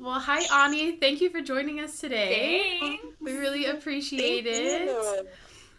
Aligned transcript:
Well, 0.00 0.20
hi, 0.20 0.64
Ani. 0.64 0.96
Thank 0.96 1.20
you 1.20 1.30
for 1.30 1.40
joining 1.40 1.80
us 1.80 2.00
today. 2.00 2.76
Thanks. 2.80 3.04
We 3.20 3.32
really 3.32 3.66
appreciate 3.66 4.46
it. 4.46 4.88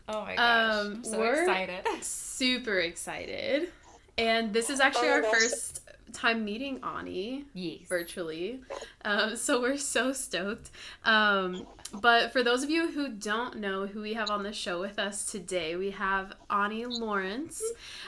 Oh 0.08 0.22
my 0.24 0.36
gosh. 0.36 0.76
Um, 0.86 0.88
I'm 0.98 1.04
so 1.04 1.20
we're- 1.20 1.40
excited. 1.42 2.04
Super 2.04 2.80
excited. 2.80 3.70
And 4.18 4.54
this 4.54 4.70
is 4.70 4.80
actually 4.80 5.10
Oh, 5.10 5.14
our 5.14 5.22
that's- 5.22 5.44
first 5.44 5.82
time 6.16 6.44
meeting 6.46 6.80
Ani 6.84 7.46
Yes. 7.54 7.82
virtually. 7.88 8.62
Um, 9.04 9.36
so 9.36 9.62
we're 9.62 9.78
so 9.78 10.14
stoked. 10.14 10.72
Um, 11.04 11.68
but 12.02 12.34
for 12.34 12.42
those 12.44 12.64
of 12.64 12.70
you 12.70 12.92
who 12.92 13.10
don't 13.10 13.58
know 13.58 13.86
who 13.86 14.02
we 14.02 14.14
have 14.14 14.30
on 14.30 14.44
the 14.44 14.52
show 14.52 14.82
with 14.82 14.98
us 14.98 15.26
today, 15.32 15.76
we 15.76 15.92
have 15.92 16.34
Ani 16.50 16.86
Lawrence. 16.86 17.62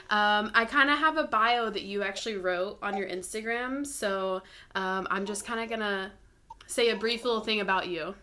Um, 0.10 0.52
I 0.56 0.66
kind 0.66 0.90
of 0.90 0.98
have 0.98 1.18
a 1.18 1.26
bio 1.26 1.70
that 1.70 1.84
you 1.84 2.02
actually 2.04 2.38
wrote 2.38 2.80
on 2.82 2.98
your 2.98 3.08
Instagram. 3.08 3.86
So 3.86 4.42
um, 4.76 5.08
I'm 5.12 5.26
just 5.26 5.46
kind 5.46 5.60
of 5.62 5.70
going 5.70 5.82
to 5.82 6.12
say 6.66 6.90
a 6.90 6.96
brief 6.96 7.24
little 7.24 7.42
thing 7.42 7.60
about 7.62 7.88
you. 7.88 8.16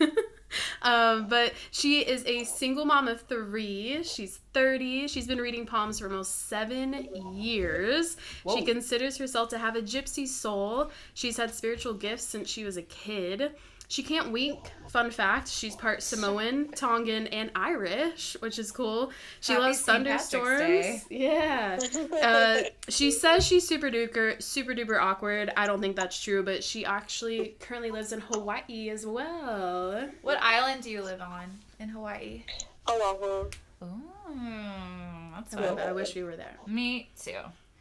um, 0.82 1.28
but 1.28 1.52
she 1.70 2.00
is 2.00 2.24
a 2.26 2.44
single 2.44 2.84
mom 2.84 3.08
of 3.08 3.22
three. 3.22 4.02
She's 4.02 4.40
30. 4.52 5.08
She's 5.08 5.26
been 5.26 5.38
reading 5.38 5.66
palms 5.66 5.98
for 5.98 6.08
almost 6.08 6.48
seven 6.48 7.08
years. 7.34 8.16
She 8.48 8.64
considers 8.64 9.18
herself 9.18 9.48
to 9.50 9.58
have 9.58 9.76
a 9.76 9.82
gypsy 9.82 10.26
soul. 10.26 10.90
She's 11.14 11.36
had 11.36 11.54
spiritual 11.54 11.94
gifts 11.94 12.24
since 12.24 12.48
she 12.48 12.64
was 12.64 12.76
a 12.76 12.82
kid. 12.82 13.52
She 13.88 14.02
can't 14.02 14.32
wink. 14.32 14.70
Fun 14.88 15.10
fact: 15.10 15.48
she's 15.48 15.76
part 15.76 16.02
Samoan, 16.02 16.68
Tongan, 16.72 17.26
and 17.28 17.50
Irish, 17.54 18.36
which 18.40 18.58
is 18.58 18.72
cool. 18.72 19.12
She 19.40 19.52
Happy 19.52 19.64
loves 19.64 19.78
St. 19.80 20.06
Thunderstorms. 20.06 21.04
Yeah. 21.10 21.78
Uh, 22.22 22.62
she 22.88 23.10
says 23.10 23.46
she's 23.46 23.66
super 23.66 23.90
duper 23.90 24.42
super 24.42 24.74
duper 24.74 25.00
awkward. 25.00 25.52
I 25.56 25.66
don't 25.66 25.80
think 25.80 25.96
that's 25.96 26.20
true, 26.20 26.42
but 26.42 26.64
she 26.64 26.84
actually 26.84 27.56
currently 27.60 27.90
lives 27.90 28.12
in 28.12 28.20
Hawaii 28.20 28.90
as 28.90 29.06
well. 29.06 30.08
What 30.22 30.38
island 30.42 30.82
do 30.82 30.90
you 30.90 31.02
live 31.02 31.20
on 31.20 31.58
in 31.78 31.88
Hawaii? 31.88 32.44
Oahu. 32.88 33.50
Ooh, 33.82 33.88
that's 35.34 35.54
I, 35.54 35.62
fun. 35.62 35.78
I 35.78 35.92
wish 35.92 36.14
we 36.14 36.22
were 36.22 36.36
there. 36.36 36.56
Me 36.66 37.10
too. 37.20 37.38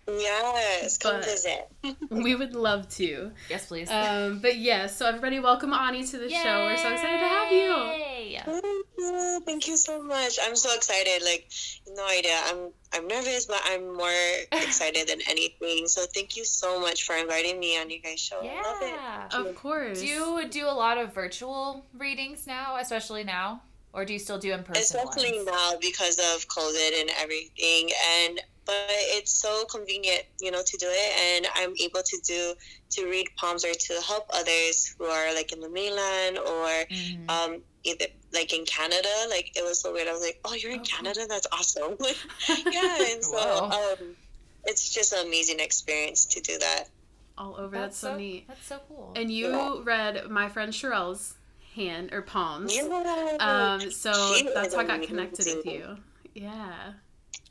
Yes, 0.07 0.97
come 0.97 1.15
But- 1.15 1.25
visit. 1.25 1.67
We 2.09 2.35
would 2.35 2.53
love 2.55 2.87
to. 2.95 3.31
Yes, 3.49 3.67
please. 3.67 3.89
Um, 3.91 4.39
but 4.39 4.57
yes, 4.57 4.95
so 4.97 5.05
everybody, 5.07 5.39
welcome 5.39 5.73
Ani 5.73 6.05
to 6.05 6.17
the 6.17 6.29
show. 6.29 6.65
We're 6.65 6.77
so 6.77 6.91
excited 6.93 7.19
to 7.19 7.27
have 7.27 7.51
you. 7.51 7.75
Yay! 7.75 8.41
Thank 8.45 8.63
you. 8.97 9.41
Thank 9.45 9.67
you 9.67 9.77
so 9.77 10.01
much. 10.01 10.37
I'm 10.41 10.55
so 10.55 10.73
excited. 10.75 11.23
Like, 11.23 11.47
no 11.95 12.05
idea. 12.07 12.37
I'm 12.45 12.71
I'm 12.93 13.07
nervous, 13.07 13.45
but 13.45 13.61
I'm 13.65 13.95
more 13.95 14.11
excited 14.51 15.07
than 15.07 15.19
anything. 15.29 15.87
So 15.87 16.05
thank 16.13 16.37
you 16.37 16.45
so 16.45 16.79
much 16.79 17.03
for 17.03 17.15
inviting 17.15 17.59
me 17.59 17.77
on 17.79 17.89
your 17.89 17.99
guys' 18.03 18.19
show. 18.19 18.39
I 18.39 18.61
love 18.61 18.81
it. 18.81 18.93
Yeah. 18.95 19.27
Of 19.39 19.55
course. 19.55 19.99
Do 19.99 20.07
you 20.07 20.47
do 20.49 20.65
a 20.67 20.73
lot 20.73 20.97
of 20.97 21.13
virtual 21.13 21.85
readings 21.97 22.47
now, 22.47 22.77
especially 22.79 23.23
now, 23.23 23.61
or 23.93 24.05
do 24.05 24.13
you 24.13 24.19
still 24.19 24.37
do 24.39 24.53
in 24.53 24.63
person 24.63 24.81
Especially 24.99 25.33
ones? 25.37 25.45
now 25.51 25.73
because 25.81 26.17
of 26.19 26.47
COVID 26.47 27.01
and 27.01 27.09
everything. 27.19 27.89
And 28.19 28.41
but 28.65 28.75
it's 28.89 29.31
so 29.31 29.65
convenient, 29.65 30.23
you 30.41 30.51
know, 30.51 30.61
to 30.65 30.77
do 30.77 30.87
it. 30.89 31.13
And 31.37 31.47
I'm 31.55 31.73
able 31.81 32.01
to 32.03 32.17
do 32.25 32.53
to 32.91 33.05
read 33.09 33.27
palms 33.37 33.63
or 33.65 33.73
to 33.73 33.93
help 34.07 34.25
others 34.33 34.93
who 34.97 35.05
are 35.05 35.33
like 35.33 35.51
in 35.53 35.59
the 35.59 35.69
mainland 35.69 36.37
or 36.37 36.67
Mhm. 36.91 37.29
um 37.29 37.61
either 37.83 38.05
like 38.33 38.51
in 38.53 38.65
Canada. 38.65 39.09
Like 39.29 39.55
it 39.55 39.63
was 39.63 39.79
so 39.81 39.93
weird. 39.93 40.07
I 40.07 40.13
was 40.13 40.21
like, 40.21 40.39
oh, 40.45 40.53
you're 40.55 40.71
in 40.71 40.79
Oh. 40.79 40.83
Canada? 40.83 41.25
That's 41.27 41.47
awesome. 41.51 41.97
Yeah, 42.71 42.97
and 43.11 43.23
so 43.23 43.33
Wow. 43.37 43.95
um, 43.99 44.15
it's 44.65 44.89
just 44.93 45.13
an 45.13 45.25
amazing 45.27 45.59
experience 45.59 46.25
to 46.25 46.41
do 46.41 46.57
that. 46.57 46.85
All 47.37 47.55
over. 47.57 47.75
That's, 47.77 47.97
so, 47.97 48.15
neat. 48.17 48.47
That's 48.47 48.65
so 48.65 48.79
cool. 48.87 49.11
And 49.15 49.29
you 49.29 49.81
read 49.83 50.29
my 50.29 50.47
friend 50.49 50.71
Sherelle's 50.71 51.35
hand 51.75 52.13
or 52.13 52.21
palms. 52.21 52.73
Yeah. 52.75 53.37
Um, 53.39 53.91
so 53.91 54.13
She 54.35 54.49
that's 54.53 54.73
how 54.73 54.81
I 54.81 54.85
got 54.85 55.03
connected 55.03 55.45
with 55.45 55.65
you. 55.65 55.97
Yeah. 56.33 56.93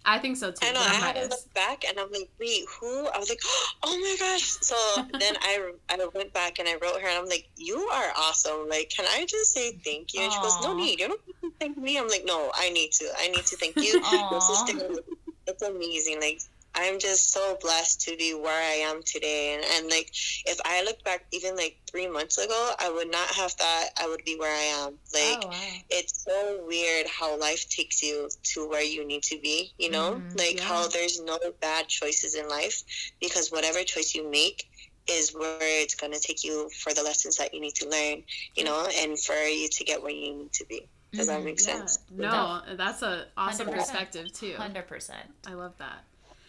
I 0.05 0.19
think 0.19 0.37
so 0.37 0.50
too. 0.50 0.67
I 0.67 0.72
know. 0.72 0.81
I 0.81 0.95
had 0.95 1.17
to 1.17 1.28
look 1.28 1.55
back, 1.55 1.84
and 1.89 1.99
I'm 1.99 2.11
like, 2.12 2.28
wait, 2.39 2.65
who? 2.69 3.06
I 3.09 3.19
was 3.19 3.28
like, 3.28 3.41
oh 3.83 3.99
my 3.99 4.17
gosh. 4.19 4.45
So 4.61 4.77
then 5.19 5.37
I 5.41 5.72
I 5.89 6.09
went 6.15 6.33
back 6.33 6.59
and 6.59 6.69
I 6.69 6.75
wrote 6.75 7.00
her, 7.00 7.09
and 7.09 7.19
I'm 7.19 7.27
like, 7.27 7.49
you 7.56 7.78
are 7.78 8.12
awesome. 8.17 8.69
Like, 8.69 8.91
can 8.95 9.06
I 9.06 9.25
just 9.27 9.53
say 9.53 9.72
thank 9.84 10.15
you? 10.15 10.21
And 10.22 10.33
she 10.33 10.41
goes, 10.41 10.61
no 10.62 10.77
need. 10.77 11.00
You 11.00 11.09
don't 11.09 11.21
need 11.27 11.50
to 11.50 11.55
thank 11.59 11.78
me. 11.78 11.99
I'm 11.99 12.09
like, 12.09 12.25
no, 12.25 12.50
I 12.55 12.71
need 12.71 12.93
to. 12.93 13.06
I 13.19 13.28
need 13.28 13.47
to 13.47 13.56
thank 13.56 13.77
you. 13.77 14.03
Your 14.31 14.41
sister. 14.41 15.00
It's 15.47 15.62
amazing. 15.62 16.21
Like. 16.21 16.41
I'm 16.75 16.99
just 16.99 17.33
so 17.33 17.57
blessed 17.61 18.01
to 18.03 18.17
be 18.17 18.35
where 18.35 18.61
I 18.62 18.75
am 18.91 19.03
today. 19.05 19.55
And, 19.55 19.65
and 19.65 19.91
like, 19.91 20.11
if 20.47 20.59
I 20.65 20.83
look 20.85 21.03
back 21.05 21.27
even 21.33 21.57
like 21.57 21.77
three 21.91 22.09
months 22.09 22.39
ago, 22.39 22.73
I 22.81 22.91
would 22.91 23.11
not 23.11 23.29
have 23.29 23.53
thought 23.53 23.87
I 24.01 24.09
would 24.09 24.25
be 24.25 24.37
where 24.39 24.55
I 24.55 24.84
am. 24.87 24.99
Like, 25.13 25.39
oh 25.43 25.49
wow. 25.49 25.84
it's 25.91 26.25
so 26.25 26.65
weird 26.67 27.07
how 27.07 27.39
life 27.39 27.69
takes 27.69 28.03
you 28.03 28.29
to 28.55 28.69
where 28.69 28.83
you 28.83 29.07
need 29.07 29.23
to 29.25 29.39
be, 29.41 29.73
you 29.79 29.91
know? 29.91 30.25
Mhm, 30.33 30.39
like 30.39 30.57
yeah. 30.57 30.65
how 30.65 30.89
there's 30.89 31.21
no 31.21 31.39
bad 31.61 31.89
choices 31.89 32.34
in 32.34 32.49
life 32.49 32.83
because 33.21 33.51
whatever 33.51 33.83
choice 33.84 34.15
you 34.15 34.29
make 34.31 34.65
is 35.07 35.34
where 35.34 35.59
it's 35.83 35.95
going 35.95 36.13
to 36.13 36.19
take 36.21 36.45
you 36.45 36.69
for 36.71 36.93
the 36.95 37.03
lessons 37.03 37.37
that 37.37 37.53
you 37.53 37.61
need 37.61 37.75
to 37.77 37.89
learn, 37.89 38.23
you 38.57 38.65
know, 38.65 38.89
and 38.97 39.19
for 39.21 39.34
you 39.34 39.69
to 39.69 39.84
get 39.84 40.03
where 40.03 40.11
you 40.13 40.34
need 40.34 40.53
to 40.53 40.65
be. 40.67 40.89
Does 41.13 41.27
that 41.29 41.43
Mhm. 41.43 41.45
make 41.45 41.61
Yeah. 41.61 41.67
sense? 41.79 41.99
No, 42.11 42.63
that's 42.75 43.03
an 43.03 43.27
awesome 43.37 43.67
100%. 43.69 43.73
perspective 43.79 44.33
too. 44.33 44.55
Hundred 44.57 44.89
percent. 44.89 45.31
I 45.47 45.53
love 45.55 45.77
that. 45.79 46.05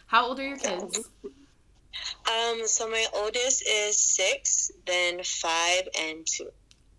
How 0.08 0.28
old 0.28 0.40
are 0.40 0.48
your 0.48 0.58
kids? 0.58 1.10
Um, 2.30 2.68
so 2.68 2.90
my 2.90 3.06
oldest 3.14 3.64
is 3.68 3.98
six, 3.98 4.72
then 4.86 5.22
five 5.24 5.84
and 6.00 6.26
two. 6.26 6.50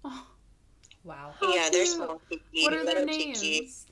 Oh, 0.04 0.26
Wow. 1.04 1.34
How 1.40 1.54
yeah, 1.54 1.68
they're 1.70 1.86
small. 1.86 2.20
Kiki, 2.28 2.42
what 2.64 2.72
are 2.72 2.84
their 2.84 2.94
little 3.04 3.06
Kiki. 3.16 3.60
names? 3.60 3.86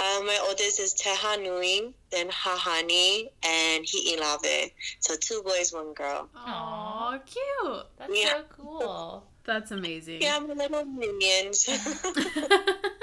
Um, 0.00 0.26
my 0.26 0.38
oldest 0.46 0.78
is 0.78 0.94
Tehanui, 0.94 1.92
then 2.12 2.28
Hahani, 2.28 3.30
and 3.44 3.84
Hi'ilave. 3.84 4.70
So 5.00 5.14
two 5.20 5.42
boys, 5.44 5.72
one 5.72 5.92
girl. 5.94 6.28
Aw, 6.36 7.18
cute. 7.18 7.86
That's 7.98 8.12
Yeah. 8.22 8.28
so 8.28 8.44
cool. 8.50 9.24
That's 9.44 9.70
amazing. 9.72 10.22
Yeah, 10.22 10.38
my 10.40 10.54
little 10.54 10.84
minions. 10.84 11.66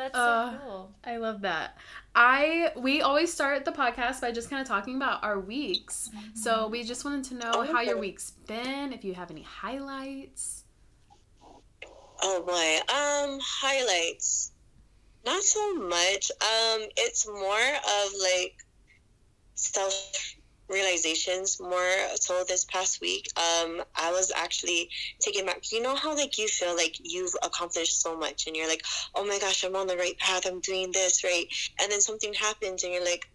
That's 0.00 0.16
Uh, 0.16 0.52
so 0.52 0.58
cool. 0.64 0.94
I 1.04 1.18
love 1.18 1.42
that. 1.42 1.76
I 2.14 2.72
we 2.76 3.02
always 3.02 3.30
start 3.30 3.66
the 3.66 3.70
podcast 3.72 4.22
by 4.22 4.32
just 4.32 4.48
kind 4.48 4.62
of 4.62 4.66
talking 4.66 4.96
about 4.96 5.22
our 5.22 5.38
weeks. 5.38 6.08
So 6.34 6.68
we 6.68 6.84
just 6.84 7.04
wanted 7.04 7.24
to 7.24 7.34
know 7.34 7.62
how 7.70 7.82
your 7.82 7.92
Okay. 7.96 8.00
week's 8.00 8.30
been, 8.46 8.94
if 8.94 9.04
you 9.04 9.12
have 9.14 9.30
any 9.30 9.42
highlights. 9.42 10.64
oh 12.22 12.42
boy. 12.42 12.78
Um, 12.94 13.38
highlights. 13.42 14.52
Not 15.26 15.42
so 15.42 15.74
much. 15.74 16.30
Um, 16.40 16.88
it's 16.96 17.26
more 17.28 17.74
of 17.98 18.12
like 18.22 18.54
self 19.54 19.94
realizations 20.70 21.60
more 21.60 21.90
so 22.16 22.44
this 22.48 22.64
past 22.64 23.00
week 23.00 23.26
um 23.36 23.82
i 23.96 24.10
was 24.12 24.32
actually 24.34 24.88
taking 25.20 25.44
back 25.46 25.70
you 25.72 25.82
know 25.82 25.94
how 25.94 26.14
like 26.14 26.38
you 26.38 26.46
feel 26.48 26.74
like 26.76 26.96
you've 27.02 27.34
accomplished 27.42 28.00
so 28.00 28.16
much 28.16 28.46
and 28.46 28.56
you're 28.56 28.68
like 28.68 28.82
oh 29.14 29.24
my 29.24 29.38
gosh 29.38 29.64
i'm 29.64 29.76
on 29.76 29.86
the 29.86 29.96
right 29.96 30.16
path 30.18 30.46
i'm 30.46 30.60
doing 30.60 30.90
this 30.92 31.24
right 31.24 31.46
and 31.80 31.90
then 31.90 32.00
something 32.00 32.32
happens 32.34 32.84
and 32.84 32.92
you're 32.92 33.04
like 33.04 33.28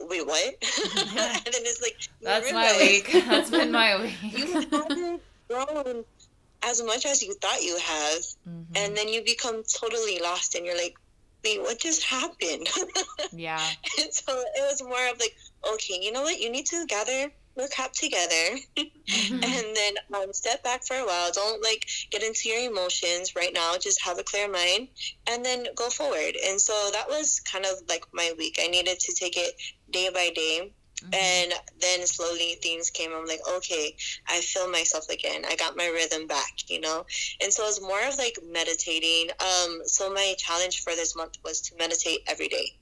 wait 0.00 0.26
what 0.26 0.44
and 0.96 1.44
then 1.54 1.62
it's 1.64 1.80
like 1.80 1.96
That's 2.20 2.52
my 2.52 2.76
week. 2.78 3.10
That's 3.28 3.50
been 3.50 3.70
my 3.70 4.02
week. 4.02 4.14
you 4.36 4.46
haven't 4.70 5.22
grown 5.48 6.04
as 6.64 6.82
much 6.82 7.06
as 7.06 7.22
you 7.22 7.34
thought 7.34 7.62
you 7.62 7.76
have 7.78 8.18
Mhm. 8.48 8.64
and 8.76 8.96
then 8.96 9.08
you 9.08 9.22
become 9.22 9.62
totally 9.80 10.18
lost 10.20 10.54
and 10.56 10.66
you're 10.66 10.76
like 10.76 10.96
wait 11.44 11.60
what 11.60 11.78
just 11.78 12.02
happened 12.04 12.66
yeah. 13.32 13.60
and 14.00 14.12
so 14.12 14.32
it 14.32 14.62
was 14.70 14.82
more 14.82 15.06
of 15.12 15.18
like 15.20 15.36
okay 15.72 15.98
you 16.00 16.12
know 16.12 16.22
what 16.22 16.40
you 16.40 16.50
need 16.50 16.66
to 16.66 16.84
gather 16.86 17.30
your 17.56 17.68
crap 17.68 17.92
together 17.92 18.58
Mhm. 18.76 19.44
and 19.44 19.76
then 19.76 19.94
um, 20.14 20.32
step 20.32 20.62
back 20.64 20.84
for 20.84 20.96
a 20.96 21.06
while 21.06 21.30
don't 21.32 21.62
like 21.62 21.86
get 22.10 22.22
into 22.22 22.48
your 22.48 22.58
emotions 22.70 23.36
right 23.36 23.52
now 23.54 23.76
just 23.80 24.02
have 24.02 24.18
a 24.18 24.24
clear 24.24 24.48
mind 24.50 24.88
and 25.28 25.44
then 25.44 25.66
go 25.76 25.88
forward 25.88 26.34
and 26.46 26.60
so 26.60 26.72
that 26.92 27.08
was 27.08 27.40
kind 27.40 27.64
of 27.64 27.74
like 27.88 28.04
my 28.12 28.32
week 28.38 28.58
i 28.60 28.66
needed 28.66 28.98
to 28.98 29.14
take 29.14 29.36
it 29.36 29.54
day 29.90 30.08
by 30.12 30.30
day 30.34 30.72
Mhm. 31.02 31.14
and 31.14 31.52
then 31.80 32.06
slowly 32.06 32.54
things 32.62 32.88
came. 32.90 33.12
I'm 33.12 33.26
like, 33.26 33.40
okay, 33.56 33.96
I 34.28 34.40
feel 34.40 34.70
myself 34.70 35.08
again. 35.10 35.44
I 35.44 35.56
got 35.56 35.76
my 35.76 35.88
rhythm 35.88 36.26
back, 36.28 36.52
you 36.68 36.80
know? 36.80 37.04
And 37.42 37.52
so 37.52 37.66
it's 37.66 37.80
more 37.80 38.00
of 38.06 38.16
like 38.16 38.38
meditating. 38.42 39.30
Um, 39.40 39.82
so 39.86 40.10
my 40.12 40.34
challenge 40.38 40.82
for 40.82 40.94
this 40.94 41.16
month 41.16 41.34
was 41.44 41.60
to 41.62 41.76
meditate 41.76 42.20
every 42.28 42.48
day. 42.48 42.78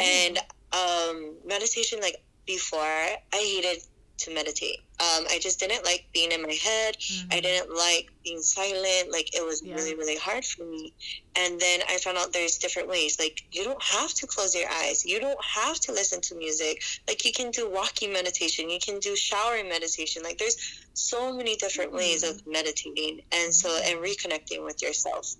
Ooh. 0.00 0.04
And 0.04 0.38
um, 0.74 1.34
meditation, 1.46 2.00
like 2.00 2.22
before, 2.46 2.80
I 2.80 3.18
hated 3.32 3.82
to 4.16 4.32
meditate. 4.32 4.78
Um, 5.00 5.24
I 5.28 5.38
just 5.40 5.58
didn't 5.58 5.84
like 5.84 6.06
being 6.14 6.30
in 6.30 6.40
my 6.40 6.52
head. 6.52 6.96
Mm-hmm. 6.96 7.28
I 7.32 7.40
didn't 7.40 7.74
like 7.76 8.10
being 8.22 8.40
silent. 8.42 9.10
Like 9.10 9.34
it 9.34 9.44
was 9.44 9.60
Yeah. 9.60 9.74
really, 9.74 9.96
really 9.96 10.16
hard 10.16 10.44
for 10.44 10.64
me. 10.64 10.94
And 11.34 11.58
then 11.60 11.80
I 11.88 11.96
found 11.98 12.16
out 12.16 12.32
there's 12.32 12.58
different 12.58 12.88
ways. 12.88 13.18
Like 13.18 13.40
you 13.50 13.64
don't 13.64 13.82
have 13.82 14.14
to 14.14 14.26
close 14.28 14.54
your 14.54 14.68
eyes. 14.70 15.04
You 15.04 15.18
don't 15.18 15.42
have 15.44 15.80
to 15.80 15.92
listen 15.92 16.20
to 16.22 16.36
music. 16.36 16.82
Like 17.08 17.24
you 17.24 17.32
can 17.32 17.50
do 17.50 17.68
walking 17.68 18.12
meditation. 18.12 18.70
You 18.70 18.78
can 18.78 19.00
do 19.00 19.16
showering 19.16 19.68
meditation. 19.68 20.22
Like 20.22 20.38
there's 20.38 20.56
so 20.94 21.36
many 21.36 21.56
different 21.56 21.92
ways 21.92 22.22
of 22.22 22.40
meditating 22.46 23.20
and 23.32 23.52
so 23.52 23.68
and 23.84 23.98
reconnecting 23.98 24.64
with 24.64 24.80
yourself. 24.80 25.34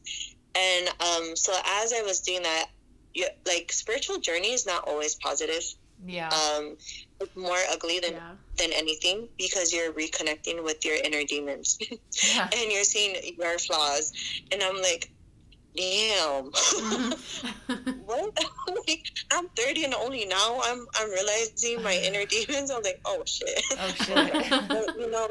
And 0.56 0.88
um, 1.00 1.36
so 1.36 1.52
as 1.64 1.92
I 1.92 2.02
was 2.02 2.20
doing 2.20 2.42
that, 2.42 2.66
you, 3.14 3.26
like 3.46 3.72
spiritual 3.72 4.18
journey 4.18 4.52
is 4.52 4.66
not 4.66 4.86
always 4.88 5.14
positive. 5.14 5.62
Yeah. 6.06 6.28
Um, 6.28 6.76
it's 7.20 7.34
more 7.36 7.56
ugly 7.70 8.00
than 8.00 8.12
Yeah. 8.14 8.32
than 8.58 8.72
anything 8.72 9.28
because 9.38 9.72
you're 9.72 9.92
reconnecting 9.92 10.62
with 10.62 10.84
your 10.84 10.96
inner 10.96 11.22
demons 11.24 11.78
yeah. 12.34 12.48
and 12.54 12.72
you're 12.72 12.84
seeing 12.84 13.16
your 13.38 13.58
flaws. 13.58 14.12
And 14.52 14.62
I'm 14.62 14.76
like, 14.82 15.10
damn, 15.76 16.50
Mhm. 16.50 17.16
what? 18.06 18.44
like, 18.88 19.04
I'm 19.32 19.48
30 19.56 19.84
and 19.84 19.94
only 19.94 20.24
now 20.26 20.60
I'm 20.64 20.84
I'm 20.96 21.10
realizing 21.10 21.82
my 21.82 21.94
inner 21.94 22.24
demons. 22.26 22.70
I'm 22.70 22.82
like, 22.82 23.00
oh 23.06 23.22
shit. 23.24 23.62
Oh 23.78 23.88
shit. 23.88 24.68
But, 24.68 24.98
you 24.98 25.10
know, 25.10 25.28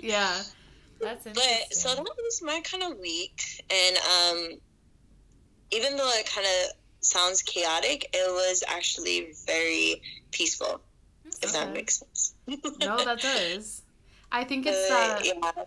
yeah. 0.00 0.42
That's 1.00 1.24
but 1.24 1.36
interesting. 1.36 1.66
so 1.70 1.88
that 1.94 2.04
was 2.04 2.40
my 2.42 2.60
kind 2.62 2.82
of 2.84 2.98
week, 2.98 3.42
and 3.70 3.96
um, 3.98 4.58
even 5.70 5.96
though 5.96 6.08
it 6.14 6.24
kind 6.32 6.46
of 6.46 6.72
sounds 7.04 7.42
chaotic, 7.42 8.08
it 8.12 8.30
was 8.32 8.62
actually 8.66 9.32
very 9.46 10.02
peaceful. 10.30 10.80
If 11.42 11.52
that 11.52 11.72
makes 11.72 11.98
sense. 11.98 12.34
No, 12.80 13.04
that 13.04 13.20
does. 13.22 13.82
I 14.30 14.44
think 14.44 14.66
it's 14.66 14.90
Uh, 14.90 14.94
uh, 14.94 15.20
yeah. 15.22 15.64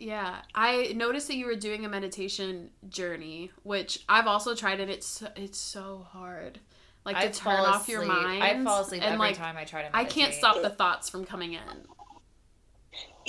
Yeah, 0.00 0.36
I 0.54 0.92
noticed 0.94 1.26
that 1.26 1.34
you 1.36 1.46
were 1.46 1.56
doing 1.56 1.84
a 1.84 1.88
meditation 1.88 2.70
journey, 2.88 3.50
which 3.64 4.04
I've 4.08 4.28
also 4.28 4.54
tried, 4.54 4.78
and 4.78 4.90
it's 4.90 5.24
it's 5.34 5.58
so 5.58 6.06
hard, 6.12 6.60
like 7.04 7.16
to 7.16 7.22
I 7.22 7.28
turn 7.30 7.56
fall 7.56 7.66
off 7.66 7.88
your 7.88 8.04
mind. 8.04 8.42
I 8.42 8.62
fall 8.62 8.82
asleep 8.82 9.02
and 9.02 9.14
every 9.14 9.26
like 9.26 9.36
time 9.36 9.56
I 9.56 9.64
try 9.64 9.82
to 9.82 9.96
I 9.96 10.04
can't 10.04 10.32
stop 10.32 10.62
the 10.62 10.70
thoughts 10.70 11.08
from 11.08 11.24
coming 11.24 11.54
in. 11.54 11.86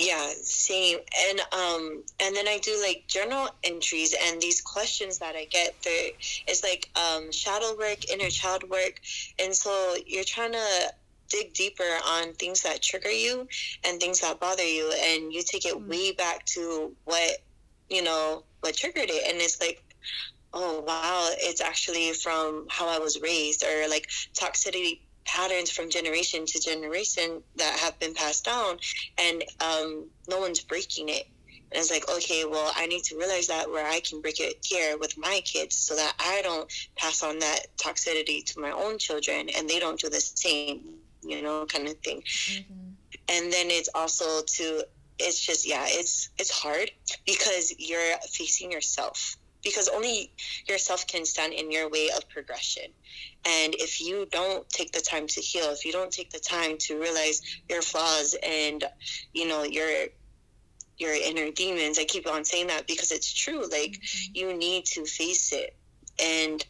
Yeah, 0.00 0.32
same. 0.42 0.98
And 1.28 1.40
um 1.52 2.04
and 2.22 2.34
then 2.34 2.48
I 2.48 2.58
do 2.58 2.80
like 2.82 3.04
journal 3.06 3.48
entries 3.64 4.14
and 4.26 4.40
these 4.40 4.62
questions 4.62 5.18
that 5.18 5.36
I 5.36 5.44
get 5.44 5.74
there 5.84 6.12
it's 6.48 6.62
like 6.64 6.88
um 6.96 7.30
shadow 7.32 7.76
work, 7.78 8.10
inner 8.10 8.30
child 8.30 8.64
work. 8.70 9.00
And 9.38 9.54
so 9.54 9.96
you're 10.06 10.24
trying 10.24 10.52
to 10.52 10.92
dig 11.28 11.52
deeper 11.54 11.84
on 12.08 12.32
things 12.34 12.62
that 12.62 12.82
trigger 12.82 13.10
you 13.10 13.46
and 13.84 14.00
things 14.00 14.20
that 14.22 14.40
bother 14.40 14.64
you 14.66 14.90
and 14.92 15.32
you 15.34 15.42
take 15.44 15.66
it 15.66 15.74
Mm. 15.76 15.88
way 15.88 16.12
back 16.12 16.46
to 16.56 16.96
what 17.04 17.32
you 17.90 18.02
know, 18.02 18.44
what 18.62 18.76
triggered 18.76 19.10
it 19.10 19.24
and 19.32 19.42
it's 19.42 19.60
like 19.60 19.84
oh 20.54 20.80
wow, 20.86 21.30
it's 21.40 21.60
actually 21.60 22.12
from 22.14 22.66
how 22.70 22.88
I 22.88 22.98
was 22.98 23.20
raised 23.22 23.64
or 23.64 23.88
like 23.88 24.06
toxicity 24.38 25.00
patterns 25.30 25.70
from 25.70 25.88
generation 25.90 26.44
to 26.44 26.60
generation 26.60 27.42
that 27.56 27.78
have 27.78 27.98
been 28.00 28.14
passed 28.14 28.44
down 28.44 28.78
and 29.16 29.44
um, 29.60 30.06
no 30.28 30.38
one's 30.40 30.60
breaking 30.60 31.08
it. 31.08 31.26
And 31.72 31.78
it's 31.80 31.90
like, 31.90 32.10
okay, 32.10 32.44
well, 32.44 32.72
I 32.74 32.86
need 32.86 33.04
to 33.04 33.16
realize 33.16 33.46
that 33.46 33.70
where 33.70 33.86
I 33.86 34.00
can 34.00 34.20
break 34.20 34.40
it 34.40 34.54
here 34.64 34.98
with 34.98 35.16
my 35.16 35.40
kids 35.44 35.76
so 35.76 35.94
that 35.94 36.14
I 36.18 36.42
don't 36.42 36.68
pass 36.96 37.22
on 37.22 37.38
that 37.38 37.60
toxicity 37.76 38.44
to 38.46 38.60
my 38.60 38.72
own 38.72 38.98
children 38.98 39.48
and 39.56 39.68
they 39.68 39.78
don't 39.78 40.00
do 40.00 40.08
the 40.08 40.20
same, 40.20 40.80
you 41.22 41.42
know, 41.42 41.66
kind 41.66 41.86
of 41.86 41.96
thing. 41.98 42.22
Mhm. 42.22 42.94
And 43.28 43.52
then 43.52 43.70
it's 43.70 43.90
also 43.94 44.42
to, 44.42 44.84
it's 45.20 45.40
just, 45.46 45.68
yeah, 45.68 45.84
it's, 45.86 46.30
it's 46.38 46.50
hard 46.50 46.90
because 47.24 47.72
you're 47.78 48.16
facing 48.32 48.72
yourself 48.72 49.36
because 49.64 49.88
only 49.88 50.32
yourself 50.68 51.06
can 51.06 51.24
stand 51.24 51.52
in 51.52 51.70
your 51.70 51.88
way 51.90 52.08
of 52.16 52.28
progression. 52.28 52.84
And 53.46 53.74
if 53.74 54.00
you 54.00 54.26
don't 54.30 54.68
take 54.70 54.92
the 54.92 55.00
time 55.00 55.26
to 55.28 55.40
heal, 55.40 55.66
if 55.70 55.84
you 55.84 55.92
don't 55.92 56.12
take 56.12 56.30
the 56.30 56.40
time 56.40 56.76
to 56.80 56.98
realize 57.00 57.40
your 57.68 57.82
flaws 57.82 58.36
and, 58.42 58.84
you 59.32 59.48
know, 59.48 59.62
your 59.64 60.06
your 60.98 61.14
inner 61.14 61.50
demons, 61.50 61.98
I 61.98 62.04
keep 62.04 62.26
on 62.28 62.44
saying 62.44 62.66
that 62.68 62.86
because 62.86 63.10
it's 63.10 63.32
true. 63.32 63.62
Like 63.62 63.92
Mhm. 63.92 64.30
you 64.34 64.56
need 64.56 64.84
to 64.86 65.04
face 65.06 65.52
it. 65.52 65.70
And 66.22 66.64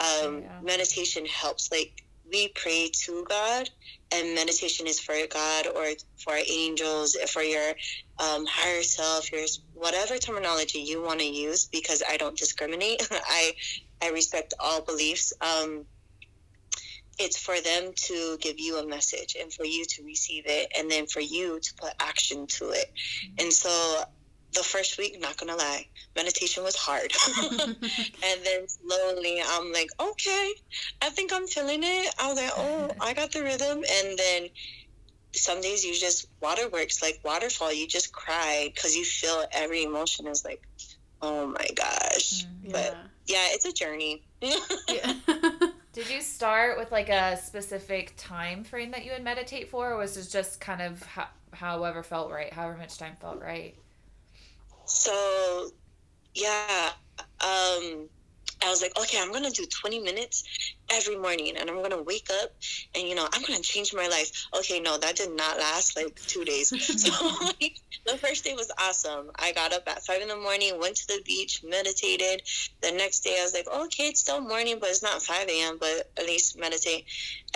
um, 0.00 0.40
Yeah. 0.42 0.60
meditation 0.62 1.24
helps. 1.26 1.70
Like 1.70 1.92
we 2.30 2.48
pray 2.48 2.90
to 3.04 3.24
God, 3.28 3.70
and 4.12 4.34
meditation 4.34 4.86
is 4.86 5.00
for 5.00 5.14
God 5.30 5.66
or 5.66 5.86
for 6.16 6.34
angels, 6.48 7.16
for 7.32 7.42
your 7.42 7.70
um, 8.18 8.46
higher 8.46 8.82
self, 8.82 9.30
your 9.32 9.46
whatever 9.74 10.16
terminology 10.18 10.78
you 10.78 11.02
want 11.02 11.20
to 11.20 11.26
use. 11.26 11.66
Because 11.66 12.02
I 12.08 12.16
don't 12.16 12.36
discriminate. 12.36 13.06
I 13.10 13.52
I 14.02 14.10
respect 14.10 14.54
all 14.60 14.82
beliefs. 14.82 15.32
Um, 15.40 15.86
it's 17.18 17.38
for 17.38 17.58
them 17.60 17.92
to 17.94 18.36
give 18.40 18.58
you 18.58 18.78
a 18.78 18.86
message 18.86 19.36
and 19.40 19.50
for 19.50 19.64
you 19.64 19.84
to 19.86 20.04
receive 20.04 20.44
it, 20.46 20.70
and 20.78 20.90
then 20.90 21.06
for 21.06 21.20
you 21.20 21.58
to 21.58 21.74
put 21.80 21.92
action 21.98 22.46
to 22.46 22.70
it. 22.70 22.92
And 23.38 23.52
so, 23.52 24.02
the 24.56 24.64
first 24.64 24.98
week, 24.98 25.20
not 25.20 25.36
gonna 25.36 25.56
lie, 25.56 25.86
meditation 26.16 26.64
was 26.64 26.74
hard. 26.76 27.12
And 28.28 28.44
then 28.44 28.66
slowly, 28.68 29.40
I'm 29.46 29.72
like, 29.72 29.90
okay, 30.00 30.52
I 31.02 31.10
think 31.10 31.32
I'm 31.32 31.46
feeling 31.46 31.82
it. 31.84 32.14
I 32.18 32.28
was 32.28 32.36
like, 32.36 32.50
oh, 32.56 32.90
I 33.00 33.14
got 33.14 33.32
the 33.32 33.42
rhythm. 33.42 33.78
And 33.78 34.18
then 34.18 34.48
some 35.32 35.60
days 35.60 35.84
you 35.84 35.94
just 35.94 36.26
water 36.40 36.68
works 36.68 37.02
like 37.02 37.20
waterfall. 37.24 37.72
You 37.72 37.86
just 37.86 38.12
cry 38.12 38.70
because 38.74 38.96
you 38.96 39.04
feel 39.04 39.44
every 39.52 39.84
emotion 39.84 40.26
is 40.26 40.44
like, 40.44 40.62
oh 41.22 41.46
my 41.46 41.66
gosh. 41.74 42.46
Mhm. 42.64 42.72
yeah. 42.72 42.94
Yeah, 43.26 43.46
it's 43.50 43.64
a 43.64 43.72
journey. 43.72 44.22
yeah. 44.40 45.14
Did 45.92 46.10
you 46.10 46.20
start 46.20 46.78
with 46.78 46.92
like 46.92 47.08
a 47.08 47.36
specific 47.38 48.14
time 48.16 48.64
frame 48.64 48.90
that 48.92 49.04
you 49.04 49.12
would 49.12 49.24
meditate 49.24 49.68
for, 49.70 49.92
or 49.92 49.96
was 49.98 50.16
it 50.16 50.30
just 50.30 50.60
kind 50.60 50.82
of 50.82 51.02
ho- 51.02 51.32
however 51.52 52.02
felt 52.02 52.30
right, 52.30 52.52
however 52.52 52.76
much 52.76 52.98
time 52.98 53.16
felt 53.20 53.40
right? 53.40 53.74
So, 54.86 55.70
yeah, 56.34 56.90
um, 57.44 58.08
I 58.64 58.70
was 58.70 58.82
like, 58.82 58.98
okay, 58.98 59.18
I'm 59.20 59.32
gonna 59.32 59.50
do 59.50 59.66
20 59.66 60.00
minutes 60.00 60.44
every 60.90 61.16
morning, 61.16 61.56
and 61.58 61.68
I'm 61.68 61.82
gonna 61.82 62.02
wake 62.02 62.28
up, 62.42 62.50
and 62.94 63.06
you 63.08 63.14
know, 63.14 63.28
I'm 63.32 63.42
gonna 63.42 63.60
change 63.60 63.92
my 63.94 64.08
life. 64.08 64.30
Okay, 64.58 64.80
no, 64.80 64.98
that 64.98 65.16
did 65.16 65.36
not 65.36 65.58
last 65.58 65.96
like 65.96 66.14
two 66.26 66.44
days. 66.44 66.72
So 66.96 67.10
like, 67.44 67.76
the 68.06 68.16
first 68.18 68.44
day 68.44 68.54
was 68.54 68.70
awesome. 68.80 69.30
I 69.36 69.52
got 69.52 69.72
up 69.72 69.82
at 69.86 70.04
five 70.04 70.22
in 70.22 70.28
the 70.28 70.36
morning, 70.36 70.78
went 70.80 70.96
to 70.96 71.06
the 71.08 71.20
beach, 71.24 71.60
meditated. 71.64 72.42
The 72.82 72.92
next 72.92 73.20
day, 73.20 73.36
I 73.38 73.42
was 73.42 73.54
like, 73.54 73.68
okay, 73.68 74.04
it's 74.08 74.20
still 74.20 74.40
morning, 74.40 74.78
but 74.80 74.90
it's 74.90 75.02
not 75.02 75.22
5 75.22 75.48
a.m. 75.48 75.76
But 75.78 76.10
at 76.16 76.24
least 76.24 76.58
meditate. 76.58 77.04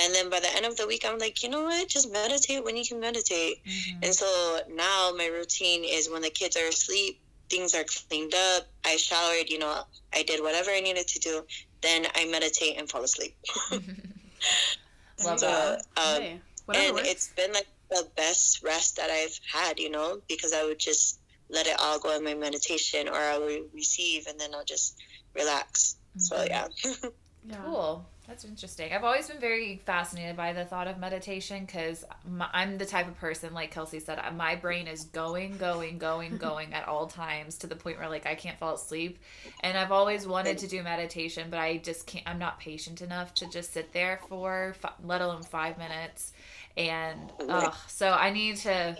And 0.00 0.14
then 0.14 0.28
by 0.30 0.40
the 0.40 0.54
end 0.54 0.66
of 0.66 0.76
the 0.76 0.86
week, 0.86 1.04
I'm 1.06 1.18
like, 1.18 1.42
you 1.42 1.48
know 1.48 1.62
what? 1.64 1.88
Just 1.88 2.12
meditate 2.12 2.64
when 2.64 2.76
you 2.76 2.84
can 2.84 3.00
meditate. 3.00 3.64
Mhm. 3.66 4.04
And 4.04 4.14
so 4.14 4.60
now 4.68 5.12
my 5.16 5.26
routine 5.26 5.84
is 5.84 6.10
when 6.10 6.22
the 6.22 6.30
kids 6.30 6.56
are 6.56 6.66
asleep, 6.66 7.20
things 7.50 7.74
are 7.74 7.84
cleaned 8.08 8.34
up, 8.34 8.68
I 8.84 8.96
showered, 8.96 9.48
you 9.50 9.58
know, 9.58 9.82
I 10.14 10.22
did 10.22 10.42
whatever 10.42 10.70
I 10.70 10.80
needed 10.80 11.06
to 11.08 11.18
do, 11.18 11.42
then 11.82 12.06
I 12.14 12.24
meditate 12.26 12.78
and 12.78 12.88
fall 12.88 13.02
asleep. 13.02 13.36
Love 15.24 15.38
So, 15.40 15.46
that. 15.46 15.78
um, 15.96 16.22
Hey, 16.22 16.40
and 16.74 16.96
works. 16.96 17.08
it's 17.08 17.28
been 17.28 17.52
like 17.52 17.66
the 17.90 18.08
best 18.16 18.62
rest 18.62 18.96
that 18.96 19.10
I've 19.10 19.38
had, 19.52 19.78
you 19.78 19.90
know, 19.90 20.20
because 20.28 20.52
I 20.52 20.64
would 20.64 20.78
just 20.78 21.18
let 21.50 21.66
it 21.66 21.76
all 21.80 21.98
go 21.98 22.16
in 22.16 22.24
my 22.24 22.34
meditation 22.34 23.08
or 23.08 23.16
I 23.16 23.36
would 23.38 23.62
receive 23.74 24.26
and 24.28 24.38
then 24.38 24.54
I'll 24.54 24.64
just 24.64 24.96
relax. 25.34 25.96
So 26.16 26.36
Mhm. 26.36 26.48
yeah. 26.48 26.68
yeah. 27.44 27.56
Cool. 27.64 28.06
That's 28.30 28.44
interesting. 28.44 28.92
I've 28.92 29.02
always 29.02 29.26
been 29.26 29.40
very 29.40 29.80
fascinated 29.84 30.36
by 30.36 30.52
the 30.52 30.64
thought 30.64 30.86
of 30.86 30.98
meditation 30.98 31.64
because 31.64 32.04
I'm 32.52 32.78
the 32.78 32.86
type 32.86 33.08
of 33.08 33.18
person, 33.18 33.52
like 33.52 33.72
Kelsey 33.72 33.98
said, 33.98 34.20
uh, 34.20 34.30
my 34.30 34.54
brain 34.54 34.86
is 34.86 35.02
going, 35.06 35.58
going, 35.58 35.98
going, 35.98 36.36
going 36.38 36.72
at 36.72 36.86
all 36.86 37.08
times 37.08 37.58
to 37.58 37.66
the 37.66 37.74
point 37.74 37.98
where 37.98 38.08
like 38.08 38.26
I 38.26 38.36
can't 38.36 38.56
fall 38.56 38.76
asleep. 38.76 39.18
And 39.64 39.76
I've 39.76 39.90
always 39.90 40.28
wanted 40.28 40.58
to 40.58 40.68
do 40.68 40.80
meditation, 40.84 41.48
but 41.50 41.58
I 41.58 41.78
just 41.78 42.06
can't. 42.06 42.24
I'm 42.24 42.38
not 42.38 42.60
patient 42.60 43.00
enough 43.00 43.34
to 43.34 43.50
just 43.50 43.72
sit 43.72 43.92
there 43.92 44.20
for, 44.28 44.76
let 45.02 45.22
alone 45.22 45.42
five 45.42 45.76
minutes. 45.76 46.32
And 46.76 47.32
ugh, 47.48 47.74
so 47.88 48.10
I 48.10 48.30
need 48.30 48.58
to. 48.58 48.96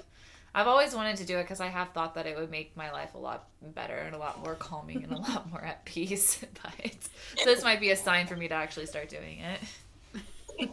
I've 0.55 0.67
always 0.67 0.95
wanted 0.95 1.17
to 1.19 1.25
do 1.25 1.39
it 1.39 1.43
because 1.43 1.61
I 1.61 1.69
have 1.69 1.91
thought 1.91 2.15
that 2.15 2.27
it 2.27 2.37
would 2.37 2.51
make 2.51 2.77
my 2.77 2.91
life 2.91 3.15
a 3.15 3.19
lot 3.19 3.49
better 3.63 3.97
and 3.97 4.15
a 4.15 4.19
lot 4.19 4.43
more 4.43 4.57
calming 4.57 5.05
and 5.05 5.13
a 5.13 5.19
lot 5.19 5.49
more 5.51 5.63
at 5.63 5.85
peace. 5.85 6.45
But 6.63 6.99
so 7.37 7.45
this 7.45 7.63
might 7.63 7.81
be 7.81 7.91
a 7.91 7.97
sign 7.97 8.27
for 8.27 8.37
me 8.37 8.49
to 8.49 8.55
actually 8.55 8.87
start 8.87 9.09
doing 9.09 9.39
it. 9.39 9.61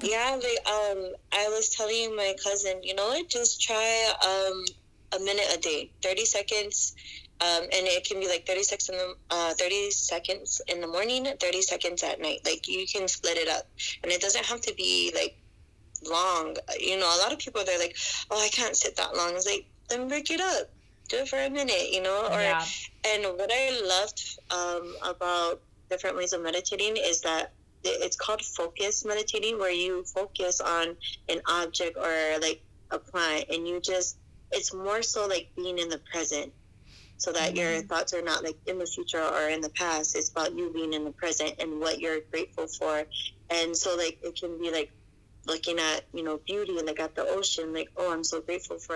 yeah, 0.02 0.36
like 0.36 0.68
um 0.68 1.14
I 1.32 1.48
was 1.50 1.70
telling 1.70 2.16
my 2.16 2.34
cousin, 2.44 2.82
you 2.84 2.96
know 2.96 3.08
what, 3.08 3.30
just 3.30 3.62
try 3.62 4.14
um 4.26 4.66
a 5.14 5.24
minute 5.24 5.46
a 5.54 5.60
day. 5.60 5.92
Thirty 6.02 6.26
seconds. 6.26 6.96
Um, 7.40 7.66
and 7.66 7.86
it 7.86 8.04
can 8.04 8.20
be 8.20 8.28
like 8.28 8.48
30 8.48 8.64
seconds 8.64 8.90
in 8.90 8.98
the 8.98 9.14
uh, 9.30 9.54
30 9.54 9.92
seconds 9.92 10.60
in 10.68 10.82
the 10.82 10.88
morning 10.88 11.28
30 11.40 11.62
seconds 11.62 12.02
at 12.02 12.20
night 12.20 12.40
like 12.46 12.68
you 12.68 12.88
can 12.92 13.08
split 13.08 13.38
it 13.38 13.48
up 13.48 13.70
and 14.02 14.12
it 14.12 14.22
doesn't 14.22 14.44
have 14.44 14.60
to 14.62 14.74
be 14.74 15.12
like 15.14 15.38
long. 16.10 16.56
You 16.80 17.00
know, 17.00 17.06
a 17.06 17.20
lot 17.20 17.34
of 17.34 17.40
people 17.40 17.64
they're 17.66 17.80
like, 17.80 17.96
"Oh, 18.32 18.44
I 18.44 18.50
can't 18.50 18.76
sit 18.76 18.96
that 18.98 19.16
long." 19.16 19.36
It's 19.36 19.46
like, 19.46 19.66
then 19.90 20.08
break 20.08 20.30
it 20.32 20.42
up, 20.42 20.70
do 21.10 21.18
it 21.18 21.28
for 21.28 21.40
a 21.40 21.50
minute. 21.50 21.92
You 21.92 22.02
know, 22.02 22.28
or 22.28 22.40
yeah. 22.40 22.64
and 23.06 23.24
what 23.38 23.52
I 23.52 23.80
loved 23.86 24.40
um, 24.52 24.96
about 25.04 25.62
different 25.90 26.18
ways 26.18 26.34
of 26.34 26.42
meditating 26.42 26.98
is 26.98 27.22
that 27.22 27.54
it's 27.84 28.16
called 28.16 28.42
focus 28.42 29.06
meditating, 29.06 29.60
where 29.60 29.72
you 29.72 30.04
focus 30.04 30.60
on 30.60 30.96
an 31.30 31.42
object 31.48 31.98
or 31.98 32.40
like 32.40 32.62
a 32.92 33.00
plant, 33.00 33.46
and 33.50 33.68
you 33.68 33.80
just 33.80 34.18
it's 34.52 34.74
more 34.74 35.02
so 35.02 35.28
like 35.28 35.50
being 35.56 35.78
in 35.78 35.90
the 35.90 36.00
present, 36.12 36.54
so 37.18 37.32
that 37.32 37.56
your 37.56 37.82
thoughts 37.82 38.14
are 38.14 38.22
not 38.22 38.44
like 38.44 38.58
in 38.66 38.78
the 38.80 38.86
future 38.86 39.22
or 39.22 39.50
in 39.50 39.62
the 39.62 39.70
past. 39.70 40.16
It's 40.16 40.30
about 40.30 40.56
you 40.56 40.72
being 40.74 40.94
in 40.94 41.04
the 41.04 41.12
present 41.12 41.56
and 41.60 41.80
what 41.80 42.00
you're 42.00 42.20
grateful 42.32 42.68
for, 42.68 43.04
and 43.50 43.76
so 43.76 43.96
like 43.96 44.20
it 44.24 44.40
can 44.40 44.60
be 44.60 44.72
like 44.72 44.92
looking 45.48 45.80
at 45.80 46.04
you 46.14 46.24
know 46.24 46.38
beauty 46.46 46.78
and 46.78 46.86
like 46.88 47.00
at 47.00 47.16
the 47.16 47.24
ocean, 47.26 47.74
like 47.74 47.90
oh 47.98 48.12
I'm 48.12 48.24
so 48.24 48.42
grateful 48.42 48.78
for 48.80 48.96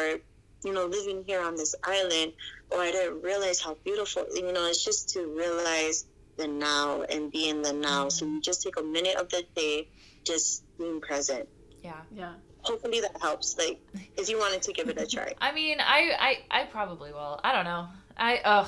you 0.63 0.73
know 0.73 0.85
living 0.85 1.23
here 1.25 1.41
on 1.41 1.55
this 1.55 1.73
island 1.83 2.33
or 2.69 2.79
I 2.79 2.91
didn't 2.91 3.21
realize 3.23 3.59
how 3.59 3.73
beautiful, 3.83 4.25
you 4.33 4.51
know, 4.53 4.65
it's 4.67 4.83
just 4.83 5.09
to 5.09 5.27
realize 5.35 6.05
the 6.37 6.47
now 6.47 7.01
and 7.01 7.29
be 7.31 7.49
in 7.49 7.61
the 7.61 7.73
now. 7.73 8.07
So 8.09 8.25
you 8.25 8.39
just 8.41 8.61
take 8.63 8.79
a 8.79 8.83
minute 8.83 9.17
of 9.17 9.27
the 9.29 9.43
day, 9.55 9.89
just 10.23 10.63
being 10.77 11.01
present. 11.01 11.49
Yeah. 11.83 11.99
Yeah. 12.15 12.33
Hopefully 12.61 13.01
that 13.01 13.19
helps. 13.21 13.57
Like, 13.57 13.81
if 14.15 14.29
you 14.29 14.37
wanted 14.39 14.61
to 14.61 14.71
give 14.71 14.87
it 14.87 14.97
a 15.01 15.05
try. 15.05 15.33
I 15.41 15.51
mean, 15.51 15.79
I, 15.81 16.37
I, 16.49 16.61
I 16.61 16.63
probably 16.67 17.11
will. 17.11 17.41
I 17.43 17.51
don't 17.51 17.65
know. 17.65 17.87
I, 18.15 18.39
ugh. 18.45 18.67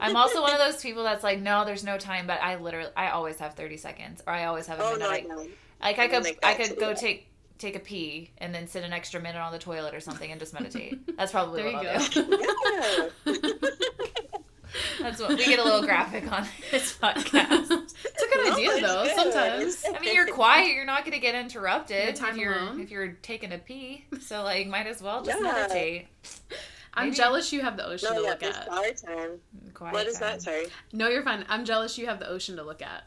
I'm 0.00 0.16
also 0.16 0.42
one 0.42 0.52
of 0.52 0.58
those 0.58 0.82
people 0.82 1.04
that's 1.04 1.22
like, 1.22 1.40
no, 1.40 1.64
there's 1.64 1.84
no 1.84 1.98
time, 1.98 2.26
but 2.26 2.40
I 2.42 2.56
literally, 2.56 2.90
I 2.96 3.10
always 3.10 3.38
have 3.38 3.54
30 3.54 3.76
seconds, 3.76 4.22
or 4.26 4.32
I 4.32 4.46
always 4.46 4.66
have 4.66 4.80
a 4.80 4.82
Oh 4.82 4.92
minute. 4.96 5.28
no, 5.28 5.38
I- 5.38 5.44
no. 5.44 5.46
Like 5.80 5.98
I 5.98 6.08
could, 6.08 6.26
I 6.42 6.54
could 6.54 6.78
go 6.78 6.88
yeah. 6.90 6.94
take 6.94 7.28
take 7.58 7.74
a 7.76 7.80
pee 7.80 8.30
and 8.38 8.54
then 8.54 8.66
sit 8.68 8.84
an 8.84 8.92
extra 8.92 9.20
minute 9.20 9.38
on 9.40 9.50
the 9.52 9.58
toilet 9.58 9.94
or 9.94 10.00
something 10.00 10.30
and 10.30 10.38
just 10.40 10.52
meditate. 10.52 10.98
That's 11.16 11.32
probably 11.32 11.62
There 11.62 11.72
what 11.72 11.82
you 11.82 11.88
I'll 11.90 13.08
go. 13.24 13.32
do. 13.32 13.52
That's 15.00 15.20
what 15.20 15.30
we 15.30 15.36
get 15.44 15.58
a 15.58 15.64
little 15.64 15.82
graphic 15.82 16.30
on 16.30 16.46
this 16.70 16.96
podcast. 16.98 17.70
It's 17.70 18.22
a 18.22 18.28
good 18.34 18.46
No, 18.46 18.52
idea 18.52 18.80
though. 18.86 19.04
good. 19.04 19.14
Sometimes. 19.16 19.84
I 19.94 20.00
mean, 20.00 20.14
you're 20.14 20.26
quiet. 20.26 20.72
You're 20.74 20.84
not 20.84 21.02
going 21.04 21.12
to 21.14 21.18
get 21.20 21.34
interrupted 21.34 22.04
Your 22.04 22.12
time 22.12 22.34
if 22.34 22.36
you're 22.40 22.52
alone. 22.54 22.80
if 22.80 22.90
you're 22.90 23.12
taking 23.22 23.52
a 23.52 23.58
pee. 23.58 24.04
So 24.20 24.42
like, 24.42 24.66
might 24.66 24.86
as 24.86 25.00
well 25.00 25.22
just 25.22 25.38
Yeah. 25.40 25.52
meditate. 25.52 26.08
I'm 26.92 27.06
Maybe- 27.06 27.16
jealous 27.16 27.52
you 27.52 27.60
have 27.62 27.76
the 27.76 27.86
ocean 27.86 28.08
No, 28.12 28.18
to 28.18 28.22
yeah, 28.24 28.30
look 28.30 28.42
at. 28.42 28.68
our 28.68 28.90
time. 28.90 29.40
Quiet 29.72 29.92
What 29.94 30.06
is 30.06 30.18
time. 30.18 30.32
that? 30.32 30.42
Sorry. 30.42 30.66
No, 30.92 31.08
you're 31.08 31.22
fine. 31.22 31.44
I'm 31.48 31.64
jealous 31.64 31.96
you 31.96 32.06
have 32.06 32.18
the 32.18 32.28
ocean 32.28 32.56
to 32.56 32.62
look 32.62 32.82
at. 32.82 33.04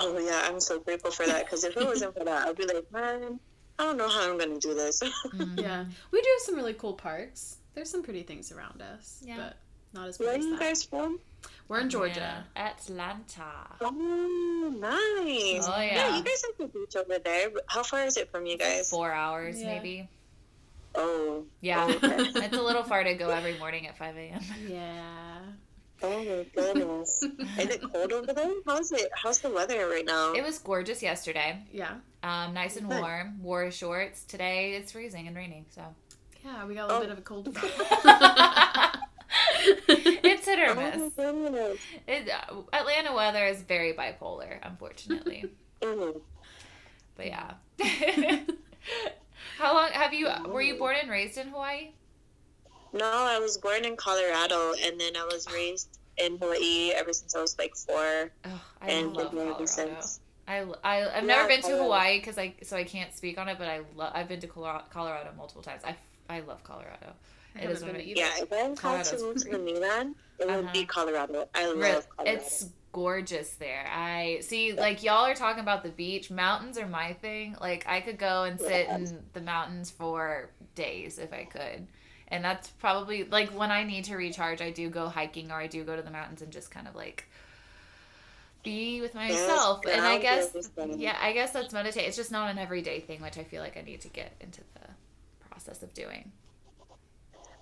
Oh 0.00 0.18
yeah, 0.18 0.42
I'm 0.44 0.60
so 0.60 0.78
grateful 0.80 1.10
for 1.10 1.26
that. 1.26 1.44
Because 1.44 1.64
if 1.64 1.76
it 1.76 1.84
wasn't 1.84 2.16
for 2.16 2.24
that, 2.24 2.48
I'd 2.48 2.56
be 2.56 2.66
like, 2.66 2.90
man, 2.92 3.40
I 3.78 3.84
don't 3.84 3.96
know 3.98 4.08
how 4.08 4.30
I'm 4.30 4.38
gonna 4.38 4.58
do 4.58 4.74
this. 4.74 5.02
Mhm. 5.26 5.60
Yeah. 5.60 5.84
We 6.10 6.20
do 6.22 6.28
have 6.38 6.42
some 6.46 6.54
really 6.56 6.74
cool 6.74 6.94
parks. 6.94 7.56
There's 7.74 7.90
some 7.90 8.02
pretty 8.02 8.22
things 8.22 8.50
around 8.52 8.80
us. 8.82 9.20
Yeah. 9.24 9.36
But 9.36 9.56
not 9.92 10.08
as 10.08 10.18
Where 10.18 10.28
big 10.32 10.36
are 10.36 10.38
as 10.40 10.44
you 10.46 10.50
that. 10.52 10.60
guys 10.60 10.82
from? 10.84 11.20
We're 11.68 11.80
in 11.80 11.90
Georgia. 11.90 12.44
Yeah. 12.56 12.66
Atlanta. 12.70 13.44
Oh, 13.80 14.74
nice. 14.78 15.66
Oh, 15.68 15.80
Yeah, 15.80 15.94
yeah. 16.08 16.16
you 16.16 16.22
guys 16.24 16.42
have 16.46 16.58
the 16.58 16.66
beach 16.78 16.96
over 16.96 17.18
there. 17.18 17.50
How 17.68 17.82
far 17.82 18.04
is 18.04 18.16
it 18.16 18.30
from 18.30 18.46
you 18.46 18.58
guys? 18.58 18.90
Four 18.90 19.12
hours, 19.12 19.60
Yeah. 19.60 19.66
maybe. 19.74 20.08
Oh, 20.94 21.44
Yeah. 21.60 21.86
Oh, 21.88 21.92
okay. 21.92 22.16
it's 22.44 22.56
a 22.56 22.62
little 22.62 22.82
far 22.82 23.04
to 23.04 23.14
go 23.14 23.30
every 23.38 23.56
morning 23.58 23.86
at 23.86 23.96
5 23.96 24.16
a.m. 24.16 24.40
Yeah. 24.66 25.38
Oh 26.02 26.18
my 26.24 26.46
goodness. 26.54 27.22
Is 27.22 27.30
it 27.58 27.82
cold 27.92 28.12
over 28.12 28.32
there? 28.32 28.52
How's 28.66 28.92
it? 28.92 29.08
How's 29.14 29.40
the 29.40 29.50
weather 29.50 29.88
right 29.88 30.04
now? 30.04 30.32
It 30.32 30.42
was 30.42 30.58
gorgeous 30.58 31.02
yesterday. 31.02 31.58
Yeah. 31.72 31.94
Um, 32.22 32.54
nice 32.54 32.76
and 32.76 32.88
Good. 32.88 33.00
warm. 33.00 33.42
Wore 33.42 33.70
shorts. 33.70 34.24
Today 34.24 34.74
it's 34.74 34.92
freezing 34.92 35.26
and 35.28 35.36
raining. 35.36 35.66
So 35.70 35.82
Yeah, 36.44 36.66
we 36.66 36.74
got 36.74 36.84
a 36.90 36.98
little 36.98 36.98
Oh. 36.98 37.00
bit 37.00 37.10
of 37.10 37.18
a 37.18 37.22
cold 37.22 37.54
front. 37.56 37.74
it's 39.88 40.46
hit 40.46 40.58
or 40.58 40.70
Oh 40.70 40.74
my 40.74 40.96
miss. 40.96 41.12
goodness. 41.14 41.78
It, 42.06 42.30
uh, 42.30 42.54
Atlanta 42.72 43.14
weather 43.14 43.46
is 43.46 43.62
very 43.62 43.92
bipolar, 43.92 44.58
unfortunately. 44.62 45.44
Mhm. 45.82 46.20
but 47.16 47.26
yeah. 47.26 47.52
How 49.58 49.74
long 49.74 49.90
have 49.92 50.12
you? 50.12 50.28
Were 50.46 50.60
you 50.62 50.74
born 50.76 50.96
and 51.00 51.08
raised 51.10 51.38
in 51.38 51.48
Hawaii? 51.48 51.90
No, 52.92 53.04
I 53.06 53.38
was 53.38 53.58
born 53.58 53.84
in 53.84 53.96
Colorado, 53.96 54.72
and 54.82 54.98
then 55.00 55.16
I 55.16 55.24
was 55.24 55.46
raised 55.52 55.98
in 56.16 56.38
Hawaii 56.38 56.90
ever 56.92 57.12
since 57.12 57.34
I 57.34 57.40
was 57.40 57.56
like 57.58 57.74
four, 57.76 58.30
Oh, 58.44 58.60
I 58.80 58.90
and 58.90 59.08
love 59.08 59.16
lived 59.32 59.36
there 59.36 59.40
ever 59.42 59.66
Colorado. 59.66 59.66
since. 60.00 60.20
I, 60.48 60.60
I 60.82 61.00
I've 61.02 61.14
Yeah, 61.14 61.20
never 61.26 61.48
been 61.48 61.62
to 61.62 61.76
Hawaii 61.76 62.18
because 62.18 62.38
I 62.38 62.54
so 62.62 62.76
I 62.76 62.84
can't 62.84 63.14
speak 63.14 63.38
on 63.38 63.48
it, 63.48 63.58
but 63.58 63.68
I 63.68 63.80
love 63.94 64.12
I've 64.14 64.28
been 64.28 64.40
to 64.40 64.46
Colorado, 64.46 64.84
Colorado 64.90 65.30
multiple 65.36 65.62
times. 65.62 65.82
I, 65.84 65.94
I 66.30 66.40
love 66.40 66.64
Colorado. 66.64 67.12
I 67.54 67.58
It 67.58 67.60
haven't 67.62 67.70
is 67.76 67.78
been 67.80 67.88
one 67.92 67.96
of- 68.00 68.06
either. 68.06 68.20
Yeah, 68.20 68.30
if 68.38 68.52
I 68.52 68.56
had 68.56 68.76
Colorado's 68.76 69.10
to 69.10 69.18
move 69.22 69.36
to 69.42 69.50
the 69.50 69.58
mainland, 69.58 70.14
it 70.38 70.46
would 70.46 70.64
Uh-huh. 70.64 70.72
be 70.72 70.84
Colorado. 70.86 71.48
I 71.54 71.66
love 71.66 71.76
Re- 71.78 72.00
Colorado. 72.16 72.36
It's 72.40 72.66
gorgeous 72.92 73.50
there. 73.56 73.86
I 73.92 74.38
see, 74.40 74.72
like 74.72 75.02
y'all 75.02 75.26
are 75.26 75.34
talking 75.34 75.60
about 75.60 75.82
the 75.82 75.90
beach. 75.90 76.30
Mountains 76.30 76.78
are 76.78 76.86
my 76.88 77.12
thing. 77.12 77.54
Like 77.60 77.84
I 77.86 78.00
could 78.00 78.18
go 78.18 78.44
and 78.44 78.58
sit 78.58 78.86
Yes. 78.88 79.10
in 79.12 79.22
the 79.34 79.40
mountains 79.42 79.90
for 79.90 80.48
days 80.74 81.18
if 81.18 81.32
I 81.32 81.44
could. 81.44 81.86
And 82.30 82.44
that's 82.44 82.68
probably 82.68 83.24
like 83.24 83.48
when 83.50 83.70
I 83.70 83.84
need 83.84 84.04
to 84.04 84.16
recharge, 84.16 84.60
I 84.60 84.70
do 84.70 84.90
go 84.90 85.08
hiking 85.08 85.50
or 85.50 85.54
I 85.54 85.66
do 85.66 85.82
go 85.84 85.96
to 85.96 86.02
the 86.02 86.10
mountains 86.10 86.42
and 86.42 86.52
just 86.52 86.70
kind 86.70 86.86
of 86.86 86.94
like 86.94 87.24
be 88.62 89.00
with 89.00 89.14
myself. 89.14 89.84
and 89.86 90.02
I 90.02 90.18
guess 90.18 90.54
yeah, 90.96 91.16
I 91.20 91.32
guess 91.32 91.52
that's 91.52 91.72
meditate. 91.72 92.04
It's 92.04 92.16
just 92.16 92.30
not 92.32 92.50
an 92.50 92.58
everyday 92.58 93.00
thing, 93.00 93.22
which 93.22 93.38
I 93.38 93.44
feel 93.44 93.62
like 93.62 93.76
I 93.76 93.82
need 93.82 94.02
to 94.02 94.08
get 94.08 94.32
into 94.40 94.60
the 94.74 94.88
process 95.48 95.82
of 95.82 95.94
doing. 95.94 96.30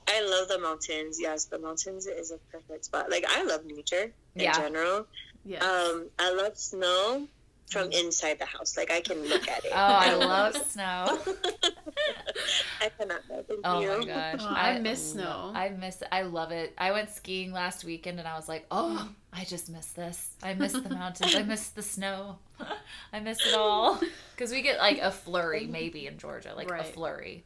I 0.08 0.24
love 0.28 0.48
the 0.48 0.58
mountains. 0.58 1.18
Yes, 1.20 1.44
the 1.46 1.58
mountains 1.58 2.06
is 2.06 2.30
a 2.30 2.38
perfect 2.50 2.86
spot. 2.86 3.10
Like 3.10 3.24
I 3.28 3.42
love 3.44 3.64
nature 3.64 4.12
in 4.34 4.42
Yeah. 4.42 4.52
general. 4.52 5.06
Yeah. 5.44 5.64
Um, 5.64 6.10
I 6.18 6.32
love 6.32 6.56
snow 6.56 7.28
from 7.68 7.90
inside 7.92 8.38
the 8.38 8.44
house. 8.46 8.76
Like 8.76 8.90
I 8.90 9.00
can 9.00 9.22
look 9.28 9.48
at 9.48 9.64
it. 9.64 9.72
Oh, 9.72 9.76
I 9.76 10.14
love 10.14 10.56
snow. 10.70 11.18
I 12.80 12.88
cannot. 12.98 13.20
No, 13.28 13.42
thank 13.42 13.60
Oh 13.64 13.80
you. 13.80 13.88
my 14.00 14.04
gosh. 14.04 14.40
Oh, 14.40 14.46
I 14.48 14.78
miss 14.78 15.12
snow. 15.12 15.52
I 15.54 15.70
miss 15.70 16.02
I 16.12 16.22
love 16.22 16.52
it. 16.52 16.74
I 16.78 16.92
went 16.92 17.10
skiing 17.10 17.52
last 17.52 17.84
weekend 17.84 18.18
and 18.18 18.28
I 18.28 18.36
was 18.36 18.48
like, 18.48 18.66
"Oh, 18.70 19.08
I 19.32 19.44
just 19.44 19.68
miss 19.70 19.86
this. 19.92 20.30
I 20.42 20.54
miss 20.54 20.72
the 20.72 20.88
mountains. 20.88 21.34
I 21.34 21.42
miss 21.42 21.68
the 21.70 21.82
snow. 21.82 22.38
I 23.12 23.20
miss 23.20 23.44
it 23.46 23.54
all." 23.54 24.00
Cuz 24.36 24.50
we 24.52 24.62
get 24.62 24.78
like 24.78 24.98
a 24.98 25.10
flurry 25.10 25.66
maybe 25.66 26.06
in 26.06 26.18
Georgia, 26.18 26.52
like 26.54 26.70
a 26.70 26.84
flurry. 26.84 27.44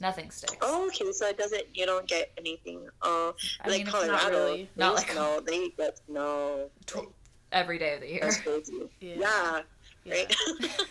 Nothing 0.00 0.30
sticks. 0.32 0.56
Oh, 0.60 0.88
okay. 0.88 1.12
So 1.12 1.28
it 1.28 1.38
doesn't. 1.38 1.64
You 1.74 1.86
don't 1.86 2.06
get 2.08 2.32
anything. 2.36 2.88
Oh, 3.02 3.34
I 3.60 3.68
like 3.68 3.78
mean, 3.78 3.86
it's 3.86 3.92
not 4.06 4.20
Colorado. 4.20 4.46
really. 4.46 4.70
They 4.74 4.80
Not 4.84 4.94
like- 4.96 5.10
snow. 5.12 5.40
They 5.46 5.68
get 5.70 5.98
snow. 6.06 6.70
Tw- 7.54 7.56
every 7.56 7.78
day 7.78 7.94
of 7.94 8.00
the 8.00 8.08
year. 8.08 8.20
That's 8.22 8.40
crazy. 8.40 8.88
yeah. 9.00 9.14
Yeah. 9.16 9.60
Yeah. 10.04 10.14
Right. 10.14 10.36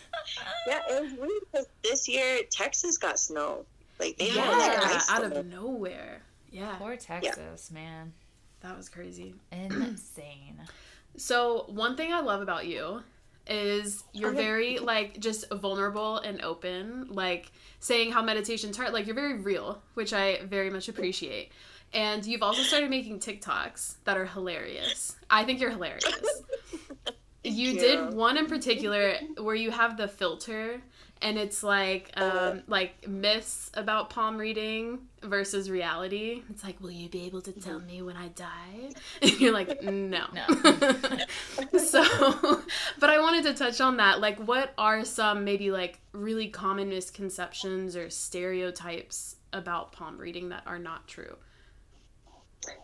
yeah, 0.66 0.80
it 0.90 1.02
was 1.02 1.12
weird 1.12 1.30
because 1.52 1.66
this 1.82 2.08
year 2.08 2.40
Texas 2.50 2.98
got 2.98 3.18
snow. 3.18 3.64
Like 4.00 4.18
they 4.18 4.30
Yeah, 4.30 4.42
had 4.42 4.78
like 4.82 4.96
ice 4.96 5.10
out 5.10 5.30
snow. 5.30 5.40
of 5.40 5.46
nowhere. 5.46 6.20
Yeah, 6.50 6.74
Poor 6.78 6.96
Texas, 6.96 7.70
man. 7.70 8.12
that 8.60 8.76
was 8.76 8.88
crazy. 8.88 9.34
Insane. 9.52 10.60
So 11.16 11.66
one 11.68 11.96
thing 11.96 12.12
I 12.12 12.18
love 12.20 12.42
about 12.42 12.66
you 12.66 13.00
is 13.46 14.02
you're 14.12 14.32
very 14.32 14.78
like 14.80 15.20
just 15.20 15.48
vulnerable 15.52 16.16
and 16.18 16.40
open, 16.42 17.06
like 17.08 17.52
saying 17.78 18.10
how 18.10 18.20
meditation's 18.20 18.76
hard. 18.76 18.92
Like 18.92 19.06
you're 19.06 19.14
very 19.14 19.34
real, 19.34 19.80
which 19.94 20.12
I 20.12 20.40
very 20.46 20.70
much 20.70 20.88
appreciate. 20.88 21.52
And 21.94 22.26
you've 22.26 22.42
also 22.42 22.62
started 22.62 22.90
making 22.90 23.20
TikToks 23.20 23.94
that 24.04 24.16
are 24.16 24.26
hilarious. 24.26 25.16
I 25.30 25.44
think 25.44 25.60
you're 25.60 25.70
hilarious. 25.70 26.04
you 27.44 27.70
you. 27.70 27.78
did 27.78 28.14
one 28.14 28.36
in 28.36 28.46
particular 28.46 29.14
where 29.38 29.54
you 29.54 29.70
have 29.70 29.96
the 29.96 30.08
filter 30.08 30.82
and 31.22 31.38
it's 31.38 31.62
like 31.62 32.10
um 32.16 32.62
like 32.66 33.08
myths 33.08 33.70
about 33.74 34.10
palm 34.10 34.36
reading 34.36 34.98
versus 35.22 35.70
reality 35.70 36.42
it's 36.50 36.64
like 36.64 36.80
will 36.80 36.90
you 36.90 37.08
be 37.08 37.24
able 37.24 37.40
to 37.40 37.52
tell 37.52 37.78
me 37.80 38.02
when 38.02 38.16
i 38.16 38.28
die 38.28 38.90
and 39.22 39.40
you're 39.40 39.52
like 39.52 39.82
no 39.82 40.24
No. 40.32 40.46
so 41.78 42.62
but 42.98 43.10
i 43.10 43.18
wanted 43.20 43.44
to 43.44 43.54
touch 43.54 43.80
on 43.80 43.98
that 43.98 44.20
like 44.20 44.38
what 44.38 44.72
are 44.78 45.04
some 45.04 45.44
maybe 45.44 45.70
like 45.70 45.98
really 46.12 46.48
common 46.48 46.88
misconceptions 46.88 47.96
or 47.96 48.10
stereotypes 48.10 49.36
about 49.52 49.92
palm 49.92 50.18
reading 50.18 50.48
that 50.48 50.62
are 50.66 50.78
not 50.78 51.06
true 51.06 51.36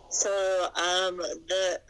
So 0.08 0.30
um, 0.76 1.16
the 1.18 1.80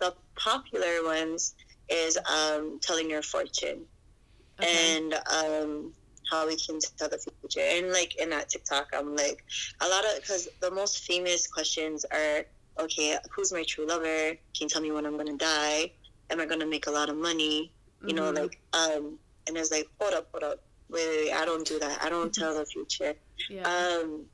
the 0.00 0.14
popular 0.38 1.04
ones 1.04 1.54
is 1.88 2.18
um, 2.18 2.78
telling 2.82 3.08
your 3.08 3.22
fortune 3.22 3.86
okay 4.62 4.96
and 4.96 5.14
um, 5.32 5.92
how 6.30 6.46
we 6.46 6.56
can 6.56 6.78
tell 6.98 7.08
the 7.08 7.18
future. 7.18 7.66
And 7.66 7.92
like 7.92 8.14
in 8.20 8.30
that 8.30 8.48
TikTok, 8.48 8.88
I'm 8.94 9.14
like 9.16 9.42
a 9.80 9.88
lot 9.88 10.04
of 10.04 10.16
because 10.20 10.48
the 10.60 10.70
most 10.70 11.04
famous 11.04 11.46
questions 11.46 12.04
are 12.12 12.44
okay, 12.78 13.16
who's 13.34 13.52
my 13.52 13.64
true 13.66 13.86
lover? 13.86 14.30
Can 14.30 14.62
you 14.62 14.68
tell 14.68 14.82
me 14.82 14.92
when 14.92 15.06
I'm 15.06 15.16
gonna 15.16 15.36
die? 15.36 15.92
Am 16.30 16.40
I 16.40 16.46
gonna 16.46 16.66
make 16.66 16.86
a 16.88 16.90
lot 16.90 17.08
of 17.08 17.16
money? 17.16 17.72
You 18.06 18.14
know, 18.14 18.30
Mhm. 18.32 18.36
like 18.36 18.60
um, 18.74 19.18
and 19.46 19.56
it's 19.56 19.70
like 19.70 19.86
hold 20.00 20.14
up, 20.14 20.28
hold 20.32 20.44
up. 20.44 20.58
wait, 20.90 21.06
wait, 21.08 21.24
wait, 21.24 21.32
I 21.32 21.44
don't 21.44 21.66
do 21.66 21.78
that. 21.78 22.02
I 22.02 22.08
don't 22.08 22.32
tell 22.40 22.54
the 22.54 22.66
future. 22.66 23.14
Yeah. 23.48 23.62
Um, 23.64 24.26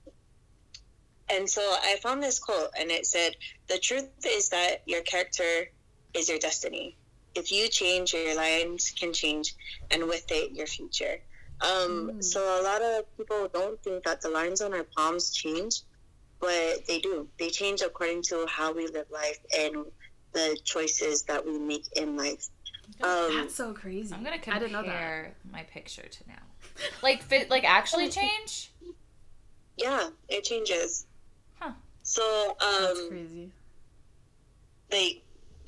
and 1.29 1.49
so 1.49 1.62
I 1.62 1.97
found 2.02 2.23
this 2.23 2.38
quote, 2.38 2.71
and 2.79 2.91
it 2.91 3.07
said, 3.07 3.37
"The 3.69 3.79
truth 3.79 4.09
is 4.26 4.49
that 4.50 4.83
your 4.87 5.02
character 5.02 5.71
is 6.14 6.29
your 6.29 6.38
destiny. 6.38 6.97
If 7.35 7.50
you 7.50 7.69
change, 7.69 8.12
your 8.12 8.35
lines 8.37 8.91
can 8.91 9.12
change, 9.12 9.55
and 9.91 10.09
with 10.09 10.31
it, 10.31 10.52
your 10.52 10.67
future." 10.67 11.21
Um, 11.61 12.11
Mm. 12.14 12.25
So 12.25 12.61
a 12.61 12.62
lot 12.62 12.83
of 12.83 13.17
people 13.17 13.49
don't 13.52 13.81
think 13.83 14.05
that 14.05 14.21
the 14.21 14.29
lines 14.31 14.61
on 14.61 14.75
our 14.75 14.83
palms 14.85 15.31
change, 15.33 15.83
but 16.41 16.87
they 16.87 16.99
do. 16.99 17.29
They 17.38 17.50
change 17.50 17.83
according 17.83 18.23
to 18.25 18.47
how 18.49 18.73
we 18.73 18.87
live 18.88 19.07
life 19.11 19.38
and 19.57 19.87
the 20.33 20.59
choices 20.64 21.23
that 21.25 21.45
we 21.47 21.59
make 21.59 21.87
in 21.97 22.17
life. 22.17 22.49
Um, 23.02 23.37
That's 23.37 23.55
so 23.55 23.73
crazy. 23.73 24.12
I'm 24.12 24.25
gonna 24.25 24.37
I 24.49 24.59
didn't 24.59 24.73
know 24.73 24.83
that. 24.83 24.88
compare 24.88 25.35
my 25.50 25.62
picture 25.62 26.02
to 26.09 26.29
now. 26.29 26.43
Like, 27.02 27.23
fit, 27.23 27.49
like 27.49 27.64
actually 27.64 28.09
change. 28.09 28.73
yeah, 29.76 30.09
it 30.29 30.45
changes. 30.45 31.07
So, 32.14 32.57
um, 32.61 33.09
crazy. 33.09 33.52
like 34.92 35.23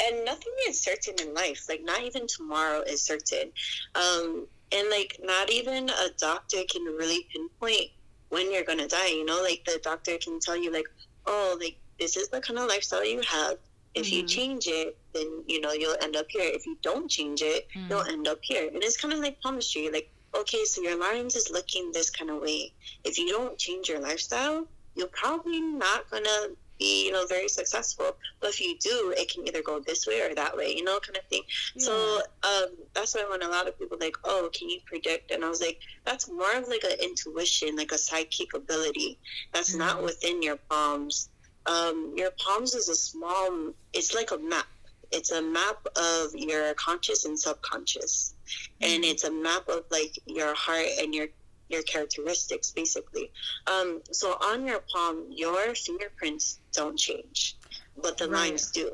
and 0.04 0.24
nothing 0.24 0.52
is 0.68 0.82
certain 0.82 1.14
in 1.26 1.34
life. 1.34 1.62
Like 1.68 1.80
not 1.84 2.02
even 2.02 2.26
tomorrow 2.26 2.82
is 2.86 3.04
certain. 3.06 3.50
Um 3.94 4.46
and 4.72 4.90
like 4.90 5.16
not 5.22 5.50
even 5.50 5.88
a 5.88 6.08
doctor 6.18 6.58
can 6.70 6.84
really 6.84 7.24
pinpoint 7.32 7.88
when 8.30 8.52
you're 8.52 8.64
gonna 8.64 8.88
die 8.88 9.08
you 9.08 9.24
know? 9.24 9.40
Like 9.42 9.62
the 9.66 9.80
doctor 9.82 10.18
can 10.22 10.38
tell 10.40 10.56
you 10.56 10.72
like 10.72 10.86
oh 11.26 11.56
like 11.60 11.76
this 11.98 12.16
is 12.16 12.28
the 12.28 12.40
kind 12.40 12.58
of 12.58 12.68
lifestyle 12.68 13.04
you 13.06 13.22
have. 13.22 13.56
If 13.94 14.12
you 14.12 14.24
Mhm. 14.24 14.28
change 14.28 14.66
it 14.66 14.96
then 15.14 15.44
you 15.46 15.60
know 15.60 15.72
you'll 15.72 15.96
end 16.02 16.16
up 16.16 16.26
here. 16.28 16.50
If 16.58 16.66
you 16.66 16.76
don't 16.82 17.08
change 17.10 17.40
it 17.42 17.64
Mm. 17.76 17.88
you'll 17.90 18.02
end 18.14 18.28
up 18.28 18.40
here. 18.42 18.68
And 18.68 18.82
it's 18.82 19.00
kind 19.00 19.14
of 19.14 19.20
like 19.20 19.40
palmistry 19.42 19.88
like 19.90 20.08
okay 20.38 20.64
so 20.64 20.82
your 20.82 20.98
lines 21.00 21.36
is 21.36 21.48
looking 21.50 21.92
this 21.92 22.10
kind 22.10 22.30
of 22.30 22.42
way. 22.42 22.72
If 23.04 23.16
you 23.18 23.28
don't 23.28 23.56
change 23.58 23.88
your 23.88 24.00
lifestyle 24.00 24.66
you're 24.96 25.08
probably 25.08 25.60
not 25.60 26.08
gonna 26.10 26.48
be 26.78 27.06
you 27.06 27.12
know 27.12 27.24
very 27.28 27.46
successful 27.48 28.16
but 28.40 28.50
if 28.50 28.60
you 28.60 28.76
do 28.80 29.14
it 29.16 29.30
can 29.32 29.46
either 29.46 29.62
go 29.62 29.78
this 29.86 30.08
way 30.08 30.20
or 30.22 30.34
that 30.34 30.56
way 30.56 30.74
you 30.76 30.82
know 30.82 30.98
kind 30.98 31.16
of 31.16 31.24
thing. 31.30 31.42
So 31.78 32.20
um 32.42 32.66
that's 32.94 33.14
why 33.14 33.24
when 33.30 33.42
a 33.42 33.48
lot 33.48 33.68
of 33.68 33.78
people 33.78 33.96
like 34.00 34.16
oh 34.24 34.50
can 34.56 34.68
you 34.68 34.80
predict? 34.86 35.30
And 35.30 35.44
i 35.44 35.48
was 35.48 35.60
like 35.60 35.78
that's 36.04 36.28
more 36.28 36.52
of 36.56 36.66
like 36.68 36.82
an 36.84 36.98
intuition 37.00 37.76
like 37.76 37.92
a 37.92 37.98
psychic 37.98 38.54
ability 38.54 39.18
that's 39.52 39.74
not 39.74 39.98
Mhm. 39.98 40.04
within 40.04 40.42
your 40.42 40.58
palms. 40.68 41.28
Um 41.66 42.12
your 42.16 42.32
palms 42.44 42.74
is 42.74 42.88
a 42.88 42.96
small 42.96 43.72
it's 43.92 44.12
like 44.14 44.32
a 44.32 44.38
map. 44.38 44.66
It's 45.12 45.30
a 45.30 45.40
map 45.42 45.78
of 45.96 46.34
your 46.34 46.74
conscious 46.74 47.24
and 47.24 47.38
subconscious. 47.38 48.34
And 48.80 49.04
it's 49.04 49.22
a 49.24 49.30
map 49.30 49.68
of 49.68 49.84
like 49.92 50.18
your 50.26 50.52
heart 50.54 50.88
and 51.00 51.14
your 51.14 51.28
your 51.75 51.83
characteristics 51.95 52.69
basically 52.81 53.26
um 53.73 53.88
so 54.21 54.28
on 54.50 54.59
your 54.71 54.81
palm 54.93 55.16
your 55.45 55.75
fingerprints 55.87 56.47
don't 56.78 56.99
change 57.07 57.57
but 58.04 58.12
the 58.19 58.28
Right. 58.28 58.50
lines 58.50 58.64
do 58.81 58.87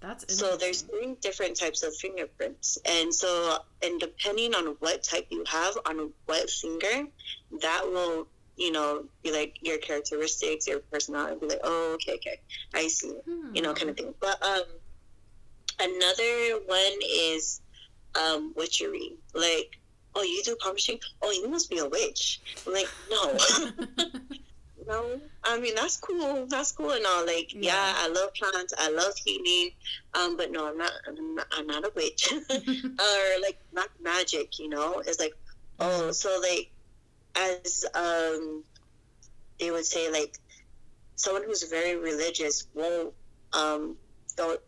That's 0.00 0.24
so 0.40 0.46
there's 0.62 0.82
three 0.90 1.10
different 1.26 1.54
types 1.62 1.80
of 1.86 1.92
fingerprints 2.04 2.68
and 2.96 3.08
so 3.22 3.30
and 3.84 3.94
depending 4.06 4.50
on 4.58 4.64
what 4.84 4.96
type 5.12 5.26
you 5.36 5.42
have 5.58 5.74
on 5.88 5.96
what 6.26 6.44
finger 6.62 6.96
that 7.66 7.82
will 7.94 8.16
you 8.64 8.70
know 8.76 9.04
be 9.24 9.30
like 9.38 9.52
your 9.68 9.78
characteristics 9.88 10.66
your 10.70 10.80
personality 10.92 11.36
be 11.40 11.46
like 11.54 11.64
oh 11.72 11.94
okay 11.96 12.14
okay 12.20 12.38
i 12.74 12.84
see 12.88 13.12
you 13.54 13.62
know, 13.62 13.72
kind 13.74 13.90
of 13.90 13.96
thing. 13.96 14.12
But 14.20 14.38
um, 14.44 14.62
another 15.80 16.60
one 16.66 16.98
is 17.10 17.60
um, 18.20 18.52
witchery. 18.56 19.16
Like, 19.34 19.77
oh, 20.18 20.22
you 20.22 20.42
do 20.44 20.56
palmistry? 20.60 21.00
Oh, 21.22 21.30
you 21.30 21.48
must 21.48 21.70
be 21.70 21.78
a 21.78 21.88
witch. 21.88 22.40
I'm 22.66 22.72
like, 22.72 22.88
no, 23.10 23.36
no. 24.86 25.20
I 25.44 25.60
mean, 25.60 25.74
that's 25.74 25.96
cool. 25.96 26.46
That's 26.46 26.72
cool 26.72 26.90
and 26.90 27.04
all. 27.06 27.24
Like, 27.24 27.52
yeah, 27.54 27.72
Yeah. 27.72 27.94
I 27.96 28.08
love 28.08 28.34
plants. 28.34 28.74
I 28.76 28.90
love 28.90 29.14
healing. 29.24 29.70
Um, 30.14 30.36
but 30.36 30.50
no, 30.50 30.68
I'm 30.68 30.78
not. 30.78 30.92
I'm 31.06 31.34
not, 31.34 31.46
I'm 31.52 31.66
not 31.66 31.84
a 31.84 31.92
witch. 31.94 32.32
or 32.50 33.40
like 33.42 33.58
black 33.72 33.90
magic. 34.02 34.58
You 34.58 34.68
know, 34.68 35.02
it's 35.06 35.20
like, 35.20 35.34
oh, 35.78 36.10
so 36.10 36.40
like, 36.40 36.70
as 37.36 37.84
um, 37.94 38.64
they 39.60 39.70
would 39.70 39.86
say, 39.86 40.10
like, 40.10 40.36
someone 41.14 41.44
who's 41.44 41.62
very 41.64 41.96
religious 41.96 42.66
won't 42.74 43.12
um 43.52 43.96
don't 44.36 44.60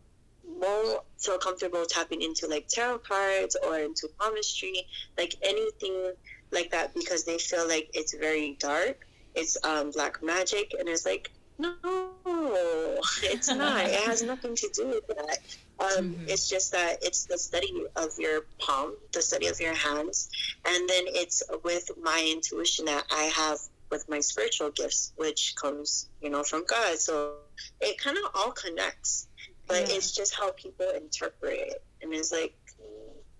won't 0.59 1.01
feel 1.19 1.37
comfortable 1.37 1.85
tapping 1.87 2.21
into 2.21 2.47
like 2.47 2.67
tarot 2.67 2.99
cards 2.99 3.55
or 3.65 3.79
into 3.79 4.07
palmistry, 4.19 4.73
like 5.17 5.35
anything 5.43 6.13
like 6.51 6.71
that 6.71 6.93
because 6.93 7.23
they 7.25 7.37
feel 7.37 7.67
like 7.67 7.89
it's 7.93 8.15
very 8.19 8.57
dark. 8.59 8.97
It's 9.35 9.57
um 9.63 9.91
black 9.91 10.21
magic 10.23 10.71
and 10.77 10.89
it's 10.89 11.05
like 11.05 11.29
no, 11.59 11.75
it's 13.23 13.47
not. 13.49 13.85
it 13.85 14.07
has 14.07 14.23
nothing 14.23 14.55
to 14.55 14.69
do 14.75 14.87
with 14.87 15.07
that. 15.17 15.37
Um, 15.79 16.15
Mhm. 16.15 16.29
It's 16.29 16.47
just 16.49 16.71
that 16.73 16.97
it's 17.01 17.25
the 17.25 17.37
study 17.37 17.71
of 17.95 18.09
your 18.17 18.41
palm, 18.59 18.95
the 19.13 19.21
study 19.21 19.47
of 19.47 19.59
your 19.59 19.73
hands, 19.73 20.29
and 20.65 20.89
then 20.89 21.05
it's 21.07 21.43
with 21.63 21.89
my 22.01 22.19
intuition 22.35 22.85
that 22.85 23.05
I 23.11 23.23
have 23.35 23.59
with 23.89 24.05
my 24.07 24.19
spiritual 24.21 24.71
gifts, 24.71 25.11
which 25.17 25.53
comes, 25.61 26.07
you 26.21 26.29
know, 26.29 26.43
from 26.43 26.63
God. 26.65 26.97
So 26.99 27.33
it 27.81 27.97
kind 27.99 28.17
of 28.17 28.23
all 28.35 28.51
connects, 28.51 29.27
but 29.71 29.87
Yeah. 29.89 29.95
it's 29.95 30.11
just 30.19 30.33
how 30.35 30.51
people 30.51 30.89
interpret 30.89 31.59
it. 31.71 31.83
And 32.01 32.13
it's 32.13 32.31
like, 32.31 32.55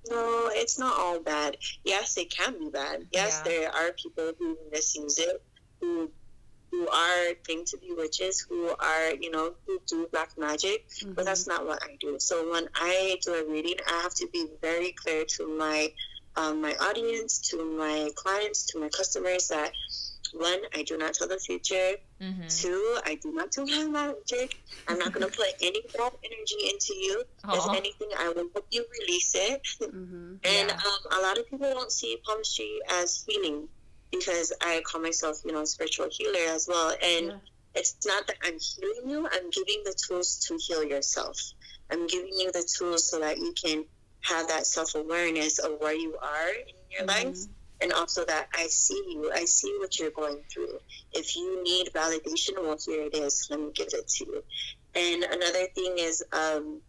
no, 0.10 0.50
it's 0.62 0.78
not 0.80 0.98
all 1.00 1.20
bad. 1.20 1.58
Yes, 1.84 2.17
it 2.17 2.30
can 2.32 2.58
be 2.58 2.70
bad. 2.70 3.08
Yes, 3.12 3.34
Yeah. 3.38 3.44
there 3.52 3.70
are 3.80 3.91
people 4.04 4.32
who 4.39 4.58
misuse 4.72 5.17
it, 5.20 5.38
who 5.80 6.12
who 6.72 6.88
are 6.88 7.34
think 7.46 7.67
to 7.70 7.78
be 7.80 7.91
witches, 7.91 8.39
who 8.48 8.70
are, 8.80 9.08
you 9.24 9.30
know, 9.30 9.48
who 9.65 9.78
do 9.88 10.08
black 10.13 10.32
magic 10.38 10.80
Mm-hmm. 10.89 11.13
but 11.15 11.26
that's 11.26 11.46
not 11.46 11.65
what 11.67 11.84
I 11.84 11.98
do. 12.00 12.17
So 12.20 12.50
when 12.54 12.70
I 12.76 13.17
do 13.26 13.34
a 13.34 13.44
reading, 13.52 13.76
I 13.86 13.96
have 14.04 14.13
to 14.22 14.28
be 14.32 14.48
very 14.62 14.94
clear 14.94 15.26
to 15.36 15.41
my 15.63 15.80
um, 16.38 16.62
my 16.62 16.74
audience, 16.76 17.32
to 17.50 17.58
my 17.78 18.10
clients, 18.15 18.67
to 18.67 18.80
my 18.80 18.88
customers 18.88 19.50
that 19.50 19.74
one, 20.34 20.60
I 20.76 20.84
do 20.84 20.98
not 20.98 21.13
tell 21.13 21.28
the 21.28 21.38
future. 21.39 21.94
Mm-hmm. 22.22 22.48
Two, 22.48 22.98
I 23.06 23.15
do 23.22 23.32
not 23.32 23.52
do 23.52 23.65
my 23.65 23.86
magic. 23.88 24.56
I'm 24.88 25.00
not 25.00 25.12
going 25.13 25.30
to 25.30 25.36
put 25.36 25.48
any 25.62 25.82
bad 25.98 26.12
energy 26.24 26.70
into 26.72 26.94
you. 26.96 27.24
If 27.50 27.70
anything, 27.70 28.10
I 28.17 28.28
will 28.30 28.48
help 28.54 28.67
you 28.72 28.86
release 29.00 29.34
it. 29.36 29.62
Mm-hmm. 29.82 30.36
And 30.44 30.70
Yeah. 30.70 30.76
um, 30.76 31.20
a 31.20 31.22
lot 31.22 31.38
of 31.38 31.50
people 31.50 31.70
don't 31.70 31.91
see 31.91 32.17
palmistry 32.26 32.80
as 32.89 33.24
healing 33.28 33.67
because 34.12 34.52
I 34.62 34.82
call 34.86 35.02
myself, 35.02 35.38
you 35.46 35.52
know, 35.54 35.62
a 35.62 35.65
spiritual 35.65 36.08
healer 36.12 36.46
as 36.54 36.67
well. 36.67 36.89
And 37.02 37.26
Yeah. 37.28 37.38
it's 37.76 37.96
not 38.06 38.28
that 38.28 38.38
I'm 38.44 38.58
healing 38.60 39.10
you, 39.10 39.28
I'm 39.32 39.50
giving 39.50 39.82
the 39.86 39.94
tools 40.08 40.38
to 40.48 40.58
heal 40.58 40.84
yourself. 40.84 41.38
I'm 41.89 42.08
giving 42.08 42.34
you 42.38 42.52
the 42.52 42.63
tools 42.78 43.10
so 43.10 43.20
that 43.20 43.38
you 43.38 43.54
can 43.54 43.86
have 44.22 44.48
that 44.50 44.65
self 44.67 44.94
awareness 44.96 45.58
of 45.60 45.80
where 45.80 45.96
you 45.96 46.15
are 46.22 46.50
in 46.50 46.76
your 46.91 47.02
Mhm. 47.04 47.08
life. 47.08 47.38
And 47.82 47.91
also 47.94 48.24
that 48.26 48.48
I 48.54 48.67
see 48.67 49.02
you, 49.10 49.32
I 49.34 49.46
see 49.46 49.76
what 49.80 49.98
you're 50.00 50.12
going 50.12 50.41
through. 50.54 50.78
If 51.13 51.36
you 51.36 51.63
need 51.63 51.89
validation, 51.94 52.62
well, 52.62 52.78
here 52.86 53.04
it 53.04 53.15
is. 53.15 53.48
Let 53.50 53.60
me 53.60 53.72
give 53.74 53.88
it 53.91 54.08
to 54.08 54.26
you. 54.26 54.44
And 54.94 55.24
another 55.24 55.65
thing 55.74 55.96
is, 55.98 56.24
um, 56.32 56.82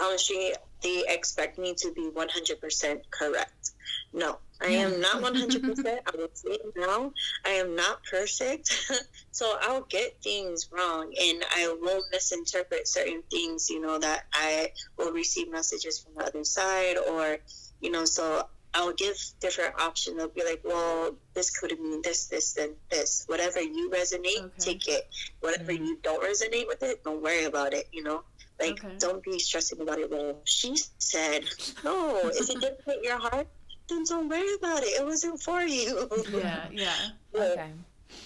honestly, 0.00 0.52
they 0.82 1.04
expect 1.08 1.58
me 1.58 1.74
to 1.74 1.92
be 1.92 2.08
100% 2.10 3.00
correct. 3.10 3.52
No, 4.12 4.38
I 4.60 4.66
am 4.66 5.00
not 5.00 5.22
100%. 5.22 5.86
I 5.86 6.16
will 6.16 6.28
say 6.32 6.50
it 6.50 6.72
now. 6.76 7.12
I 7.44 7.50
am 7.50 7.74
not 7.76 8.04
perfect. 8.04 8.92
so 9.30 9.56
I'll 9.62 9.82
get 9.82 10.22
things 10.22 10.68
wrong 10.72 11.12
and 11.20 11.44
I 11.56 11.74
will 11.80 12.02
misinterpret 12.12 12.86
certain 12.86 13.22
things, 13.30 13.70
you 13.70 13.80
know, 13.80 13.98
that 13.98 14.24
I 14.32 14.72
will 14.96 15.12
receive 15.12 15.50
messages 15.50 16.00
from 16.00 16.14
the 16.16 16.24
other 16.24 16.44
side 16.44 16.98
or, 16.98 17.38
you 17.80 17.90
know, 17.90 18.04
so 18.04 18.46
I'll 18.74 18.92
give 18.92 19.16
different 19.40 19.74
options. 19.80 20.20
I'll 20.20 20.28
be 20.28 20.44
like, 20.44 20.60
well, 20.64 21.14
this 21.34 21.50
could 21.58 21.78
mean 21.80 22.00
this, 22.02 22.26
this, 22.28 22.56
and 22.56 22.74
this. 22.90 23.24
Whatever 23.26 23.60
you 23.60 23.90
resonate, 23.90 24.44
Okay. 24.44 24.58
take 24.58 24.88
it. 24.88 25.08
Whatever 25.40 25.72
Mhm. 25.72 25.86
you 25.86 25.98
don't 26.02 26.22
resonate 26.22 26.66
with 26.68 26.82
it, 26.82 27.02
don't 27.02 27.22
worry 27.22 27.44
about 27.44 27.74
it, 27.74 27.88
you 27.92 28.02
know? 28.02 28.22
Like, 28.60 28.84
Okay. 28.84 28.94
don't 28.98 29.22
be 29.24 29.38
stressing 29.38 29.80
about 29.80 29.98
it. 29.98 30.10
Well, 30.10 30.40
she 30.44 30.76
said, 30.98 31.44
no, 31.82 32.28
if 32.28 32.48
it 32.48 32.60
didn't 32.60 32.80
hit 32.86 33.02
your 33.02 33.18
heart, 33.18 33.48
then 33.88 34.04
don't 34.04 34.28
worry 34.28 34.54
about 34.54 34.82
it. 34.84 35.00
It 35.00 35.04
wasn't 35.04 35.42
for 35.42 35.62
you. 35.62 36.08
Yeah, 36.32 36.68
yeah. 36.70 37.10
Yeah, 37.34 37.40
Okay. 37.42 37.72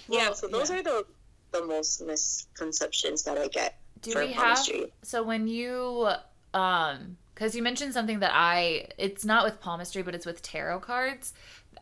yeah 0.09 0.33
so 0.35 0.49
those 0.49 0.71
yeah. 0.71 0.79
are 0.79 0.83
the 0.83 1.07
the 1.53 1.65
most 1.65 2.01
misconceptions 2.03 3.23
that 3.25 3.39
I 3.39 3.47
get 3.49 3.79
Do 4.01 4.13
for 4.13 4.25
we 4.27 4.33
have 4.33 4.59
so 5.03 5.23
when 5.23 5.47
you 5.47 6.09
um 6.53 7.17
because 7.35 7.57
you 7.57 7.63
mentioned 7.63 7.93
something 7.93 8.21
that 8.21 8.31
I 8.33 8.89
it's 8.99 9.25
not 9.25 9.45
with 9.45 9.61
palmistry 9.61 10.03
but 10.03 10.15
it's 10.15 10.27
with 10.27 10.43
tarot 10.43 10.81
cards. 10.81 11.33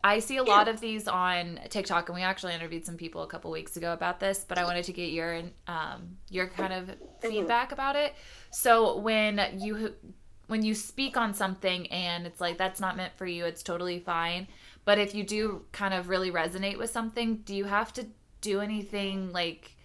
I 0.03 0.19
see 0.19 0.37
a 0.37 0.43
lot 0.43 0.67
of 0.67 0.79
these 0.81 1.07
on 1.07 1.59
TikTok 1.69 2.09
and 2.09 2.15
we 2.15 2.23
actually 2.23 2.53
interviewed 2.53 2.85
some 2.85 2.97
people 2.97 3.21
a 3.23 3.27
couple 3.27 3.51
weeks 3.51 3.77
ago 3.77 3.93
about 3.93 4.19
this, 4.19 4.45
but 4.47 4.57
I 4.57 4.63
wanted 4.65 4.85
to 4.85 4.93
get 4.93 5.11
your 5.11 5.41
um 5.67 6.17
your 6.29 6.47
kind 6.47 6.73
of 6.73 6.95
feedback 7.21 7.71
about 7.71 7.95
it. 7.95 8.13
So 8.51 8.97
when 8.97 9.41
you 9.57 9.93
when 10.47 10.63
you 10.63 10.73
speak 10.75 11.15
on 11.15 11.33
something 11.33 11.87
and 11.87 12.25
it's 12.25 12.41
like 12.41 12.57
that's 12.57 12.79
not 12.79 12.97
meant 12.97 13.13
for 13.17 13.25
you, 13.25 13.45
it's 13.45 13.63
totally 13.63 13.99
fine. 13.99 14.47
But 14.85 14.99
if 14.99 15.15
you 15.15 15.23
do 15.23 15.65
kind 15.71 15.93
of 15.93 16.09
really 16.09 16.31
resonate 16.31 16.77
with 16.77 16.89
something, 16.89 17.37
do 17.37 17.55
you 17.55 17.65
have 17.65 17.93
to 17.93 18.05
do 18.41 18.59
anything 18.59 19.31
like 19.31 19.77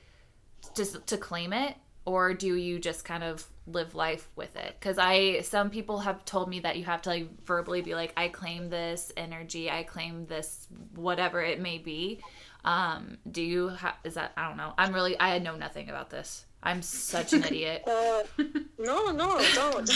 just 0.74 1.07
to 1.07 1.16
claim 1.16 1.52
it 1.52 1.76
or 2.04 2.35
do 2.35 2.57
you 2.57 2.78
just 2.78 3.04
kind 3.04 3.22
of 3.22 3.46
live 3.72 3.94
life 3.94 4.28
with 4.37 4.57
it. 4.57 4.76
Because 4.78 4.98
i 4.98 5.40
some 5.40 5.70
people 5.70 5.98
have 6.00 6.24
told 6.24 6.48
me 6.48 6.61
that 6.61 6.76
you 6.76 6.85
have 6.85 7.02
to 7.02 7.11
like 7.11 7.44
verbally 7.44 7.83
be 7.83 7.94
like 7.94 8.12
i 8.16 8.28
claim 8.28 8.70
this 8.70 9.12
energy 9.16 9.70
i 9.70 9.83
claim 9.83 10.26
this 10.26 10.66
whatever 10.94 11.42
it 11.42 11.61
may 11.61 11.78
be. 11.78 12.20
Um 12.64 13.18
do 13.31 13.42
you 13.42 13.68
have 13.68 13.94
is 14.04 14.14
that 14.14 14.33
i 14.37 14.48
don't 14.48 14.57
know. 14.57 14.72
I'm 14.78 14.92
really 14.92 15.16
i 15.20 15.38
know 15.38 15.57
nothing 15.57 15.88
about 15.88 16.11
this 16.11 16.44
i'm 16.62 16.83
such 16.83 17.33
an 17.33 17.44
idiot 17.49 17.83
Uh, 17.87 18.23
no, 18.79 19.11
no, 19.12 19.40
don't. 19.55 19.88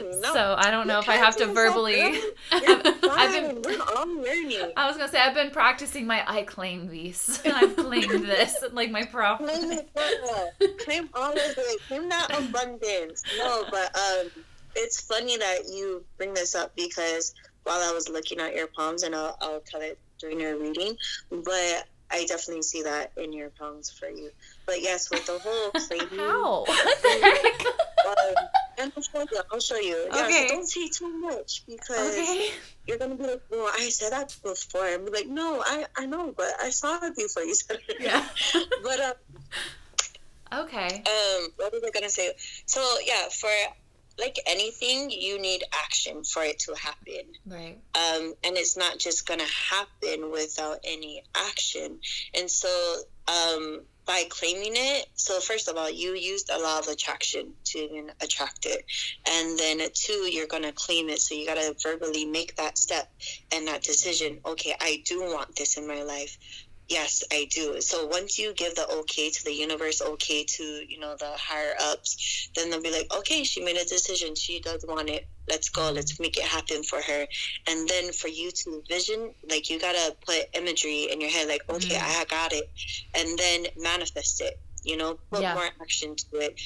No. 0.00 0.32
so 0.32 0.54
i 0.58 0.70
don't 0.70 0.86
know 0.86 0.98
if 0.98 1.08
i 1.08 1.16
have 1.16 1.36
to 1.36 1.46
verbally 1.46 2.20
I've 2.52 3.32
been- 3.32 3.62
We're 3.62 3.82
all 3.96 4.06
learning. 4.06 4.72
i 4.76 4.86
was 4.86 4.96
gonna 4.96 5.08
say 5.10 5.18
i've 5.20 5.34
been 5.34 5.50
practicing 5.50 6.06
my 6.06 6.22
i 6.26 6.42
claim 6.42 6.88
these 6.88 7.40
i've 7.46 7.74
claimed 7.76 8.24
this 8.26 8.56
like 8.72 8.90
my 8.90 9.04
prof 9.04 9.38
Claim 9.38 9.72
it, 9.72 9.88
girl. 9.94 10.50
Claim 10.78 11.08
all 11.14 11.32
of 11.32 11.38
it. 11.38 11.80
Claim 11.88 12.08
that 12.10 12.28
abundance. 12.38 13.22
No, 13.38 13.64
but 13.70 13.96
um, 13.96 14.26
it's 14.76 15.00
funny 15.00 15.36
that 15.38 15.60
you 15.72 16.04
bring 16.18 16.34
this 16.34 16.54
up 16.54 16.74
because 16.76 17.34
while 17.64 17.78
I 17.80 17.92
was 17.92 18.08
looking 18.08 18.38
at 18.40 18.54
your 18.54 18.66
palms, 18.68 19.02
and 19.02 19.14
I'll, 19.14 19.36
I'll 19.40 19.60
tell 19.60 19.80
it 19.80 19.98
during 20.18 20.40
your 20.40 20.58
reading, 20.58 20.96
but 21.30 21.86
I 22.10 22.24
definitely 22.26 22.62
see 22.62 22.82
that 22.82 23.12
in 23.16 23.32
your 23.32 23.50
palms 23.50 23.90
for 23.90 24.08
you. 24.08 24.30
But 24.70 24.80
yes, 24.82 25.10
with 25.10 25.26
the 25.26 25.38
whole 25.44 25.70
claiming. 25.86 26.18
how 26.24 26.62
what 26.64 27.02
the 27.02 27.14
heck 27.26 27.60
Um, 28.06 28.34
and 28.78 28.92
I'll 28.96 29.02
show 29.02 29.20
you. 29.30 29.40
I'll 29.52 29.60
show 29.70 29.76
you. 29.90 29.98
Yeah, 30.14 30.24
Okay. 30.26 30.46
so 30.48 30.54
don't 30.54 30.68
say 30.76 30.88
too 30.98 31.12
much 31.28 31.50
because 31.66 32.14
okay 32.14 32.50
you're 32.86 32.98
gonna 33.02 33.16
be 33.16 33.24
like, 33.32 33.42
"Well, 33.50 33.68
I 33.82 33.88
said 33.98 34.12
that 34.12 34.28
before." 34.42 34.86
I'm 34.86 35.06
like, 35.06 35.26
"No, 35.26 35.48
I 35.74 35.76
I 35.96 36.06
know, 36.06 36.32
but 36.40 36.50
I 36.62 36.70
saw 36.70 36.92
it 37.08 37.16
before 37.16 37.42
you 37.50 37.54
said 37.54 37.78
it." 37.88 37.96
Yeah. 38.08 38.24
but 38.86 38.98
um, 39.08 39.18
okay 40.64 41.02
um, 41.14 41.40
what 41.56 41.72
was 41.72 41.82
I 41.86 41.90
gonna 41.90 42.10
say? 42.10 42.32
So 42.66 42.80
yeah, 43.04 43.28
for 43.40 43.50
like 44.18 44.38
anything, 44.46 45.10
you 45.10 45.40
need 45.40 45.62
action 45.84 46.24
for 46.24 46.42
it 46.42 46.58
to 46.60 46.74
happen. 46.74 47.24
right 47.46 47.78
Um, 47.94 48.34
and 48.44 48.56
it's 48.56 48.76
not 48.76 48.98
just 48.98 49.26
gonna 49.26 49.52
happen 49.70 50.30
without 50.30 50.78
any 50.84 51.22
action. 51.34 51.98
And 52.34 52.50
so, 52.50 52.68
um, 53.28 53.82
by 54.10 54.24
claiming 54.28 54.72
it, 54.74 55.06
so 55.14 55.38
first 55.38 55.68
of 55.68 55.76
all, 55.76 55.88
you 55.88 56.14
use 56.14 56.42
the 56.42 56.58
law 56.58 56.80
of 56.80 56.88
attraction 56.88 57.52
to 57.64 57.78
even 57.78 58.10
attract 58.20 58.66
it, 58.66 58.84
and 59.30 59.56
then 59.56 59.80
two, 59.94 60.28
you're 60.28 60.48
gonna 60.48 60.72
claim 60.72 61.08
it. 61.08 61.20
So 61.20 61.36
you 61.36 61.46
gotta 61.46 61.76
verbally 61.80 62.24
make 62.24 62.56
that 62.56 62.76
step 62.76 63.08
and 63.52 63.68
that 63.68 63.82
decision. 63.82 64.40
Okay, 64.44 64.74
I 64.80 65.04
do 65.06 65.20
want 65.20 65.54
this 65.54 65.76
in 65.76 65.86
my 65.86 66.02
life. 66.02 66.36
Yes, 66.90 67.22
I 67.30 67.46
do. 67.52 67.80
So 67.80 68.06
once 68.06 68.36
you 68.36 68.52
give 68.52 68.74
the 68.74 68.84
okay 69.00 69.30
to 69.30 69.44
the 69.44 69.54
universe, 69.54 70.02
okay 70.02 70.44
to 70.44 70.62
you 70.64 70.98
know 70.98 71.14
the 71.18 71.30
higher 71.36 71.74
ups, 71.80 72.50
then 72.56 72.68
they'll 72.68 72.82
be 72.82 72.90
like, 72.90 73.06
okay, 73.16 73.44
she 73.44 73.62
made 73.62 73.76
a 73.76 73.84
decision. 73.84 74.34
She 74.34 74.60
does 74.60 74.84
want 74.86 75.08
it. 75.08 75.28
Let's 75.48 75.68
go. 75.68 75.92
Let's 75.92 76.18
make 76.18 76.36
it 76.36 76.42
happen 76.42 76.82
for 76.82 77.00
her. 77.00 77.26
And 77.68 77.88
then 77.88 78.12
for 78.12 78.26
you 78.26 78.50
to 78.50 78.82
vision, 78.88 79.32
like 79.48 79.70
you 79.70 79.78
gotta 79.78 80.16
put 80.26 80.48
imagery 80.52 81.08
in 81.12 81.20
your 81.20 81.30
head, 81.30 81.46
like, 81.48 81.62
okay, 81.70 81.94
Mm. 81.94 82.20
I 82.20 82.24
got 82.24 82.52
it, 82.52 82.68
and 83.14 83.38
then 83.38 83.66
manifest 83.76 84.40
it. 84.40 84.60
You 84.82 84.96
know, 84.96 85.18
put 85.30 85.42
Yeah. 85.42 85.54
more 85.54 85.70
action 85.80 86.16
to 86.16 86.38
it. 86.40 86.60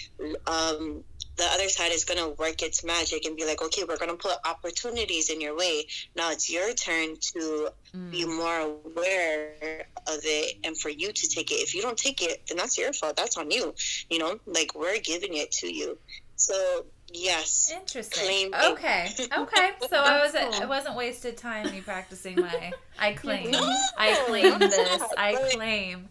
Um, 0.46 1.04
the 1.36 1.44
other 1.44 1.68
side 1.68 1.92
is 1.92 2.04
gonna 2.04 2.28
work 2.30 2.62
its 2.62 2.84
magic 2.84 3.24
and 3.24 3.36
be 3.36 3.44
like, 3.44 3.60
okay, 3.62 3.82
we're 3.88 3.96
gonna 3.96 4.14
put 4.16 4.36
opportunities 4.44 5.30
in 5.30 5.40
your 5.40 5.56
way. 5.56 5.86
Now 6.14 6.30
it's 6.30 6.48
your 6.50 6.72
turn 6.74 7.16
to 7.32 7.70
be 8.10 8.24
Mm. 8.24 8.36
more 8.36 8.58
aware 8.60 9.86
of 10.06 10.18
it 10.24 10.56
and 10.64 10.78
for 10.78 10.88
you 10.88 11.12
to 11.12 11.28
take 11.28 11.50
it. 11.50 11.56
If 11.56 11.74
you 11.74 11.82
don't 11.82 11.98
take 11.98 12.22
it, 12.22 12.42
then 12.48 12.56
that's 12.58 12.76
your 12.78 12.92
fault. 12.92 13.16
That's 13.16 13.36
on 13.36 13.50
you. 13.50 13.74
You 14.10 14.18
know, 14.18 14.38
like 14.46 14.74
we're 14.74 14.98
giving 15.00 15.34
it 15.34 15.50
to 15.52 15.72
you. 15.72 15.98
So 16.36 16.86
yes. 17.12 17.70
Interesting. 17.72 18.52
Okay. 18.54 19.08
Okay. 19.36 19.70
So 19.90 19.96
I 19.96 20.18
wasn't 20.20 20.52
cool. 20.52 20.62
I 20.62 20.66
wasn't 20.66 20.96
wasted 20.96 21.36
time 21.36 21.70
me 21.70 21.80
practicing 21.80 22.40
my 22.40 22.72
I 22.98 23.12
claim. 23.22 23.50
No, 23.50 23.60
I 23.98 24.14
claim 24.26 24.58
this. 24.58 25.02
I 25.16 25.34
claim. 25.52 26.08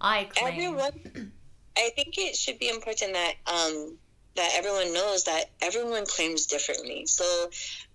I 0.00 0.24
claim. 0.24 0.52
Everyone 0.52 1.32
I 1.76 1.90
think 1.94 2.18
it 2.18 2.34
should 2.36 2.58
be 2.58 2.68
important 2.68 3.12
that 3.14 3.34
um 3.46 3.98
that 4.38 4.52
everyone 4.54 4.94
knows 4.94 5.24
that 5.24 5.50
everyone 5.60 6.06
claims 6.06 6.46
differently. 6.46 7.06
So 7.06 7.50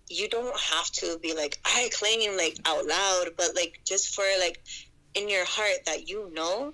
you 0.10 0.28
don't 0.30 0.60
have 0.60 0.90
to 0.92 1.18
be 1.20 1.34
like 1.34 1.60
I 1.66 1.90
claim 1.98 2.38
like 2.38 2.58
out 2.66 2.86
loud, 2.86 3.30
but 3.38 3.56
like 3.56 3.80
just 3.86 4.14
for 4.14 4.26
like 4.40 4.62
in 5.16 5.30
your 5.30 5.46
heart 5.46 5.86
that 5.86 6.10
you 6.10 6.30
know 6.34 6.74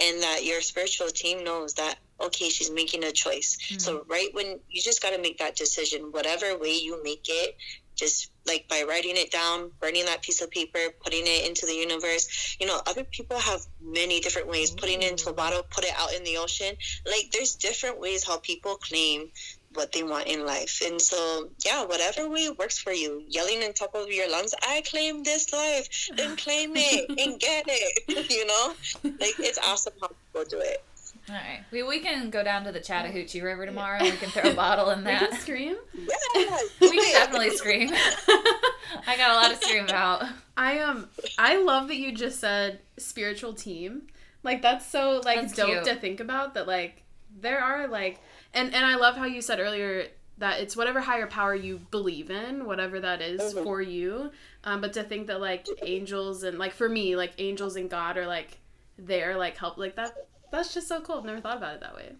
and 0.00 0.22
that 0.22 0.44
your 0.44 0.60
spiritual 0.60 1.08
team 1.08 1.42
knows 1.44 1.74
that 1.74 1.96
okay 2.20 2.48
she's 2.48 2.70
making 2.70 3.04
a 3.04 3.12
choice 3.12 3.58
Mm. 3.72 3.80
so 3.80 4.04
right 4.08 4.28
when 4.32 4.60
you 4.68 4.82
just 4.82 5.02
got 5.02 5.10
to 5.10 5.18
make 5.18 5.38
that 5.38 5.56
decision 5.56 6.12
whatever 6.12 6.56
way 6.58 6.76
you 6.76 7.02
make 7.02 7.26
it 7.28 7.56
just 7.96 8.30
like 8.48 8.66
by 8.68 8.84
writing 8.88 9.16
it 9.16 9.30
down 9.30 9.70
burning 9.80 10.04
that 10.06 10.22
piece 10.22 10.40
of 10.40 10.50
paper 10.50 10.78
putting 11.02 11.24
it 11.24 11.48
into 11.48 11.66
the 11.66 11.74
universe. 11.74 12.56
You 12.60 12.66
know 12.66 12.80
other 12.86 13.04
people 13.04 13.38
have 13.38 13.60
many 13.80 14.20
different 14.20 14.48
ways. 14.48 14.70
Putting 14.70 15.02
it 15.02 15.10
into 15.10 15.28
a 15.28 15.32
mm. 15.32 15.36
bottle 15.36 15.62
put 15.70 15.84
it 15.84 15.92
out 15.98 16.12
in 16.14 16.24
the 16.24 16.38
ocean. 16.38 16.74
Like 17.06 17.30
there's 17.32 17.54
different 17.54 18.00
ways 18.00 18.26
how 18.26 18.38
people 18.38 18.76
claim 18.76 19.30
what 19.74 19.92
they 19.92 20.02
want 20.02 20.26
in 20.26 20.46
life. 20.46 20.82
And 20.84 21.00
so 21.00 21.50
yeah 21.64 21.84
whatever 21.84 22.28
way 22.28 22.50
works 22.50 22.78
for 22.78 22.92
you 22.92 23.22
yelling 23.28 23.62
in 23.62 23.72
top 23.72 23.94
of 23.94 24.08
your 24.10 24.30
lungs 24.30 24.54
i 24.62 24.82
claim 24.86 25.22
this 25.22 25.52
life 25.52 26.08
then 26.16 26.36
claim 26.36 26.72
it 26.74 27.08
and 27.08 27.38
get 27.40 27.64
it 27.68 28.30
you 28.30 28.46
know? 28.46 28.74
Like 29.04 29.34
it's 29.38 29.58
awesome 29.66 29.92
how 30.00 30.08
people 30.08 30.44
do 30.48 30.60
it 30.60 30.82
All 31.28 31.34
right. 31.34 31.60
We 31.70 31.82
we 31.82 32.00
can 32.00 32.30
go 32.30 32.42
down 32.42 32.64
to 32.64 32.72
the 32.72 32.80
Chattahoochee 32.80 33.42
River 33.42 33.66
tomorrow 33.66 33.98
and 34.00 34.10
we 34.10 34.16
can 34.16 34.30
throw 34.30 34.50
a 34.50 34.54
bottle 34.66 34.90
in 34.90 35.00
We 35.00 35.10
can 35.10 35.30
that. 35.30 35.40
scream. 35.40 35.76
yeah 36.34 36.58
We 36.80 36.90
can 36.96 37.12
definitely 37.12 37.50
scream. 37.50 37.90
I 37.92 39.16
got 39.16 39.30
a 39.30 39.34
lot 39.34 39.50
to 39.60 39.66
scream 39.66 39.84
about. 39.84 40.24
I 40.56 40.78
um 40.80 41.08
I 41.38 41.56
love 41.62 41.88
that 41.88 41.96
you 41.96 42.12
just 42.12 42.40
said 42.40 42.80
spiritual 42.96 43.52
team. 43.54 44.06
Like 44.42 44.62
that's 44.62 44.86
so 44.86 45.20
like 45.24 45.40
That's 45.40 45.52
dope 45.54 45.68
cute. 45.70 45.84
to 45.84 45.94
think 45.96 46.20
about 46.20 46.54
that 46.54 46.66
like 46.66 47.02
there 47.40 47.60
are 47.60 47.86
like 47.88 48.20
and 48.54 48.74
and 48.74 48.84
I 48.86 48.94
love 48.96 49.16
how 49.16 49.26
you 49.26 49.42
said 49.42 49.60
earlier 49.60 50.06
that 50.38 50.60
it's 50.60 50.76
whatever 50.76 51.00
higher 51.00 51.26
power 51.26 51.54
you 51.54 51.80
believe 51.90 52.30
in, 52.30 52.64
whatever 52.64 53.00
that 53.00 53.20
is 53.20 53.52
Mhm. 53.54 53.64
for 53.64 53.82
you. 53.82 54.30
Um 54.64 54.80
but 54.80 54.92
to 54.94 55.02
think 55.02 55.26
that 55.26 55.40
like 55.40 55.66
angels 55.82 56.42
and 56.42 56.58
like 56.58 56.72
for 56.72 56.88
me 56.88 57.16
like 57.16 57.32
angels 57.38 57.76
and 57.76 57.90
God 57.90 58.16
are 58.16 58.26
like 58.26 58.58
there 58.96 59.36
like 59.36 59.56
help 59.58 59.76
like 59.76 59.96
that 59.96 60.12
that's 60.50 60.74
just 60.74 60.88
so 60.88 61.00
cool. 61.00 61.18
I've 61.18 61.24
never 61.24 61.40
thought 61.40 61.56
about 61.58 61.74
it 61.74 61.80
that 61.80 61.94
way. 61.94 62.12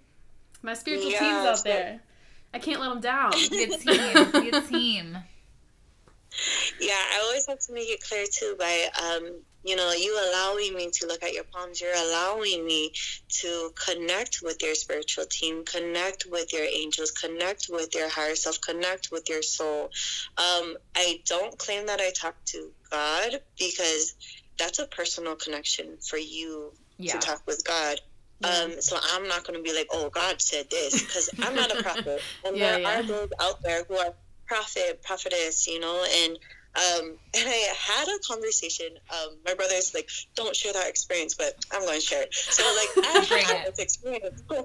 My 0.62 0.74
spiritual 0.74 1.10
Yeah, 1.10 1.18
team's 1.20 1.46
out 1.46 1.58
so- 1.58 1.64
there. 1.64 2.00
I 2.54 2.58
can't 2.58 2.80
let 2.80 2.88
them 2.88 3.00
down. 3.00 3.30
Good 3.32 3.78
team. 3.80 4.30
Good 4.32 4.66
team. 4.68 5.18
Yeah, 6.80 6.92
I 6.94 7.20
always 7.24 7.46
have 7.46 7.58
to 7.60 7.72
make 7.72 7.88
it 7.90 8.02
clear 8.02 8.24
too 8.32 8.54
by 8.58 8.88
um, 9.02 9.40
you 9.64 9.76
know, 9.76 9.90
you 9.92 10.16
allowing 10.30 10.74
me 10.74 10.88
to 10.94 11.06
look 11.06 11.22
at 11.22 11.32
your 11.34 11.44
palms, 11.44 11.80
you're 11.80 11.94
allowing 11.94 12.64
me 12.64 12.92
to 13.40 13.70
connect 13.74 14.40
with 14.42 14.62
your 14.62 14.74
spiritual 14.74 15.24
team, 15.28 15.64
connect 15.64 16.26
with 16.30 16.52
your 16.52 16.62
angels, 16.64 17.10
connect 17.10 17.66
with 17.68 17.94
your 17.94 18.08
higher 18.08 18.34
self, 18.36 18.60
connect 18.60 19.10
with 19.10 19.28
your 19.28 19.42
soul. 19.42 19.90
Um, 20.38 20.76
I 20.96 21.20
don't 21.26 21.58
claim 21.58 21.86
that 21.86 22.00
I 22.00 22.12
talk 22.12 22.36
to 22.46 22.70
God 22.90 23.40
because 23.58 24.14
that's 24.58 24.78
a 24.78 24.86
personal 24.86 25.34
connection 25.34 25.98
for 26.08 26.16
you 26.18 26.72
Yeah. 26.98 27.12
to 27.14 27.18
talk 27.18 27.42
with 27.46 27.64
God. 27.64 28.00
Um, 28.44 28.80
so 28.80 28.96
I'm 29.12 29.26
not 29.28 29.44
going 29.46 29.58
to 29.58 29.62
be 29.62 29.74
like, 29.74 29.88
oh, 29.92 30.10
God 30.10 30.40
said 30.40 30.66
this 30.70 31.02
because 31.02 31.30
I'm 31.42 31.54
not 31.56 31.72
a 31.72 31.76
prophet. 31.82 32.22
And 32.44 32.56
Yeah, 32.56 32.78
there 32.78 32.80
yeah. 32.80 33.00
are 33.00 33.02
those 33.06 33.28
out 33.42 33.56
there 33.64 33.84
who 33.88 33.96
are 33.96 34.14
prophet, 34.46 35.02
prophetess, 35.04 35.66
you 35.66 35.80
know, 35.80 36.04
and 36.24 36.38
um, 36.76 37.18
and 37.36 37.48
I 37.48 37.74
had 37.76 38.06
a 38.06 38.18
conversation. 38.28 38.88
Um, 39.12 39.38
my 39.44 39.54
brother's 39.54 39.92
like, 39.94 40.08
don't 40.36 40.54
share 40.54 40.72
that 40.74 40.88
experience, 40.88 41.34
but 41.34 41.54
I'm 41.72 41.82
going 41.82 41.98
to 41.98 42.06
share 42.06 42.22
it. 42.22 42.34
So 42.34 42.62
like, 42.76 42.90
I 43.02 43.42
had 43.48 43.64
this 43.64 43.78
experience 43.78 44.42
where 44.48 44.62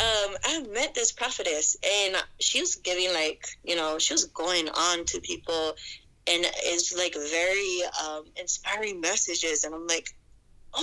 um, 0.00 0.36
I 0.44 0.62
met 0.72 0.94
this 0.94 1.12
prophetess, 1.12 1.76
and 1.84 2.16
she 2.40 2.60
was 2.60 2.76
giving 2.76 3.12
like, 3.12 3.44
you 3.62 3.76
know, 3.76 3.98
she 3.98 4.14
was 4.14 4.24
going 4.24 4.68
on 4.68 5.04
to 5.06 5.20
people, 5.20 5.74
and 6.26 6.44
it's 6.64 6.94
like 6.96 7.14
very 7.14 7.82
um, 8.04 8.24
inspiring 8.36 9.00
messages, 9.00 9.62
and 9.64 9.74
I'm 9.74 9.86
like, 9.86 10.08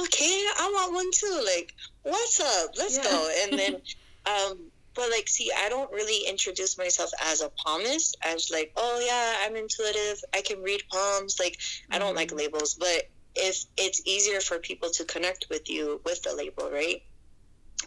okay, 0.01 0.45
I 0.59 0.71
want 0.73 0.93
one 0.93 1.11
too. 1.11 1.43
Like, 1.45 1.73
what's 2.03 2.39
up? 2.39 2.71
Let's 2.77 2.97
Yeah. 2.97 3.03
go. 3.03 3.31
And 3.43 3.57
then, 3.57 3.81
um, 4.25 4.71
but 4.95 5.09
like, 5.11 5.27
see, 5.27 5.51
I 5.55 5.69
don't 5.69 5.91
really 5.91 6.27
introduce 6.27 6.77
myself 6.77 7.11
as 7.21 7.41
a 7.41 7.49
palmist, 7.49 8.17
as 8.23 8.49
like, 8.51 8.73
oh 8.75 8.99
yeah, 9.05 9.45
I'm 9.45 9.55
intuitive. 9.55 10.21
I 10.33 10.41
can 10.41 10.61
read 10.61 10.81
palms. 10.91 11.39
Like, 11.39 11.57
I 11.89 11.99
don't 11.99 12.15
like 12.15 12.31
labels, 12.31 12.75
but 12.75 13.09
if 13.35 13.63
it's 13.77 14.01
easier 14.05 14.41
for 14.41 14.59
people 14.59 14.89
to 14.91 15.05
connect 15.05 15.45
with 15.49 15.69
you 15.69 16.01
with 16.03 16.21
the 16.23 16.35
label, 16.35 16.69
right? 16.71 17.01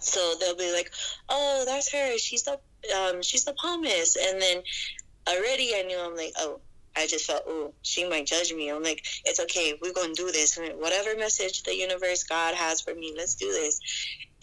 So 0.01 0.35
they'll 0.41 0.57
be 0.57 0.73
like, 0.73 0.91
oh, 1.29 1.65
that's 1.67 1.93
her. 1.93 2.19
She's 2.19 2.45
the 2.45 2.59
um, 2.97 3.23
she's 3.23 3.45
the 3.45 3.55
palmist. 3.55 4.17
And 4.17 4.41
then 4.41 4.63
already 5.29 5.75
I 5.77 5.83
knew 5.83 5.99
I'm 5.99 6.17
like, 6.17 6.33
oh, 6.39 6.61
I 6.97 7.07
just 7.07 7.27
felt, 7.27 7.43
oh, 7.47 7.75
she 7.83 8.09
might 8.09 8.27
judge 8.27 8.53
me. 8.53 8.71
I'm 8.71 8.83
like, 8.83 9.05
it's 9.25 9.41
okay. 9.41 9.79
We're 9.81 9.93
going 9.93 10.15
to 10.15 10.23
do 10.23 10.31
this. 10.31 10.59
Whatever 10.77 11.17
message 11.17 11.63
the 11.63 11.77
universe, 11.77 12.25
God 12.25 12.55
has 12.55 12.81
for 12.81 12.95
me, 12.95 13.15
let's 13.17 13.35
do 13.35 13.51
this. 13.51 13.81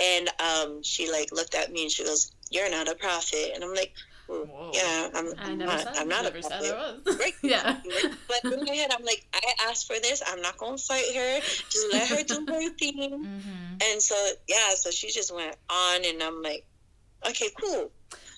And 0.01 0.29
um, 0.39 0.83
she 0.83 1.11
like 1.11 1.31
looked 1.31 1.55
at 1.55 1.71
me 1.71 1.83
and 1.83 1.91
she 1.91 2.03
goes, 2.03 2.31
you're 2.49 2.69
not 2.71 2.87
a 2.87 2.95
prophet. 2.95 3.51
And 3.53 3.63
I'm 3.63 3.73
like, 3.73 3.93
Whoa. 4.27 4.71
yeah, 4.73 5.09
I'm, 5.13 5.33
I 5.39 5.55
never 5.55 5.71
not, 5.71 5.79
said, 5.81 5.93
I'm 5.97 6.07
not 6.07 6.25
a 6.25 6.31
prophet. 6.31 7.01
Right. 7.19 7.33
yeah. 7.43 7.77
But 8.27 8.53
in 8.53 8.63
my 8.63 8.73
head, 8.73 8.91
I'm 8.95 9.03
like, 9.03 9.25
I 9.33 9.69
asked 9.69 9.87
for 9.87 9.95
this. 10.01 10.21
I'm 10.25 10.41
not 10.41 10.57
going 10.57 10.77
to 10.77 10.83
fight 10.83 11.15
her. 11.15 11.39
Just 11.69 11.87
let 11.91 12.07
her 12.09 12.23
do 12.23 12.45
her 12.47 12.69
thing. 12.79 13.11
Mm-hmm. 13.11 13.91
And 13.91 14.01
so, 14.01 14.15
yeah, 14.47 14.75
so 14.75 14.91
she 14.91 15.09
just 15.09 15.33
went 15.33 15.55
on, 15.69 16.05
and 16.05 16.21
I'm 16.21 16.41
like, 16.43 16.65
okay, 17.27 17.49
cool. 17.59 17.91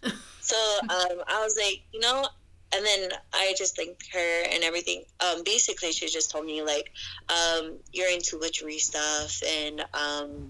So 0.43 0.58
um, 0.82 1.21
I 1.28 1.43
was 1.43 1.56
like, 1.56 1.84
you 1.93 2.00
know, 2.00 2.26
and 2.74 2.86
then 2.86 3.10
I 3.34 3.54
just 3.58 3.76
thanked 3.76 4.08
her 4.14 4.44
and 4.52 4.64
everything. 4.64 5.04
Um, 5.20 5.44
basically, 5.44 5.92
she 5.92 6.08
just 6.08 6.32
told 6.32 6.46
me 6.46 6.62
like, 6.64 6.92
um, 7.30 7.78
you're 7.92 8.10
into 8.12 8.40
witchery 8.40 8.80
stuff, 8.80 9.42
and 9.48 9.82
um, 9.94 10.48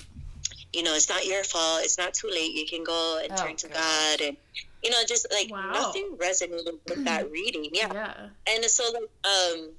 you 0.73 0.83
know, 0.83 0.93
it's 0.95 1.09
not 1.09 1.25
your 1.25 1.43
fault. 1.43 1.81
It's 1.83 1.97
not 1.97 2.13
too 2.13 2.29
late. 2.29 2.53
You 2.53 2.65
can 2.67 2.83
go 2.83 3.19
and 3.23 3.31
Oh, 3.33 3.35
turn 3.43 3.55
to 3.57 3.67
good. 3.67 3.73
God, 3.75 4.21
and 4.21 4.37
you 4.83 4.89
know, 4.89 4.97
just 5.07 5.27
like 5.31 5.49
Wow. 5.51 5.71
nothing 5.71 6.17
resonated 6.17 6.79
with 6.87 7.03
that 7.05 7.29
reading. 7.31 7.69
Yeah, 7.73 7.93
Yeah. 7.93 8.29
and 8.47 8.63
so 8.65 8.83
like 8.91 9.03
um 9.25 9.71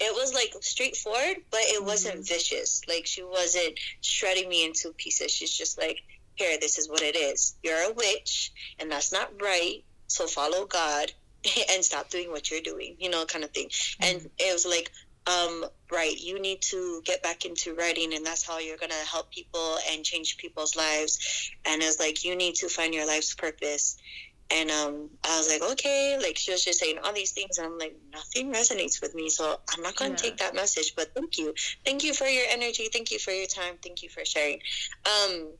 it 0.00 0.12
was 0.12 0.34
like 0.34 0.52
straightforward 0.60 1.36
but 1.52 1.60
it 1.60 1.82
wasn't 1.84 2.26
vicious 2.26 2.80
like 2.88 3.06
she 3.06 3.22
wasn't 3.22 3.78
shredding 4.00 4.48
me 4.48 4.64
into 4.64 4.92
pieces 4.96 5.30
she's 5.30 5.52
just 5.56 5.78
like 5.78 5.98
here 6.34 6.58
this 6.60 6.78
is 6.78 6.88
what 6.88 7.00
it 7.00 7.14
is 7.14 7.54
you're 7.62 7.78
a 7.90 7.92
witch 7.92 8.50
and 8.80 8.90
that's 8.90 9.12
not 9.12 9.30
right 9.40 9.84
so 10.08 10.26
follow 10.26 10.66
god 10.66 11.12
and 11.72 11.84
stop 11.84 12.10
doing 12.10 12.30
what 12.30 12.50
you're 12.50 12.60
doing 12.60 12.96
you 12.98 13.10
know 13.10 13.24
kind 13.26 13.44
of 13.44 13.50
thing 13.50 13.68
and 14.02 14.26
it 14.38 14.52
was 14.52 14.66
like 14.66 14.90
um 15.26 15.64
right 15.92 16.18
you 16.18 16.40
need 16.40 16.58
to 16.60 17.00
get 17.04 17.22
back 17.22 17.44
into 17.44 17.74
writing 17.74 18.14
and 18.14 18.26
that's 18.26 18.46
how 18.46 18.58
you're 18.58 18.76
gonna 18.78 18.94
help 19.10 19.30
people 19.32 19.76
and 19.90 20.04
change 20.04 20.36
people's 20.38 20.76
lives 20.76 21.18
and 21.66 21.82
it 21.82 21.86
was 21.86 21.98
like 22.00 22.24
you 22.24 22.36
need 22.36 22.54
to 22.54 22.68
find 22.68 22.94
your 22.94 23.06
life's 23.06 23.34
purpose 23.34 23.96
and 24.50 24.70
um, 24.70 25.10
I 25.26 25.38
was 25.38 25.48
like, 25.48 25.62
okay, 25.72 26.18
like 26.22 26.36
she 26.36 26.52
was 26.52 26.64
just 26.64 26.78
saying 26.78 26.98
all 27.02 27.12
these 27.12 27.32
things, 27.32 27.58
and 27.58 27.66
I'm 27.66 27.78
like, 27.78 27.96
nothing 28.12 28.52
resonates 28.52 29.00
with 29.00 29.14
me, 29.14 29.28
so 29.30 29.56
I'm 29.74 29.82
not 29.82 29.96
going 29.96 30.14
to 30.14 30.22
Yeah. 30.22 30.30
take 30.30 30.38
that 30.38 30.54
message. 30.54 30.92
But 30.96 31.08
thank 31.14 31.38
you, 31.38 31.54
thank 31.84 32.04
you 32.04 32.14
for 32.14 32.26
your 32.26 32.44
energy, 32.50 32.88
thank 32.92 33.10
you 33.10 33.18
for 33.18 33.30
your 33.32 33.46
time, 33.46 33.78
thank 33.82 34.02
you 34.02 34.08
for 34.10 34.24
sharing. 34.24 34.60
Um, 35.06 35.54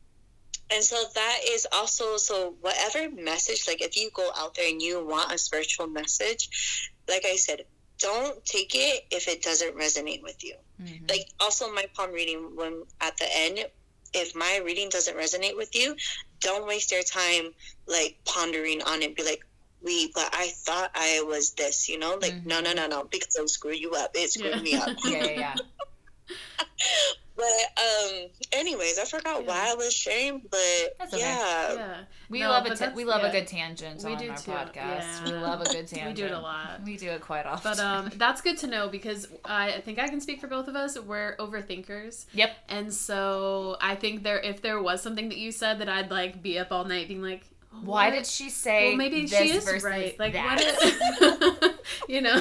and 0.70 0.82
so 0.82 0.96
that 1.14 1.38
is 1.50 1.66
also 1.72 2.16
so 2.16 2.54
whatever 2.60 3.10
message, 3.10 3.64
like 3.68 3.82
if 3.82 3.96
you 3.96 4.10
go 4.14 4.28
out 4.36 4.54
there 4.54 4.68
and 4.68 4.80
you 4.82 5.04
want 5.06 5.32
a 5.32 5.38
spiritual 5.38 5.86
message, 5.86 6.48
like 7.08 7.24
I 7.26 7.36
said, 7.36 7.60
don't 8.00 8.44
take 8.44 8.74
it 8.74 9.02
if 9.10 9.28
it 9.28 9.42
doesn't 9.42 9.76
resonate 9.76 10.22
with 10.22 10.42
you 10.42 10.54
Mhm. 10.80 11.08
like 11.08 11.26
also 11.40 11.72
my 11.72 11.86
palm 11.94 12.10
reading 12.12 12.56
when 12.56 12.82
at 13.00 13.16
the 13.18 13.26
end 13.36 13.64
if 14.12 14.34
my 14.34 14.60
reading 14.64 14.88
doesn't 14.88 15.16
resonate 15.16 15.56
with 15.56 15.74
you 15.74 15.94
don't 16.40 16.66
waste 16.66 16.90
your 16.90 17.02
time 17.04 17.54
like 17.86 18.18
pondering 18.24 18.82
on 18.82 19.00
it 19.02 19.14
be 19.16 19.22
like 19.22 19.42
we 19.82 20.10
but 20.14 20.28
i 20.32 20.48
thought 20.66 20.90
i 20.94 21.22
was 21.26 21.52
this 21.54 21.88
you 21.88 21.98
know 21.98 22.18
like 22.20 22.34
no 22.44 22.60
no 22.60 22.72
no 22.72 22.86
no 22.88 23.04
because 23.10 23.34
it'll 23.36 23.48
screw 23.48 23.72
you 23.72 23.92
up 23.92 24.10
it 24.14 24.30
screwed 24.30 24.56
Yeah. 24.56 24.62
me 24.62 24.76
up 24.76 24.90
yeah, 25.04 25.22
yeah, 25.22 25.38
yeah. 25.38 25.56
but 27.36 27.44
um 27.44 28.26
anyways 28.52 28.98
i 28.98 29.04
forgot 29.04 29.42
Yeah. 29.42 29.48
why 29.48 29.70
i 29.72 29.74
was 29.74 29.92
sharing 29.92 30.38
but 30.50 30.60
That's 30.98 31.14
okay. 31.14 31.22
yeah 31.22 31.74
Yeah. 31.74 31.96
We 32.30 32.40
No, 32.40 32.48
love 32.50 32.64
a 32.66 32.74
ta- 32.74 32.92
we 32.96 33.04
love 33.04 33.20
yeah. 33.22 33.28
a 33.28 33.32
good 33.32 33.46
tangent 33.46 34.02
We 34.02 34.12
on 34.12 34.18
do 34.18 34.30
our 34.30 34.36
too, 34.36 34.50
podcast. 34.50 34.74
yeah. 34.74 35.24
We 35.26 35.32
love 35.48 35.60
a 35.60 35.64
good 35.64 35.86
tangent. 35.86 36.06
We 36.08 36.12
do 36.14 36.24
it 36.24 36.32
a 36.32 36.38
lot. 36.38 36.80
We 36.82 36.96
do 36.96 37.10
it 37.10 37.20
quite 37.20 37.44
often. 37.44 37.72
But 37.72 37.80
um, 37.80 38.10
that's 38.16 38.40
good 38.40 38.56
to 38.58 38.66
know 38.66 38.88
because 38.88 39.28
I 39.44 39.82
think 39.84 39.98
I 39.98 40.08
can 40.08 40.20
speak 40.22 40.40
for 40.40 40.46
both 40.48 40.66
of 40.66 40.74
us. 40.74 40.98
We're 40.98 41.36
overthinkers, 41.36 42.24
yep. 42.32 42.52
and 42.68 42.92
so 42.92 43.76
I 43.80 43.94
think 43.94 44.22
there, 44.22 44.40
if 44.40 44.62
there 44.62 44.80
was 44.82 45.02
something 45.02 45.28
that 45.28 45.36
you 45.38 45.52
said 45.52 45.80
that 45.80 45.88
I'd 45.88 46.10
like 46.10 46.42
be 46.42 46.58
up 46.58 46.72
all 46.72 46.84
night 46.86 47.08
being 47.08 47.22
like, 47.22 47.44
Why 47.82 48.08
what? 48.08 48.14
did 48.16 48.26
she 48.26 48.48
say? 48.48 48.88
Well, 48.88 48.96
maybe 48.96 49.26
this 49.26 49.38
she 49.38 49.50
is 49.50 49.84
right. 49.84 50.18
Like, 50.18 50.32
that? 50.32 50.58
what? 51.20 51.62
Is, 51.62 51.70
you 52.08 52.22
know. 52.22 52.40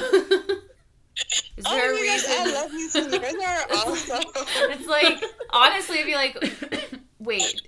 Is 1.56 1.64
oh 1.66 1.72
a 1.72 1.76
my 1.76 1.80
gosh, 1.80 2.00
reason? 2.00 2.30
i 2.38 2.52
love 2.52 2.72
you 2.72 2.90
too 2.90 3.04
you 3.04 3.18
guys 3.20 3.34
are 3.34 3.66
awesome 3.76 4.24
It's 4.72 4.86
like 4.86 5.22
honestly, 5.50 5.98
I'd 6.00 6.06
be 6.06 6.14
like, 6.14 7.00
wait, 7.20 7.62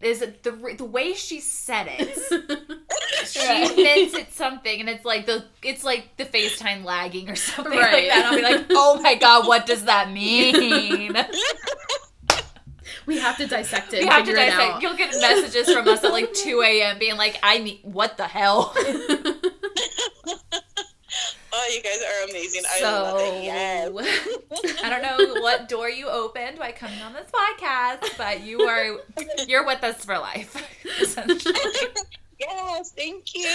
is 0.00 0.22
it 0.22 0.42
the 0.44 0.52
the 0.78 0.84
way 0.84 1.12
she 1.14 1.40
said 1.40 1.86
it? 1.90 2.16
She 3.26 3.40
meant 3.40 4.14
it 4.14 4.32
something, 4.32 4.78
and 4.80 4.88
it's 4.88 5.04
like 5.04 5.26
the 5.26 5.44
it's 5.62 5.82
like 5.82 6.16
the 6.16 6.24
FaceTime 6.24 6.84
lagging 6.84 7.28
or 7.28 7.34
something 7.36 7.72
like 7.74 7.82
Right. 7.92 8.08
that. 8.08 8.26
I'll 8.26 8.36
be 8.36 8.42
like, 8.42 8.66
oh 8.70 9.00
my 9.02 9.16
god, 9.16 9.48
what 9.48 9.66
does 9.66 9.84
that 9.86 10.12
mean? 10.12 11.16
we 13.06 13.18
have 13.18 13.36
to 13.38 13.46
dissect 13.46 13.92
it. 13.94 14.00
We 14.00 14.06
have 14.06 14.20
to 14.20 14.26
figure 14.26 14.42
it 14.42 14.46
dissect. 14.50 14.72
out. 14.74 14.82
You'll 14.82 14.96
get 14.96 15.10
messages 15.20 15.72
from 15.72 15.88
us 15.88 16.04
at 16.04 16.12
like 16.12 16.32
two 16.34 16.62
a.m. 16.62 16.98
being 16.98 17.16
like, 17.16 17.38
I 17.42 17.58
need 17.58 17.80
what 17.82 18.16
the 18.16 18.24
hell. 18.28 18.74
oh 21.66 21.72
you 21.74 21.82
guys 21.82 21.98
are 22.02 22.28
amazing 22.30 22.62
i 22.70 22.78
so 22.78 22.86
love 23.02 23.20
it 23.20 23.44
yes 23.44 23.90
I 24.84 24.88
don't 24.88 25.02
know 25.36 25.40
what 25.42 25.68
door 25.68 25.88
you 25.90 26.08
opened 26.08 26.58
by 26.58 26.72
coming 26.72 27.00
on 27.02 27.12
this 27.12 27.26
podcast, 27.30 28.16
but 28.16 28.42
you 28.42 28.60
are 28.62 28.98
you're 29.48 29.66
with 29.66 29.82
us 29.84 30.04
for 30.04 30.18
life. 30.18 30.54
Essentially. 31.00 31.54
yes 32.38 32.92
thank 32.92 33.34
you 33.34 33.46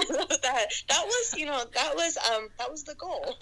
I 0.00 0.04
love 0.10 0.28
that. 0.42 0.66
That 0.88 1.04
was, 1.06 1.34
you 1.36 1.46
know, 1.46 1.62
that 1.74 1.94
was 1.96 2.16
um 2.32 2.48
that 2.58 2.70
was 2.70 2.84
the 2.84 2.94
goal. 2.94 3.36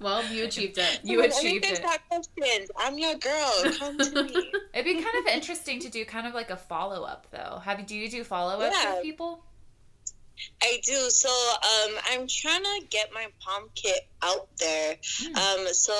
well, 0.00 0.24
you 0.32 0.44
achieved 0.44 0.78
it. 0.78 1.00
You 1.04 1.18
When 1.18 1.30
achieved 1.30 1.64
it. 1.64 1.80
got 1.82 2.00
questions, 2.08 2.70
I'm 2.76 2.98
your 2.98 3.14
girl. 3.14 3.52
Come 3.78 3.98
to 3.98 4.24
me. 4.24 4.50
It'd 4.74 4.84
be 4.84 4.94
kind 5.02 5.16
of 5.26 5.32
interesting 5.32 5.78
to 5.80 5.88
do 5.88 6.04
kind 6.04 6.26
of 6.26 6.34
like 6.34 6.50
a 6.50 6.56
follow 6.56 7.04
up 7.04 7.28
though. 7.30 7.60
Have 7.64 7.78
you 7.80 7.86
do 7.86 7.96
you 7.96 8.10
do 8.10 8.24
follow 8.24 8.60
ups 8.60 8.76
Yeah. 8.82 8.94
with 8.94 9.02
people? 9.04 9.44
I 10.62 10.80
do. 10.84 11.10
So 11.10 11.28
um 11.28 11.94
I'm 12.10 12.26
trying 12.28 12.62
to 12.62 12.86
get 12.90 13.10
my 13.12 13.26
palm 13.40 13.68
kit 13.74 14.00
out 14.22 14.48
there. 14.58 14.96
Hmm. 15.20 15.36
Um 15.36 15.66
so 15.74 15.94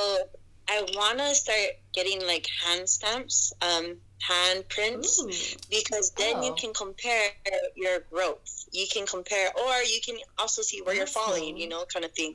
I 0.68 0.85
wanna 0.94 1.35
start 1.35 1.70
getting 1.94 2.27
like 2.27 2.46
hand 2.64 2.88
stamps, 2.88 3.53
um, 3.62 3.99
hand 4.20 4.68
prints. 4.68 5.22
Ooh. 5.22 5.31
because 5.70 6.11
then 6.16 6.42
you 6.42 6.51
Oh. 6.53 6.55
can 6.55 6.72
compare 6.75 7.31
your 7.77 8.01
growth. 8.11 8.64
You 8.72 8.87
can 8.92 9.07
compare, 9.07 9.53
or 9.57 9.83
you 9.85 10.01
can 10.05 10.16
also 10.38 10.62
see 10.62 10.83
where 10.83 10.94
you're 10.94 11.07
falling, 11.07 11.53
cool. 11.53 11.61
you 11.61 11.68
know, 11.68 11.85
kind 11.85 12.05
of 12.05 12.12
thing. 12.12 12.35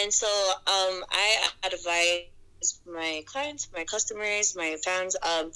And 0.00 0.12
so, 0.12 0.26
um, 0.66 1.04
I 1.08 1.48
advise 1.62 2.80
my 2.84 3.22
clients, 3.26 3.68
my 3.72 3.84
customers, 3.84 4.56
my 4.56 4.76
fans, 4.84 5.14
um, 5.22 5.52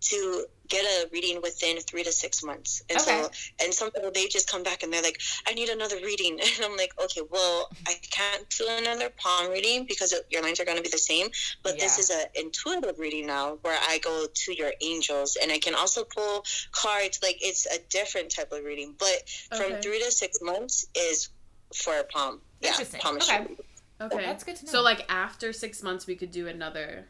to 0.00 0.46
get 0.68 0.84
a 0.84 1.08
reading 1.12 1.40
within 1.42 1.78
three 1.80 2.02
to 2.02 2.12
six 2.12 2.42
months. 2.42 2.82
And 2.90 3.00
so, 3.00 3.30
and 3.62 3.72
some 3.72 3.90
people 3.90 4.10
they 4.10 4.26
just 4.26 4.50
come 4.50 4.62
back 4.62 4.82
and 4.82 4.92
they're 4.92 5.02
like, 5.02 5.20
"I 5.46 5.54
need 5.54 5.68
another 5.68 5.96
reading," 5.96 6.40
and 6.42 6.64
I'm 6.64 6.76
like, 6.76 6.92
"Okay, 7.02 7.22
well, 7.30 7.70
I 7.86 7.94
can't 8.10 8.48
do 8.50 8.66
another 8.68 9.10
palm 9.16 9.50
reading 9.50 9.86
because 9.86 10.12
it, 10.12 10.26
your 10.30 10.42
lines 10.42 10.60
are 10.60 10.64
going 10.64 10.76
to 10.76 10.82
be 10.82 10.88
the 10.88 10.98
same." 10.98 11.28
But 11.62 11.78
this 11.78 11.98
is 11.98 12.10
an 12.10 12.24
intuitive 12.34 12.98
reading 12.98 13.26
now 13.26 13.58
where 13.62 13.78
I 13.88 13.98
go 13.98 14.26
to 14.32 14.56
your 14.56 14.72
angels 14.80 15.36
and 15.40 15.52
I 15.52 15.58
can 15.58 15.74
also 15.74 16.04
pull 16.04 16.44
cards. 16.72 17.20
Like 17.22 17.38
it's 17.40 17.66
a 17.66 17.78
different 17.90 18.30
type 18.30 18.52
of 18.52 18.64
reading. 18.64 18.94
But 18.98 19.28
from 19.56 19.80
three 19.82 20.02
to 20.02 20.10
six 20.10 20.38
months 20.42 20.86
is 20.94 21.28
for 21.74 21.98
a 21.98 22.04
palm. 22.04 22.40
Yeah, 22.60 22.70
Interesting. 22.70 23.00
palmistry. 23.00 23.36
Okay. 23.36 23.54
Okay. 24.00 24.16
That's 24.16 24.44
good 24.44 24.56
to 24.56 24.66
know. 24.66 24.72
So, 24.72 24.82
like, 24.82 25.06
after 25.08 25.52
six 25.52 25.82
months, 25.82 26.06
we 26.06 26.16
could 26.16 26.30
do 26.30 26.48
another 26.48 27.06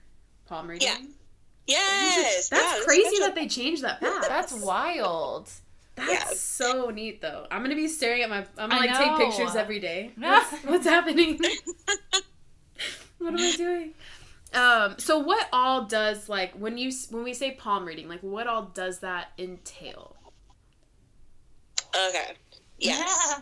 palm 0.47 0.69
reading? 0.69 0.89
Yeah. 0.89 0.97
Yes. 1.67 2.49
That's 2.49 2.79
yeah, 2.81 2.85
crazy 2.85 3.19
that 3.21 3.35
they 3.35 3.47
changed 3.49 3.83
that 3.83 4.01
fast. 4.01 4.29
That's 4.29 4.53
wild. 4.53 5.51
That's 5.97 6.11
Yeah. 6.13 6.25
so 6.35 6.91
neat, 6.91 7.21
though. 7.21 7.47
I'm 7.51 7.63
gonna 7.63 7.75
be 7.77 7.89
staring 7.89 8.23
at 8.23 8.29
my. 8.31 8.45
I'm 8.59 8.69
gonna 8.71 8.87
like 8.87 8.99
take 8.99 9.17
pictures 9.17 9.55
every 9.57 9.81
day. 9.81 10.13
What's, 10.19 10.53
what's 10.65 10.87
happening? 10.87 11.39
what 13.19 13.29
am 13.35 13.39
I 13.39 13.53
doing? 13.57 13.95
Um. 14.53 14.97
So, 14.99 15.19
what 15.19 15.49
all 15.53 15.85
does 15.85 16.29
like 16.29 16.53
when 16.55 16.77
you 16.79 16.93
when 17.11 17.25
we 17.25 17.33
say 17.35 17.53
palm 17.53 17.85
reading, 17.85 18.09
like 18.09 18.21
what 18.21 18.47
all 18.47 18.63
does 18.75 18.99
that 19.01 19.29
entail? 19.39 20.17
Okay. 22.09 22.35
Yes. 22.79 23.41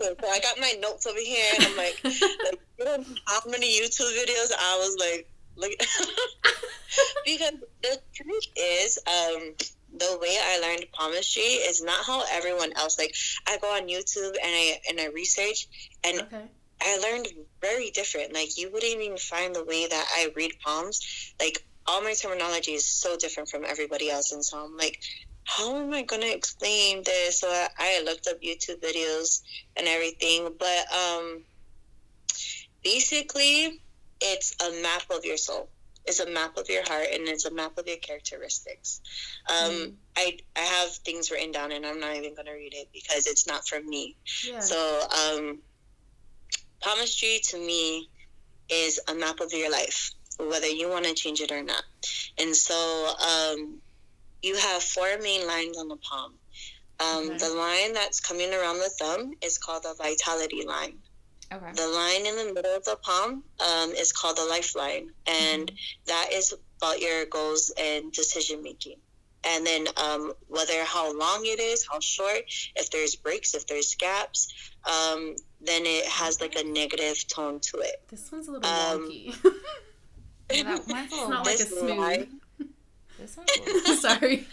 So 0.00 0.14
I 0.22 0.38
got 0.40 0.60
my 0.60 0.74
notes 0.80 1.06
over 1.06 1.18
here, 1.18 1.44
and 1.56 1.64
I'm 1.66 1.76
like, 1.76 1.98
like 2.04 2.20
you 2.78 2.84
know 2.84 3.04
how 3.26 3.40
many 3.46 3.80
YouTube 3.80 4.12
videos 4.14 4.52
I 4.58 4.76
was 4.78 4.96
like, 5.00 5.28
look, 5.58 5.72
because 7.24 7.54
the 7.82 7.98
truth 8.14 8.46
is, 8.56 8.98
um, 9.06 9.54
the 9.96 10.18
way 10.20 10.36
I 10.40 10.60
learned 10.60 10.86
palmistry 10.92 11.42
is 11.42 11.82
not 11.82 12.04
how 12.04 12.22
everyone 12.32 12.72
else. 12.76 12.98
Like, 12.98 13.14
I 13.46 13.58
go 13.58 13.68
on 13.74 13.88
YouTube 13.88 14.36
and 14.42 14.52
I 14.62 14.80
and 14.88 15.00
I 15.00 15.06
research, 15.08 15.66
and 16.04 16.20
Okay. 16.20 16.44
I 16.80 16.98
learned 16.98 17.28
very 17.60 17.90
different. 17.90 18.32
Like, 18.32 18.56
you 18.56 18.70
wouldn't 18.72 19.02
even 19.02 19.16
find 19.16 19.54
the 19.54 19.64
way 19.64 19.86
that 19.86 20.06
I 20.16 20.30
read 20.36 20.52
palms. 20.64 21.00
Like, 21.40 21.64
all 21.86 22.02
my 22.02 22.14
terminology 22.14 22.72
is 22.72 22.86
so 22.86 23.16
different 23.16 23.48
from 23.48 23.64
everybody 23.64 24.10
else, 24.10 24.32
and 24.32 24.44
so 24.44 24.64
I'm 24.64 24.76
like, 24.76 24.98
how 25.44 25.76
am 25.76 25.92
I 25.94 26.02
gonna 26.02 26.26
explain 26.26 27.02
this? 27.04 27.40
So 27.40 27.48
I, 27.48 27.68
I 27.78 28.02
looked 28.04 28.26
up 28.28 28.40
YouTube 28.42 28.80
videos 28.80 29.40
and 29.76 29.88
everything, 29.88 30.50
but 30.58 30.92
um, 30.92 31.44
basically, 32.84 33.80
it's 34.20 34.54
a 34.62 34.82
map 34.82 35.04
of 35.10 35.24
your 35.24 35.36
soul. 35.36 35.68
It's 36.06 36.20
a 36.20 36.30
map 36.30 36.56
of 36.56 36.68
your 36.70 36.82
heart, 36.84 37.08
and 37.12 37.28
it's 37.28 37.44
a 37.44 37.50
map 37.50 37.76
of 37.76 37.86
your 37.86 37.98
characteristics. 37.98 39.00
Um, 39.48 39.70
Mm. 39.70 39.94
I 40.16 40.38
I 40.56 40.60
have 40.60 40.90
things 40.96 41.30
written 41.30 41.52
down, 41.52 41.70
and 41.72 41.84
I'm 41.84 42.00
not 42.00 42.16
even 42.16 42.34
gonna 42.34 42.54
read 42.54 42.74
it 42.74 42.88
because 42.92 43.26
it's 43.26 43.46
not 43.46 43.68
for 43.68 43.80
me. 43.80 44.16
Yeah. 44.44 44.60
So, 44.60 45.08
um, 45.10 45.58
palmistry 46.80 47.40
to 47.44 47.58
me 47.58 48.08
is 48.68 49.00
a 49.08 49.14
map 49.14 49.40
of 49.40 49.52
your 49.52 49.70
life, 49.70 50.12
whether 50.38 50.66
you 50.68 50.88
want 50.88 51.04
to 51.06 51.14
change 51.14 51.40
it 51.40 51.52
or 51.52 51.62
not. 51.62 51.84
And 52.38 52.56
so, 52.56 53.14
um, 53.18 53.80
you 54.42 54.56
have 54.56 54.82
four 54.82 55.18
main 55.18 55.46
lines 55.46 55.76
on 55.76 55.88
the 55.88 55.96
palm. 55.96 56.38
Um, 57.00 57.28
Okay. 57.30 57.38
The 57.38 57.50
line 57.50 57.92
that's 57.92 58.20
coming 58.20 58.52
around 58.52 58.78
the 58.78 58.90
thumb 58.90 59.34
is 59.40 59.58
called 59.58 59.82
the 59.84 59.94
vitality 59.94 60.64
line. 60.64 60.98
Okay. 61.52 61.72
The 61.72 61.86
line 61.88 62.26
in 62.26 62.36
the 62.36 62.52
middle 62.52 62.76
of 62.76 62.84
the 62.84 62.96
palm 62.96 63.42
um, 63.60 63.90
is 63.92 64.12
called 64.12 64.36
the 64.36 64.44
lifeline, 64.44 65.10
and 65.26 65.72
that 66.06 66.28
is 66.32 66.54
about 66.80 67.00
your 67.00 67.24
goals 67.26 67.72
and 67.78 68.12
decision 68.12 68.62
making. 68.62 68.96
And 69.44 69.64
then 69.64 69.86
um, 69.96 70.32
whether 70.48 70.84
how 70.84 71.16
long 71.16 71.42
it 71.44 71.58
is, 71.60 71.86
how 71.90 72.00
short, 72.00 72.40
if 72.76 72.90
there's 72.90 73.14
breaks, 73.14 73.54
if 73.54 73.66
there's 73.66 73.94
gaps, 73.94 74.52
um, 74.84 75.36
then 75.60 75.82
it 75.86 76.04
has 76.06 76.40
like 76.40 76.56
a 76.56 76.64
negative 76.64 77.26
tone 77.28 77.60
to 77.60 77.78
it. 77.78 78.02
this 78.10 78.30
one's 78.30 78.48
a 78.48 78.52
little 78.52 78.68
um, 78.70 79.08
wonky. 79.10 79.34
Yeah, 80.50 80.62
that, 80.62 80.88
mine's 80.88 81.12
a 81.12 81.14
little, 81.14 81.30
not 81.30 81.44
like 81.46 81.56
a 81.56 81.66
smooth. 81.66 81.98
line- 81.98 82.40
this 83.18 83.36
one's 83.36 83.50
a 83.58 83.62
little. 83.72 83.94
Sorry. 83.96 84.46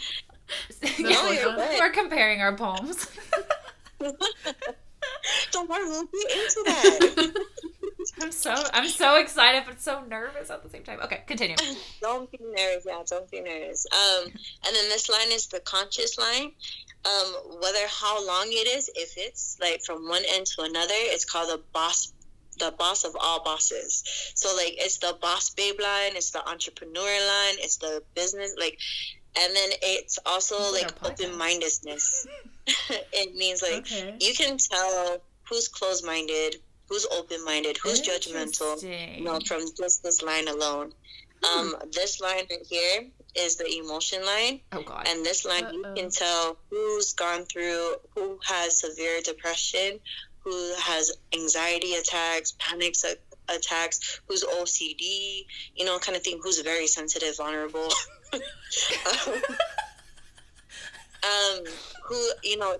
No, 1.00 1.08
Yeah, 1.08 1.30
you're 1.32 1.54
good. 1.56 1.78
We're 1.80 1.90
comparing 1.90 2.40
our 2.42 2.52
palms. 2.54 3.08
Don't 5.52 5.68
worry, 5.68 5.84
we'll 5.84 6.04
get 6.04 6.30
into 6.30 6.62
that. 6.66 7.44
I'm 8.20 8.32
so 8.32 8.54
I'm 8.72 8.88
so 8.88 9.16
excited 9.16 9.64
but 9.66 9.80
so 9.80 10.02
nervous 10.04 10.50
at 10.50 10.62
the 10.62 10.68
same 10.68 10.84
time. 10.84 11.00
Okay, 11.02 11.22
continue. 11.26 11.56
don't 12.00 12.30
be 12.30 12.38
nervous. 12.40 12.84
Yeah, 12.86 13.02
don't 13.06 13.30
be 13.30 13.40
nervous. 13.40 13.86
Um, 13.92 14.24
and 14.26 14.76
then 14.76 14.88
this 14.88 15.08
line 15.08 15.32
is 15.32 15.46
the 15.48 15.60
conscious 15.60 16.18
line. 16.18 16.52
Um, 17.04 17.58
whether 17.60 17.86
how 17.88 18.24
long 18.26 18.46
it 18.48 18.68
is, 18.68 18.90
if 18.94 19.14
it's 19.16 19.58
like 19.60 19.82
from 19.84 20.08
one 20.08 20.22
end 20.28 20.46
to 20.46 20.62
another, 20.62 20.94
it's 20.94 21.24
called 21.24 21.50
the 21.50 21.62
boss, 21.72 22.12
the 22.58 22.72
boss 22.78 23.04
of 23.04 23.16
all 23.20 23.42
bosses. 23.42 24.02
So 24.34 24.54
like 24.56 24.74
it's 24.78 24.98
the 24.98 25.16
boss 25.20 25.50
babe 25.50 25.80
line, 25.80 26.12
it's 26.14 26.30
the 26.30 26.46
entrepreneur 26.48 27.02
line, 27.02 27.56
it's 27.58 27.76
the 27.76 28.02
business 28.14 28.54
like, 28.58 28.78
and 29.38 29.54
then 29.54 29.70
it's 29.82 30.18
also 30.26 30.58
like 30.72 30.84
like 30.84 30.84
our 30.84 31.10
podcast. 31.10 31.24
open 31.24 31.38
mindedness. 31.38 32.26
it 33.12 33.34
means 33.34 33.62
like 33.62 33.78
okay. 33.80 34.16
you 34.20 34.34
can 34.34 34.58
tell 34.58 35.18
who's 35.48 35.68
closed 35.68 36.04
minded, 36.04 36.56
who's 36.88 37.06
open 37.06 37.44
minded, 37.44 37.76
who's 37.82 38.00
judgmental 38.00 38.74
Interesting. 38.82 39.24
no, 39.24 39.38
from 39.40 39.60
just 39.76 40.02
this 40.02 40.22
line 40.22 40.48
alone. 40.48 40.92
Um, 41.44 41.76
this 41.92 42.20
line 42.20 42.44
right 42.50 42.66
here 42.68 43.06
is 43.36 43.56
the 43.56 43.70
emotion 43.78 44.24
line, 44.24 44.60
Oh 44.72 44.82
god. 44.82 45.06
and 45.06 45.24
this 45.24 45.44
line 45.44 45.66
you 45.72 45.84
Uh-oh. 45.84 45.94
can 45.94 46.10
tell 46.10 46.56
who's 46.70 47.12
gone 47.12 47.44
through, 47.44 47.96
who 48.14 48.38
has 48.44 48.80
severe 48.80 49.20
depression, 49.22 50.00
who 50.40 50.74
has 50.80 51.12
anxiety 51.34 51.94
attacks, 51.94 52.54
panic 52.58 52.94
a- 53.04 53.54
attacks, 53.54 54.20
who's 54.26 54.42
OCD, 54.44 55.44
you 55.76 55.84
know, 55.84 55.98
kind 55.98 56.16
of 56.16 56.22
thing, 56.24 56.40
who's 56.42 56.58
very 56.62 56.86
sensitive, 56.86 57.36
vulnerable. 57.36 57.88
um, 61.22 61.60
who, 62.08 62.30
you 62.42 62.58
know, 62.58 62.76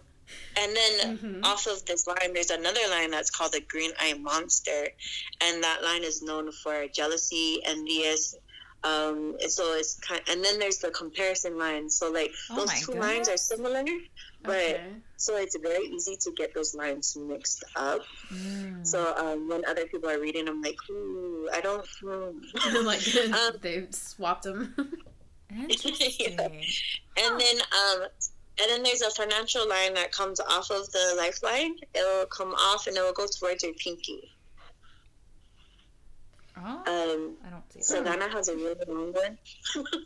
and 0.59 0.75
then 0.77 1.19
Mhm. 1.19 1.45
off 1.45 1.67
of 1.67 1.85
this 1.87 2.07
line, 2.07 2.33
there's 2.35 2.51
another 2.51 2.81
line 2.91 3.11
that's 3.11 3.31
called 3.31 3.53
the 3.53 3.61
green 3.69 3.93
eye 3.99 4.15
monster, 4.15 4.89
and 5.43 5.63
that 5.63 5.83
line 5.85 6.03
is 6.03 6.23
known 6.23 6.51
for 6.63 6.87
jealousy, 6.89 7.61
envious. 7.65 8.35
Um, 8.85 9.37
and 9.41 9.51
so 9.51 9.75
it's 9.75 9.99
kind, 10.01 10.21
and 10.29 10.45
then 10.45 10.59
there's 10.59 10.79
the 10.79 10.91
comparison 10.91 11.59
line. 11.59 11.89
So 11.91 12.11
like 12.11 12.31
Oh 12.51 12.57
those 12.57 12.81
two 12.83 12.93
lines 12.95 13.29
are 13.29 13.37
similar, 13.37 13.85
but 14.43 14.55
Okay. 14.55 14.95
so 15.17 15.37
it's 15.37 15.57
very 15.63 15.85
easy 15.87 16.17
to 16.21 16.33
get 16.37 16.55
those 16.55 16.75
lines 16.75 17.17
mixed 17.17 17.65
up. 17.75 18.03
Mm. 18.33 18.87
So 18.87 19.15
um, 19.17 19.49
when 19.49 19.65
other 19.67 19.87
people 19.87 20.09
are 20.11 20.21
reading, 20.21 20.49
I'm 20.49 20.61
like, 20.63 20.77
ooh, 20.91 21.49
I 21.53 21.61
don't. 21.61 21.87
Hmm. 22.03 22.85
like 22.85 23.03
Um, 23.33 23.53
they 23.63 23.87
swapped 23.91 24.45
them. 24.45 24.75
Interesting. 25.51 26.65
And 27.19 27.41
then 27.41 27.57
um 27.73 28.09
and 28.61 28.71
then 28.71 28.83
there's 28.83 29.03
a 29.03 29.11
financial 29.11 29.69
line 29.69 29.95
that 29.95 30.13
comes 30.13 30.41
off 30.41 30.71
of 30.71 30.91
the 30.93 31.15
lifeline. 31.17 31.77
It'll 31.95 32.27
come 32.27 32.55
off 32.55 32.87
and 32.87 32.97
it 32.97 33.01
will 33.01 33.13
go 33.13 33.27
towards 33.27 33.63
your 33.63 33.75
pinky. 33.75 34.31
Oh, 36.59 36.63
Um 36.63 37.37
I 37.47 37.51
don't 37.51 37.71
see 37.71 37.81
that. 37.81 37.85
Savannah 37.85 38.31
has 38.31 38.49
a 38.49 38.57
really 38.57 38.77
long 38.89 39.13
one. 39.13 39.37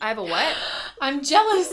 I 0.01 0.09
have 0.09 0.19
a 0.19 0.25
what? 0.25 0.57
I'm 1.01 1.23
jealous. 1.23 1.73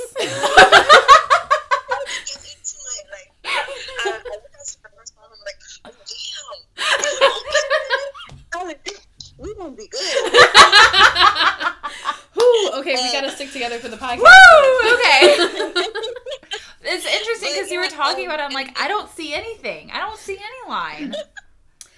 we 9.37 9.53
won't 9.53 9.77
be 9.77 9.87
good. 9.87 10.01
Ooh, 12.39 12.71
okay, 12.75 12.95
we 12.95 13.11
gotta 13.11 13.29
stick 13.31 13.51
together 13.51 13.79
for 13.79 13.87
the 13.87 13.97
podcast. 14.03 14.19
Woo! 14.19 14.93
Okay. 14.93 15.37
it's 16.87 17.05
interesting 17.05 17.49
because 17.53 17.71
you 17.71 17.79
were 17.79 17.87
talking 17.89 18.25
about. 18.25 18.39
It, 18.39 18.43
I'm 18.43 18.53
like, 18.53 18.79
I 18.79 18.87
don't 18.87 19.09
see 19.09 19.33
anything. 19.33 19.91
I 19.91 19.99
don't 19.99 20.17
see 20.17 20.35
any 20.37 20.69
line. 20.69 21.13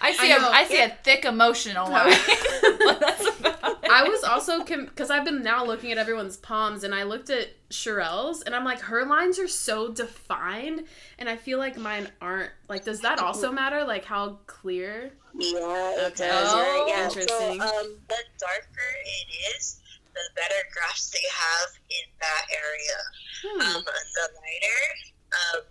I 0.02 0.14
see 0.14 0.32
I 0.32 0.38
a 0.38 0.40
know. 0.40 0.50
I 0.52 0.64
see 0.64 0.82
a 0.82 0.90
thick 1.04 1.26
emotional 1.26 1.90
line. 1.92 2.14
but 2.86 3.00
that's 3.02 3.40
about 3.40 3.84
it. 3.84 3.90
I 3.92 4.08
was 4.08 4.24
also 4.24 4.64
because 4.64 5.10
I've 5.12 5.26
been 5.26 5.42
now 5.44 5.66
looking 5.66 5.92
at 5.92 5.98
everyone's 5.98 6.38
palms, 6.38 6.84
and 6.86 6.96
I 6.96 7.04
looked 7.04 7.30
at 7.30 7.50
Sherelle's, 7.70 8.42
and 8.44 8.56
I'm 8.56 8.64
like, 8.64 8.80
her 8.82 9.06
lines 9.06 9.40
are 9.40 9.48
so 9.48 9.92
defined, 9.92 10.84
and 11.18 11.28
I 11.28 11.36
feel 11.36 11.58
like 11.60 11.78
mine 11.78 12.08
aren't. 12.22 12.52
Like, 12.70 12.86
does 12.86 13.02
that 13.02 13.20
also 13.20 13.52
matter? 13.52 13.84
Like 13.84 14.06
how 14.06 14.40
clear? 14.48 15.12
Yeah, 15.38 15.58
it 15.60 16.14
Okay. 16.14 16.28
does. 16.30 16.50
Oh, 16.54 16.60
right? 16.62 16.86
Yeah. 16.88 17.04
interesting. 17.06 17.60
So, 17.60 17.68
um, 17.68 17.98
the 18.08 18.16
darker 18.40 18.90
it 19.06 19.56
is, 19.58 19.82
the 20.20 20.28
better 20.36 20.62
graphs 20.76 21.10
they 21.16 21.24
have 21.32 21.70
in 21.88 22.06
that 22.20 22.46
area. 22.52 23.00
Hmm. 23.40 23.80
Um, 23.80 23.84
the 23.88 24.26
lighter, 24.36 24.84
um, 25.32 25.62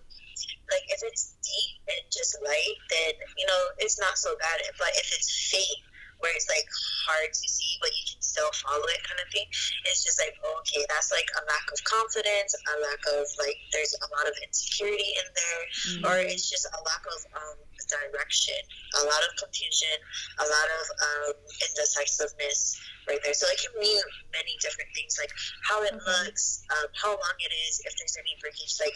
like 0.72 0.86
if 0.88 1.00
it's 1.04 1.36
deep 1.44 1.76
and 1.92 2.04
just 2.08 2.36
light, 2.40 2.78
then 2.88 3.12
you 3.36 3.46
know 3.46 3.62
it's 3.78 4.00
not 4.00 4.16
so 4.16 4.32
bad. 4.40 4.64
But 4.80 4.96
if 4.96 5.08
it's 5.12 5.28
faint, 5.52 5.84
where 6.18 6.32
it's 6.34 6.48
like 6.50 6.66
hard 7.06 7.30
to 7.30 7.46
see, 7.48 7.72
but 7.80 7.90
you 7.94 8.04
can 8.10 8.20
still 8.22 8.50
follow 8.64 8.84
it, 8.90 9.00
kind 9.06 9.20
of 9.22 9.28
thing, 9.30 9.46
it's 9.86 10.02
just 10.04 10.18
like 10.18 10.34
okay, 10.38 10.82
that's 10.90 11.10
like 11.14 11.28
a 11.38 11.42
lack 11.46 11.66
of 11.70 11.78
confidence, 11.84 12.52
a 12.54 12.74
lack 12.82 13.02
of 13.14 13.24
like 13.38 13.58
there's 13.72 13.94
a 13.98 14.08
lot 14.18 14.26
of 14.26 14.34
insecurity 14.42 15.10
in 15.18 15.26
there, 15.34 15.62
or 16.10 16.14
it's 16.22 16.50
just 16.50 16.66
a 16.66 16.78
lack 16.84 17.04
of 17.06 17.20
um, 17.38 17.58
direction, 17.88 18.58
a 19.00 19.04
lot 19.08 19.22
of 19.24 19.30
confusion, 19.40 19.96
a 20.42 20.46
lot 20.46 20.68
of 20.76 20.84
um, 21.00 21.34
indecisiveness 21.70 22.76
right 23.08 23.20
there. 23.24 23.32
So 23.34 23.46
it 23.48 23.58
can 23.60 23.72
mean 23.80 24.02
many 24.32 24.52
different 24.60 24.90
things, 24.94 25.16
like 25.16 25.32
how 25.64 25.80
it 25.82 25.94
Okay. 25.96 26.04
looks, 26.04 26.62
um, 26.76 26.88
how 27.00 27.10
long 27.16 27.36
it 27.40 27.52
is, 27.68 27.80
if 27.86 27.92
there's 27.96 28.16
any 28.20 28.36
breakage. 28.44 28.76
Like, 28.80 28.92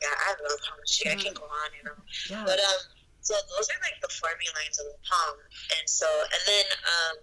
yeah, 0.00 0.14
I 0.14 0.28
love 0.40 0.58
palmistry. 0.64 1.10
I 1.12 1.16
can 1.20 1.34
go 1.36 1.44
on, 1.44 1.68
you 1.76 1.84
know. 1.84 1.98
yeah. 2.32 2.44
But 2.48 2.58
um, 2.64 2.80
so 3.20 3.36
those 3.56 3.68
are 3.68 3.80
like 3.84 3.98
the 4.00 4.08
forming 4.16 4.48
lines 4.56 4.80
of 4.80 4.86
the 4.88 4.98
palm, 5.04 5.36
and 5.76 5.84
so 5.84 6.08
and 6.08 6.42
then 6.48 6.66
um, 6.86 7.16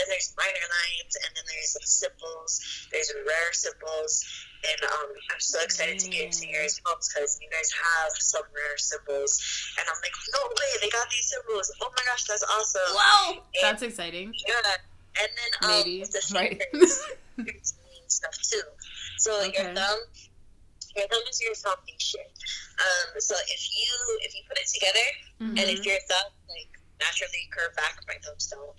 then 0.00 0.06
there's 0.08 0.32
minor 0.38 0.66
lines, 0.68 1.12
and 1.20 1.30
then 1.36 1.44
there's 1.44 1.76
symbols. 1.84 2.52
There's 2.90 3.12
rare 3.28 3.52
symbols. 3.52 4.24
And 4.62 4.78
um, 4.94 5.10
I'm 5.34 5.42
so 5.42 5.58
excited 5.60 5.98
to 5.98 6.08
get 6.14 6.30
into 6.30 6.46
your 6.46 6.62
yours 6.62 6.78
because 6.78 7.34
you 7.42 7.50
guys 7.50 7.66
have 7.74 8.12
some 8.14 8.46
rare 8.54 8.78
symbols, 8.78 9.42
and 9.78 9.84
I'm 9.90 9.98
like, 9.98 10.14
no 10.38 10.42
way, 10.46 10.70
they 10.80 10.88
got 10.88 11.10
these 11.10 11.26
symbols! 11.34 11.66
Oh 11.82 11.90
my 11.90 12.04
gosh, 12.06 12.22
that's 12.30 12.46
awesome! 12.46 12.94
Wow. 12.94 13.42
That's 13.60 13.82
exciting. 13.82 14.32
Yeah, 14.46 14.54
and 15.18 15.30
then 15.34 15.50
um, 15.66 15.68
Maybe. 15.82 16.04
the 16.06 16.22
Right. 16.30 16.62
fingers 16.72 17.74
mean 17.82 18.04
stuff 18.08 18.38
too. 18.38 18.62
So 19.18 19.34
Okay. 19.42 19.50
your 19.64 19.74
thumb, 19.74 19.98
your 20.96 21.06
thumb 21.08 21.22
is 21.30 21.40
your 21.40 21.54
foundation. 21.54 22.20
Um, 22.78 23.20
so 23.20 23.34
if 23.48 23.62
you 23.72 24.18
if 24.22 24.34
you 24.34 24.42
put 24.48 24.58
it 24.58 24.66
together, 24.72 25.06
and 25.40 25.58
Mhm. 25.58 25.72
if 25.78 25.86
your 25.86 25.98
thumb 26.08 26.30
like 26.48 26.70
naturally 27.00 27.48
curve 27.50 27.74
back, 27.76 27.98
my 28.08 28.14
thumbs 28.24 28.46
don't. 28.48 28.74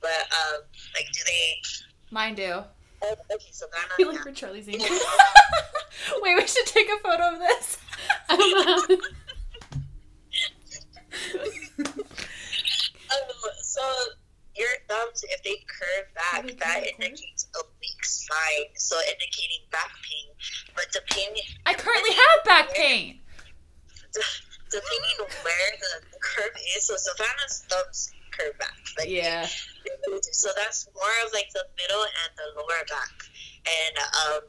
But 0.00 0.26
um, 0.32 0.62
like, 0.94 1.06
do 1.12 1.20
they? 1.26 1.60
Mine 2.10 2.34
do. 2.34 2.62
Oh, 3.02 3.14
okay, 3.32 3.50
so 3.52 3.66
I 3.72 3.80
Ghana. 3.82 3.94
feel 3.96 4.08
like 4.12 4.24
we're 4.24 4.32
Charlie's. 4.32 4.66
Wait, 6.22 6.34
we 6.36 6.46
should 6.46 6.66
take 6.66 6.88
a 6.88 6.98
photo 7.02 7.34
of 7.34 7.38
this. 7.38 7.76
I 8.28 8.36
don't 8.36 8.88
know. 8.90 8.98
Um, 13.10 13.50
so 13.62 13.80
your 14.58 14.74
thumbs, 14.88 15.24
if 15.30 15.42
they 15.42 15.56
curve 15.66 16.12
back, 16.14 16.46
they 16.46 16.54
that 16.54 16.82
curve, 16.82 16.92
indicates 16.98 17.46
a 17.54 17.62
weak 17.80 18.04
spine, 18.04 18.68
so 18.76 18.96
indicating 19.06 19.62
back 19.70 19.90
pain. 20.02 20.34
But 20.74 20.86
the 20.92 21.00
pain 21.08 21.30
I 21.66 21.74
currently 21.74 22.12
have 22.12 22.44
back 22.44 22.74
pain. 22.74 23.20
depending 24.70 25.16
on 25.20 25.30
where 25.44 25.70
the, 25.80 25.92
the 26.12 26.20
curve 26.20 26.56
is. 26.76 26.86
So 26.86 26.96
Savannah's 26.96 27.64
thumbs 27.68 28.12
curve 28.32 28.58
back. 28.58 28.76
Like, 28.98 29.08
Yeah. 29.08 29.46
So 30.32 30.50
that's 30.54 30.88
more 30.94 31.16
of 31.24 31.32
like 31.32 31.48
the 31.52 31.64
middle 31.80 32.02
and 32.02 32.30
the 32.36 32.60
lower 32.60 32.84
back, 32.88 33.12
and 33.64 33.96
um, 33.98 34.42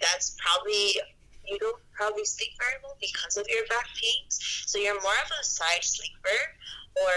that's 0.00 0.36
probably 0.36 1.00
you 1.48 1.58
don't 1.58 1.80
probably 1.92 2.24
sleep 2.24 2.52
very 2.60 2.76
well 2.82 2.96
because 3.00 3.36
of 3.36 3.46
your 3.48 3.64
back 3.66 3.88
pains. 3.96 4.38
So 4.66 4.78
you're 4.78 5.00
more 5.00 5.18
of 5.24 5.30
a 5.40 5.44
side 5.44 5.82
sleeper, 5.82 6.40
or 7.00 7.14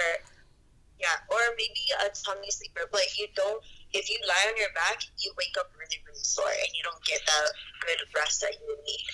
yeah, 0.99 1.17
or 1.29 1.39
maybe 1.57 1.81
a 2.05 2.09
tummy 2.09 2.49
sleeper. 2.49 2.89
But 2.91 3.01
you 3.17 3.27
don't. 3.35 3.63
If 3.93 4.09
you 4.09 4.17
lie 4.27 4.51
on 4.51 4.57
your 4.57 4.71
back, 4.75 5.01
you 5.19 5.31
wake 5.37 5.55
up 5.59 5.71
really, 5.77 6.01
really 6.05 6.23
sore, 6.23 6.45
and 6.45 6.69
you 6.75 6.83
don't 6.83 7.03
get 7.05 7.21
the 7.25 7.53
good 7.85 8.07
rest 8.15 8.41
that 8.41 8.53
you 8.53 8.77
need. 8.85 9.05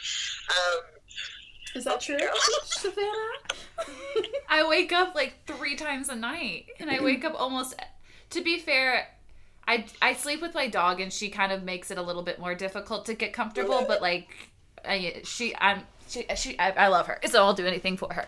Um, 0.49 0.83
Is 1.75 1.83
that 1.85 2.01
true. 2.01 2.17
Savannah? 2.63 3.93
I 4.49 4.67
wake 4.67 4.91
up 4.91 5.15
like 5.15 5.45
three 5.45 5.75
times 5.75 6.09
a 6.09 6.15
night, 6.15 6.67
and 6.79 6.89
I 6.89 7.01
wake 7.01 7.25
up 7.25 7.39
almost. 7.39 7.75
To 8.31 8.41
be 8.41 8.57
fair, 8.57 9.09
I 9.67 9.85
I 10.01 10.13
sleep 10.13 10.41
with 10.41 10.53
my 10.53 10.67
dog, 10.67 10.99
and 10.99 11.11
she 11.11 11.29
kind 11.29 11.51
of 11.51 11.63
makes 11.63 11.91
it 11.91 11.97
a 11.97 12.01
little 12.01 12.23
bit 12.23 12.39
more 12.39 12.55
difficult 12.55 13.05
to 13.05 13.13
get 13.13 13.33
comfortable. 13.33 13.85
But 13.87 14.01
like, 14.01 14.29
I, 14.83 15.21
she 15.23 15.55
I'm 15.55 15.83
she 16.13 16.25
she 16.35 16.59
I, 16.59 16.71
I 16.71 16.87
love 16.87 17.07
her, 17.07 17.19
so 17.25 17.43
I'll 17.43 17.53
do 17.53 17.65
anything 17.65 17.97
for 17.97 18.13
her. 18.13 18.27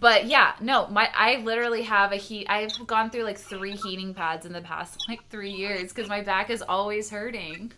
But 0.00 0.26
yeah, 0.26 0.54
no, 0.60 0.86
my 0.86 1.08
I 1.14 1.36
literally 1.38 1.82
have 1.82 2.12
a 2.12 2.16
heat. 2.16 2.46
I've 2.48 2.72
gone 2.86 3.10
through 3.10 3.24
like 3.24 3.38
three 3.38 3.76
heating 3.76 4.14
pads 4.14 4.46
in 4.46 4.52
the 4.52 4.60
past 4.60 5.04
like 5.08 5.28
three 5.28 5.50
years 5.50 5.92
because 5.92 6.08
my 6.08 6.22
back 6.22 6.50
is 6.50 6.62
always 6.62 7.10
hurting. 7.10 7.72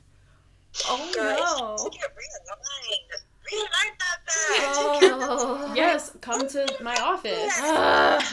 Oh 0.86 1.12
Guys, 1.16 1.38
no. 1.38 1.76
take 1.90 2.00
your 2.00 2.10
realign. 2.10 3.08
Realign 3.48 3.92
that 3.98 4.18
back. 4.26 4.34
Oh. 4.60 5.72
yes, 5.74 6.12
come 6.20 6.46
to 6.48 6.66
my 6.82 6.94
office. 6.96 7.58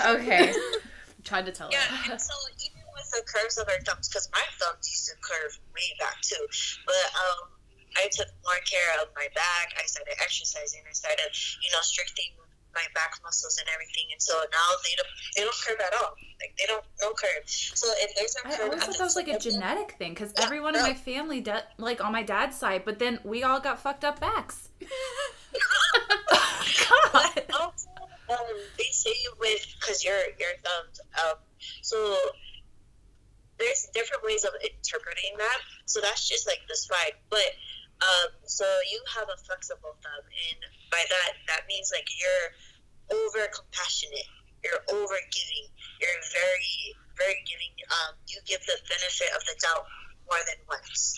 Okay. 0.06 0.54
Tried 1.24 1.46
to 1.46 1.52
tell 1.52 1.68
her. 1.68 1.74
Yeah, 1.74 1.80
her. 1.80 2.12
and 2.12 2.22
so 2.22 2.34
even 2.60 2.82
with 2.94 3.10
the 3.12 3.24
curves 3.26 3.58
of 3.58 3.68
our 3.68 3.80
thumbs, 3.82 4.10
because 4.10 4.30
my 4.32 4.44
thumbs 4.60 4.88
used 4.92 5.08
to 5.08 5.16
curve 5.22 5.58
way 5.74 5.96
back 6.00 6.22
too, 6.22 6.46
but 6.86 6.96
um, 7.16 7.50
I 7.96 8.10
took 8.12 8.28
more 8.44 8.60
care 8.68 9.02
of 9.02 9.10
my 9.16 9.28
back. 9.34 9.74
I 9.80 9.86
started 9.86 10.16
exercising. 10.22 10.82
I 10.88 10.94
started, 10.94 11.32
you 11.64 11.72
know, 11.72 11.82
strengthening 11.82 12.36
my 12.76 12.84
back 12.94 13.18
muscles 13.24 13.58
and 13.58 13.68
everything, 13.74 14.04
and 14.12 14.22
so 14.22 14.34
now 14.52 14.70
they 14.84 14.94
don't 14.98 15.08
they 15.36 15.44
don't 15.44 15.56
curve 15.66 15.80
at 15.80 15.94
all. 15.96 16.14
Like 16.42 16.54
they 16.60 16.66
don't 16.68 16.84
no 17.02 17.14
curve. 17.14 17.44
So 17.48 17.88
if 17.98 18.14
there's 18.16 18.36
a 18.36 18.48
I 18.48 18.52
curve, 18.52 18.66
always 18.68 18.82
at 18.82 18.88
thought 18.88 18.98
that 18.98 19.04
was 19.06 19.16
like 19.16 19.30
a 19.30 19.40
genetic 19.40 19.94
thing 19.94 20.14
because 20.14 20.34
Yeah, 20.38 20.44
everyone 20.46 20.76
in 20.76 20.82
my 20.82 20.94
family, 20.94 21.40
de- 21.42 21.64
like 21.78 22.04
on 22.04 22.12
my 22.12 22.24
dad's 22.24 22.58
side, 22.58 22.84
but 22.86 23.00
then 23.00 23.20
we 23.24 23.44
all 23.44 23.60
got 23.62 23.80
fucked 23.80 24.04
up 24.04 24.20
backs. 24.20 24.70
God. 27.14 27.44
also, 27.60 27.90
um, 28.30 28.58
they 28.78 28.92
say 28.92 29.16
with 29.40 29.66
because 29.80 30.04
your 30.04 30.18
your 30.38 30.52
thumbs, 30.64 31.00
um, 31.24 31.36
so 31.82 32.18
there's 33.58 33.88
different 33.94 34.24
ways 34.24 34.44
of 34.44 34.52
interpreting 34.62 35.38
that. 35.38 35.60
So 35.86 36.02
that's 36.02 36.28
just 36.28 36.46
like 36.48 36.60
the 36.68 36.76
slide, 36.76 37.14
but 37.30 37.56
um, 38.06 38.30
so 38.46 38.66
you 38.92 39.02
have 39.18 39.28
a 39.28 39.38
flexible 39.46 39.98
thumb, 40.02 40.26
and 40.26 40.60
by 40.92 41.02
that 41.10 41.32
that 41.50 41.66
means 41.68 41.90
like 41.90 42.08
you're 42.14 42.48
over 43.18 43.48
compassionate, 43.50 44.30
you're 44.64 44.84
over 44.94 45.18
giving, 45.34 45.66
you're 46.02 46.22
very 46.34 46.96
very 47.18 47.40
giving. 47.48 47.74
Um, 47.90 48.20
you 48.28 48.40
give 48.46 48.62
the 48.68 48.78
benefit 48.88 49.32
of 49.36 49.42
the 49.48 49.56
doubt 49.62 49.86
more 50.28 50.42
than 50.46 50.60
once. 50.68 51.16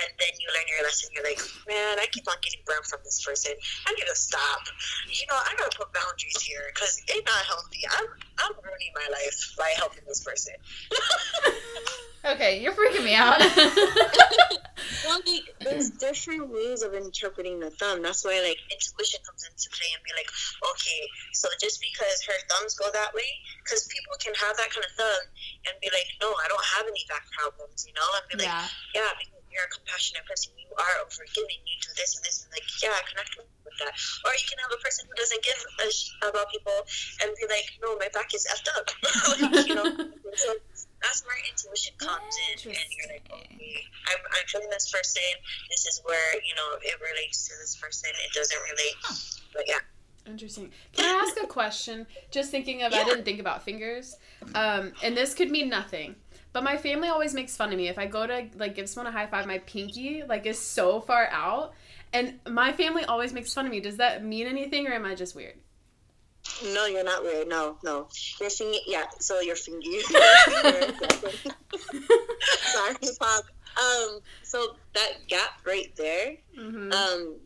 And 0.00 0.08
then 0.16 0.32
you 0.40 0.48
learn 0.54 0.66
your 0.68 0.82
lesson. 0.84 1.10
You're 1.12 1.24
like, 1.24 1.40
man, 1.68 2.00
I 2.00 2.06
keep 2.10 2.24
on 2.28 2.36
getting 2.40 2.60
burned 2.64 2.86
from 2.86 3.00
this 3.04 3.20
person. 3.24 3.52
I 3.86 3.92
need 3.92 4.08
to 4.08 4.16
stop 4.16 4.64
you 5.08 5.26
know, 5.28 5.36
I 5.36 5.54
gotta 5.56 5.76
put 5.76 5.92
boundaries 5.92 6.40
here 6.40 6.70
because 6.74 7.02
it's 7.06 7.26
not 7.26 7.44
healthy. 7.46 7.80
I'm 7.90 8.06
I'm 8.38 8.52
ruining 8.62 8.92
my 8.94 9.08
life 9.12 9.54
by 9.58 9.72
helping 9.76 10.04
this 10.06 10.22
person. 10.24 10.54
Okay, 12.22 12.62
you're 12.62 12.70
freaking 12.70 13.02
me 13.02 13.14
out. 13.16 13.42
Well, 15.02 15.18
like, 15.26 15.50
there's 15.58 15.90
different 15.98 16.50
ways 16.50 16.82
of 16.82 16.94
interpreting 16.94 17.58
the 17.58 17.70
thumb. 17.70 18.02
That's 18.02 18.22
why 18.22 18.38
like 18.38 18.58
intuition 18.70 19.18
comes 19.26 19.42
into 19.42 19.66
play 19.74 19.90
and 19.90 20.02
be 20.06 20.14
like, 20.14 20.30
okay, 20.62 21.02
so 21.34 21.50
just 21.58 21.82
because 21.82 22.22
her 22.22 22.38
thumbs 22.46 22.78
go 22.78 22.86
that 22.86 23.10
way, 23.10 23.26
because 23.62 23.86
people 23.90 24.14
can 24.22 24.34
have 24.38 24.54
that 24.58 24.70
kind 24.70 24.86
of 24.86 24.94
thumb 24.94 25.24
and 25.66 25.74
be 25.82 25.90
like, 25.90 26.06
no, 26.22 26.30
I 26.30 26.46
don't 26.46 26.66
have 26.78 26.86
any 26.86 27.02
back 27.10 27.26
problems, 27.34 27.82
you 27.82 27.94
know, 27.98 28.06
and 28.14 28.24
be 28.30 28.36
like, 28.42 28.50
yeah. 28.50 29.02
yeah, 29.02 29.10
because 29.18 29.41
you're 29.52 29.68
a 29.68 29.72
compassionate 29.72 30.24
person, 30.26 30.56
you 30.56 30.72
are 30.74 30.94
overgiving, 31.04 31.60
you 31.68 31.76
do 31.78 31.92
this 31.94 32.16
and 32.16 32.24
this, 32.24 32.42
and 32.42 32.50
like, 32.50 32.64
yeah, 32.80 32.96
I 32.96 33.02
connect 33.04 33.36
with 33.36 33.76
that. 33.78 33.92
Or 34.24 34.32
you 34.32 34.46
can 34.48 34.58
have 34.64 34.72
a 34.72 34.80
person 34.80 35.04
who 35.06 35.14
doesn't 35.14 35.42
give 35.44 35.60
a 35.84 35.88
sh- 35.92 36.16
about 36.24 36.48
people 36.50 36.78
and 37.22 37.28
be 37.36 37.44
like, 37.46 37.68
no, 37.84 37.94
my 38.00 38.08
back 38.10 38.32
is 38.34 38.48
effed 38.48 38.68
up, 38.72 38.88
like, 39.52 39.68
you 39.68 39.76
know. 39.76 39.88
So 40.32 40.48
that's 41.02 41.22
where 41.26 41.36
intuition 41.44 41.92
comes 41.98 42.32
in, 42.48 42.72
and 42.72 42.88
you're 42.96 43.12
like, 43.12 43.28
okay, 43.28 43.84
I'm, 44.08 44.16
I'm 44.32 44.46
feeling 44.48 44.70
this 44.70 44.90
person. 44.90 45.20
This 45.68 45.84
is 45.84 46.00
where 46.04 46.34
you 46.40 46.54
know 46.56 46.80
it 46.80 46.96
relates 47.04 47.46
to 47.48 47.54
this 47.60 47.76
person. 47.76 48.08
It 48.24 48.32
doesn't 48.32 48.58
relate, 48.58 48.96
but 49.52 49.64
yeah. 49.68 49.84
Interesting. 50.26 50.70
Can 50.92 51.04
I 51.04 51.26
ask 51.26 51.36
a 51.42 51.46
question? 51.46 52.06
Just 52.30 52.50
thinking 52.50 52.82
of, 52.82 52.92
I 52.92 53.04
didn't 53.04 53.24
think 53.24 53.40
about 53.40 53.62
fingers. 53.62 54.16
Um, 54.54 54.92
and 55.02 55.16
this 55.16 55.34
could 55.34 55.50
mean 55.50 55.68
nothing. 55.68 56.14
But 56.52 56.64
my 56.64 56.76
family 56.76 57.08
always 57.08 57.32
makes 57.32 57.56
fun 57.56 57.72
of 57.72 57.78
me 57.78 57.88
if 57.88 57.98
I 57.98 58.06
go 58.06 58.26
to 58.26 58.46
like 58.56 58.74
give 58.74 58.88
someone 58.88 59.12
a 59.12 59.16
high 59.16 59.26
five. 59.26 59.46
My 59.46 59.58
pinky 59.58 60.22
like 60.22 60.46
is 60.46 60.58
so 60.58 61.00
far 61.00 61.26
out, 61.30 61.72
and 62.12 62.40
my 62.48 62.72
family 62.72 63.04
always 63.04 63.32
makes 63.32 63.54
fun 63.54 63.66
of 63.66 63.70
me. 63.70 63.80
Does 63.80 63.96
that 63.96 64.24
mean 64.24 64.46
anything, 64.46 64.86
or 64.86 64.92
am 64.92 65.04
I 65.06 65.14
just 65.14 65.34
weird? 65.34 65.54
No, 66.64 66.86
you're 66.86 67.04
not 67.04 67.22
weird. 67.22 67.48
No, 67.48 67.78
no. 67.84 68.08
Your 68.40 68.50
finger, 68.50 68.78
yeah. 68.86 69.04
So 69.18 69.40
your 69.40 69.56
finger. 69.56 69.88
your 69.88 70.02
finger. 70.02 70.92
Sorry, 72.58 72.96
Pop. 73.18 73.44
Um. 73.78 74.20
So 74.42 74.76
that 74.94 75.12
gap 75.28 75.60
right 75.64 75.94
there. 75.96 76.36
Mm-hmm. 76.58 76.92
Um. 76.92 77.36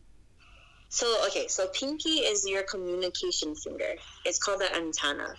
So 0.89 1.25
okay. 1.27 1.47
So 1.47 1.67
pinky 1.67 2.21
is 2.21 2.47
your 2.47 2.63
communication 2.63 3.55
finger. 3.55 3.95
It's 4.25 4.39
called 4.39 4.61
the 4.61 4.75
antenna. 4.75 5.35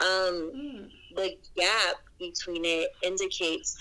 Um. 0.00 0.52
Mm. 0.56 0.90
The 1.16 1.36
gap 1.56 1.96
between 2.18 2.64
it 2.64 2.88
indicates 3.02 3.76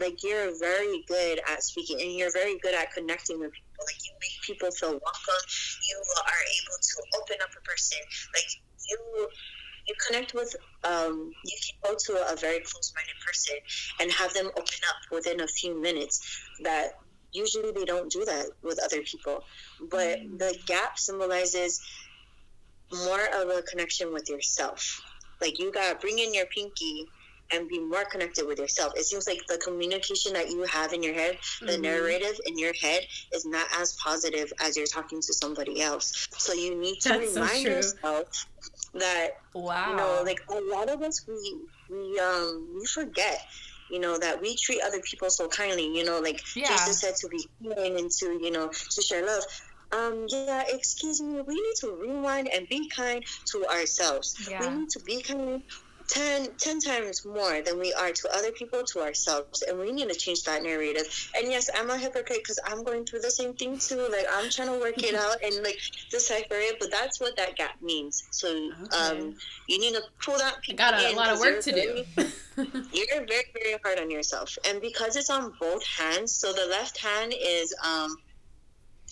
like 0.00 0.22
you're 0.22 0.58
very 0.58 1.04
good 1.06 1.40
at 1.48 1.62
speaking 1.62 2.00
and 2.00 2.12
you're 2.12 2.32
very 2.32 2.58
good 2.58 2.74
at 2.74 2.92
connecting 2.92 3.38
with 3.38 3.52
people. 3.52 3.84
Like 3.86 4.00
you 4.04 4.12
make 4.20 4.42
people 4.46 4.70
feel 4.70 4.90
welcome. 4.90 5.42
You 5.90 5.98
are 6.26 6.42
able 6.58 6.78
to 6.80 7.20
open 7.20 7.36
up 7.42 7.50
a 7.50 7.62
person. 7.62 7.98
Like 8.34 8.50
you 8.88 9.28
you 9.86 9.94
connect 10.08 10.32
with 10.34 10.54
um 10.84 11.30
you 11.44 11.58
can 11.64 11.90
go 11.90 11.96
to 11.98 12.32
a 12.32 12.36
very 12.36 12.60
close 12.60 12.92
minded 12.96 13.14
person 13.24 13.56
and 14.00 14.10
have 14.12 14.32
them 14.32 14.46
open 14.46 14.80
up 14.88 14.96
within 15.12 15.40
a 15.40 15.46
few 15.46 15.80
minutes 15.80 16.20
that 16.62 16.92
usually 17.32 17.72
they 17.72 17.84
don't 17.84 18.10
do 18.10 18.24
that 18.24 18.46
with 18.62 18.78
other 18.82 19.02
people. 19.02 19.44
But 19.90 20.20
the 20.38 20.56
gap 20.66 20.98
symbolizes 20.98 21.80
more 22.92 23.26
of 23.34 23.48
a 23.48 23.62
connection 23.62 24.12
with 24.12 24.28
yourself. 24.28 25.02
Like 25.44 25.58
you 25.58 25.70
gotta 25.70 25.98
bring 25.98 26.18
in 26.18 26.32
your 26.32 26.46
pinky 26.46 27.06
and 27.52 27.68
be 27.68 27.78
more 27.78 28.04
connected 28.10 28.46
with 28.46 28.58
yourself. 28.58 28.92
It 28.96 29.04
seems 29.04 29.28
like 29.28 29.40
the 29.48 29.58
communication 29.58 30.32
that 30.32 30.48
you 30.50 30.62
have 30.62 30.92
in 30.94 31.02
your 31.02 31.12
head, 31.14 31.38
the 31.60 31.74
Mhm. 31.76 31.82
narrative 31.82 32.40
in 32.46 32.58
your 32.58 32.72
head, 32.80 33.02
is 33.34 33.44
not 33.44 33.66
as 33.76 33.94
positive 34.02 34.50
as 34.60 34.76
you're 34.76 34.86
talking 34.86 35.20
to 35.20 35.34
somebody 35.34 35.82
else. 35.82 36.10
So 36.38 36.54
you 36.54 36.74
need 36.76 36.98
to 37.02 37.10
That's 37.10 37.34
remind 37.34 37.62
true. 37.62 37.72
yourself 37.72 38.24
that 38.94 39.28
Wow. 39.54 39.90
you 39.90 39.96
know, 39.96 40.22
like 40.24 40.40
a 40.50 40.60
lot 40.74 40.88
of 40.88 41.02
us 41.02 41.22
we 41.28 41.60
we 41.90 42.18
um 42.20 42.74
we 42.74 42.86
forget. 42.86 43.38
You 43.90 44.00
know 44.00 44.18
that 44.18 44.40
we 44.40 44.56
treat 44.56 44.80
other 44.82 45.00
people 45.08 45.28
so 45.30 45.46
kindly. 45.48 45.86
You 45.94 46.04
know, 46.04 46.18
like 46.20 46.40
Yeah. 46.56 46.68
Jesus 46.68 47.00
said 47.02 47.14
to 47.20 47.28
be 47.28 47.46
kind 47.62 47.96
and 47.98 48.10
to 48.20 48.26
you 48.40 48.50
know 48.50 48.68
to 48.68 49.02
share 49.02 49.24
love. 49.26 49.44
Um, 49.94 50.26
yeah, 50.28 50.64
excuse 50.68 51.20
me. 51.20 51.40
We 51.40 51.54
need 51.54 51.76
to 51.80 51.92
rewind 51.92 52.48
and 52.48 52.68
be 52.68 52.88
kind 52.88 53.24
to 53.46 53.64
ourselves. 53.66 54.48
We 54.60 54.68
need 54.68 54.90
to 54.90 55.00
be 55.00 55.22
kind 55.22 55.62
10, 56.08 56.48
10 56.58 56.80
times 56.80 57.24
more 57.24 57.62
than 57.62 57.78
we 57.78 57.92
are 57.94 58.12
to 58.12 58.28
other 58.34 58.52
people, 58.52 58.82
to 58.84 59.00
ourselves. 59.00 59.62
And 59.62 59.78
we 59.78 59.92
need 59.92 60.08
to 60.08 60.14
change 60.14 60.42
that 60.44 60.62
narrative. 60.62 61.30
And 61.36 61.50
yes, 61.50 61.70
I'm 61.74 61.90
a 61.90 61.96
hypocrite 61.96 62.38
because 62.38 62.58
I'm 62.64 62.84
going 62.84 63.06
through 63.06 63.20
the 63.20 63.30
same 63.30 63.54
thing 63.54 63.78
too. 63.78 64.06
Like, 64.10 64.26
I'm 64.32 64.50
trying 64.50 64.68
to 64.68 64.78
work 64.78 65.02
it 65.02 65.14
out 65.14 65.42
and, 65.42 65.62
like, 65.62 65.78
decipher 66.10 66.56
it. 66.56 66.76
But 66.78 66.90
that's 66.90 67.20
what 67.20 67.36
that 67.36 67.56
gap 67.56 67.80
means. 67.80 68.24
So, 68.30 68.70
um, 68.92 69.34
you 69.68 69.78
need 69.78 69.94
to 69.94 70.02
pull 70.22 70.36
that 70.38 70.56
I 70.68 70.72
got 70.72 70.94
a 70.94 71.10
in 71.10 71.16
lot 71.16 71.32
of 71.32 71.40
work 71.40 71.62
to 71.62 71.70
you're 71.70 72.04
do. 72.04 72.30
you're 72.92 73.26
very, 73.26 73.44
very 73.54 73.78
hard 73.82 73.98
on 73.98 74.10
yourself. 74.10 74.56
And 74.68 74.80
because 74.80 75.16
it's 75.16 75.30
on 75.30 75.52
both 75.58 75.84
hands, 75.86 76.32
so 76.32 76.52
the 76.52 76.66
left 76.66 76.98
hand 76.98 77.34
is, 77.38 77.74
um, 77.82 78.16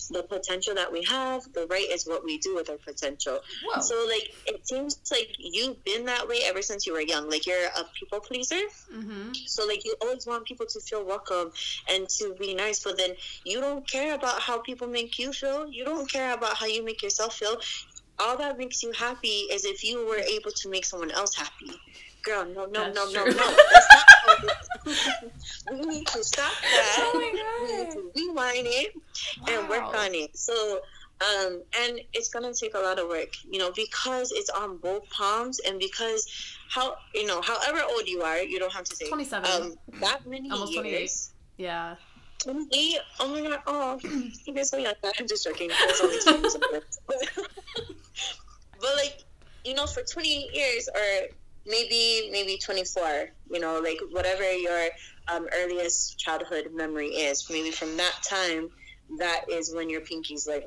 the 0.07 0.23
potential 0.23 0.75
that 0.75 0.91
we 0.91 1.03
have. 1.03 1.51
The 1.53 1.67
right 1.67 1.87
is 1.89 2.05
what 2.05 2.23
we 2.23 2.37
do 2.37 2.55
with 2.55 2.69
our 2.69 2.77
potential. 2.77 3.39
Whoa. 3.65 3.81
So 3.81 4.05
like 4.07 4.33
it 4.45 4.67
seems 4.67 4.99
like 5.11 5.35
you've 5.37 5.83
been 5.83 6.05
that 6.05 6.27
way 6.27 6.39
ever 6.45 6.61
since 6.61 6.85
you 6.85 6.93
were 6.93 7.01
young. 7.01 7.29
Like 7.29 7.45
you're 7.45 7.65
a 7.77 7.85
people 7.97 8.19
pleaser. 8.19 8.61
Mm-hmm. 8.93 9.31
So 9.45 9.65
like 9.67 9.85
you 9.85 9.95
always 10.01 10.25
want 10.25 10.45
people 10.45 10.65
to 10.67 10.79
feel 10.79 11.05
welcome 11.05 11.51
and 11.89 12.07
to 12.09 12.35
be 12.39 12.53
nice, 12.53 12.83
but 12.83 12.97
then 12.97 13.11
you 13.43 13.59
don't 13.59 13.87
care 13.87 14.15
about 14.15 14.41
how 14.41 14.59
people 14.59 14.87
make 14.87 15.19
you 15.19 15.33
feel. 15.33 15.67
You 15.67 15.85
don't 15.85 16.09
care 16.09 16.33
about 16.33 16.55
how 16.57 16.65
you 16.65 16.83
make 16.83 17.01
yourself 17.01 17.35
feel. 17.35 17.57
All 18.19 18.37
that 18.37 18.57
makes 18.57 18.83
you 18.83 18.91
happy 18.91 19.47
is 19.51 19.65
if 19.65 19.83
you 19.83 20.07
were 20.07 20.17
able 20.17 20.51
to 20.51 20.69
make 20.69 20.85
someone 20.85 21.11
else 21.11 21.35
happy. 21.35 21.71
Girl, 22.23 22.45
no, 22.45 22.65
no, 22.65 22.91
That's 22.91 22.95
no, 22.95 23.05
no, 23.05 23.23
true. 23.25 23.33
no. 23.33 23.55
That's 23.71 23.87
not 23.91 24.05
how 24.21 24.33
it 24.47 24.87
is. 24.87 25.33
we 25.71 25.81
need 25.85 26.07
to 26.07 26.23
stop 26.23 26.51
that. 26.61 26.95
Oh 26.99 27.19
We 27.61 27.77
need 27.77 27.91
to 27.91 28.11
rewind 28.15 28.65
it 28.67 28.93
and 29.49 29.67
work 29.69 29.93
Wow. 29.93 30.05
on 30.05 30.13
it. 30.13 30.37
So, 30.37 30.79
um, 31.21 31.61
and 31.81 31.99
it's 32.13 32.29
gonna 32.29 32.53
take 32.53 32.75
a 32.75 32.79
lot 32.79 32.97
of 32.99 33.07
work, 33.09 33.29
you 33.49 33.59
know, 33.59 33.71
because 33.75 34.31
it's 34.31 34.49
on 34.49 34.77
both 34.77 35.09
palms 35.09 35.59
and 35.59 35.79
because 35.79 36.25
how 36.69 36.95
you 37.13 37.25
know, 37.25 37.41
however 37.41 37.81
old 37.89 38.07
you 38.07 38.21
are, 38.21 38.39
you 38.41 38.57
don't 38.59 38.71
have 38.73 38.85
to 38.85 38.95
say 38.95 39.07
27. 39.09 39.49
um 39.61 39.73
that 39.99 40.25
many 40.25 40.49
Almost 40.49 40.73
28. 40.75 40.91
years. 40.91 41.31
yeah. 41.57 41.95
28? 42.39 42.97
Oh 43.21 43.27
my 43.29 43.41
god, 43.41 43.59
oh 43.67 43.99
you 44.45 44.53
guys 44.53 44.69
so 44.69 44.77
young. 44.77 44.93
I'm 45.19 45.27
just 45.27 45.43
joking. 45.45 45.69
It's 45.71 46.01
only 46.01 46.19
20 46.41 46.59
but, 46.71 46.83
but 48.81 48.95
like, 48.97 49.23
you 49.63 49.73
know, 49.75 49.85
for 49.87 50.03
28 50.03 50.53
years 50.53 50.89
or 50.93 51.27
maybe 51.65 52.29
maybe 52.31 52.57
24, 52.63 53.29
you 53.51 53.59
know, 53.59 53.79
like 53.79 53.99
whatever 54.11 54.51
your 54.51 54.87
um, 55.31 55.47
earliest 55.55 56.17
childhood 56.19 56.67
memory 56.73 57.07
is, 57.07 57.49
maybe 57.49 57.71
from 57.71 57.95
that 57.97 58.15
time, 58.27 58.69
that 59.19 59.41
is 59.49 59.73
when 59.73 59.89
your 59.89 60.01
pinky's 60.01 60.47
like, 60.47 60.63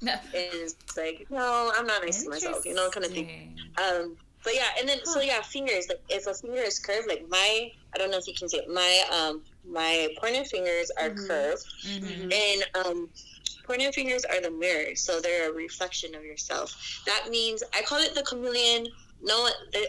and 0.00 0.18
it's 0.34 0.76
like, 0.96 1.26
no, 1.30 1.72
I'm 1.74 1.86
not 1.86 2.02
nice 2.02 2.22
to 2.24 2.30
myself, 2.30 2.64
you 2.64 2.74
know, 2.74 2.90
kind 2.90 3.06
of 3.06 3.12
thing. 3.12 3.56
Um, 3.82 4.16
but 4.44 4.54
yeah, 4.54 4.68
and 4.78 4.88
then 4.88 4.98
so 5.04 5.20
yeah, 5.20 5.42
fingers. 5.42 5.86
Like 5.88 6.00
if 6.08 6.26
a 6.26 6.34
finger 6.34 6.60
is 6.60 6.78
curved, 6.78 7.08
like 7.08 7.24
my, 7.28 7.68
I 7.94 7.98
don't 7.98 8.10
know 8.10 8.18
if 8.18 8.26
you 8.28 8.34
can 8.38 8.48
see 8.48 8.58
it. 8.58 8.68
My 8.72 9.02
um, 9.12 9.42
my 9.68 10.08
pointer 10.20 10.44
fingers 10.44 10.90
are 11.00 11.10
Mhm. 11.10 11.26
curved, 11.28 11.64
Mhm. 11.84 12.32
and 12.32 12.86
um, 12.86 13.10
pointer 13.66 13.90
fingers 13.92 14.24
are 14.24 14.40
the 14.40 14.50
mirror, 14.50 14.94
so 14.94 15.20
they're 15.20 15.50
a 15.50 15.52
reflection 15.52 16.14
of 16.14 16.24
yourself. 16.24 16.72
That 17.06 17.28
means 17.28 17.62
I 17.74 17.82
call 17.82 17.98
it 17.98 18.14
the 18.14 18.22
chameleon. 18.22 18.86
No, 19.22 19.48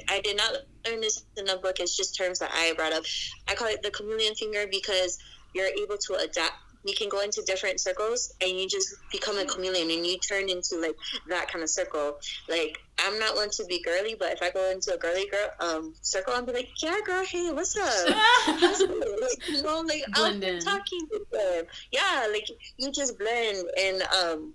I 0.10 0.22
did 0.22 0.38
not 0.38 0.54
learn 0.88 1.02
this 1.02 1.24
in 1.36 1.46
the 1.46 1.58
book. 1.58 1.80
It's 1.80 1.96
just 1.96 2.16
terms 2.16 2.40
that 2.40 2.52
I 2.54 2.74
brought 2.76 2.94
up. 2.94 3.04
I 3.48 3.56
call 3.56 3.68
it 3.68 3.82
the 3.84 3.92
chameleon 3.92 4.36
finger 4.36 4.66
because 4.70 5.18
you're 5.54 5.68
able 5.68 5.98
to 5.98 6.16
adapt. 6.16 6.54
You 6.86 6.96
can 6.96 7.10
go 7.10 7.20
into 7.20 7.42
different 7.46 7.82
circles 7.82 8.34
and 8.40 8.52
you 8.52 8.68
just 8.70 8.96
become 9.12 9.38
a 9.38 9.46
chameleon 9.46 9.92
and 9.92 10.06
you 10.06 10.18
turn 10.20 10.48
into 10.48 10.80
like 10.80 10.96
that 11.28 11.52
kind 11.52 11.62
of 11.62 11.70
circle. 11.70 12.18
Like 12.48 12.78
I'm 13.04 13.20
not 13.20 13.36
one 13.36 13.50
to 13.50 13.66
be 13.66 13.84
girly, 13.84 14.16
but 14.18 14.32
if 14.32 14.42
I 14.42 14.52
go 14.52 14.72
into 14.72 14.94
a 14.94 14.98
girly 14.98 15.28
girl 15.30 15.50
um 15.60 15.94
circle, 16.02 16.34
I'll 16.34 16.46
be 16.46 16.54
like, 16.54 16.70
yeah, 16.82 16.98
girl, 17.06 17.26
hey, 17.26 17.52
what's 17.52 17.76
up? 17.76 17.84
like, 18.48 19.50
you 19.50 19.62
know, 19.64 19.82
like 19.82 20.04
I'm 20.14 20.42
in. 20.42 20.60
talking 20.60 21.02
to 21.12 21.26
them. 21.32 21.66
Yeah, 21.92 22.28
like 22.32 22.48
you 22.78 22.92
just 22.92 23.20
blend 23.20 23.68
and 23.78 24.02
um 24.04 24.54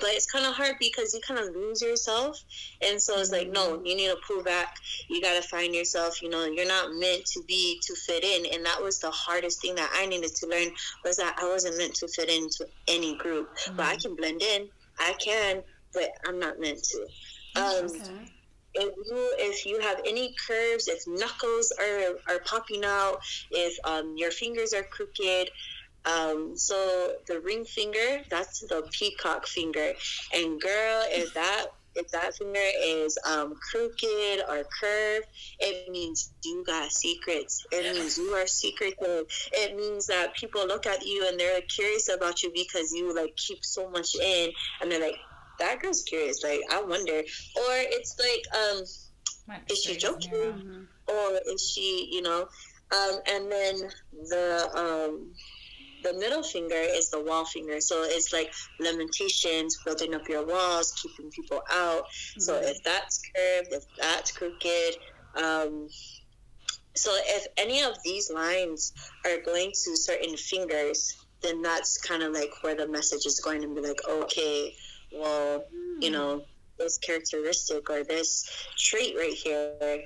but 0.00 0.10
it's 0.10 0.30
kind 0.30 0.46
of 0.46 0.54
hard 0.54 0.76
because 0.80 1.14
you 1.14 1.20
kind 1.26 1.40
of 1.40 1.54
lose 1.54 1.82
yourself. 1.82 2.36
And 2.86 3.00
so 3.00 3.18
it's 3.18 3.32
like 3.32 3.50
no 3.50 3.80
you 3.84 3.96
need 3.96 4.08
to 4.08 4.18
pull 4.26 4.42
back. 4.42 4.68
You 5.08 5.20
got 5.20 5.40
to 5.40 5.48
find 5.48 5.74
yourself 5.74 6.22
you 6.22 6.28
know 6.30 6.44
you're 6.44 6.66
not 6.68 6.90
meant 6.94 7.24
to 7.34 7.42
be 7.46 7.80
to 7.86 7.94
fit 8.06 8.24
in. 8.24 8.46
And 8.54 8.64
that 8.64 8.82
was 8.82 9.00
the 9.00 9.10
hardest 9.10 9.60
thing 9.62 9.74
that 9.76 9.90
i 9.94 10.06
needed 10.06 10.34
to 10.36 10.46
learn 10.46 10.68
was 11.04 11.16
that 11.16 11.36
i 11.40 11.48
wasn't 11.48 11.78
meant 11.78 11.94
to 11.96 12.08
fit 12.08 12.28
into 12.28 12.66
any 12.88 13.16
group. 13.16 13.48
But 13.76 13.86
i 13.86 13.96
can 13.96 14.16
blend 14.16 14.42
in. 14.42 14.68
I 14.98 15.14
can 15.24 15.62
but 15.94 16.10
i'm 16.26 16.38
not 16.38 16.60
meant 16.60 16.82
to. 16.82 17.06
Um, 17.60 17.86
Okay. 17.86 18.24
if 18.74 18.94
you 19.06 19.34
if 19.38 19.66
you 19.66 19.80
have 19.80 20.00
any 20.06 20.34
curves, 20.46 20.88
if 20.88 21.02
knuckles 21.06 21.72
are 21.80 22.34
are 22.34 22.40
popping 22.44 22.84
out, 22.84 23.16
if 23.50 23.74
um, 23.84 24.14
your 24.16 24.30
fingers 24.30 24.72
are 24.72 24.84
crooked, 24.84 25.50
um, 26.08 26.56
so 26.56 27.12
the 27.26 27.40
ring 27.40 27.64
finger 27.64 28.22
that's 28.30 28.60
the 28.60 28.82
peacock 28.92 29.46
finger, 29.46 29.92
and 30.34 30.60
girl, 30.60 31.02
if 31.08 31.34
that 31.34 31.66
if 31.94 32.08
that 32.12 32.34
finger 32.36 32.60
is 32.84 33.18
um, 33.26 33.54
crooked 33.70 34.40
or 34.48 34.62
curved, 34.80 35.26
it 35.58 35.90
means 35.90 36.32
you 36.44 36.62
got 36.64 36.92
secrets. 36.92 37.66
It 37.72 37.92
means 37.96 38.16
you 38.18 38.30
are 38.34 38.46
secretive. 38.46 39.24
It 39.52 39.74
means 39.76 40.06
that 40.06 40.34
people 40.36 40.64
look 40.66 40.86
at 40.86 41.04
you 41.04 41.26
and 41.28 41.38
they're 41.40 41.60
curious 41.62 42.08
about 42.08 42.42
you 42.42 42.52
because 42.54 42.92
you 42.92 43.12
like 43.14 43.34
keep 43.36 43.58
so 43.64 43.90
much 43.90 44.14
in, 44.14 44.50
and 44.80 44.90
they're 44.92 45.00
like, 45.00 45.16
"That 45.58 45.80
girl's 45.80 46.02
curious." 46.02 46.42
Like, 46.44 46.60
I 46.70 46.82
wonder. 46.82 47.18
Or 47.18 47.72
it's 47.96 48.14
like, 48.18 48.44
um, 48.60 48.82
Might 49.48 49.70
Is 49.72 49.82
she 49.82 49.96
joking? 49.96 50.30
narrow. 50.30 50.52
Mhm. 50.52 50.86
or 51.08 51.40
is 51.52 51.70
she, 51.74 52.08
you 52.12 52.22
know? 52.22 52.48
Um, 52.92 53.14
and 53.26 53.50
then 53.50 53.76
the 54.30 54.68
um, 54.74 55.32
the 56.02 56.14
middle 56.14 56.42
finger 56.42 56.76
is 56.76 57.10
the 57.10 57.22
wall 57.22 57.44
finger. 57.44 57.80
So 57.80 58.02
it's 58.04 58.32
like 58.32 58.52
lamentations, 58.80 59.78
building 59.84 60.14
up 60.14 60.28
your 60.28 60.46
walls, 60.46 60.92
keeping 61.02 61.30
people 61.30 61.60
out. 61.70 62.04
So 62.38 62.54
Mhm. 62.54 62.70
if 62.70 62.82
that's 62.82 63.20
curved, 63.34 63.68
if 63.72 63.84
that's 63.96 64.32
crooked, 64.32 64.96
um, 65.34 65.88
so 66.96 67.10
if 67.14 67.46
any 67.56 67.82
of 67.82 67.96
these 68.04 68.30
lines 68.30 68.92
are 69.24 69.38
going 69.38 69.70
to 69.70 69.96
certain 69.96 70.36
fingers, 70.36 71.14
then 71.42 71.62
that's 71.62 71.98
kind 71.98 72.22
of 72.22 72.32
like 72.32 72.50
where 72.62 72.74
the 72.74 72.88
message 72.88 73.24
is 73.26 73.40
going 73.40 73.62
to 73.62 73.68
be 73.68 73.80
like, 73.80 74.00
okay, 74.08 74.74
well, 75.12 75.64
you 76.00 76.10
know, 76.10 76.44
this 76.78 76.98
characteristic 76.98 77.88
or 77.90 78.04
this 78.04 78.44
trait 78.76 79.14
right 79.16 79.32
here 79.32 80.02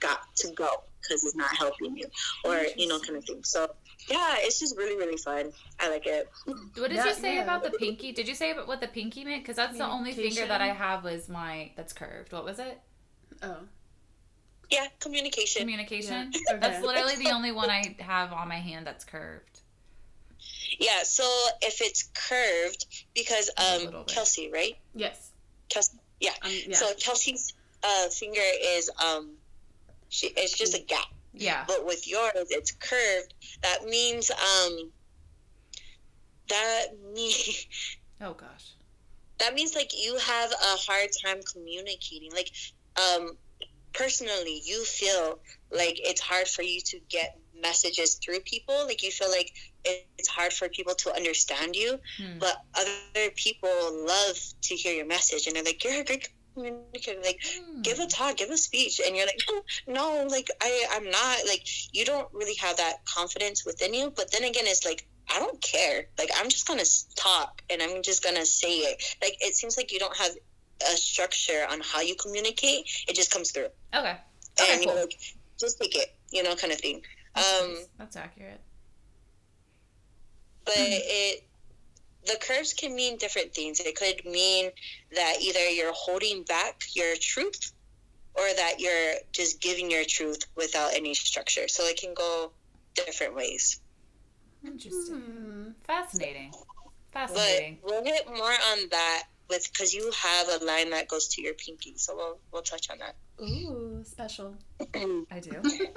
got 0.00 0.20
to 0.36 0.52
go 0.52 0.68
because 1.02 1.24
it's 1.24 1.36
not 1.36 1.54
helping 1.56 1.96
you, 1.96 2.06
or 2.44 2.66
you 2.76 2.86
know, 2.86 2.98
kind 3.00 3.16
of 3.16 3.24
thing. 3.24 3.42
So 3.44 3.68
yeah, 4.08 4.36
it's 4.38 4.60
just 4.60 4.76
really 4.76 4.96
really 4.96 5.16
fun. 5.16 5.52
I 5.80 5.90
like 5.90 6.06
it. 6.06 6.30
What 6.44 6.88
did 6.88 6.92
Yeah, 6.92 7.06
you 7.06 7.14
say 7.14 7.34
yeah. 7.36 7.42
about 7.42 7.62
the 7.62 7.70
pinky? 7.70 8.12
Did 8.12 8.28
you 8.28 8.34
say 8.34 8.50
about 8.52 8.68
what 8.68 8.80
the 8.80 8.88
pinky 8.88 9.24
meant? 9.24 9.42
Because 9.42 9.56
that's 9.56 9.76
the 9.76 9.86
only 9.86 10.12
finger 10.12 10.46
that 10.46 10.60
I 10.60 10.68
have 10.68 11.04
was 11.04 11.28
my 11.28 11.72
that's 11.76 11.92
curved. 11.92 12.32
What 12.32 12.44
was 12.44 12.58
it? 12.58 12.80
Oh. 13.42 13.56
Yeah, 14.70 14.86
communication. 15.00 15.60
Communication. 15.60 16.32
Yeah. 16.32 16.40
Okay. 16.50 16.60
That's 16.60 16.84
literally 16.84 17.16
the 17.16 17.30
only 17.30 17.52
one 17.52 17.70
I 17.70 17.96
have 18.00 18.32
on 18.32 18.48
my 18.48 18.58
hand 18.58 18.86
that's 18.86 19.04
curved. 19.04 19.60
Yeah, 20.78 21.02
so 21.04 21.24
if 21.62 21.80
it's 21.80 22.10
curved, 22.14 22.86
because 23.14 23.50
um. 23.56 24.04
Kelsey, 24.06 24.50
right? 24.52 24.76
Yes. 24.94 25.30
Kelsey, 25.68 25.98
yeah. 26.20 26.30
Um, 26.42 26.50
yeah. 26.66 26.76
So 26.76 26.92
Kelsey's 26.98 27.54
uh, 27.82 28.08
finger 28.08 28.40
is 28.62 28.90
um, 29.04 29.30
she 30.08 30.28
it's 30.28 30.56
just 30.56 30.74
a 30.76 30.80
gap. 30.80 31.06
Yeah. 31.44 31.64
but 31.66 31.84
with 31.86 32.06
yours 32.08 32.32
it's 32.50 32.72
curved 32.72 33.34
that 33.62 33.84
means 33.84 34.30
um 34.30 34.92
that 36.48 36.86
me 37.14 37.32
Oh 38.20 38.32
gosh. 38.32 38.72
that 39.38 39.52
means 39.54 39.74
like 39.74 39.90
you 40.02 40.16
have 40.16 40.50
a 40.50 40.76
hard 40.88 41.08
time 41.24 41.38
communicating 41.52 42.30
like 42.32 42.50
um 42.96 43.36
personally 43.92 44.60
you 44.64 44.84
feel 44.84 45.38
like 45.70 45.96
it's 45.98 46.20
hard 46.20 46.46
for 46.48 46.62
you 46.62 46.80
to 46.86 46.98
get 47.10 47.38
messages 47.60 48.18
through 48.22 48.40
people 48.40 48.84
like 48.86 49.02
you 49.02 49.10
feel 49.10 49.30
like 49.30 49.50
it's 49.84 50.28
hard 50.28 50.52
for 50.52 50.68
people 50.68 50.94
to 50.94 51.14
understand 51.14 51.74
you 51.76 51.98
Hmm. 52.18 52.38
but 52.38 52.56
other 52.74 53.30
people 53.36 53.70
love 54.06 54.36
to 54.62 54.74
hear 54.74 54.94
your 54.94 55.06
message 55.06 55.46
and 55.46 55.56
they're 55.56 55.64
like 55.64 55.82
you're 55.84 56.00
a 56.00 56.04
great 56.04 56.28
communicator 56.56 57.20
like 57.22 57.40
Hmm. 57.44 57.82
give 57.82 57.98
a 57.98 58.06
talk, 58.06 58.36
give 58.38 58.50
a 58.50 58.56
speech, 58.56 59.00
and 59.04 59.16
you're 59.16 59.26
like, 59.26 59.40
no, 59.86 60.24
like 60.28 60.48
I, 60.62 60.86
I'm 60.92 61.10
not 61.10 61.38
like 61.46 61.64
you 61.92 62.04
don't 62.04 62.28
really 62.32 62.54
have 62.56 62.76
that 62.78 63.04
confidence 63.04 63.64
within 63.66 63.94
you. 63.94 64.12
But 64.16 64.32
then 64.32 64.44
again, 64.44 64.64
it's 64.66 64.84
like 64.84 65.06
I 65.34 65.38
don't 65.38 65.60
care. 65.62 66.06
Like 66.18 66.30
I'm 66.38 66.48
just 66.48 66.66
gonna 66.66 66.84
talk 67.16 67.62
and 67.70 67.82
I'm 67.82 68.02
just 68.02 68.22
gonna 68.24 68.46
say 68.46 68.78
it. 68.78 69.02
Like 69.22 69.36
it 69.40 69.54
seems 69.56 69.76
like 69.76 69.92
you 69.92 69.98
don't 69.98 70.16
have 70.16 70.32
a 70.82 70.96
structure 70.96 71.66
on 71.70 71.80
how 71.82 72.00
you 72.00 72.14
communicate. 72.16 72.86
It 73.08 73.14
just 73.16 73.30
comes 73.30 73.50
through, 73.52 73.68
Okay. 73.94 74.10
and 74.10 74.18
Okay, 74.60 74.84
you're 74.84 74.94
cool. 74.94 75.00
like, 75.00 75.14
just 75.60 75.78
take 75.80 75.96
it, 75.96 76.08
you 76.30 76.42
know, 76.42 76.54
kind 76.56 76.72
of 76.72 76.80
thing. 76.80 77.02
That's 77.34 77.62
Um, 77.62 77.68
nice. 77.74 77.88
That's 77.98 78.16
accurate. 78.16 78.60
but 80.64 80.74
it 80.76 81.42
the 82.26 82.36
curves 82.40 82.72
can 82.72 82.94
mean 82.94 83.16
different 83.16 83.54
things. 83.54 83.80
It 83.80 83.96
could 83.96 84.24
mean 84.24 84.70
that 85.14 85.36
either 85.40 85.68
you're 85.68 85.92
holding 85.92 86.42
back 86.42 86.82
your 86.94 87.14
truth 87.20 87.72
or 88.34 88.44
that 88.56 88.74
you're 88.78 89.14
just 89.32 89.60
giving 89.60 89.90
your 89.90 90.04
truth 90.04 90.44
without 90.56 90.94
any 90.94 91.14
structure. 91.14 91.68
So 91.68 91.84
it 91.84 91.98
can 92.00 92.14
go 92.14 92.52
different 92.94 93.34
ways. 93.34 93.80
Interesting. 94.64 95.20
Hmm. 95.20 95.68
Fascinating. 95.84 96.50
But 97.12 97.30
Fascinating. 97.30 97.78
we'll 97.82 98.04
hit 98.04 98.26
more 98.26 98.52
on 98.72 98.88
that 98.90 99.24
with 99.48 99.70
because 99.72 99.94
you 99.94 100.10
have 100.10 100.60
a 100.60 100.64
line 100.64 100.90
that 100.90 101.08
goes 101.08 101.28
to 101.28 101.42
your 101.42 101.54
pinky. 101.54 101.94
So 101.96 102.14
we'll 102.14 102.38
we'll 102.52 102.62
touch 102.62 102.90
on 102.90 102.98
that. 102.98 103.14
Ooh, 103.42 104.02
special. 104.04 104.56
I 105.30 105.40
do. 105.40 105.62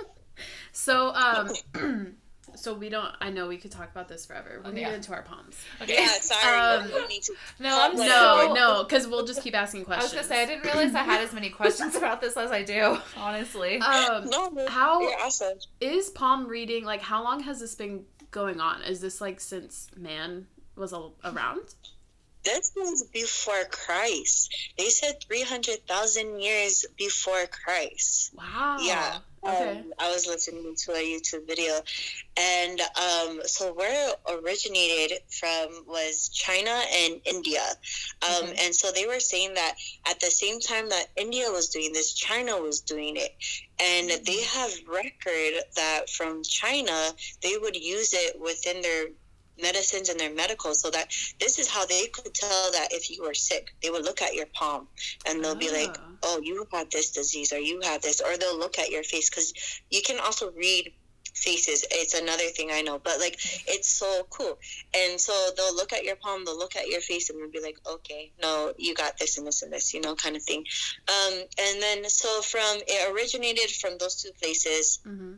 So, 0.71 1.13
um, 1.13 1.51
so 2.55 2.73
we 2.73 2.89
don't. 2.89 3.13
I 3.21 3.29
know 3.29 3.47
we 3.47 3.57
could 3.57 3.71
talk 3.71 3.89
about 3.91 4.07
this 4.07 4.25
forever. 4.25 4.51
We're 4.57 4.63
gonna 4.63 4.79
get 4.79 4.93
into 4.93 5.13
our 5.13 5.21
palms. 5.23 5.55
Okay. 5.81 5.95
Yeah, 5.95 6.07
sorry. 6.21 6.57
Um, 6.83 6.89
you 6.89 7.07
need 7.07 7.21
to 7.23 7.33
No, 7.59 7.81
I'm 7.81 7.95
No, 7.95 8.03
No, 8.03 8.45
so- 8.47 8.53
no, 8.53 8.83
because 8.83 9.07
we'll 9.07 9.25
just 9.25 9.41
keep 9.41 9.55
asking 9.55 9.85
questions. 9.85 10.13
I 10.13 10.17
was 10.17 10.27
gonna 10.27 10.35
say 10.35 10.43
I 10.43 10.45
didn't 10.45 10.65
realize 10.65 10.93
I 10.95 11.03
had 11.03 11.21
as 11.21 11.33
many 11.39 11.49
questions 11.49 11.95
about 11.95 12.21
this 12.21 12.35
as 12.37 12.51
I 12.51 12.63
do. 12.63 12.97
Honestly. 13.17 13.79
Um, 13.79 14.25
No, 14.29 14.47
no, 14.49 14.67
How- 14.67 15.01
you're 15.01 15.19
awesome. 15.19 15.57
is 15.81 16.09
palm 16.09 16.47
reading 16.47 16.85
like? 16.85 17.01
How 17.01 17.23
long 17.23 17.41
has 17.41 17.59
this 17.59 17.75
been 17.75 18.05
going 18.31 18.59
on? 18.61 18.81
Is 18.83 19.01
this 19.01 19.19
like 19.21 19.39
since 19.39 19.87
man 19.97 20.47
was 20.75 20.93
a- 20.93 21.09
around? 21.25 21.73
This 22.43 22.71
was 22.75 23.03
before 23.13 23.63
Christ. 23.69 24.53
They 24.77 24.89
said 24.89 25.15
300,000 25.27 26.39
years 26.41 26.85
before 26.97 27.45
Christ. 27.47 28.31
Wow. 28.35 28.77
Yeah. 28.79 29.17
Okay. 29.47 29.79
Um, 29.79 29.93
I 29.99 30.11
was 30.11 30.27
listening 30.27 30.75
to 30.83 30.91
a 30.91 30.95
YouTube 30.97 31.47
video, 31.47 31.79
and 32.37 32.81
um, 32.81 33.39
so 33.45 33.73
where 33.73 34.09
it 34.09 34.15
originated 34.29 35.19
from 35.39 35.85
was 35.87 36.27
China 36.33 36.71
and 36.93 37.21
India, 37.23 37.61
um, 38.21 38.43
Okay. 38.49 38.55
and 38.65 38.75
so 38.75 38.91
they 38.91 39.07
were 39.07 39.21
saying 39.21 39.53
that 39.53 39.75
at 40.09 40.19
the 40.19 40.29
same 40.29 40.59
time 40.59 40.89
that 40.89 41.07
India 41.15 41.49
was 41.51 41.69
doing 41.69 41.93
this, 41.93 42.13
China 42.13 42.57
was 42.57 42.81
doing 42.81 43.15
it, 43.15 43.31
and 43.81 44.09
Mm-hmm. 44.09 44.23
they 44.25 44.43
have 44.43 44.71
record 44.89 45.63
that 45.77 46.09
from 46.09 46.43
China 46.43 47.11
they 47.41 47.57
would 47.57 47.77
use 47.77 48.13
it 48.13 48.39
within 48.41 48.81
their 48.81 49.05
medicines 49.61 50.09
and 50.09 50.19
their 50.19 50.33
medical 50.33 50.73
so 50.73 50.89
that 50.91 51.11
this 51.39 51.59
is 51.59 51.67
how 51.69 51.85
they 51.85 52.07
could 52.07 52.33
tell 52.33 52.71
that 52.71 52.89
if 52.91 53.09
you 53.09 53.23
were 53.23 53.33
sick 53.33 53.69
they 53.81 53.89
would 53.89 54.03
look 54.03 54.21
at 54.21 54.33
your 54.35 54.47
palm 54.53 54.87
and 55.25 55.43
they'll 55.43 55.55
be 55.55 55.71
like 55.71 55.97
Ah. 55.99 56.05
oh, 56.23 56.39
you 56.43 56.65
have 56.73 56.89
this 56.89 57.11
disease 57.11 57.53
or 57.53 57.59
you 57.59 57.79
have 57.83 58.01
this, 58.01 58.19
or 58.21 58.35
they'll 58.37 58.57
look 58.59 58.77
at 58.77 58.89
your 58.89 59.03
face 59.03 59.29
because 59.29 59.53
you 59.89 60.01
can 60.01 60.19
also 60.19 60.51
read 60.51 60.91
faces. 61.33 61.85
It's 61.91 62.13
another 62.13 62.43
thing 62.55 62.69
I 62.71 62.81
know, 62.81 62.99
but 62.99 63.19
like 63.19 63.35
it's 63.67 63.87
so 63.89 64.27
cool. 64.29 64.57
And 64.93 65.19
so 65.19 65.31
they'll 65.55 65.75
look 65.75 65.93
at 65.93 66.03
your 66.03 66.17
palm, 66.17 66.43
they'll 66.43 66.57
look 66.57 66.75
at 66.75 66.87
your 66.87 66.99
face, 67.01 67.29
and 67.29 67.39
they'll 67.39 67.51
be 67.51 67.61
like, 67.61 67.77
okay, 67.89 68.33
no, 68.41 68.73
you 68.77 68.93
got 68.93 69.17
this 69.17 69.37
and 69.37 69.47
this 69.47 69.61
and 69.61 69.71
this, 69.71 69.93
you 69.93 70.01
know, 70.01 70.15
kind 70.15 70.35
of 70.35 70.43
thing. 70.43 70.65
Um, 71.07 71.33
and 71.59 71.81
then 71.81 72.09
so 72.09 72.41
from 72.41 72.79
it 72.87 73.11
originated 73.13 73.71
from 73.71 73.97
those 73.97 74.21
two 74.21 74.31
places 74.41 74.99
Mhm. 75.07 75.37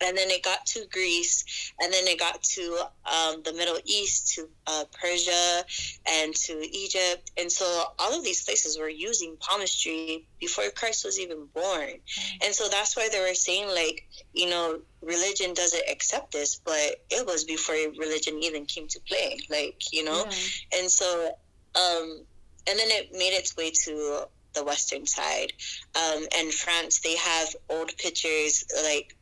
And 0.00 0.16
then 0.16 0.30
it 0.30 0.42
got 0.42 0.64
to 0.66 0.86
Greece, 0.90 1.72
and 1.80 1.92
then 1.92 2.06
it 2.06 2.18
got 2.18 2.42
to 2.42 2.78
um, 3.04 3.42
the 3.44 3.52
Middle 3.52 3.78
East, 3.84 4.34
to 4.34 4.48
uh, 4.66 4.84
Persia, 5.00 5.64
and 6.08 6.34
to 6.34 6.52
Egypt, 6.76 7.30
and 7.36 7.50
so 7.50 7.64
all 7.98 8.16
of 8.16 8.24
these 8.24 8.44
places 8.44 8.78
were 8.78 8.88
using 8.88 9.36
palmistry 9.40 10.26
before 10.40 10.64
Christ 10.74 11.04
was 11.04 11.18
even 11.18 11.46
born, 11.54 11.90
and 12.44 12.54
so 12.54 12.68
that's 12.68 12.96
why 12.96 13.08
they 13.10 13.20
were 13.20 13.34
saying 13.34 13.68
like, 13.68 14.06
you 14.32 14.48
know, 14.48 14.80
religion 15.02 15.54
doesn't 15.54 15.88
accept 15.90 16.32
this, 16.32 16.60
but 16.64 17.04
it 17.10 17.26
was 17.26 17.44
before 17.44 17.74
religion 17.98 18.38
even 18.42 18.64
came 18.66 18.86
to 18.88 19.00
play, 19.08 19.38
like 19.50 19.80
you 19.92 20.04
know, 20.04 20.24
Yeah. 20.24 20.78
and 20.80 20.90
so, 20.90 21.28
um, 21.74 22.24
and 22.68 22.78
then 22.78 22.88
it 22.90 23.12
made 23.12 23.34
its 23.36 23.56
way 23.56 23.70
to 23.84 24.26
the 24.54 24.64
western 24.64 25.06
side. 25.06 25.52
Um, 25.94 26.26
and 26.36 26.52
France, 26.52 27.00
they 27.00 27.14
have 27.16 27.54
old 27.68 27.96
pictures 27.98 28.64
like 28.84 29.14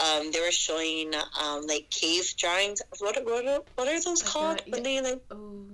um, 0.00 0.30
they 0.32 0.40
were 0.40 0.50
showing 0.52 1.12
um, 1.42 1.66
like 1.66 1.88
cave 1.90 2.32
drawings. 2.36 2.82
What 2.98 3.16
are- 3.16 3.24
what 3.24 3.46
are, 3.46 3.60
what 3.76 3.88
are 3.88 4.00
those 4.02 4.22
Like, 4.22 4.32
called? 4.32 4.58
uh, 4.60 4.64
when 4.68 4.82
they 4.82 5.00
like 5.00 5.20
Oh. 5.30 5.66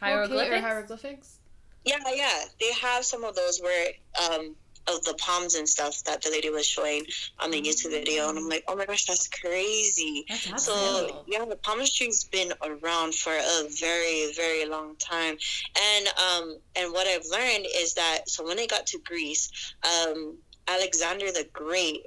Hieroglyphics? 0.00 0.50
Okay, 0.50 0.60
hieroglyphics. 0.60 1.36
yeah 1.84 1.98
yeah 2.14 2.44
they 2.60 2.72
have 2.72 3.04
some 3.04 3.22
of 3.24 3.34
those 3.36 3.60
where 3.60 3.88
um, 4.22 4.56
of 4.88 5.04
the 5.04 5.14
palms 5.14 5.54
and 5.54 5.68
stuff 5.68 6.02
that 6.04 6.20
the 6.22 6.30
lady 6.30 6.50
was 6.50 6.66
showing 6.66 7.04
on 7.38 7.52
the 7.52 7.62
YouTube 7.62 7.90
video, 7.92 8.28
and 8.28 8.36
I'm 8.36 8.48
like, 8.48 8.64
oh 8.66 8.74
my 8.74 8.84
gosh, 8.84 9.04
that's 9.06 9.28
crazy. 9.28 10.24
That's 10.28 10.64
So 10.66 10.74
fascinating. 10.74 11.16
yeah, 11.28 11.44
the 11.44 11.54
palmistry's 11.54 12.24
been 12.24 12.52
around 12.64 13.14
for 13.14 13.32
a 13.32 13.68
very, 13.78 14.32
very 14.34 14.66
long 14.66 14.96
time, 14.96 15.36
and 15.80 16.06
um, 16.26 16.56
and 16.74 16.92
what 16.92 17.06
I've 17.06 17.24
learned 17.30 17.66
is 17.76 17.94
that 17.94 18.28
so 18.28 18.44
when 18.44 18.56
they 18.56 18.66
got 18.66 18.84
to 18.88 18.98
Greece, 19.04 19.74
um, 19.84 20.36
Alexander 20.66 21.26
the 21.30 21.46
Great 21.52 22.02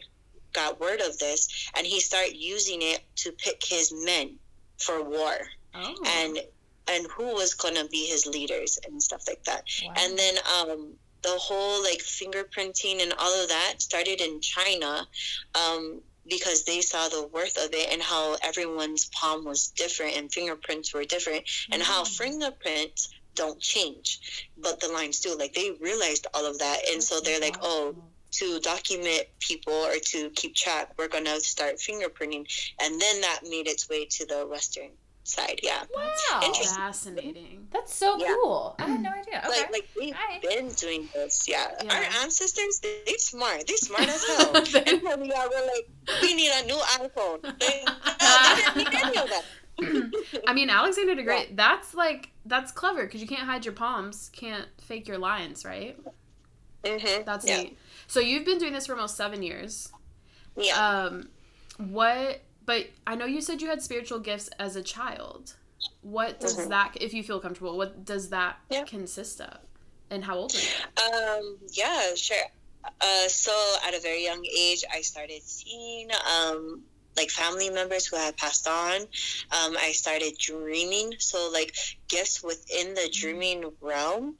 got 0.56 0.80
word 0.80 1.02
of 1.02 1.18
this, 1.20 1.70
and 1.76 1.86
he 1.86 2.00
started 2.00 2.36
using 2.36 2.80
it 2.82 3.02
to 3.18 3.32
pick 3.34 3.62
his 3.64 3.94
men 4.10 4.28
for 4.78 5.04
war, 5.04 5.36
Oh. 5.74 5.96
and 6.22 6.40
and 6.88 7.08
who 7.16 7.34
was 7.34 7.54
gonna 7.56 7.86
be 7.98 8.06
his 8.06 8.26
leaders 8.26 8.78
and 8.86 9.02
stuff 9.02 9.24
like 9.28 9.44
that. 9.46 9.64
Wow. 9.84 9.94
And 9.98 10.18
then 10.20 10.36
um, 10.60 10.94
the 11.24 11.36
whole 11.48 11.82
like 11.84 12.00
fingerprinting 12.00 13.02
and 13.02 13.12
all 13.18 13.42
of 13.44 13.50
that 13.50 13.74
started 13.82 14.22
in 14.22 14.40
China 14.42 15.08
um, 15.56 16.02
because 16.30 16.64
they 16.66 16.82
saw 16.82 17.08
the 17.10 17.28
worth 17.34 17.58
of 17.58 17.74
it 17.74 17.92
and 17.92 18.02
how 18.02 18.38
everyone's 18.44 19.06
palm 19.20 19.46
was 19.46 19.70
different 19.70 20.16
and 20.18 20.32
fingerprints 20.32 20.94
were 20.94 21.04
different 21.06 21.44
and 21.72 21.82
how 21.82 22.04
Mm. 22.04 22.18
fingerprints 22.18 23.10
don't 23.34 23.60
change, 23.60 24.20
but 24.58 24.80
the 24.80 24.88
lines 24.88 25.20
do. 25.20 25.36
Like 25.36 25.54
they 25.54 25.72
realized 25.82 26.28
all 26.36 26.46
of 26.46 26.60
that, 26.60 26.80
and 26.92 27.04
so 27.04 27.20
they're 27.20 27.40
like, 27.48 27.58
oh, 27.62 27.96
to 28.40 28.60
document 28.60 29.24
people 29.40 29.74
or 29.74 29.96
to 30.12 30.30
keep 30.32 30.56
track, 30.56 30.94
we're 30.98 31.08
gonna 31.08 31.40
start 31.40 31.76
fingerprinting, 31.78 32.46
and 32.82 33.00
then 33.02 33.22
that 33.22 33.40
made 33.44 33.68
its 33.68 33.90
way 33.90 34.06
to 34.06 34.26
the 34.26 34.46
western 34.48 34.90
side. 35.24 35.60
Yeah, 35.64 35.84
Wow. 35.96 36.42
Interesting. 36.44 36.78
Fascinating. 36.78 37.68
That's 37.72 37.94
so 37.94 38.18
Yeah. 38.20 38.36
cool. 38.44 38.76
I 38.78 38.84
had 38.86 39.02
no 39.02 39.10
idea. 39.10 39.40
Okay. 39.48 39.50
like 39.50 39.72
like 39.72 39.88
they've 40.00 40.14
Alright. 40.14 40.42
been 40.42 40.70
doing 40.74 41.10
this. 41.16 41.48
Yeah, 41.48 41.72
Yeah. 41.84 41.96
our 41.96 42.04
ancestors, 42.24 42.80
they, 42.80 43.02
they 43.08 43.18
smart. 43.18 43.66
They 43.68 43.76
smart 43.88 44.08
as 44.08 44.24
hell. 44.28 44.56
And 44.56 44.68
here 45.02 45.18
we 45.18 45.32
are, 45.32 45.50
we're 45.50 45.66
like, 45.66 45.88
we 46.22 46.36
need 46.36 46.52
a 46.52 46.66
new 46.68 46.80
iPhone. 47.02 47.42
They, 47.60 47.84
no, 47.86 48.38
they 48.44 48.56
didn't 48.62 48.78
need 48.78 48.94
any 49.04 49.18
of 49.18 49.30
that. 49.30 49.46
I 50.48 50.54
mean, 50.54 50.70
Alexander 50.70 51.16
the 51.16 51.24
Great. 51.24 51.58
That's 51.58 51.94
like 51.96 52.30
that's 52.46 52.72
clever 52.72 53.06
because 53.06 53.20
you 53.22 53.28
can't 53.28 53.48
hide 53.48 53.66
your 53.66 53.74
palms, 53.74 54.30
can't 54.32 54.68
fake 54.80 55.08
your 55.08 55.18
lines, 55.18 55.66
right? 55.66 55.98
hmm 56.86 57.24
That's 57.26 57.48
yeah. 57.48 57.64
neat. 57.64 57.78
So 58.08 58.20
you've 58.20 58.46
been 58.46 58.58
doing 58.58 58.74
this 58.74 58.86
for 58.88 58.94
almost 58.94 59.16
seven 59.18 59.44
years. 59.44 59.90
Yeah. 60.56 60.76
Um, 61.06 61.30
what? 61.78 62.42
But 62.66 62.88
I 63.06 63.16
know 63.16 63.26
you 63.26 63.42
said 63.42 63.62
you 63.62 63.68
had 63.68 63.82
spiritual 63.82 64.20
gifts 64.20 64.50
as 64.60 64.76
a 64.76 64.82
child. 64.82 65.54
What 66.02 66.40
does 66.40 66.58
Mhm. 66.58 66.70
that, 66.70 66.98
if 67.00 67.14
you 67.14 67.24
feel 67.24 67.40
comfortable, 67.40 67.78
what 67.78 68.06
does 68.06 68.30
that 68.30 68.60
Yeah. 68.70 68.86
consist 68.86 69.40
of? 69.42 69.60
And 70.10 70.24
how 70.26 70.38
old 70.38 70.56
are 70.56 70.60
you? 70.60 71.14
Um, 71.14 71.60
yeah, 71.74 72.16
sure. 72.16 72.38
Uh, 73.02 73.28
so 73.28 73.52
at 73.84 73.94
a 73.94 74.00
very 74.00 74.24
young 74.24 74.44
age, 74.46 74.84
I 74.92 75.02
started 75.02 75.42
seeing 75.44 76.10
um, 76.12 76.84
like 77.18 77.30
family 77.30 77.70
members 77.70 78.06
who 78.06 78.18
had 78.18 78.38
passed 78.38 78.68
on. 78.68 79.02
Um, 79.02 79.78
I 79.80 79.92
started 79.94 80.38
dreaming. 80.40 81.14
So 81.20 81.50
like 81.52 81.74
gifts 82.08 82.44
within 82.44 82.94
the 82.94 83.10
dreaming 83.12 83.72
realm, 83.82 84.36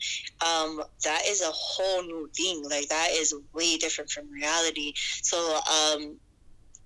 um, 0.46 0.84
that 1.04 1.22
is 1.28 1.42
a 1.42 1.52
whole 1.52 2.04
new 2.04 2.30
thing. 2.36 2.64
Like 2.64 2.90
that 2.90 3.10
is 3.12 3.34
way 3.54 3.78
different 3.78 4.10
from 4.10 4.32
reality. 4.32 4.94
So 5.22 5.60
um, 5.72 6.18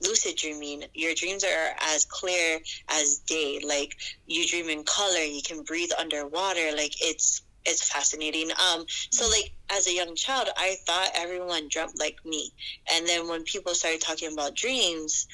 lucid 0.01 0.35
dreaming, 0.37 0.83
your 0.93 1.13
dreams 1.13 1.43
are 1.43 1.75
as 1.81 2.05
clear 2.05 2.59
as 2.89 3.19
day. 3.19 3.59
Like 3.65 3.95
you 4.25 4.47
dream 4.47 4.69
in 4.69 4.83
color, 4.83 5.19
you 5.19 5.41
can 5.45 5.63
breathe 5.63 5.91
underwater. 5.97 6.71
Like 6.75 6.93
it's 7.01 7.41
it's 7.65 7.87
fascinating. 7.87 8.49
Um, 8.51 8.85
so 9.11 9.27
like 9.29 9.51
as 9.69 9.87
a 9.87 9.93
young 9.93 10.15
child, 10.15 10.49
I 10.57 10.75
thought 10.85 11.11
everyone 11.15 11.67
dreamt 11.69 11.99
like 11.99 12.17
me, 12.25 12.51
and 12.93 13.07
then 13.07 13.27
when 13.27 13.43
people 13.43 13.73
started 13.73 14.01
talking 14.01 14.31
about 14.31 14.55
dreams, 14.55 15.27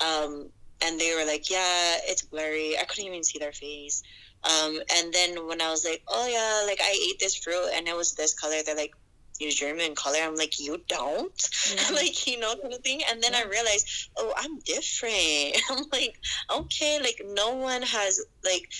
um, 0.00 0.50
and 0.82 1.00
they 1.00 1.14
were 1.14 1.24
like, 1.24 1.50
"Yeah, 1.50 1.96
it's 2.04 2.22
blurry. 2.22 2.78
I 2.78 2.84
couldn't 2.84 3.06
even 3.06 3.24
see 3.24 3.38
their 3.38 3.52
face." 3.52 4.02
Um, 4.44 4.80
and 4.96 5.12
then 5.12 5.46
when 5.46 5.60
I 5.60 5.70
was 5.70 5.84
like, 5.84 6.02
"Oh 6.08 6.26
yeah, 6.26 6.66
like 6.66 6.80
I 6.80 7.08
ate 7.08 7.18
this 7.18 7.36
fruit 7.36 7.70
and 7.74 7.88
it 7.88 7.96
was 7.96 8.14
this 8.14 8.34
color," 8.34 8.62
they're 8.64 8.76
like, 8.76 8.94
"You 9.40 9.50
in 9.78 9.94
color." 9.94 10.18
I'm 10.22 10.36
like, 10.36 10.58
"You 10.60 10.80
don't." 10.88 11.48
Yeah. 11.68 11.94
like 11.94 12.26
you 12.26 12.38
know 12.38 12.54
kind 12.56 12.72
of 12.72 12.80
thing 12.80 13.02
and 13.10 13.22
then 13.22 13.34
i 13.34 13.42
realized 13.42 13.86
oh 14.16 14.32
i'm 14.38 14.58
different 14.60 15.60
i'm 15.70 15.84
like 15.92 16.18
okay 16.50 16.98
like 16.98 17.20
no 17.26 17.54
one 17.56 17.82
has 17.82 18.24
like 18.42 18.70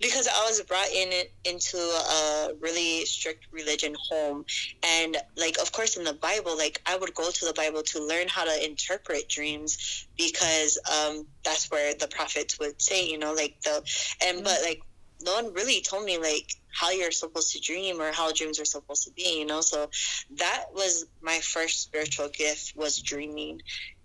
because 0.00 0.26
i 0.28 0.44
was 0.46 0.60
brought 0.62 0.90
in 0.90 1.12
into 1.44 1.76
a 1.78 2.50
really 2.60 3.04
strict 3.04 3.46
religion 3.52 3.94
home. 4.10 4.44
And 4.82 5.16
like 5.36 5.58
of 5.60 5.72
course 5.72 5.96
in 5.96 6.04
the 6.04 6.14
bible 6.14 6.56
like 6.56 6.80
i 6.86 6.96
would 6.96 7.14
go 7.14 7.30
to 7.30 7.44
the 7.44 7.52
bible 7.54 7.82
to 7.82 8.04
learn 8.04 8.28
how 8.28 8.44
to 8.44 8.64
interpret 8.64 9.28
dreams 9.28 10.06
because 10.16 10.78
um 10.90 11.26
that's 11.44 11.70
where 11.70 11.94
the 11.94 12.08
prophets 12.08 12.58
would 12.58 12.80
say 12.80 13.06
you 13.06 13.18
know 13.18 13.32
like 13.32 13.60
the 13.62 13.82
and 14.26 14.44
but 14.44 14.58
like 14.62 14.82
no 15.22 15.34
one 15.34 15.52
really 15.52 15.80
told 15.82 16.04
me 16.04 16.18
like 16.18 16.54
how 16.72 16.90
you're 16.90 17.10
supposed 17.10 17.52
to 17.52 17.60
dream 17.60 18.00
or 18.00 18.12
how 18.12 18.32
dreams 18.32 18.60
are 18.60 18.64
supposed 18.64 19.04
to 19.04 19.12
be 19.12 19.38
you 19.38 19.46
know? 19.46 19.60
So 19.60 19.90
that 20.36 20.66
was 20.72 21.06
my 21.22 21.38
first 21.38 21.82
spiritual 21.82 22.28
gift 22.28 22.74
was 22.76 23.00
dreaming. 23.00 23.60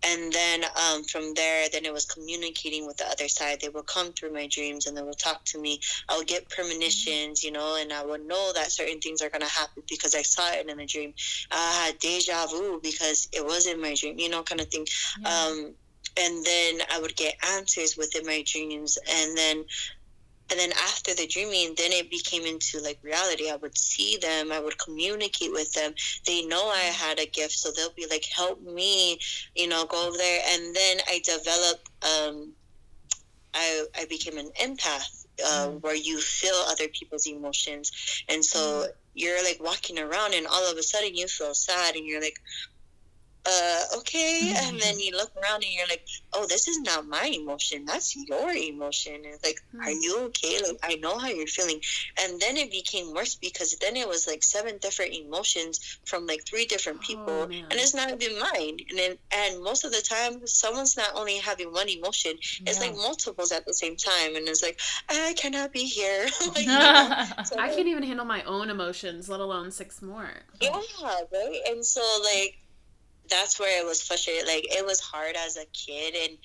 And 0.07 0.31
then 0.31 0.63
um, 0.63 1.03
from 1.03 1.33
there 1.33 1.67
then 1.71 1.85
it 1.85 1.93
was 1.93 2.05
communicating 2.05 2.85
with 2.85 2.97
the 2.97 3.07
other 3.07 3.27
side. 3.27 3.61
They 3.61 3.69
would 3.69 3.87
come 3.87 4.13
through 4.13 4.33
my 4.33 4.47
dreams 4.47 4.85
and 4.85 4.95
they 4.95 5.01
would 5.01 5.17
talk 5.17 5.43
to 5.45 5.59
me. 5.59 5.79
I 6.09 6.17
would 6.17 6.27
get 6.27 6.49
premonitions 6.49 7.43
you 7.43 7.51
know 7.51 7.77
and 7.79 7.91
i 7.91 8.03
would 8.03 8.25
know 8.25 8.51
that 8.53 8.71
certain 8.71 8.99
things 8.99 9.21
are 9.21 9.29
going 9.29 9.41
to 9.41 9.47
happen 9.47 9.83
because 9.89 10.15
i 10.15 10.21
saw 10.21 10.51
it 10.51 10.67
in 10.67 10.79
a 10.79 10.85
dream. 10.85 11.13
I 11.51 11.85
had 11.85 11.99
deja 11.99 12.47
vu 12.47 12.79
because 12.81 13.27
it 13.33 13.43
was 13.45 13.67
in 13.67 13.81
my 13.81 13.95
dream 13.95 14.19
you 14.19 14.29
know 14.29 14.43
kind 14.43 14.61
of 14.61 14.67
thing. 14.67 14.85
Yeah. 15.21 15.47
um, 15.47 15.75
and 16.17 16.45
then 16.45 16.79
I 16.93 16.99
would 16.99 17.15
get 17.15 17.35
answers 17.57 17.97
within 17.97 18.25
my 18.25 18.43
dreams, 18.47 18.97
and 19.09 19.37
then 19.37 19.65
and 20.51 20.59
then 20.59 20.71
after 20.83 21.13
the 21.15 21.27
dreaming 21.27 21.73
then 21.77 21.91
it 21.91 22.09
became 22.09 22.43
into 22.45 22.79
like 22.81 22.99
reality 23.01 23.49
i 23.49 23.55
would 23.55 23.77
see 23.77 24.17
them 24.21 24.51
i 24.51 24.59
would 24.59 24.77
communicate 24.77 25.51
with 25.51 25.71
them 25.73 25.93
they 26.25 26.45
know 26.45 26.67
i 26.67 26.79
had 26.79 27.19
a 27.19 27.25
gift 27.25 27.53
so 27.53 27.71
they'll 27.71 27.93
be 27.95 28.07
like 28.09 28.25
help 28.35 28.61
me 28.61 29.17
you 29.55 29.67
know 29.67 29.85
go 29.85 30.07
over 30.07 30.17
there 30.17 30.41
and 30.49 30.75
then 30.75 30.97
i 31.07 31.21
developed 31.23 31.89
um 32.03 32.51
i 33.53 33.85
i 33.97 34.05
became 34.05 34.37
an 34.37 34.49
empath 34.61 35.25
uh, 35.45 35.67
mm. 35.67 35.81
where 35.81 35.95
you 35.95 36.19
feel 36.19 36.55
other 36.67 36.87
people's 36.89 37.27
emotions 37.27 38.23
and 38.29 38.43
so 38.43 38.59
mm. 38.59 38.87
you're 39.13 39.43
like 39.43 39.57
walking 39.61 39.99
around 39.99 40.33
and 40.33 40.47
all 40.47 40.71
of 40.71 40.77
a 40.77 40.83
sudden 40.83 41.15
you 41.15 41.27
feel 41.27 41.53
sad 41.53 41.95
and 41.95 42.05
you're 42.05 42.21
like 42.21 42.39
uh, 43.45 43.81
okay. 43.97 44.53
And 44.55 44.79
then 44.79 44.99
you 44.99 45.11
look 45.11 45.31
around 45.35 45.63
and 45.63 45.71
you're 45.71 45.87
like, 45.87 46.05
oh, 46.33 46.45
this 46.47 46.67
is 46.67 46.79
not 46.81 47.07
my 47.07 47.31
emotion. 47.33 47.85
That's 47.85 48.15
your 48.15 48.51
emotion. 48.51 49.15
And 49.15 49.25
it's 49.25 49.43
like, 49.43 49.61
are 49.79 49.91
hmm. 49.91 50.01
you 50.01 50.19
okay? 50.25 50.59
Like, 50.65 50.79
I 50.83 50.95
know 50.95 51.17
how 51.17 51.27
you're 51.27 51.47
feeling. 51.47 51.79
And 52.21 52.39
then 52.39 52.57
it 52.57 52.71
became 52.71 53.13
worse 53.13 53.35
because 53.35 53.75
then 53.77 53.95
it 53.95 54.07
was 54.07 54.27
like 54.27 54.43
seven 54.43 54.77
different 54.79 55.13
emotions 55.13 55.99
from 56.05 56.25
like 56.25 56.45
three 56.45 56.65
different 56.65 56.99
oh, 57.03 57.07
people. 57.07 57.25
Oh, 57.29 57.43
and 57.43 57.73
it's 57.73 57.93
not 57.93 58.09
even 58.09 58.39
mine. 58.39 58.77
And 58.89 58.97
then, 58.97 59.17
and 59.31 59.63
most 59.63 59.85
of 59.85 59.91
the 59.91 60.01
time, 60.01 60.45
someone's 60.47 60.97
not 60.97 61.11
only 61.15 61.37
having 61.37 61.71
one 61.71 61.89
emotion, 61.89 62.33
yeah. 62.33 62.71
it's 62.71 62.79
like 62.79 62.95
multiples 62.95 63.51
at 63.51 63.65
the 63.65 63.73
same 63.73 63.95
time. 63.95 64.35
And 64.35 64.47
it's 64.47 64.63
like, 64.63 64.79
I 65.09 65.35
cannot 65.37 65.71
be 65.71 65.85
here. 65.85 66.25
like, 66.55 66.65
so, 67.45 67.59
I 67.59 67.69
can't 67.69 67.87
even 67.87 68.03
handle 68.03 68.25
my 68.25 68.43
own 68.43 68.69
emotions, 68.69 69.29
let 69.29 69.39
alone 69.39 69.71
six 69.71 70.01
more. 70.01 70.29
Yeah, 70.59 70.81
right? 71.31 71.59
And 71.69 71.85
so, 71.85 72.01
like, 72.23 72.57
that's 73.29 73.59
where 73.59 73.81
it 73.81 73.85
was 73.85 74.01
frustrated. 74.01 74.47
Like 74.47 74.65
it 74.65 74.85
was 74.85 74.99
hard 74.99 75.35
as 75.37 75.57
a 75.57 75.65
kid 75.65 76.15
and 76.15 76.37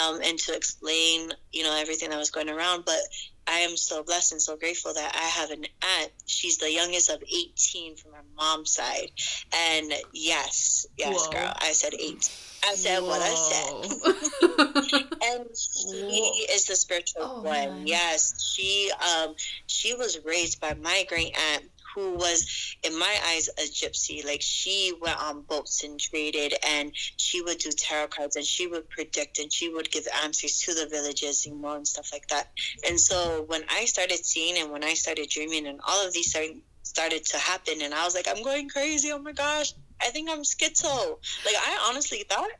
um 0.00 0.20
and 0.22 0.38
to 0.40 0.54
explain, 0.54 1.30
you 1.52 1.62
know, 1.62 1.76
everything 1.76 2.10
that 2.10 2.18
was 2.18 2.30
going 2.30 2.50
around. 2.50 2.84
But 2.84 3.00
I 3.46 3.60
am 3.60 3.76
so 3.76 4.02
blessed 4.02 4.32
and 4.32 4.42
so 4.42 4.56
grateful 4.56 4.94
that 4.94 5.14
I 5.14 5.40
have 5.40 5.50
an 5.50 5.64
aunt. 5.64 6.12
She's 6.26 6.58
the 6.58 6.72
youngest 6.72 7.10
of 7.10 7.22
18 7.22 7.96
from 7.96 8.12
my 8.12 8.18
mom's 8.36 8.72
side. 8.72 9.10
And 9.54 9.92
yes, 10.12 10.86
yes, 10.96 11.26
Whoa. 11.26 11.32
girl, 11.32 11.52
I 11.60 11.72
said 11.72 11.94
eight. 11.94 12.30
I 12.66 12.74
said 12.74 13.00
Whoa. 13.00 13.08
what 13.08 13.20
I 13.22 13.34
said. 13.34 15.02
and 15.22 15.46
she 15.54 16.22
Whoa. 16.22 16.54
is 16.54 16.66
the 16.66 16.76
spiritual 16.76 17.22
oh, 17.22 17.42
one. 17.42 17.44
Man. 17.44 17.86
Yes, 17.86 18.42
she 18.42 18.90
um 19.02 19.34
she 19.66 19.94
was 19.94 20.18
raised 20.24 20.60
by 20.60 20.74
my 20.74 21.04
great 21.08 21.36
aunt 21.52 21.64
who 21.94 22.14
was 22.14 22.76
in 22.82 22.98
my 22.98 23.16
eyes 23.28 23.48
a 23.48 23.62
gypsy. 23.62 24.24
Like 24.24 24.42
she 24.42 24.92
went 25.00 25.22
on 25.22 25.42
boats 25.42 25.84
and 25.84 25.98
traded 25.98 26.54
and 26.66 26.92
she 26.94 27.42
would 27.42 27.58
do 27.58 27.70
tarot 27.70 28.08
cards 28.08 28.36
and 28.36 28.44
she 28.44 28.66
would 28.66 28.88
predict 28.88 29.38
and 29.38 29.52
she 29.52 29.68
would 29.68 29.90
give 29.90 30.06
answers 30.22 30.58
to 30.60 30.74
the 30.74 30.86
villages 30.86 31.46
and 31.46 31.60
more 31.60 31.76
and 31.76 31.86
stuff 31.86 32.10
like 32.12 32.26
that. 32.28 32.48
And 32.88 32.98
so 32.98 33.44
when 33.46 33.62
i 33.68 33.84
started 33.84 34.24
seeing 34.24 34.58
and 34.58 34.70
when 34.70 34.84
i 34.84 34.94
started 34.94 35.28
dreaming 35.28 35.66
and 35.66 35.80
all 35.86 36.06
of 36.06 36.12
these 36.12 36.30
started, 36.30 36.60
started 36.82 37.24
to 37.24 37.38
happen 37.38 37.80
and 37.82 37.94
i 37.94 38.04
was 38.04 38.14
like 38.14 38.28
i'm 38.28 38.42
going 38.42 38.68
crazy. 38.68 39.12
Oh 39.12 39.18
my 39.18 39.32
gosh. 39.32 39.72
I 40.02 40.10
think 40.10 40.30
i'm 40.30 40.42
schizo. 40.42 41.18
Like 41.44 41.56
i 41.56 41.88
honestly 41.88 42.24
thought 42.28 42.50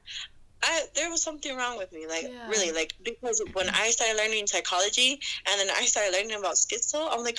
I, 0.63 0.87
there 0.95 1.11
was 1.11 1.23
something 1.23 1.55
wrong 1.55 1.77
with 1.77 1.93
me, 1.93 2.07
like 2.07 2.23
yeah. 2.23 2.49
really, 2.49 2.73
like 2.73 2.95
because 3.03 3.43
when 3.53 3.69
I 3.69 3.91
started 3.91 4.17
learning 4.17 4.47
psychology 4.47 5.21
and 5.47 5.61
then 5.61 5.69
I 5.77 5.85
started 5.85 6.13
learning 6.13 6.33
about 6.39 6.55
schizo, 6.55 7.07
I'm 7.11 7.23
like, 7.23 7.39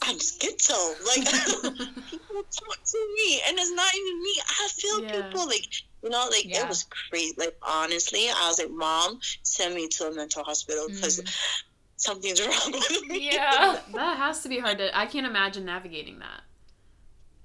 I'm 0.00 0.16
schizo. 0.18 0.94
Like 1.06 1.24
people 2.10 2.42
talk 2.50 2.84
to 2.84 3.14
me, 3.16 3.40
and 3.46 3.58
it's 3.58 3.72
not 3.72 3.94
even 3.94 4.22
me. 4.22 4.34
I 4.48 4.68
feel 4.68 5.02
yeah. 5.02 5.22
people 5.28 5.46
like 5.46 5.66
you 6.02 6.10
know, 6.10 6.26
like 6.30 6.46
yeah. 6.46 6.62
it 6.62 6.68
was 6.68 6.84
crazy. 6.84 7.34
Like 7.36 7.56
honestly, 7.62 8.28
I 8.28 8.48
was 8.48 8.58
like, 8.58 8.70
"Mom, 8.70 9.20
send 9.42 9.74
me 9.74 9.88
to 9.88 10.08
a 10.08 10.14
mental 10.14 10.42
hospital 10.42 10.88
because 10.88 11.20
mm. 11.20 11.62
something's 11.96 12.40
wrong 12.40 12.72
with 12.72 13.08
me." 13.08 13.30
Yeah, 13.32 13.78
that 13.94 14.16
has 14.16 14.42
to 14.42 14.48
be 14.48 14.58
hard 14.58 14.78
to. 14.78 14.96
I 14.96 15.06
can't 15.06 15.26
imagine 15.26 15.64
navigating 15.64 16.18
that. 16.20 16.40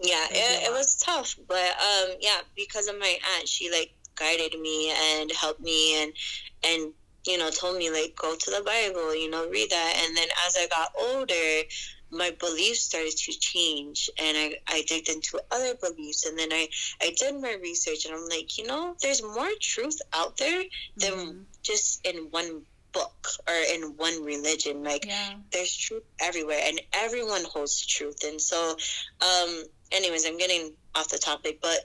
Yeah, 0.01 0.25
it, 0.29 0.67
it 0.67 0.71
was 0.71 0.95
tough, 0.95 1.35
but 1.47 1.55
um, 1.57 2.15
yeah, 2.19 2.39
because 2.55 2.87
of 2.87 2.99
my 2.99 3.17
aunt, 3.35 3.47
she 3.47 3.71
like 3.71 3.93
guided 4.15 4.59
me 4.59 4.91
and 4.91 5.31
helped 5.31 5.61
me 5.61 6.01
and 6.01 6.13
and 6.63 6.93
you 7.27 7.37
know 7.37 7.49
told 7.49 7.77
me 7.77 7.91
like 7.91 8.15
go 8.15 8.35
to 8.35 8.51
the 8.51 8.63
Bible, 8.63 9.15
you 9.15 9.29
know, 9.29 9.47
read 9.49 9.69
that, 9.69 10.03
and 10.03 10.17
then 10.17 10.27
as 10.47 10.57
I 10.57 10.67
got 10.67 10.91
older 10.99 11.67
my 12.11 12.31
beliefs 12.39 12.81
started 12.81 13.15
to 13.15 13.31
change 13.33 14.09
and 14.17 14.37
I, 14.37 14.55
I 14.67 14.83
digged 14.87 15.09
into 15.09 15.39
other 15.51 15.75
beliefs 15.75 16.25
and 16.25 16.37
then 16.37 16.49
I, 16.51 16.69
I 17.01 17.13
did 17.17 17.39
my 17.41 17.55
research 17.61 18.05
and 18.05 18.15
I'm 18.15 18.27
like, 18.29 18.57
you 18.57 18.65
know, 18.65 18.95
there's 19.01 19.21
more 19.21 19.49
truth 19.59 19.99
out 20.13 20.37
there 20.37 20.63
than 20.97 21.11
mm-hmm. 21.11 21.39
just 21.63 22.05
in 22.05 22.27
one 22.31 22.61
book 22.93 23.27
or 23.47 23.53
in 23.73 23.95
one 23.97 24.23
religion. 24.23 24.83
Like 24.83 25.05
yeah. 25.05 25.33
there's 25.51 25.75
truth 25.75 26.03
everywhere 26.19 26.61
and 26.63 26.81
everyone 26.93 27.43
holds 27.43 27.85
truth. 27.85 28.23
And 28.25 28.39
so 28.39 28.75
um 29.21 29.63
anyways, 29.91 30.25
I'm 30.25 30.37
getting 30.37 30.73
off 30.95 31.09
the 31.09 31.17
topic, 31.17 31.59
but 31.61 31.79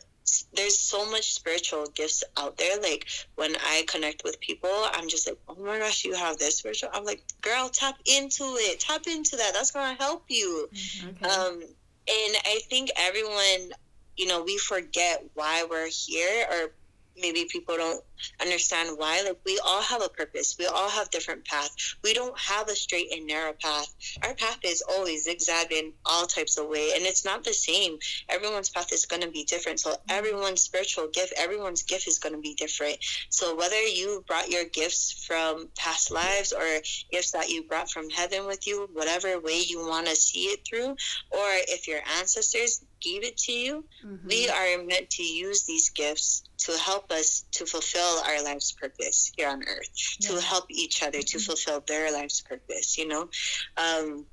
there's 0.54 0.78
so 0.78 1.10
much 1.10 1.32
spiritual 1.32 1.86
gifts 1.94 2.24
out 2.36 2.56
there. 2.58 2.80
Like 2.80 3.06
when 3.36 3.54
I 3.56 3.84
connect 3.88 4.24
with 4.24 4.40
people, 4.40 4.70
I'm 4.92 5.08
just 5.08 5.26
like, 5.26 5.38
oh 5.48 5.56
my 5.56 5.78
gosh, 5.78 6.04
you 6.04 6.14
have 6.14 6.38
this 6.38 6.58
spiritual. 6.58 6.90
I'm 6.92 7.04
like, 7.04 7.22
girl, 7.40 7.68
tap 7.68 7.98
into 8.04 8.44
it. 8.58 8.80
Tap 8.80 9.06
into 9.06 9.36
that. 9.36 9.52
That's 9.54 9.70
gonna 9.70 9.94
help 9.94 10.24
you. 10.28 10.68
Mm-hmm. 10.72 11.08
Okay. 11.08 11.34
Um, 11.34 11.62
and 11.62 12.36
I 12.44 12.60
think 12.68 12.90
everyone, 12.96 13.72
you 14.16 14.26
know, 14.26 14.42
we 14.42 14.58
forget 14.58 15.24
why 15.34 15.64
we're 15.68 15.88
here 15.88 16.46
or 16.50 16.72
maybe 17.20 17.46
people 17.50 17.76
don't 17.76 18.02
understand 18.40 18.96
why. 18.96 19.22
Like 19.22 19.38
we 19.44 19.58
all 19.64 19.82
have 19.82 20.02
a 20.02 20.08
purpose. 20.08 20.56
We 20.58 20.66
all 20.66 20.88
have 20.88 21.10
different 21.10 21.44
paths. 21.44 21.96
We 22.02 22.14
don't 22.14 22.38
have 22.38 22.68
a 22.68 22.76
straight 22.76 23.12
and 23.12 23.26
narrow 23.26 23.52
path. 23.52 23.94
Our 24.22 24.34
path 24.34 24.58
is 24.64 24.82
always 24.82 25.24
zigzag 25.24 25.72
in 25.72 25.92
all 26.04 26.26
types 26.26 26.58
of 26.58 26.68
way 26.68 26.92
and 26.94 27.04
it's 27.04 27.24
not 27.24 27.44
the 27.44 27.52
same. 27.54 27.98
Everyone's 28.28 28.70
path 28.70 28.92
is 28.92 29.06
going 29.06 29.22
to 29.22 29.30
be 29.30 29.44
different. 29.44 29.80
So 29.80 29.90
mm-hmm. 29.90 30.10
everyone's 30.10 30.62
spiritual 30.62 31.08
gift 31.08 31.34
everyone's 31.36 31.82
gift 31.82 32.06
is 32.06 32.18
going 32.18 32.34
to 32.34 32.40
be 32.40 32.54
different. 32.54 32.98
So 33.30 33.56
whether 33.56 33.80
you 33.80 34.24
brought 34.26 34.50
your 34.50 34.64
gifts 34.64 35.24
from 35.26 35.68
past 35.76 36.10
lives 36.10 36.52
or 36.52 36.64
gifts 37.10 37.32
that 37.32 37.50
you 37.50 37.64
brought 37.64 37.90
from 37.90 38.10
heaven 38.10 38.46
with 38.46 38.66
you 38.66 38.88
whatever 38.92 39.38
way 39.40 39.60
you 39.66 39.86
want 39.86 40.06
to 40.06 40.16
see 40.16 40.44
it 40.44 40.60
through 40.66 40.90
or 41.30 41.48
if 41.68 41.88
your 41.88 42.00
ancestors 42.18 42.84
gave 43.02 43.24
it 43.24 43.36
to 43.36 43.52
you 43.52 43.84
mm-hmm. 44.04 44.28
we 44.28 44.48
are 44.48 44.84
meant 44.84 45.10
to 45.10 45.22
use 45.22 45.64
these 45.64 45.90
gifts 45.90 46.44
to 46.64 46.72
help 46.78 47.10
us 47.10 47.44
to 47.52 47.66
fulfill 47.66 48.22
our 48.26 48.42
life's 48.44 48.72
purpose 48.72 49.32
here 49.36 49.48
on 49.48 49.62
earth, 49.62 50.16
yeah. 50.20 50.28
to 50.28 50.40
help 50.40 50.66
each 50.70 51.02
other 51.02 51.20
to 51.20 51.36
mm-hmm. 51.36 51.38
fulfill 51.38 51.82
their 51.86 52.12
life's 52.12 52.40
purpose, 52.40 52.96
you 52.96 53.08
know? 53.08 53.28
Um, 53.76 54.26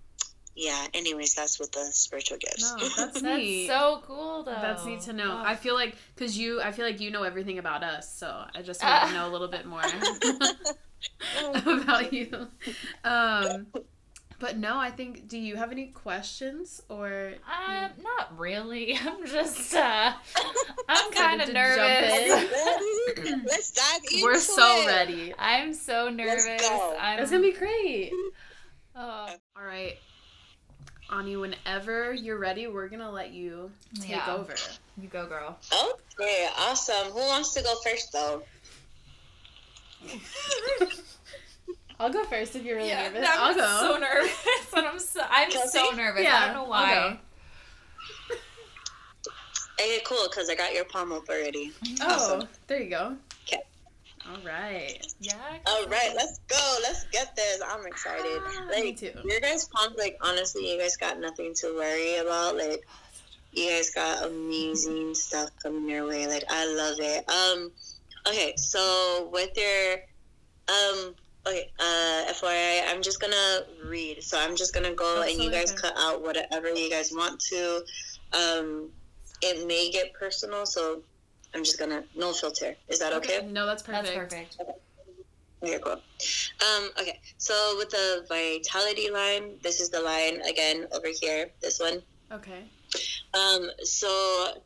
yeah, 0.55 0.87
anyways, 0.93 1.35
that's 1.35 1.59
what 1.59 1.71
the 1.71 1.85
spiritual 1.91 2.37
gifts. 2.37 2.75
No, 2.77 2.89
that's 2.97 3.21
neat. 3.21 3.67
That's 3.67 3.79
so 3.79 4.03
cool, 4.05 4.43
though. 4.43 4.51
That's 4.51 4.85
neat 4.85 5.01
to 5.01 5.13
know. 5.13 5.41
I 5.43 5.55
feel 5.55 5.73
like, 5.73 5.95
because 6.13 6.37
you, 6.37 6.61
I 6.61 6.71
feel 6.71 6.85
like 6.85 6.99
you 6.99 7.11
know 7.11 7.23
everything 7.23 7.59
about 7.59 7.83
us, 7.83 8.13
so 8.13 8.45
I 8.53 8.61
just 8.61 8.83
want 8.83 9.09
to 9.09 9.13
know 9.13 9.29
a 9.29 9.31
little 9.31 9.47
bit 9.47 9.65
more 9.65 9.81
about 11.81 12.11
you. 12.11 12.47
Um, 13.03 13.67
but 14.39 14.57
no, 14.57 14.77
I 14.77 14.89
think. 14.89 15.27
Do 15.27 15.37
you 15.37 15.57
have 15.57 15.71
any 15.71 15.87
questions 15.87 16.81
or? 16.89 17.33
Um, 17.45 17.91
not 18.01 18.37
really. 18.37 18.95
I'm 19.01 19.27
just. 19.27 19.73
uh 19.75 20.13
I'm 20.87 21.11
kind 21.11 21.41
of 21.41 21.51
nervous. 21.51 21.77
Let's 23.45 23.71
dive 23.71 24.01
into 24.11 24.23
We're 24.23 24.39
so 24.39 24.83
it. 24.83 24.87
ready. 24.87 25.33
I'm 25.37 25.73
so 25.73 26.09
nervous. 26.09 26.45
Let's 26.45 26.69
go. 26.69 26.97
I'm... 26.99 27.19
It's 27.19 27.31
gonna 27.31 27.43
be 27.43 27.51
great. 27.51 28.11
Oh. 28.95 29.27
All 29.57 29.65
right, 29.65 29.97
Ani. 31.11 31.35
Whenever 31.35 32.13
you're 32.13 32.39
ready, 32.39 32.67
we're 32.67 32.87
gonna 32.87 33.11
let 33.11 33.31
you 33.31 33.69
take 33.99 34.11
yeah. 34.11 34.33
over. 34.33 34.55
You 34.97 35.09
go, 35.09 35.27
girl. 35.27 35.57
Okay, 35.73 36.47
awesome. 36.57 37.11
Who 37.11 37.19
wants 37.19 37.53
to 37.55 37.63
go 37.63 37.75
first, 37.83 38.13
though? 38.13 38.43
I'll 41.99 42.11
go 42.11 42.23
first 42.25 42.55
if 42.55 42.63
you're 42.63 42.77
really 42.77 42.89
yeah, 42.89 43.09
nervous. 43.09 43.29
I'm 43.29 43.39
I'll 43.39 43.55
go. 43.55 43.93
so 43.93 43.97
nervous. 43.99 44.73
I'm 44.73 44.99
so 44.99 45.21
I'm 45.29 45.51
so 45.51 45.91
nervous. 45.91 46.23
Yeah, 46.23 46.37
I 46.37 46.45
don't 46.45 46.55
know 46.55 46.69
why. 46.69 47.19
Okay, 49.79 50.01
cool, 50.05 50.27
because 50.29 50.49
I 50.49 50.55
got 50.55 50.73
your 50.73 50.83
palm 50.83 51.13
up 51.13 51.29
already. 51.29 51.71
Oh, 52.01 52.05
awesome. 52.35 52.49
there 52.67 52.81
you 52.81 52.89
go. 52.89 53.15
Okay. 53.47 53.61
All 54.29 54.37
right. 54.45 54.97
Yeah. 55.21 55.35
All 55.65 55.85
right, 55.87 56.11
let's 56.15 56.39
go. 56.49 56.77
Let's 56.83 57.05
get 57.13 57.33
this. 57.37 57.61
I'm 57.65 57.87
excited. 57.87 58.41
Ah, 58.41 58.67
like, 58.69 58.83
me 58.83 58.93
too. 58.93 59.13
Your 59.23 59.39
guys' 59.39 59.69
palms, 59.73 59.95
like, 59.97 60.17
honestly, 60.21 60.69
you 60.69 60.77
guys 60.77 60.97
got 60.97 61.21
nothing 61.21 61.53
to 61.55 61.73
worry 61.77 62.17
about. 62.17 62.57
Like, 62.57 62.85
you 63.53 63.69
guys 63.69 63.89
got 63.91 64.25
amazing 64.25 65.15
stuff 65.15 65.49
coming 65.63 65.87
your 65.89 66.05
way. 66.05 66.27
Like, 66.27 66.43
I 66.49 66.65
love 66.75 66.97
it. 66.99 67.29
Um, 67.29 67.71
okay, 68.27 68.53
so 68.57 69.29
with 69.31 69.55
your, 69.55 69.93
um, 70.67 71.15
Okay, 71.47 71.71
uh, 71.79 72.31
FYI, 72.33 72.83
I'm 72.87 73.01
just 73.01 73.19
gonna 73.21 73.61
read. 73.85 74.23
So 74.23 74.37
I'm 74.39 74.55
just 74.55 74.73
gonna 74.73 74.93
go 74.93 75.21
That's 75.21 75.33
and 75.33 75.43
you 75.43 75.49
guys 75.49 75.71
okay. 75.71 75.81
cut 75.81 75.93
out 75.97 76.21
whatever 76.21 76.69
you 76.69 76.89
guys 76.89 77.11
want 77.13 77.39
to. 77.41 77.83
Um, 78.33 78.89
it 79.41 79.65
may 79.67 79.89
get 79.89 80.13
personal, 80.13 80.65
so 80.65 81.01
I'm 81.53 81.63
just 81.63 81.79
gonna 81.79 82.03
no 82.15 82.33
filter. 82.33 82.75
Is 82.87 82.99
that 82.99 83.13
okay? 83.13 83.39
okay? 83.39 83.47
No, 83.47 83.65
that's 83.65 83.83
perfect. 83.83 84.05
That's 84.05 84.17
perfect. 84.17 84.57
Okay. 84.61 84.73
Okay, 85.61 85.79
cool. 85.83 85.93
Um, 85.93 86.89
okay, 86.99 87.19
so 87.37 87.75
with 87.77 87.89
the 87.89 88.25
vitality 88.29 89.09
line, 89.11 89.57
this 89.61 89.81
is 89.81 89.89
the 89.89 89.99
line 89.99 90.41
again 90.41 90.87
over 90.93 91.07
here. 91.19 91.49
This 91.61 91.79
one. 91.79 92.01
Okay. 92.31 92.63
Um, 93.33 93.69
so 93.83 94.61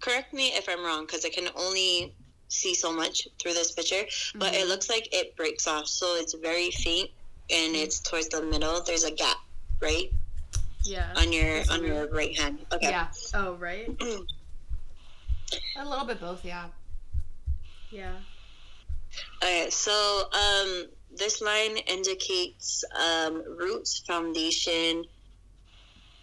correct 0.00 0.32
me 0.32 0.48
if 0.48 0.68
I'm 0.68 0.84
wrong 0.84 1.04
because 1.04 1.24
I 1.24 1.30
can 1.30 1.48
only 1.56 2.14
see 2.48 2.74
so 2.74 2.92
much 2.92 3.26
through 3.40 3.54
this 3.54 3.72
picture, 3.72 4.04
but 4.36 4.52
Mhm. 4.52 4.60
it 4.60 4.66
looks 4.68 4.88
like 4.88 5.08
it 5.12 5.36
breaks 5.36 5.66
off. 5.66 5.86
So 5.88 6.16
it's 6.16 6.34
very 6.34 6.70
faint 6.70 7.10
and 7.50 7.74
it's 7.76 8.00
towards 8.00 8.28
the 8.28 8.42
middle. 8.42 8.82
There's 8.82 9.04
a 9.04 9.10
gap, 9.10 9.38
right, 9.80 10.10
Yeah. 10.82 11.12
on 11.16 11.32
your 11.32 11.62
on 11.70 11.84
your 11.84 12.08
right 12.08 12.36
hand. 12.36 12.64
Okay. 12.72 12.90
Yeah, 12.90 13.08
Oh, 13.34 13.54
right. 13.54 13.88
a 15.76 15.84
little 15.84 16.04
bit 16.04 16.20
both. 16.20 16.44
Yeah. 16.44 16.68
Yeah. 17.90 18.16
Okay, 19.42 19.70
so 19.70 20.28
um, 20.32 20.86
this 21.14 21.40
line 21.40 21.76
indicates 21.78 22.84
um, 22.94 23.42
roots, 23.56 24.00
foundation, 24.00 25.04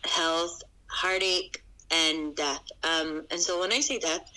health, 0.04 0.62
heartache, 0.88 1.64
and 1.90 2.36
death. 2.36 2.64
Um, 2.84 3.26
and 3.32 3.40
so 3.40 3.60
when 3.60 3.72
I 3.72 3.80
say 3.80 3.98
death, 4.00 4.30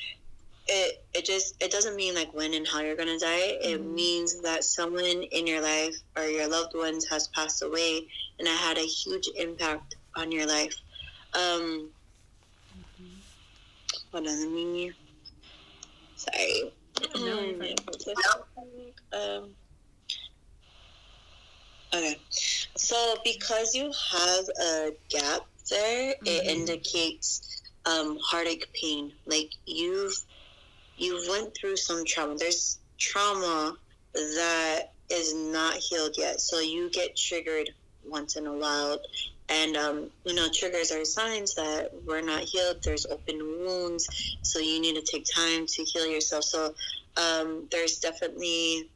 it 0.69 0.97
it 1.15 1.25
just 1.25 1.55
it 1.63 1.71
doesn't 1.71 1.97
mean 1.97 2.15
like 2.15 2.33
when 2.35 2.55
and 2.55 2.67
how 2.67 2.81
you're 2.81 2.97
gonna 2.97 3.19
die. 3.19 3.59
It 3.63 3.81
Mhm. 3.81 3.95
means 3.95 4.41
that 4.43 4.65
someone 4.65 5.05
in 5.25 5.47
your 5.47 5.63
life 5.63 5.97
or 6.17 6.25
your 6.25 6.49
loved 6.49 6.75
ones 6.75 7.07
has 7.09 7.29
passed 7.29 7.63
away, 7.63 8.09
and 8.39 8.49
it 8.49 8.57
had 8.57 8.79
a 8.79 8.83
huge 8.87 9.29
impact 9.37 9.97
on 10.17 10.33
your 10.33 10.47
life. 10.47 10.75
Um, 11.35 11.93
hold 14.13 14.27
on, 14.27 14.41
let 14.41 14.51
me. 14.51 14.93
Sorry. 16.17 16.73
No. 17.21 17.35
Um, 19.13 19.57
okay. 21.95 22.17
So 22.77 23.17
because 23.25 23.75
you 23.75 23.93
have 24.13 24.45
a 24.63 24.93
gap 25.11 25.43
there, 25.71 26.15
it 26.25 26.45
Mhm. 26.45 26.47
indicates 26.47 27.63
um, 27.87 28.19
heartache 28.23 28.67
pain. 28.81 29.13
Like 29.27 29.51
you've 29.67 30.15
you 30.97 31.25
went 31.29 31.55
through 31.55 31.77
some 31.77 32.05
trauma. 32.05 32.37
There's 32.37 32.79
trauma 32.99 33.77
that 34.13 34.93
is 35.11 35.35
not 35.35 35.75
healed 35.75 36.15
yet. 36.17 36.41
So 36.41 36.61
you 36.61 36.91
get 36.91 37.17
triggered 37.17 37.71
once 38.05 38.37
in 38.37 38.47
a 38.47 38.53
while. 38.53 38.99
And, 39.49 39.77
um, 39.77 40.11
you 40.25 40.35
know, 40.35 40.49
triggers 40.53 40.91
are 40.91 41.05
signs 41.05 41.55
that 41.55 41.91
we're 42.07 42.23
not 42.23 42.41
healed. 42.43 42.79
There's 42.83 43.07
open 43.07 43.39
wounds. 43.39 44.09
So 44.43 44.59
you 44.59 44.81
need 44.81 44.97
to 44.97 45.03
take 45.03 45.25
time 45.33 45.67
to 45.67 45.85
heal 45.85 46.07
yourself. 46.07 46.45
So 46.45 46.75
um, 47.17 47.69
there's 47.71 47.99
definitely, 47.99 48.91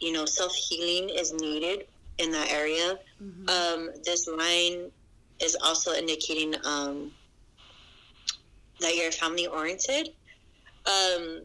you 0.00 0.12
know, 0.12 0.24
self 0.24 0.54
healing 0.54 1.10
is 1.10 1.32
needed 1.32 1.86
in 2.18 2.30
that 2.30 2.50
area. 2.50 2.98
Mhm. 3.22 3.50
Um, 3.50 3.90
this 4.04 4.26
line 4.28 4.90
is 5.40 5.56
also 5.62 5.92
indicating 5.92 6.54
um, 6.64 7.12
that 8.80 8.96
you're 8.96 9.12
family 9.12 9.46
oriented. 9.46 10.10
Um, 10.86 11.42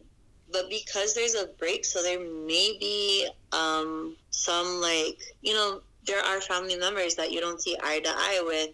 but 0.51 0.69
because 0.69 1.13
there's 1.13 1.35
a 1.35 1.47
break, 1.59 1.85
so 1.85 2.01
there 2.01 2.19
may 2.19 2.77
be 2.79 3.27
um, 3.51 4.15
some 4.29 4.81
like 4.81 5.17
you 5.41 5.53
know 5.53 5.81
there 6.05 6.23
are 6.23 6.39
family 6.41 6.77
members 6.77 7.15
that 7.15 7.31
you 7.31 7.41
don't 7.41 7.61
see 7.61 7.75
eye 7.83 7.99
to 7.99 8.09
eye 8.09 8.41
with, 8.45 8.69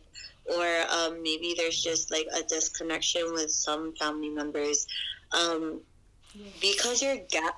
or 0.55 0.67
um, 0.91 1.23
maybe 1.23 1.55
there's 1.57 1.81
just 1.81 2.11
like 2.11 2.27
a 2.35 2.43
disconnection 2.43 3.33
with 3.33 3.51
some 3.51 3.93
family 3.95 4.29
members. 4.29 4.85
Um, 5.31 5.81
because 6.61 7.01
your 7.01 7.17
gap 7.29 7.55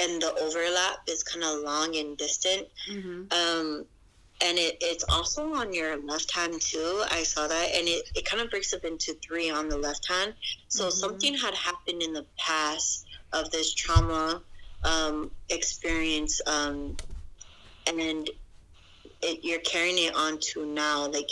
and 0.00 0.20
the 0.22 0.32
overlap 0.40 0.98
is 1.08 1.22
kind 1.22 1.44
of 1.44 1.60
long 1.60 1.96
and 1.96 2.16
distant, 2.16 2.66
Mhm. 2.88 3.32
um, 3.32 3.86
and 4.42 4.58
it, 4.58 4.76
it's 4.80 5.04
also 5.04 5.54
on 5.54 5.72
your 5.72 6.02
left 6.04 6.34
hand 6.34 6.60
too. 6.60 7.04
I 7.10 7.22
saw 7.24 7.46
that, 7.48 7.70
and 7.74 7.88
it, 7.88 8.04
it 8.14 8.24
kind 8.24 8.42
of 8.42 8.50
breaks 8.50 8.72
up 8.74 8.84
into 8.84 9.14
three 9.26 9.50
on 9.50 9.68
the 9.68 9.78
left 9.78 10.06
hand. 10.08 10.34
So 10.68 10.90
Mhm. 10.90 10.92
something 10.92 11.34
had 11.36 11.54
happened 11.54 12.02
in 12.02 12.12
the 12.12 12.26
past 12.38 13.06
of 13.32 13.50
this 13.50 13.74
trauma 13.74 14.42
um, 14.84 15.32
experience, 15.50 16.40
um, 16.46 16.96
and 17.86 18.28
it, 19.22 19.40
you're 19.44 19.60
carrying 19.60 19.98
it 19.98 20.14
on 20.14 20.38
to 20.54 20.66
now. 20.66 21.06
Like 21.10 21.26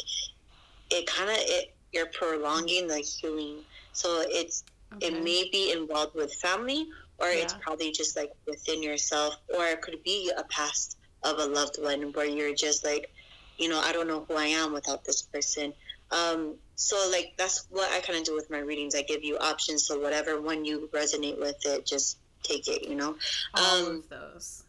it 0.90 1.06
kind 1.06 1.30
of 1.30 1.36
it 1.40 1.68
you're 1.92 2.10
prolonging 2.18 2.86
the 2.88 2.98
healing. 2.98 3.64
So 3.92 4.22
it's 4.26 4.64
Okay. 4.94 5.08
it 5.08 5.24
may 5.24 5.48
be 5.52 5.72
involved 5.72 6.14
with 6.14 6.32
family 6.42 6.86
or 7.18 7.28
it's 7.28 7.54
probably 7.62 7.92
just 7.92 8.16
like 8.16 8.30
within 8.46 8.82
yourself 8.82 9.34
or 9.56 9.64
it 9.66 9.82
could 9.82 9.98
be 10.04 10.30
a 10.36 10.44
past 10.44 10.97
of 11.24 11.38
a 11.38 11.46
loved 11.46 11.76
one 11.80 12.12
where 12.12 12.26
you're 12.26 12.54
just 12.54 12.84
like 12.84 13.10
you 13.58 13.68
know 13.68 13.80
i 13.80 13.92
don't 13.92 14.06
know 14.06 14.24
who 14.28 14.34
i 14.36 14.46
am 14.46 14.72
without 14.72 15.04
this 15.04 15.22
person. 15.22 15.72
Um 16.10 16.56
so 16.76 16.96
like 17.10 17.32
that's 17.36 17.66
what 17.70 17.90
i 17.92 18.00
kind 18.00 18.18
of 18.18 18.24
do 18.24 18.34
with 18.34 18.50
my 18.50 18.60
readings. 18.60 18.94
I 18.94 19.02
give 19.02 19.22
you 19.24 19.36
options 19.38 19.86
so 19.86 19.98
whatever 19.98 20.40
one 20.40 20.64
you 20.64 20.88
resonate 20.94 21.38
with 21.38 21.56
it 21.66 21.86
just 21.86 22.18
take 22.44 22.68
it 22.68 22.88
you 22.88 22.94
know? 22.94 23.16
All 23.54 23.86
um, 23.86 23.96
of 23.96 24.08
those. 24.08 24.64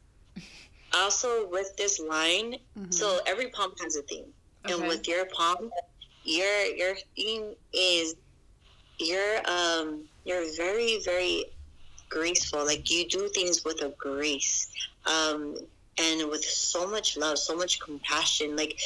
also 0.94 1.48
with 1.50 1.76
this 1.78 2.00
line 2.00 2.56
Mhm. 2.78 2.94
so 2.94 3.20
every 3.26 3.50
palm 3.52 3.74
has 3.82 3.96
a 3.96 4.02
theme. 4.04 4.34
And 4.66 4.88
with 4.88 5.08
your 5.08 5.26
palm 5.28 5.72
your 6.24 6.66
your 6.76 6.96
theme 7.16 7.56
is 7.74 8.16
you're 9.00 9.38
um 9.50 10.04
you're 10.26 10.46
very 10.58 11.00
very 11.06 11.46
graceful. 12.10 12.66
Like 12.66 12.90
you 12.90 13.08
do 13.08 13.30
things 13.30 13.64
with 13.64 13.82
a 13.84 13.94
grace. 13.98 14.68
Um 15.06 15.56
and 16.00 16.30
with 16.30 16.44
so 16.44 16.88
much 16.88 17.18
love 17.18 17.38
so 17.38 17.56
much 17.56 17.80
compassion 17.80 18.56
like 18.56 18.80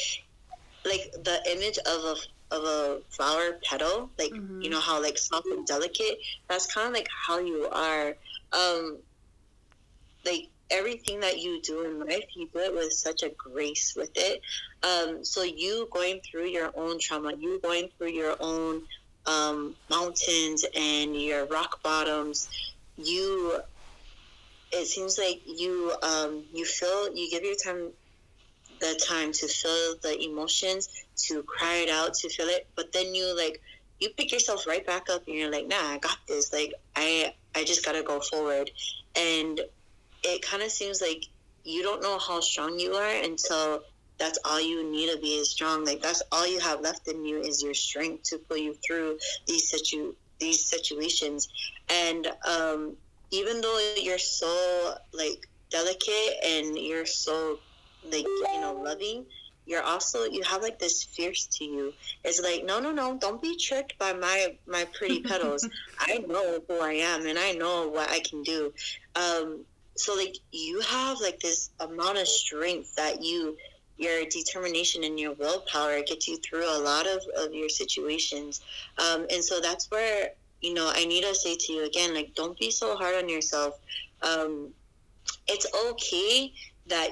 like 0.84 1.12
the 1.24 1.40
image 1.52 1.78
of 1.78 2.04
a 2.04 2.16
of 2.54 2.64
a 2.64 3.00
flower 3.10 3.58
petal 3.68 4.10
like 4.18 4.32
Mhm. 4.32 4.62
you 4.64 4.70
know 4.70 4.80
how 4.80 5.02
like 5.02 5.18
soft 5.18 5.46
and 5.46 5.66
delicate 5.66 6.18
that's 6.48 6.72
kind 6.72 6.88
of 6.88 6.94
like 6.94 7.08
how 7.26 7.38
you 7.38 7.68
are 7.72 8.16
um 8.52 8.98
like 10.24 10.48
everything 10.70 11.20
that 11.20 11.38
you 11.38 11.60
do 11.62 11.84
in 11.84 12.00
life 12.00 12.24
you 12.34 12.48
do 12.52 12.60
it 12.60 12.74
with 12.74 12.92
such 12.92 13.22
a 13.22 13.30
grace 13.30 13.94
with 13.96 14.10
it 14.16 14.40
um 14.82 15.24
so 15.24 15.42
you 15.42 15.88
going 15.92 16.20
through 16.30 16.46
your 16.46 16.70
own 16.76 16.98
trauma 16.98 17.32
you 17.38 17.60
going 17.62 17.88
through 17.98 18.10
your 18.10 18.36
own 18.40 18.82
um 19.26 19.76
mountains 19.90 20.64
and 20.74 21.16
your 21.20 21.46
rock 21.46 21.82
bottoms 21.82 22.48
you 22.96 23.60
it 24.74 24.86
seems 24.86 25.18
like 25.18 25.40
you 25.46 25.92
um 26.02 26.44
you 26.52 26.64
feel 26.64 27.14
you 27.16 27.30
give 27.30 27.42
your 27.44 27.56
time 27.64 27.90
the 28.80 29.00
time 29.08 29.32
to 29.32 29.46
feel 29.46 29.94
the 30.02 30.20
emotions 30.24 30.88
to 31.16 31.42
cry 31.44 31.76
it 31.76 31.88
out 31.88 32.12
to 32.14 32.28
feel 32.28 32.48
it 32.48 32.66
but 32.76 32.92
then 32.92 33.14
you 33.14 33.36
like 33.36 33.60
you 34.00 34.10
pick 34.10 34.32
yourself 34.32 34.66
right 34.66 34.86
back 34.86 35.08
up 35.10 35.26
and 35.26 35.36
you're 35.36 35.50
like 35.50 35.66
nah 35.66 35.76
i 35.76 35.98
got 35.98 36.18
this. 36.28 36.52
Like 36.52 36.74
i 36.96 37.32
i 37.54 37.64
just 37.64 37.84
gotta 37.84 38.02
go 38.02 38.20
forward. 38.20 38.70
And 39.16 39.60
it 40.22 40.42
kind 40.42 40.62
of 40.62 40.70
seems 40.70 41.00
like 41.00 41.24
you 41.64 41.82
don't 41.82 42.02
know 42.02 42.18
how 42.18 42.40
strong 42.40 42.78
you 42.78 42.94
are 42.94 43.22
until 43.22 43.80
that's 44.18 44.38
all 44.44 44.60
you 44.60 44.90
need 44.90 45.10
to 45.10 45.18
be 45.18 45.34
is 45.34 45.50
strong. 45.50 45.84
Like 45.84 46.02
that's 46.02 46.22
all 46.30 46.46
you 46.46 46.60
have 46.60 46.80
left 46.80 47.08
in 47.08 47.24
you 47.24 47.40
is 47.40 47.62
your 47.62 47.74
strength 47.74 48.24
to 48.30 48.38
pull 48.38 48.58
you 48.58 48.74
through 48.86 49.18
these 49.46 49.70
situ 49.70 50.14
these 50.40 50.68
situations. 50.68 51.48
And 51.88 52.26
um 52.46 52.96
even 53.34 53.60
though 53.60 53.94
you're 53.96 54.18
so 54.18 54.94
like 55.12 55.48
delicate 55.70 56.34
and 56.44 56.78
you're 56.78 57.06
so 57.06 57.58
like 58.10 58.26
you 58.26 58.60
know 58.60 58.80
loving 58.84 59.24
you're 59.66 59.82
also 59.82 60.24
you 60.24 60.42
have 60.42 60.62
like 60.62 60.78
this 60.78 61.02
fierce 61.02 61.46
to 61.46 61.64
you. 61.64 61.94
It's 62.22 62.40
like 62.40 62.64
no 62.64 62.80
no 62.80 62.92
no 62.92 63.16
don't 63.16 63.40
be 63.40 63.56
tricked 63.56 63.98
by 63.98 64.12
my 64.12 64.56
my 64.66 64.86
pretty 64.96 65.20
petals 65.28 65.66
i 65.98 66.18
know 66.18 66.60
who 66.68 66.80
i 66.80 66.92
am 66.92 67.26
and 67.26 67.38
i 67.38 67.52
know 67.52 67.88
what 67.88 68.10
i 68.10 68.20
can 68.20 68.42
do. 68.42 68.72
Um 69.16 69.64
so 69.96 70.14
like 70.14 70.36
you 70.52 70.80
have 70.80 71.20
like 71.20 71.40
this 71.40 71.70
amount 71.80 72.18
of 72.18 72.28
strength 72.28 72.94
that 72.96 73.22
you 73.22 73.56
your 73.96 74.24
determination 74.26 75.04
and 75.04 75.18
your 75.18 75.32
willpower 75.34 76.02
gets 76.02 76.26
you 76.26 76.36
through 76.38 76.66
a 76.66 76.80
lot 76.80 77.06
of, 77.06 77.22
of 77.36 77.54
your 77.54 77.68
situations. 77.68 78.60
Um, 78.98 79.24
and 79.30 79.42
so 79.42 79.60
that's 79.60 79.88
where 79.88 80.30
you 80.64 80.72
know 80.72 80.90
i 80.94 81.04
need 81.04 81.22
to 81.24 81.34
say 81.34 81.54
to 81.56 81.72
you 81.74 81.84
again 81.84 82.14
like 82.14 82.34
don't 82.34 82.58
be 82.58 82.70
so 82.70 82.96
hard 82.96 83.14
on 83.22 83.28
yourself. 83.28 83.72
Um, 84.22 84.52
it's 85.46 85.66
okay 85.88 86.52
that 86.92 87.10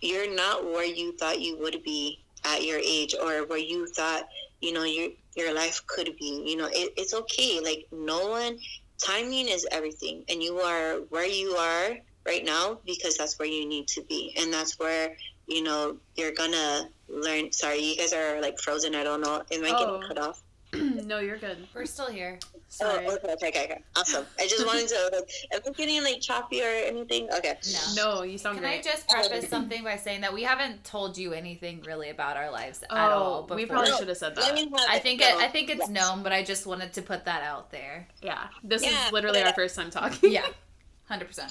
you're 0.00 0.32
not 0.34 0.64
where 0.64 0.84
you 1.00 1.16
thought 1.16 1.40
you 1.40 1.58
would 1.58 1.82
be 1.84 2.18
at 2.44 2.64
your 2.64 2.78
age 2.96 3.14
or 3.22 3.46
where 3.46 3.58
you 3.72 3.86
thought 3.86 4.24
you 4.60 4.72
know 4.72 4.84
your 4.84 5.10
your 5.36 5.54
life 5.54 5.78
could 5.86 6.10
be 6.18 6.42
you 6.50 6.56
know 6.56 6.68
it, 6.80 6.92
it's 6.96 7.14
okay. 7.14 7.60
Like 7.60 7.86
no 7.92 8.28
one 8.28 8.58
timing 8.98 9.46
is 9.48 9.66
everything 9.70 10.24
and 10.28 10.42
you 10.42 10.58
are 10.58 10.96
where 11.10 11.26
you 11.26 11.50
are 11.50 11.96
right 12.26 12.44
now 12.44 12.80
because 12.84 13.16
that's 13.16 13.38
where 13.38 13.48
you 13.48 13.64
need 13.74 13.86
to 13.88 14.02
be 14.02 14.34
and 14.38 14.52
that's 14.52 14.78
where 14.80 15.16
you 15.46 15.62
know 15.62 15.96
you're 16.16 16.32
gonna 16.32 16.88
learn. 17.08 17.52
Sorry 17.52 17.78
you 17.80 17.96
guys 17.96 18.12
are 18.12 18.40
like 18.40 18.58
frozen. 18.58 18.94
I 18.96 19.04
don't 19.04 19.20
know. 19.20 19.42
Am 19.52 19.64
i 19.64 19.70
Oh. 19.70 19.78
getting 19.78 20.02
cut 20.08 20.18
off 20.18 20.42
no, 21.06 21.18
you're 21.20 21.38
good. 21.38 21.66
We're 21.74 21.86
still 21.86 22.10
here. 22.10 22.38
Sorry. 22.68 23.06
Oh, 23.06 23.14
okay, 23.14 23.32
okay, 23.32 23.48
okay, 23.48 23.64
okay. 23.64 23.82
Awesome. 23.96 24.26
I 24.38 24.46
just 24.46 24.66
wanted 24.66 24.88
to, 24.88 25.10
like, 25.14 25.30
am 25.52 25.60
I 25.66 25.70
getting, 25.76 26.02
like, 26.04 26.20
choppy 26.20 26.62
or 26.62 26.68
anything? 26.68 27.28
Okay. 27.38 27.56
No. 27.96 28.16
No, 28.16 28.22
you 28.22 28.36
sound 28.36 28.56
Can 28.56 28.66
I 28.66 28.82
just 28.82 29.08
preface 29.08 29.48
something 29.48 29.82
by 29.82 29.96
saying 29.96 30.20
that 30.20 30.34
we 30.34 30.42
haven't 30.42 30.84
told 30.84 31.16
you 31.16 31.32
anything 31.32 31.82
really 31.86 32.10
about 32.10 32.36
our 32.36 32.50
lives 32.50 32.84
oh, 32.90 32.96
at 32.96 33.10
all 33.12 33.42
before. 33.42 33.56
we 33.56 33.64
probably 33.66 33.90
No, 33.90 33.96
should 33.96 34.08
have 34.08 34.18
said 34.18 34.36
Let 34.36 34.46
that. 34.48 34.54
me 34.54 34.68
have 34.68 34.86
I 34.90 34.98
think 34.98 35.22
it, 35.22 35.34
I 35.36 35.48
think 35.48 35.70
it's 35.70 35.80
Yes. 35.80 35.88
known, 35.88 36.22
but 36.22 36.32
I 36.32 36.42
just 36.44 36.66
wanted 36.66 36.92
to 36.94 37.02
put 37.02 37.24
that 37.24 37.42
out 37.42 37.70
there. 37.70 38.06
Yeah, 38.22 38.48
this 38.62 38.82
Yeah, 38.84 39.06
is 39.06 39.12
literally 39.12 39.38
yeah. 39.40 39.46
our 39.48 39.54
first 39.54 39.74
time 39.74 39.90
talking. 39.90 40.30
Yeah, 40.32 40.46
hundred 41.08 41.28
percent. 41.28 41.50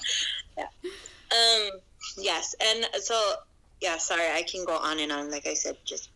Yeah. 0.58 0.66
Um, 0.84 1.72
yes, 2.18 2.56
and 2.62 2.86
so 3.02 3.20
yeah, 3.82 3.98
sorry, 3.98 4.30
I 4.32 4.44
can 4.44 4.66
go 4.66 4.78
on 4.78 5.00
and 5.00 5.12
on. 5.12 5.32
Like 5.32 5.48
I 5.48 5.56
said, 5.56 5.78
just 5.84 6.10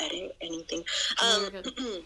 edit 0.00 0.36
anything. 0.40 0.84
No, 1.20 1.28
Um, 1.28 1.42
you're 1.52 1.62
good. 1.62 1.72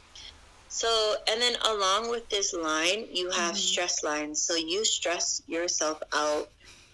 so 0.68 1.16
and 1.30 1.40
then 1.40 1.56
along 1.66 2.10
with 2.10 2.28
this 2.30 2.52
line, 2.54 3.06
you 3.12 3.30
have 3.30 3.54
Mhm. 3.54 3.58
stress 3.58 4.02
lines. 4.02 4.44
So 4.44 4.54
you 4.56 4.84
stress 4.84 5.40
yourself 5.46 5.98
out 6.14 6.48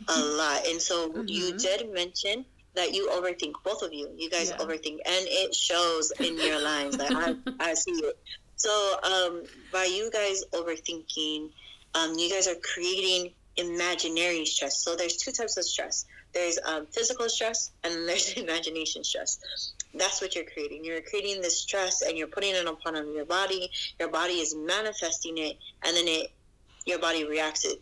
a 0.08 0.20
lot, 0.20 0.66
and 0.66 0.80
so 0.80 1.24
you 1.28 1.54
Mhm. 1.54 1.58
did 1.62 1.90
mention 1.92 2.46
that 2.74 2.94
you 2.94 3.08
overthink. 3.10 3.54
Both 3.64 3.82
of 3.82 3.92
you, 3.92 4.12
you 4.16 4.30
guys 4.30 4.50
Yeah. 4.50 4.58
overthink, 4.58 4.98
and 5.06 5.26
it 5.28 5.54
shows 5.54 6.12
in 6.22 6.40
your 6.40 6.60
lines. 6.60 6.98
Like 6.98 7.12
I, 7.14 7.34
I 7.60 7.74
see 7.74 7.92
it. 7.92 8.16
So 8.56 8.96
um, 9.02 9.46
by 9.72 9.84
you 9.84 10.10
guys 10.10 10.42
overthinking, 10.54 11.50
um, 11.94 12.14
you 12.18 12.30
guys 12.30 12.46
are 12.48 12.56
creating 12.74 13.34
imaginary 13.56 14.44
stress. 14.46 14.82
So 14.82 14.96
there's 14.96 15.16
two 15.16 15.32
types 15.32 15.56
of 15.56 15.64
stress. 15.64 16.04
There's 16.34 16.58
um, 16.66 16.86
physical 16.92 17.28
stress 17.28 17.70
and 17.84 17.94
then 17.94 18.06
there's 18.06 18.32
imagination 18.36 19.04
stress. 19.04 19.38
That's 19.94 20.20
what 20.20 20.34
you're 20.34 20.44
creating. 20.44 20.84
You're 20.84 21.00
creating 21.02 21.40
this 21.40 21.60
stress 21.60 22.02
and 22.02 22.18
you're 22.18 22.26
putting 22.26 22.54
it 22.54 22.66
upon 22.66 22.94
your 23.14 23.24
body. 23.24 23.70
Your 23.98 24.08
body 24.10 24.34
is 24.34 24.54
manifesting 24.56 25.38
it, 25.38 25.56
and 25.84 25.96
then 25.96 26.06
it, 26.08 26.32
your 26.86 26.98
body 26.98 27.24
reacts 27.24 27.64
it 27.64 27.80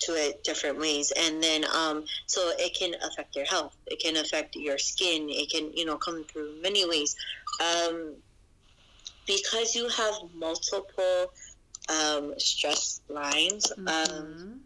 to 0.00 0.12
it 0.12 0.44
different 0.44 0.78
ways, 0.78 1.12
and 1.16 1.42
then 1.42 1.64
um, 1.74 2.04
so 2.26 2.52
it 2.58 2.76
can 2.78 2.94
affect 3.02 3.34
your 3.34 3.46
health. 3.46 3.74
It 3.86 3.98
can 4.00 4.16
affect 4.16 4.54
your 4.54 4.78
skin. 4.78 5.28
It 5.30 5.50
can 5.50 5.72
you 5.74 5.86
know 5.86 5.96
come 5.96 6.24
through 6.24 6.60
many 6.62 6.86
ways. 6.88 7.16
Um, 7.60 8.16
because 9.26 9.74
you 9.74 9.88
have 9.88 10.14
multiple 10.34 11.32
um, 11.88 12.34
stress 12.38 13.00
lines. 13.08 13.72
Um, 13.72 13.86
Mhm. 13.86 14.60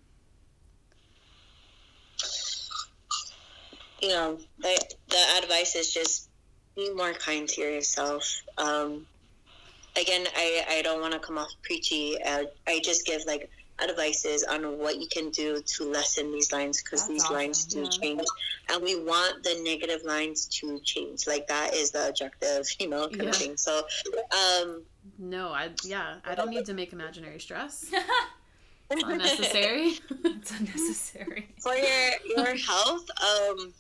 you 4.03 4.09
know, 4.09 4.39
the, 4.59 4.97
the 5.09 5.25
advice 5.43 5.77
is 5.77 5.93
just 5.93 6.30
be 6.81 6.95
more 6.95 7.13
kind 7.13 7.47
to 7.49 7.61
yourself. 7.61 8.25
Um, 8.59 9.07
again, 10.01 10.27
I, 10.37 10.65
I 10.77 10.83
don't 10.83 11.01
want 11.01 11.13
to 11.13 11.19
come 11.21 11.37
off 11.39 11.51
preachy. 11.63 12.17
Uh, 12.25 12.45
I 12.67 12.81
just 12.83 13.05
give 13.07 13.21
like 13.27 13.51
advices 13.83 14.45
on 14.45 14.79
what 14.79 14.99
you 15.01 15.07
can 15.09 15.31
do 15.31 15.61
to 15.75 15.91
lessen 15.91 16.31
these 16.33 16.53
lines 16.53 16.83
because 16.83 17.07
these 17.09 17.23
awesome. 17.25 17.37
lines 17.37 17.65
do 17.67 17.83
Yeah. 17.83 17.89
change. 17.89 18.25
And 18.71 18.83
we 18.83 18.95
want 19.03 19.43
the 19.43 19.61
negative 19.63 20.01
lines 20.05 20.47
to 20.61 20.79
change. 20.85 21.27
Like 21.27 21.47
that 21.49 21.75
is 21.75 21.91
the 21.91 22.09
objective, 22.09 22.67
you 22.79 22.89
know, 22.89 23.09
kind 23.09 23.23
Yeah. 23.23 23.31
of 23.31 23.37
thing. 23.37 23.57
So, 23.57 23.83
um, 24.41 24.85
No, 25.19 25.49
I 25.49 25.71
yeah, 25.85 26.17
I 26.25 26.35
don't 26.35 26.51
need 26.51 26.67
to 26.67 26.75
make 26.75 26.93
imaginary 26.93 27.41
stress. 27.41 27.91
It's 28.93 29.05
unnecessary. 29.05 29.93
it's 30.25 30.51
unnecessary. 30.59 31.55
for 31.63 31.75
your 31.75 32.11
your 32.37 32.57
health 32.57 33.07
um 33.31 33.73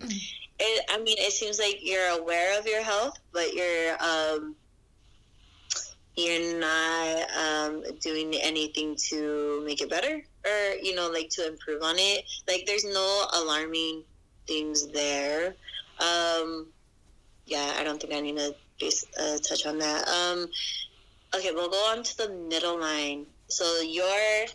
it, 0.00 0.84
i 0.90 0.98
mean 0.98 1.16
it 1.18 1.32
seems 1.32 1.58
like 1.58 1.78
you're 1.82 2.18
aware 2.18 2.58
of 2.58 2.66
your 2.66 2.82
health 2.82 3.18
but 3.32 3.54
you're 3.54 3.96
um 4.00 4.54
you're 6.16 6.60
not 6.60 7.26
um 7.36 7.82
doing 8.00 8.34
anything 8.34 8.96
to 8.96 9.62
make 9.66 9.80
it 9.80 9.90
better 9.90 10.22
or 10.44 10.74
you 10.82 10.94
know 10.94 11.10
like 11.10 11.28
to 11.30 11.46
improve 11.46 11.82
on 11.82 11.96
it. 11.98 12.24
Like 12.46 12.64
there's 12.66 12.84
no 12.84 13.26
alarming 13.34 14.04
things 14.46 14.86
there. 14.88 15.54
Um 16.00 16.68
yeah 17.46 17.74
i 17.78 17.84
don't 17.84 18.00
think 18.00 18.14
i 18.14 18.20
need 18.20 18.36
to 18.38 18.54
base, 18.80 19.04
uh, 19.20 19.38
touch 19.38 19.66
on 19.66 19.78
that. 19.78 20.06
Um 20.08 20.48
okay 21.34 21.50
we'll 21.52 21.70
go 21.70 21.84
on 21.90 22.02
to 22.02 22.16
the 22.16 22.28
middle 22.28 22.78
line. 22.78 23.26
So 23.48 23.80
your 23.80 24.46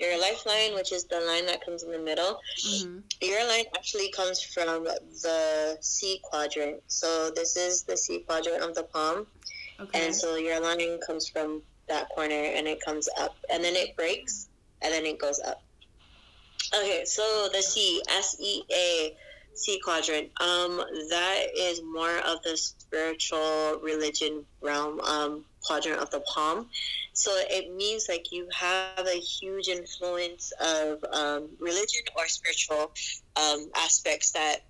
your 0.00 0.18
lifeline, 0.18 0.74
which 0.74 0.92
is 0.92 1.04
the 1.04 1.20
line 1.20 1.46
that 1.46 1.64
comes 1.64 1.82
in 1.82 1.92
the 1.92 1.98
middle, 1.98 2.40
Mhm. 2.66 3.02
your 3.20 3.44
line 3.44 3.66
actually 3.76 4.10
comes 4.10 4.42
from 4.42 4.84
the 4.84 5.78
C 5.80 6.20
quadrant. 6.22 6.82
So 6.86 7.30
this 7.30 7.56
is 7.56 7.82
the 7.82 7.96
C 7.96 8.20
quadrant 8.20 8.62
of 8.62 8.74
the 8.74 8.84
palm, 8.84 9.26
Okay. 9.78 10.06
and 10.06 10.16
so 10.16 10.36
your 10.36 10.58
line 10.60 10.98
comes 11.06 11.28
from 11.28 11.62
that 11.88 12.08
corner 12.10 12.44
and 12.56 12.66
it 12.66 12.80
comes 12.80 13.08
up, 13.18 13.36
and 13.50 13.62
then 13.62 13.76
it 13.76 13.94
breaks, 13.96 14.48
and 14.80 14.92
then 14.92 15.04
it 15.04 15.18
goes 15.18 15.40
up. 15.40 15.62
Okay, 16.72 17.04
so 17.04 17.48
the 17.52 17.62
C 17.62 18.02
S 18.08 18.36
E 18.40 18.62
A 18.72 19.16
C 19.54 19.78
quadrant. 19.80 20.30
Um, 20.40 20.76
that 21.10 21.46
is 21.54 21.82
more 21.82 22.18
of 22.18 22.40
the 22.42 22.56
spiritual 22.56 23.80
religion 23.82 24.46
realm 24.62 25.00
um, 25.00 25.44
quadrant 25.62 26.00
of 26.00 26.10
the 26.10 26.20
palm. 26.20 26.70
So 27.20 27.32
it 27.36 27.74
means 27.74 28.08
like 28.08 28.32
you 28.32 28.48
have 28.54 29.06
a 29.06 29.20
huge 29.20 29.68
influence 29.68 30.52
of 30.58 31.04
um, 31.12 31.50
religion 31.58 32.00
or 32.16 32.26
spiritual 32.28 32.92
um, 33.36 33.68
aspects 33.76 34.30
that 34.30 34.60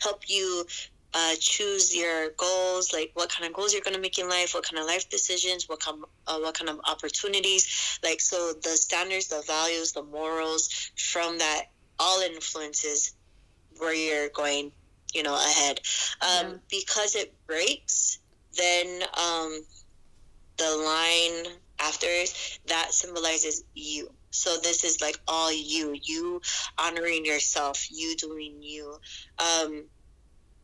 help 0.00 0.22
you 0.26 0.64
uh, 1.12 1.34
choose 1.38 1.94
your 1.94 2.30
goals, 2.38 2.94
like 2.94 3.10
what 3.12 3.28
kind 3.28 3.46
of 3.46 3.52
goals 3.52 3.74
you're 3.74 3.82
going 3.82 3.94
to 3.94 4.00
make 4.00 4.18
in 4.18 4.26
life, 4.26 4.54
what 4.54 4.64
kind 4.64 4.80
of 4.80 4.86
life 4.86 5.10
decisions, 5.10 5.68
what 5.68 5.80
kind, 5.80 6.02
uh, 6.26 6.38
what 6.38 6.54
kind 6.54 6.70
of 6.70 6.80
opportunities. 6.88 7.98
Like 8.02 8.22
so, 8.22 8.54
the 8.62 8.70
standards, 8.70 9.26
the 9.28 9.42
values, 9.46 9.92
the 9.92 10.02
morals 10.02 10.90
from 10.96 11.36
that 11.38 11.64
all 11.98 12.22
influences 12.22 13.12
where 13.76 13.94
you're 13.94 14.30
going, 14.30 14.72
you 15.12 15.22
know, 15.22 15.34
ahead. 15.34 15.80
Um, 16.22 16.52
Yeah. 16.52 16.56
Because 16.70 17.16
it 17.16 17.34
breaks, 17.46 18.18
then 18.56 19.02
um, 19.18 19.60
the 20.60 20.76
line 20.76 21.54
after 21.80 22.06
that 22.66 22.92
symbolizes 22.92 23.64
you. 23.74 24.10
So 24.30 24.58
this 24.58 24.84
is 24.84 25.00
like 25.00 25.18
all 25.26 25.52
you, 25.52 25.96
you 26.00 26.42
honoring 26.78 27.24
yourself, 27.24 27.86
you 27.90 28.14
doing 28.16 28.62
you. 28.62 28.94
Um, 29.38 29.84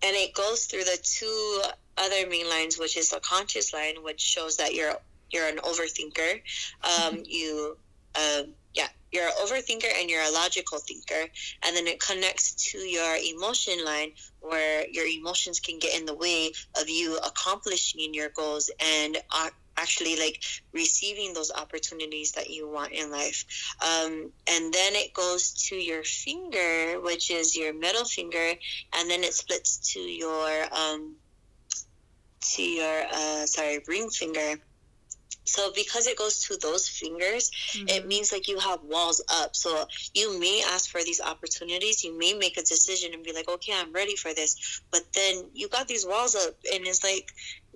and 0.02 0.14
it 0.14 0.34
goes 0.34 0.66
through 0.66 0.84
the 0.84 0.98
two 1.02 1.62
other 1.96 2.28
main 2.28 2.48
lines, 2.48 2.78
which 2.78 2.96
is 2.96 3.08
the 3.08 3.20
conscious 3.20 3.72
line, 3.72 4.02
which 4.02 4.20
shows 4.20 4.58
that 4.58 4.74
you're 4.74 4.94
you're 5.30 5.48
an 5.48 5.56
overthinker. 5.56 6.40
Um, 6.84 7.22
you, 7.24 7.76
um, 8.14 8.54
yeah, 8.74 8.86
you're 9.10 9.26
an 9.26 9.32
overthinker 9.42 9.88
and 10.00 10.08
you're 10.08 10.22
a 10.22 10.30
logical 10.30 10.78
thinker. 10.78 11.28
And 11.64 11.74
then 11.74 11.86
it 11.88 11.98
connects 11.98 12.70
to 12.70 12.78
your 12.78 13.16
emotion 13.16 13.84
line, 13.84 14.12
where 14.40 14.86
your 14.88 15.06
emotions 15.06 15.58
can 15.58 15.78
get 15.80 15.98
in 15.98 16.06
the 16.06 16.14
way 16.14 16.52
of 16.80 16.88
you 16.88 17.16
accomplishing 17.18 18.14
your 18.14 18.28
goals 18.28 18.70
and 18.78 19.16
uh, 19.32 19.48
actually 19.76 20.16
like 20.16 20.42
receiving 20.72 21.32
those 21.34 21.52
opportunities 21.52 22.32
that 22.32 22.50
you 22.50 22.68
want 22.68 22.92
in 22.92 23.10
life. 23.10 23.44
Um, 23.82 24.32
and 24.50 24.72
then 24.72 24.94
it 24.94 25.12
goes 25.14 25.52
to 25.68 25.76
your 25.76 26.02
finger, 26.04 27.00
which 27.00 27.30
is 27.30 27.56
your 27.56 27.74
middle 27.74 28.04
finger, 28.04 28.52
and 28.96 29.10
then 29.10 29.22
it 29.24 29.34
splits 29.34 29.92
to 29.92 30.00
your 30.00 30.64
um, 30.72 31.16
to 32.54 32.62
your 32.62 33.02
uh, 33.12 33.46
sorry 33.46 33.80
ring 33.86 34.08
finger. 34.10 34.60
So 35.48 35.70
because 35.76 36.08
it 36.08 36.18
goes 36.18 36.40
to 36.46 36.56
those 36.56 36.88
fingers, 36.88 37.50
it 37.74 38.02
Mhm. 38.02 38.06
means 38.08 38.32
like 38.32 38.48
you 38.48 38.58
have 38.58 38.82
walls 38.82 39.22
up. 39.28 39.54
So 39.54 39.86
you 40.12 40.38
may 40.40 40.62
ask 40.62 40.90
for 40.90 41.04
these 41.04 41.20
opportunities. 41.20 42.02
You 42.02 42.18
may 42.18 42.34
make 42.34 42.56
a 42.56 42.62
decision 42.62 43.14
and 43.14 43.22
be 43.22 43.32
like, 43.32 43.48
okay, 43.48 43.72
I'm 43.72 43.92
ready 43.92 44.16
for 44.16 44.34
this. 44.34 44.56
But 44.90 45.04
then 45.12 45.48
you 45.54 45.68
got 45.68 45.86
these 45.86 46.04
walls 46.04 46.34
up, 46.34 46.54
and 46.72 46.84
it's 46.86 47.04
like, 47.04 47.30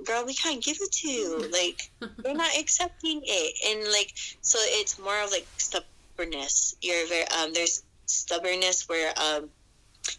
girl, 0.04 0.24
we 0.24 0.34
can't 0.34 0.62
give 0.62 0.78
it 0.80 0.92
to 0.92 1.08
you. 1.08 1.50
Like, 1.52 1.90
you're 2.24 2.34
not 2.34 2.56
accepting 2.58 3.22
it. 3.24 3.56
And 3.66 3.92
like, 3.92 4.12
so 4.40 4.58
it's 4.62 4.98
more 4.98 5.20
of 5.22 5.30
like 5.30 5.46
stubbornness. 5.58 6.76
You're 6.80 7.06
very, 7.06 7.26
um, 7.28 7.52
there's 7.52 7.82
stubbornness 8.06 8.88
where, 8.88 9.12
um, 9.16 9.50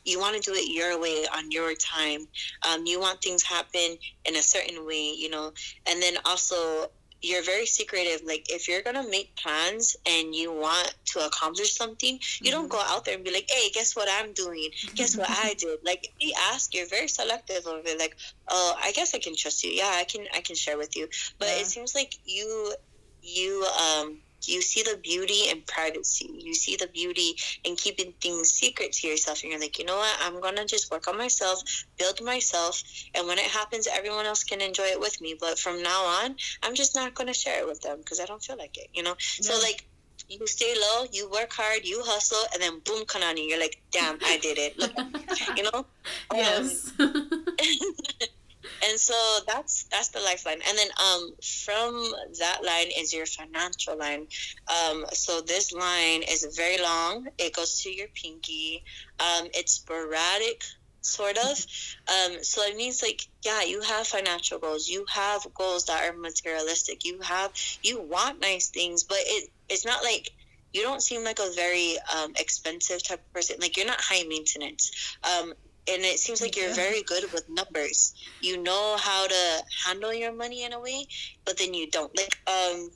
you 0.05 0.19
want 0.19 0.41
to 0.41 0.41
do 0.41 0.55
it 0.55 0.71
your 0.71 0.99
way 0.99 1.25
on 1.36 1.51
your 1.51 1.73
time. 1.73 2.27
Um, 2.69 2.86
you 2.86 2.99
want 2.99 3.21
things 3.21 3.43
happen 3.43 3.97
in 4.25 4.36
a 4.36 4.41
certain 4.41 4.86
way, 4.86 5.13
you 5.17 5.29
know. 5.29 5.51
And 5.88 6.01
then 6.01 6.17
also, 6.23 6.91
you're 7.22 7.43
very 7.43 7.65
secretive. 7.65 8.22
Like 8.26 8.45
if 8.49 8.67
you're 8.67 8.82
gonna 8.82 9.07
make 9.07 9.36
plans 9.36 9.95
and 10.07 10.34
you 10.34 10.51
want 10.51 10.93
to 11.13 11.26
accomplish 11.26 11.76
something, 11.76 12.19
you 12.41 12.51
don't 12.51 12.69
go 12.69 12.82
out 12.82 13.05
there 13.05 13.15
and 13.15 13.24
be 13.24 13.32
like, 13.32 13.47
"Hey, 13.49 13.69
guess 13.74 13.95
what 13.95 14.09
I'm 14.11 14.34
doing? 14.34 14.69
Guess 14.95 15.17
what 15.17 15.30
I 15.30 15.53
did?" 15.57 15.80
Like 15.86 16.01
if 16.03 16.11
you 16.19 16.34
ask, 16.51 16.74
you're 16.74 16.88
very 16.88 17.07
selective 17.07 17.65
of 17.67 17.86
it. 17.86 17.99
Like, 17.99 18.15
"Oh, 18.49 18.76
I 18.84 18.91
guess 18.91 19.13
I 19.13 19.19
can 19.19 19.36
trust 19.36 19.63
you. 19.63 19.72
Yeah, 19.72 19.91
I 19.93 20.03
can. 20.03 20.26
I 20.34 20.41
can 20.41 20.55
share 20.55 20.78
with 20.78 20.95
you." 20.95 21.07
But 21.39 21.49
Yeah. 21.49 21.61
it 21.61 21.67
seems 21.67 21.93
like 21.95 22.11
you, 22.26 22.74
you, 23.22 23.65
um, 23.80 24.22
you 24.47 24.61
see 24.61 24.83
the 24.83 24.97
beauty 24.97 25.49
in 25.49 25.61
privacy. 25.61 26.29
You 26.33 26.53
see 26.53 26.75
the 26.75 26.87
beauty 26.87 27.35
in 27.63 27.75
keeping 27.75 28.13
things 28.21 28.49
secret 28.49 28.93
to 28.93 29.07
yourself. 29.07 29.43
And 29.43 29.51
you're 29.51 29.61
like, 29.61 29.79
you 29.79 29.85
know 29.85 29.97
what? 29.97 30.17
I'm 30.21 30.39
going 30.41 30.55
to 30.55 30.65
just 30.65 30.91
work 30.91 31.07
on 31.07 31.17
myself, 31.17 31.61
build 31.97 32.21
myself. 32.23 32.81
And 33.15 33.27
when 33.27 33.37
it 33.37 33.45
happens, 33.45 33.87
everyone 33.87 34.25
else 34.25 34.43
can 34.43 34.61
enjoy 34.61 34.85
it 34.85 34.99
with 34.99 35.21
me. 35.21 35.35
But 35.39 35.59
from 35.59 35.81
now 35.81 36.03
on, 36.03 36.35
I'm 36.63 36.75
just 36.75 36.95
not 36.95 37.13
going 37.13 37.27
to 37.27 37.33
share 37.33 37.59
it 37.61 37.67
with 37.67 37.81
them 37.81 37.97
because 37.99 38.19
I 38.19 38.25
don't 38.25 38.43
feel 38.43 38.57
like 38.57 38.77
it, 38.77 38.87
you 38.93 39.03
know? 39.03 39.15
Yeah. 39.39 39.51
So, 39.51 39.59
like, 39.61 39.85
you 40.29 40.47
stay 40.47 40.73
low, 40.79 41.05
you 41.11 41.29
work 41.29 41.51
hard, 41.51 41.83
you 41.83 42.01
hustle, 42.03 42.43
and 42.53 42.61
then 42.61 42.79
boom, 42.85 43.05
Kanani, 43.05 43.47
you're 43.49 43.59
like, 43.59 43.81
damn, 43.91 44.17
I 44.23 44.37
did 44.37 44.57
it. 44.57 44.77
Look, 44.77 44.93
you 45.57 45.63
know? 45.63 45.85
Yes. 46.33 46.91
Um, 46.99 47.45
and 48.84 48.99
so 48.99 49.13
that's 49.47 49.84
that's 49.91 50.09
the 50.09 50.19
lifeline. 50.19 50.59
And 50.67 50.77
then 50.77 50.88
um 50.99 51.32
from 51.41 52.11
that 52.39 52.63
line 52.63 52.88
is 52.97 53.13
your 53.13 53.25
financial 53.25 53.97
line. 53.97 54.27
Um 54.67 55.05
so 55.13 55.41
this 55.41 55.71
line 55.71 56.23
is 56.23 56.45
very 56.55 56.82
long. 56.82 57.27
It 57.38 57.53
goes 57.53 57.82
to 57.84 57.91
your 57.91 58.07
pinky. 58.13 58.84
Um 59.19 59.47
it's 59.53 59.73
sporadic 59.73 60.63
sort 61.01 61.38
of. 61.38 61.65
Um 62.07 62.43
so 62.43 62.61
it 62.63 62.75
means 62.75 63.01
like 63.01 63.21
yeah 63.43 63.63
you 63.63 63.82
have 63.82 64.07
financial 64.07 64.59
goals. 64.59 64.88
You 64.88 65.05
have 65.09 65.45
goals 65.53 65.86
that 65.86 66.09
are 66.09 66.17
materialistic. 66.17 67.05
You 67.05 67.19
have 67.21 67.51
you 67.84 68.01
want 68.01 68.41
nice 68.41 68.69
things 68.69 69.03
but 69.03 69.19
it 69.21 69.49
it's 69.69 69.86
not 69.86 70.03
like 70.03 70.32
you 70.73 70.84
don't 70.84 71.03
seem 71.03 71.25
like 71.25 71.39
a 71.39 71.51
very 71.53 71.97
um, 72.15 72.32
expensive 72.38 73.03
type 73.03 73.19
of 73.19 73.34
person. 73.34 73.57
Like 73.59 73.75
you're 73.75 73.86
not 73.86 73.99
high 73.99 74.23
maintenance. 74.27 75.17
Um 75.23 75.53
and 75.88 76.03
it 76.03 76.19
seems 76.19 76.41
like 76.41 76.55
you're 76.55 76.73
very 76.73 77.01
good 77.03 77.32
with 77.34 77.49
numbers. 77.49 78.13
You 78.41 78.61
know 78.61 78.97
how 78.99 79.27
to 79.27 79.63
handle 79.86 80.13
your 80.13 80.32
money 80.32 80.63
in 80.63 80.73
a 80.73 80.79
way, 80.79 81.07
but 81.45 81.57
then 81.57 81.73
you 81.73 81.89
don't. 81.89 82.15
Like 82.15 82.38
um 82.47 82.89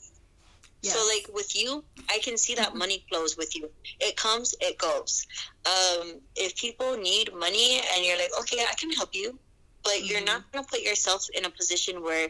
yes. 0.82 0.94
so 0.94 1.08
like 1.08 1.34
with 1.34 1.56
you, 1.56 1.84
I 2.10 2.20
can 2.20 2.38
see 2.38 2.56
that 2.56 2.70
mm-hmm. 2.70 2.78
money 2.78 3.06
flows 3.10 3.38
with 3.38 3.56
you. 3.56 3.70
It 4.00 4.16
comes, 4.16 4.54
it 4.62 4.78
goes. 4.78 5.26
Um 5.66 6.20
if 6.36 6.56
people 6.56 6.98
need 6.98 7.34
money 7.34 7.82
and 7.96 8.06
you're 8.06 8.18
like, 8.18 8.32
"Okay, 8.42 8.60
I 8.60 8.76
can 8.76 8.92
help 8.92 9.14
you." 9.14 9.38
But 9.84 9.94
mm-hmm. 9.94 10.06
you're 10.06 10.24
not 10.24 10.52
going 10.52 10.64
to 10.64 10.70
put 10.70 10.82
yourself 10.82 11.28
in 11.36 11.46
a 11.46 11.50
position 11.50 12.02
where 12.02 12.30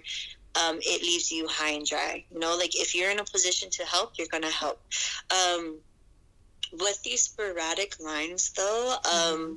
um, 0.56 0.78
it 0.82 1.01
leaves 1.01 1.32
you 1.32 1.47
high 1.47 1.72
and 1.72 1.86
dry. 1.86 2.26
You 2.30 2.39
know, 2.39 2.58
like 2.58 2.76
if 2.76 2.93
you're 2.93 3.12
in 3.12 3.20
a 3.20 3.24
position 3.24 3.70
to 3.72 3.86
help, 3.86 4.14
you're 4.18 4.28
going 4.28 4.43
to 4.43 4.49
help. 4.49 4.82
Um, 5.32 5.78
with 6.74 7.01
these 7.03 7.22
sporadic 7.22 7.97
lines, 8.01 8.51
though, 8.51 8.95
um, 9.06 9.12
mm-hmm 9.14 9.53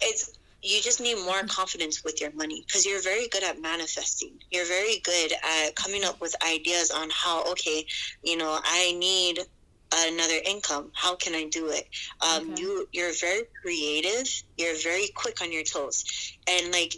it's 0.00 0.32
you 0.62 0.80
just 0.82 1.00
need 1.00 1.16
more 1.24 1.42
confidence 1.44 2.04
with 2.04 2.20
your 2.20 2.30
money 2.32 2.62
because 2.66 2.84
you're 2.84 3.02
very 3.02 3.28
good 3.28 3.42
at 3.42 3.60
manifesting. 3.60 4.32
You're 4.50 4.66
very 4.66 4.98
good 4.98 5.32
at 5.32 5.74
coming 5.74 6.04
up 6.04 6.20
with 6.20 6.34
ideas 6.46 6.90
on 6.90 7.08
how, 7.10 7.50
okay, 7.52 7.86
you 8.22 8.36
know, 8.36 8.58
I 8.62 8.92
need 8.92 9.40
another 9.94 10.38
income. 10.44 10.90
How 10.94 11.16
can 11.16 11.34
I 11.34 11.48
do 11.48 11.68
it? 11.68 11.88
Um, 12.20 12.52
okay. 12.52 12.62
You 12.62 12.88
you're 12.92 13.12
very 13.20 13.42
creative. 13.62 14.28
You're 14.58 14.76
very 14.76 15.08
quick 15.14 15.40
on 15.40 15.50
your 15.50 15.64
toes, 15.64 16.04
and 16.48 16.72
like 16.72 16.94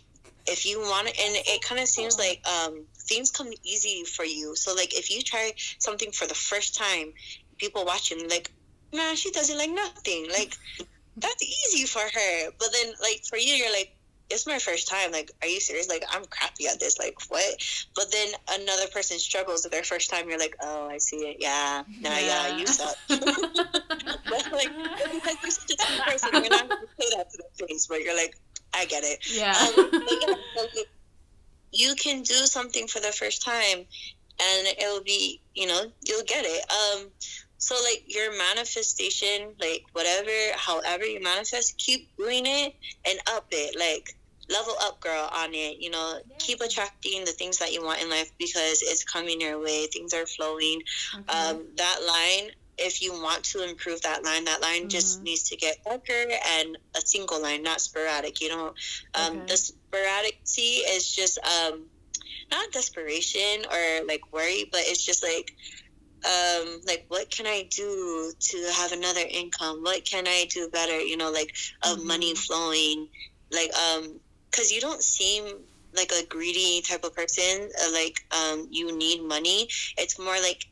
if 0.47 0.67
you 0.67 0.81
want 0.81 1.07
and 1.07 1.17
it 1.19 1.63
kind 1.63 1.81
of 1.81 1.89
seems 1.89 2.19
like 2.19 2.45
um, 2.47 2.85
things 2.97 3.31
come 3.31 3.51
easy 3.63 4.05
for 4.05 4.25
you. 4.25 4.57
So 4.57 4.75
like 4.75 4.97
if 4.99 5.11
you 5.11 5.23
try 5.23 5.53
something 5.79 6.11
for 6.11 6.27
the 6.27 6.35
first 6.35 6.75
time, 6.75 7.13
people 7.59 7.85
watching 7.85 8.29
like, 8.29 8.51
man, 8.93 9.15
she 9.17 9.31
does 9.31 9.51
it 9.51 9.57
like 9.57 9.71
nothing. 9.71 10.29
Like 10.31 10.57
that's 11.17 11.43
easy 11.43 11.87
for 11.87 12.01
her. 12.01 12.51
But 12.59 12.69
then, 12.73 12.95
like, 13.01 13.23
for 13.29 13.37
you, 13.37 13.55
you're 13.55 13.73
like, 13.73 13.97
it's 14.31 14.47
my 14.47 14.59
first 14.59 14.89
time. 14.89 15.13
Like, 15.13 15.31
are 15.43 15.49
you 15.49 15.61
serious? 15.61 15.89
Like, 15.89 16.05
I'm 16.11 16.25
crappy 16.25 16.67
at 16.67 16.81
this. 16.81 16.99
Like, 16.99 17.17
what? 17.29 17.55
But 17.95 18.11
then 18.11 18.29
another 18.51 18.87
person 18.89 19.19
struggles 19.19 19.65
with 19.65 19.73
their 19.73 19.85
first 19.85 20.11
time. 20.11 20.29
You're 20.29 20.39
like, 20.39 20.57
oh, 20.61 20.89
I 20.89 20.99
see 20.99 21.17
it. 21.17 21.37
Yeah. 21.41 21.83
Nah, 22.01 22.11
yeah, 22.11 22.49
yeah 22.49 22.57
you 22.57 22.67
suck. 22.67 22.97
but, 23.09 24.53
like, 24.53 24.71
because 25.13 25.39
you're 25.43 25.51
such 25.51 25.73
a 25.79 25.83
sweet 25.83 26.03
person, 26.07 26.31
you're 26.33 26.51
not 26.51 26.69
going 26.69 26.83
to 26.83 27.03
say 27.03 27.17
that 27.17 27.31
to 27.31 27.39
their 27.39 27.69
face, 27.69 27.87
but 27.87 28.03
you're 28.03 28.17
like, 28.17 28.37
I 28.75 28.87
get 28.87 29.05
it. 29.05 29.19
Yeah. 29.31 29.53
Um, 29.53 29.91
yeah 29.93 30.35
so 30.57 30.67
you 31.73 31.95
can 31.95 32.23
do 32.23 32.35
something 32.35 32.87
for 32.87 33.01
the 33.01 33.13
first 33.13 33.43
time 33.43 33.79
and 34.41 34.67
it'll 34.79 35.03
be, 35.03 35.41
you 35.55 35.67
know, 35.67 35.91
you'll 36.07 36.25
get 36.25 36.45
it. 36.47 36.65
Um, 36.71 37.09
so 37.63 37.77
like 37.77 38.03
your 38.09 38.37
manifestation, 38.37 39.55
like 39.61 39.85
whatever, 39.93 40.33
however 40.57 41.05
you 41.05 41.23
manifest, 41.23 41.79
keep 41.79 42.09
doing 42.17 42.43
it 42.45 42.75
and 43.09 43.21
up 43.29 43.47
it. 43.53 43.79
Like 43.79 44.17
level 44.51 44.75
up, 44.83 44.99
girl, 45.01 45.31
on 45.33 45.55
it. 45.55 45.81
You 45.81 45.91
know, 45.91 46.19
keep 46.41 46.61
attracting 46.61 47.25
the 47.25 47.31
things 47.31 47.59
that 47.59 47.73
you 47.73 47.85
want 47.85 48.03
in 48.03 48.11
life 48.11 48.33
because 48.37 48.83
it's 48.83 49.05
coming 49.05 49.41
your 49.41 49.63
way. 49.63 49.87
Things 49.87 50.13
are 50.13 50.27
flowing. 50.27 50.83
Um, 51.29 51.67
that 51.77 51.99
line, 52.05 52.51
if 52.79 53.01
you 53.01 53.13
want 53.13 53.45
to 53.45 53.63
improve 53.63 54.03
that 54.03 54.25
line, 54.25 54.47
that 54.47 54.61
line 54.61 54.81
mm-hmm. 54.81 54.89
just 54.89 55.23
needs 55.23 55.45
to 55.51 55.57
get 55.57 55.85
darker 55.85 56.33
and 56.59 56.77
a 56.97 57.01
single 57.01 57.41
line, 57.41 57.63
not 57.63 57.81
sporadic. 57.81 58.41
You 58.41 58.49
know, 58.49 58.75
um, 59.15 59.37
okay. 59.37 59.47
the 59.47 59.57
sporadic 59.57 60.41
C 60.43 60.79
is 60.79 61.15
just 61.15 61.39
um, 61.39 61.85
not 62.51 62.73
desperation 62.73 63.67
or 63.71 64.05
like 64.05 64.33
worry, 64.33 64.69
but 64.73 64.81
it's 64.81 65.05
just 65.05 65.23
like 65.23 65.55
um, 66.25 66.81
like 66.87 67.05
what 67.09 67.31
can 67.31 67.47
I 67.47 67.67
do 67.71 68.33
to 68.39 68.73
have 68.77 68.93
another 68.93 69.23
income? 69.29 69.83
What 69.83 70.05
can 70.05 70.27
I 70.27 70.47
do 70.51 70.69
better? 70.69 71.01
You 71.01 71.17
know, 71.17 71.31
like 71.31 71.55
of 71.85 71.99
mm-hmm. 71.99 72.07
money 72.07 72.35
flowing, 72.35 73.09
like 73.51 73.73
um, 73.75 74.21
because 74.51 74.71
you 74.71 74.81
don't 74.81 75.03
seem 75.03 75.45
like 75.95 76.13
a 76.13 76.25
greedy 76.27 76.83
type 76.83 77.05
of 77.05 77.15
person. 77.15 77.69
Uh, 77.83 77.93
like 77.93 78.25
um, 78.31 78.69
you 78.71 78.97
need 78.97 79.23
money. 79.23 79.69
It's 79.99 80.19
more 80.19 80.37
like 80.41 80.67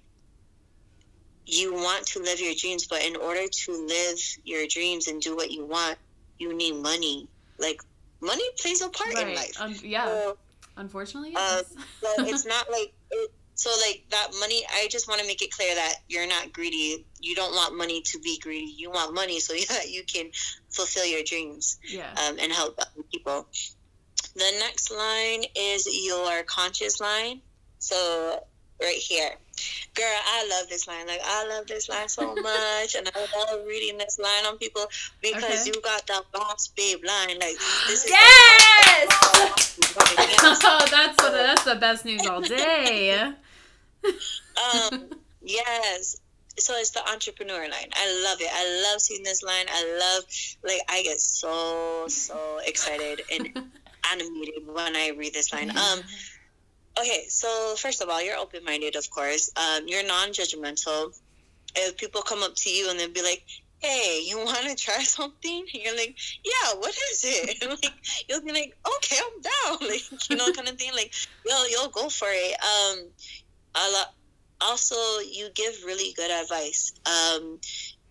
you 1.46 1.74
want 1.74 2.06
to 2.06 2.20
live 2.20 2.40
your 2.40 2.54
dreams, 2.54 2.86
but 2.86 3.04
in 3.04 3.16
order 3.16 3.46
to 3.48 3.86
live 3.86 4.18
your 4.44 4.66
dreams 4.68 5.08
and 5.08 5.20
do 5.20 5.34
what 5.34 5.50
you 5.50 5.64
want, 5.64 5.98
you 6.38 6.54
need 6.56 6.76
money. 6.76 7.26
Like 7.58 7.80
money 8.20 8.44
plays 8.58 8.82
a 8.82 8.88
part 8.88 9.14
right. 9.14 9.28
in 9.28 9.34
life. 9.34 9.60
Um, 9.60 9.74
yeah. 9.82 10.06
So, 10.06 10.38
Unfortunately, 10.76 11.34
uh, 11.36 11.62
yes. 11.62 11.74
So 12.00 12.24
it's 12.24 12.46
not 12.54 12.70
like 12.70 12.92
it, 13.10 13.30
so 13.60 13.68
like 13.86 14.04
that 14.08 14.28
money, 14.40 14.64
I 14.72 14.88
just 14.88 15.06
want 15.06 15.20
to 15.20 15.26
make 15.26 15.42
it 15.42 15.50
clear 15.50 15.74
that 15.74 15.96
you're 16.08 16.26
not 16.26 16.50
greedy. 16.50 17.04
You 17.20 17.34
don't 17.34 17.54
want 17.54 17.76
money 17.76 18.00
to 18.00 18.18
be 18.20 18.38
greedy. 18.38 18.72
You 18.74 18.90
want 18.90 19.14
money 19.14 19.38
so 19.38 19.52
that 19.68 19.90
you 19.90 20.02
can 20.02 20.30
fulfill 20.70 21.04
your 21.04 21.22
dreams 21.22 21.78
yeah. 21.86 22.08
um, 22.26 22.38
and 22.40 22.50
help 22.50 22.78
other 22.78 23.02
people. 23.12 23.46
The 24.34 24.50
next 24.60 24.90
line 24.90 25.44
is 25.54 25.86
your 26.06 26.42
conscious 26.44 27.02
line. 27.02 27.42
So 27.80 28.42
right 28.80 28.96
here. 28.96 29.28
Girl, 29.94 30.06
I 30.06 30.48
love 30.48 30.70
this 30.70 30.88
line. 30.88 31.06
Like 31.06 31.20
I 31.22 31.46
love 31.46 31.66
this 31.66 31.90
line 31.90 32.08
so 32.08 32.34
much, 32.34 32.94
and 32.94 33.10
I 33.14 33.26
love 33.36 33.66
reading 33.66 33.98
this 33.98 34.18
line 34.18 34.46
on 34.46 34.56
people 34.56 34.86
because 35.20 35.44
okay. 35.44 35.64
you 35.66 35.82
got 35.82 36.06
that 36.06 36.22
boss 36.32 36.68
babe 36.68 37.04
line. 37.04 37.38
Like 37.38 37.58
this 37.86 38.06
is 38.06 38.10
yes. 38.10 39.08
oh, 40.64 40.86
that's 40.90 41.16
that's 41.22 41.64
the 41.64 41.74
best 41.74 42.06
news 42.06 42.26
all 42.26 42.40
day 42.40 43.34
um, 44.04 45.10
yes. 45.42 46.20
So 46.58 46.74
it's 46.76 46.90
the 46.90 47.08
entrepreneur 47.10 47.62
line. 47.62 47.90
I 47.92 48.22
love 48.24 48.40
it. 48.40 48.50
I 48.52 48.90
love 48.90 49.00
seeing 49.00 49.22
this 49.22 49.42
line. 49.42 49.66
I 49.70 49.98
love, 49.98 50.24
like, 50.62 50.80
I 50.88 51.02
get 51.02 51.20
so, 51.20 52.06
so 52.08 52.58
excited 52.66 53.22
and 53.32 53.48
animated 54.12 54.66
when 54.66 54.96
I 54.96 55.12
read 55.16 55.32
this 55.32 55.52
line. 55.52 55.70
Um, 55.70 56.00
okay, 56.98 57.24
so 57.28 57.74
first 57.78 58.02
of 58.02 58.08
all, 58.08 58.22
you're 58.22 58.36
open 58.36 58.64
minded, 58.64 58.96
of 58.96 59.08
course. 59.10 59.50
Um, 59.56 59.84
you're 59.86 60.06
non 60.06 60.30
judgmental. 60.30 61.18
If 61.74 61.96
people 61.96 62.22
come 62.22 62.42
up 62.42 62.56
to 62.56 62.70
you 62.70 62.90
and 62.90 62.98
they'll 62.98 63.10
be 63.10 63.22
like, 63.22 63.44
hey, 63.80 64.22
you 64.26 64.38
want 64.38 64.66
to 64.66 64.74
try 64.74 65.02
something? 65.02 65.66
And 65.72 65.82
you're 65.82 65.96
like, 65.96 66.16
yeah, 66.44 66.78
what 66.78 66.94
is 67.12 67.24
it? 67.24 67.68
like, 67.68 67.92
you'll 68.28 68.42
be 68.42 68.52
like, 68.52 68.76
okay, 68.96 69.16
I'm 69.16 69.40
down. 69.42 69.88
Like, 69.88 70.30
you 70.30 70.36
know, 70.36 70.52
kind 70.52 70.68
of 70.68 70.76
thing. 70.76 70.92
Like, 70.92 71.12
you'll, 71.46 71.68
you'll 71.70 71.88
go 71.88 72.08
for 72.08 72.28
it. 72.28 72.56
Um, 72.62 73.06
also 74.60 75.20
you 75.20 75.48
give 75.54 75.84
really 75.84 76.12
good 76.16 76.30
advice. 76.30 76.92
Um, 77.06 77.58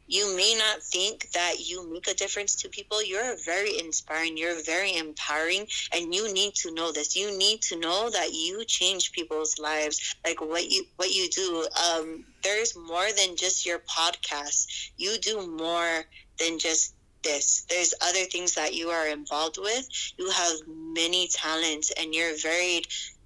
you 0.10 0.36
may 0.36 0.56
not 0.58 0.82
think 0.82 1.30
that 1.34 1.60
you 1.60 1.88
make 1.94 2.08
a 2.08 2.16
difference 2.16 2.56
to 2.56 2.70
people. 2.70 3.04
You're 3.04 3.36
very 3.46 3.78
inspiring. 3.78 4.38
You're 4.38 4.64
very 4.64 4.98
empowering. 4.98 5.68
And 5.94 6.14
you 6.14 6.34
need 6.34 6.56
to 6.56 6.74
know 6.74 6.92
this. 6.92 7.16
You 7.16 7.38
need 7.38 7.62
to 7.64 7.80
know 7.80 8.10
that 8.10 8.34
you 8.34 8.66
change 8.66 9.12
people's 9.12 9.60
lives. 9.60 10.16
Like 10.26 10.42
what 10.42 10.68
you 10.68 10.84
what 10.96 11.14
you 11.14 11.30
do 11.30 11.68
um, 11.88 12.26
there's 12.44 12.76
more 12.76 13.08
than 13.16 13.36
just 13.36 13.68
your 13.68 13.80
podcast. 13.80 14.90
You 14.98 15.18
do 15.20 15.46
more 15.46 16.06
than 16.40 16.58
just 16.58 16.96
this. 17.24 17.66
There's 17.70 17.94
other 18.02 18.26
things 18.26 18.56
that 18.56 18.74
you 18.74 18.90
are 18.90 19.08
involved 19.08 19.60
with. 19.60 19.88
You 20.18 20.32
have 20.32 20.54
many 20.68 21.28
talents 21.28 21.92
and 21.92 22.16
you're 22.16 22.36
very 22.38 22.82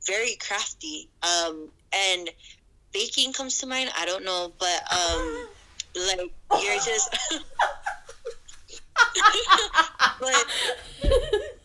very 0.06 0.36
crafty. 0.36 1.08
Um, 1.22 1.70
and 1.96 2.30
baking 2.94 3.34
comes 3.34 3.58
to 3.60 3.68
mind. 3.68 3.90
I 3.98 4.06
don't 4.06 4.24
know, 4.24 4.52
but 4.60 4.84
um, 4.92 5.48
like 6.08 6.32
you're 6.62 6.80
just. 6.80 7.18
but 10.20 10.46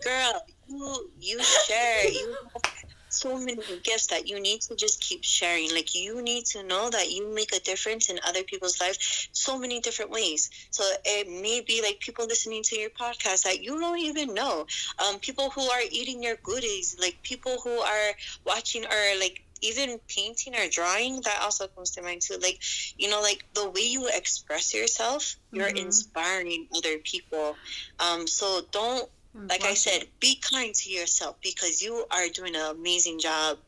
girl, 0.03 0.43
you 0.69 1.11
you 1.21 1.43
share 1.43 2.11
you 2.11 2.37
have 2.53 2.63
so 3.11 3.37
many 3.37 3.57
gifts 3.83 4.09
that 4.09 4.29
you 4.29 4.41
need 4.41 4.61
to 4.63 4.77
just 4.77 5.01
keep 5.01 5.25
sharing. 5.25 5.73
Like 5.75 5.95
you 5.95 6.23
need 6.23 6.45
to 6.47 6.63
know 6.63 6.91
that 6.91 7.11
you 7.11 7.35
make 7.35 7.55
a 7.55 7.61
difference 7.61 8.11
in 8.11 8.19
other 8.27 8.43
people's 8.43 8.81
lives 8.81 9.29
so 9.33 9.59
many 9.59 9.81
different 9.81 10.11
ways. 10.11 10.51
So 10.71 10.85
it 11.05 11.29
may 11.29 11.63
be 11.67 11.83
like 11.83 12.01
people 12.01 12.27
listening 12.27 12.63
to 12.65 12.79
your 12.79 12.91
podcast 12.91 13.45
that 13.45 13.63
you 13.63 13.79
don't 13.81 13.99
even 13.99 14.35
know. 14.35 14.67
Um, 14.99 15.19
people 15.19 15.51
who 15.51 15.63
are 15.63 15.81
eating 15.91 16.23
your 16.23 16.37
goodies, 16.43 16.97
like 17.01 17.21
people 17.23 17.59
who 17.63 17.79
are 17.79 18.11
watching 18.45 18.85
or 18.85 19.19
like 19.19 19.43
even 19.63 19.99
painting 20.09 20.55
or 20.55 20.69
drawing 20.69 21.21
that 21.23 21.39
also 21.43 21.67
comes 21.69 21.91
to 21.93 22.03
mind 22.03 22.21
too 22.23 22.39
like 22.43 22.61
you 22.97 23.09
know 23.09 23.21
like 23.21 23.45
the 23.55 23.69
way 23.71 23.83
you 23.83 24.09
express 24.09 24.75
yourself 24.75 25.37
you're 25.53 25.69
Mhm. 25.71 25.87
inspiring 25.87 26.69
other 26.77 26.99
people 26.99 27.57
um 28.01 28.27
so 28.27 28.63
don't 28.73 29.09
like 29.35 29.65
I 29.65 29.75
said, 29.75 30.09
be 30.21 30.35
kind 30.37 30.75
to 30.75 30.91
yourself 30.91 31.37
because 31.43 31.81
you 31.81 32.05
are 32.11 32.29
doing 32.29 32.57
an 32.57 32.71
amazing 32.77 33.21
job. 33.21 33.59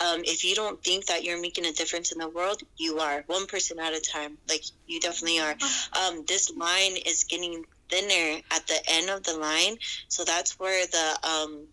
Um, 0.00 0.22
if 0.24 0.44
you 0.44 0.54
don't 0.54 0.82
think 0.82 1.06
that 1.06 1.22
you're 1.24 1.40
making 1.40 1.66
a 1.66 1.72
difference 1.72 2.10
in 2.10 2.18
the 2.18 2.28
world, 2.28 2.62
you 2.78 2.98
are 2.98 3.22
one 3.26 3.46
person 3.46 3.78
at 3.78 3.92
a 3.94 4.00
time. 4.00 4.38
Like 4.48 4.64
you 4.86 4.98
definitely 4.98 5.38
are. 5.38 5.56
Um, 5.92 6.24
this 6.26 6.50
line 6.50 6.96
is 7.06 7.24
getting 7.24 7.64
thinner 7.88 8.40
at 8.50 8.66
the 8.66 8.80
end 8.88 9.08
of 9.08 9.22
the 9.22 9.36
line, 9.36 9.76
so 10.08 10.24
that's 10.24 10.58
where 10.58 10.84
the 10.86 11.28
um, 11.28 11.68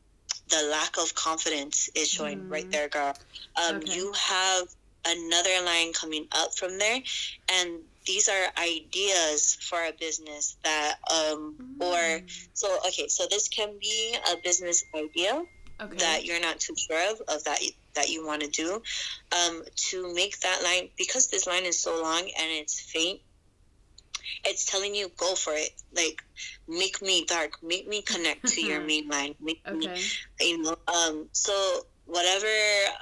the 0.49 0.63
lack 0.69 0.97
of 0.97 1.13
confidence 1.15 1.89
is 1.95 2.09
showing 2.09 2.39
Mm. 2.45 2.51
right 2.51 2.69
there, 2.71 2.87
girl. 2.89 3.13
Um, 3.55 3.77
Okay. 3.77 3.95
You 3.95 4.11
have 4.13 4.67
another 5.05 5.61
line 5.61 5.93
coming 5.93 6.27
up 6.31 6.57
from 6.57 6.77
there, 6.77 7.01
and 7.49 7.81
these 8.05 8.27
are 8.29 8.45
ideas 8.57 9.57
for 9.61 9.83
a 9.83 9.91
business 9.99 10.57
that 10.63 10.97
um, 11.11 11.57
or 11.79 11.95
Mm. 11.97 12.49
so 12.53 12.79
okay, 12.87 13.07
so 13.07 13.25
this 13.27 13.47
can 13.47 13.77
be 13.79 14.15
a 14.31 14.37
business 14.37 14.83
idea 14.95 15.43
okay. 15.81 15.97
that 15.97 16.25
you're 16.25 16.39
not 16.39 16.59
too 16.59 16.75
sure 16.75 17.11
of 17.11 17.21
of 17.27 17.43
that 17.45 17.59
that 17.95 18.09
you 18.09 18.25
want 18.25 18.41
to 18.43 18.47
do. 18.49 18.81
Um, 19.31 19.63
to 19.89 20.13
make 20.13 20.39
that 20.41 20.63
line 20.63 20.89
because 20.97 21.27
this 21.27 21.47
line 21.47 21.65
is 21.65 21.79
so 21.79 22.01
long 22.01 22.21
and 22.21 22.49
it's 22.51 22.79
faint, 22.79 23.21
it's 24.45 24.65
telling 24.65 24.95
you 24.95 25.09
go 25.17 25.35
for 25.35 25.53
it. 25.53 25.71
Like 25.95 26.23
make 26.67 27.01
me 27.01 27.25
dark, 27.25 27.63
make 27.63 27.87
me 27.87 28.01
connect 28.01 28.47
to 28.49 28.61
your 28.61 28.81
main 28.85 29.07
line, 29.07 29.35
make 29.39 29.61
me 29.71 29.89
you 30.39 30.61
know. 30.61 30.77
Um, 30.87 31.27
so 31.31 31.53
whatever 32.07 32.47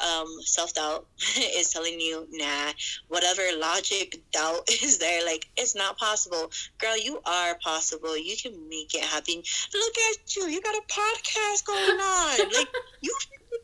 um, 0.03 0.27
self 0.41 0.73
doubt 0.73 1.07
is 1.55 1.69
telling 1.69 1.99
you, 1.99 2.27
nah, 2.31 2.71
whatever 3.07 3.41
logic 3.57 4.21
doubt 4.31 4.69
is 4.83 4.97
there, 4.97 5.25
like 5.25 5.47
it's 5.57 5.75
not 5.75 5.97
possible. 5.97 6.51
Girl, 6.77 6.97
you 6.97 7.21
are 7.25 7.57
possible. 7.63 8.17
You 8.17 8.35
can 8.35 8.67
make 8.69 8.93
it 8.93 9.03
happen. 9.03 9.41
Look 9.73 9.93
at 10.11 10.35
you. 10.35 10.47
You 10.47 10.61
got 10.61 10.75
a 10.75 10.81
podcast 10.87 11.65
going 11.65 11.99
on. 11.99 12.37
like 12.53 12.69
you 13.01 13.15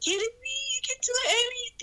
kidding 0.01 0.19
me? 0.19 0.55
You 0.75 0.81
can 0.87 0.97
do 1.03 1.13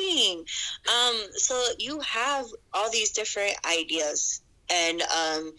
anything. 0.07 0.45
Um, 0.89 1.33
so 1.33 1.63
you 1.79 2.01
have 2.01 2.47
all 2.73 2.91
these 2.91 3.13
different 3.13 3.55
ideas 3.67 4.41
and 4.71 5.03
um, 5.03 5.53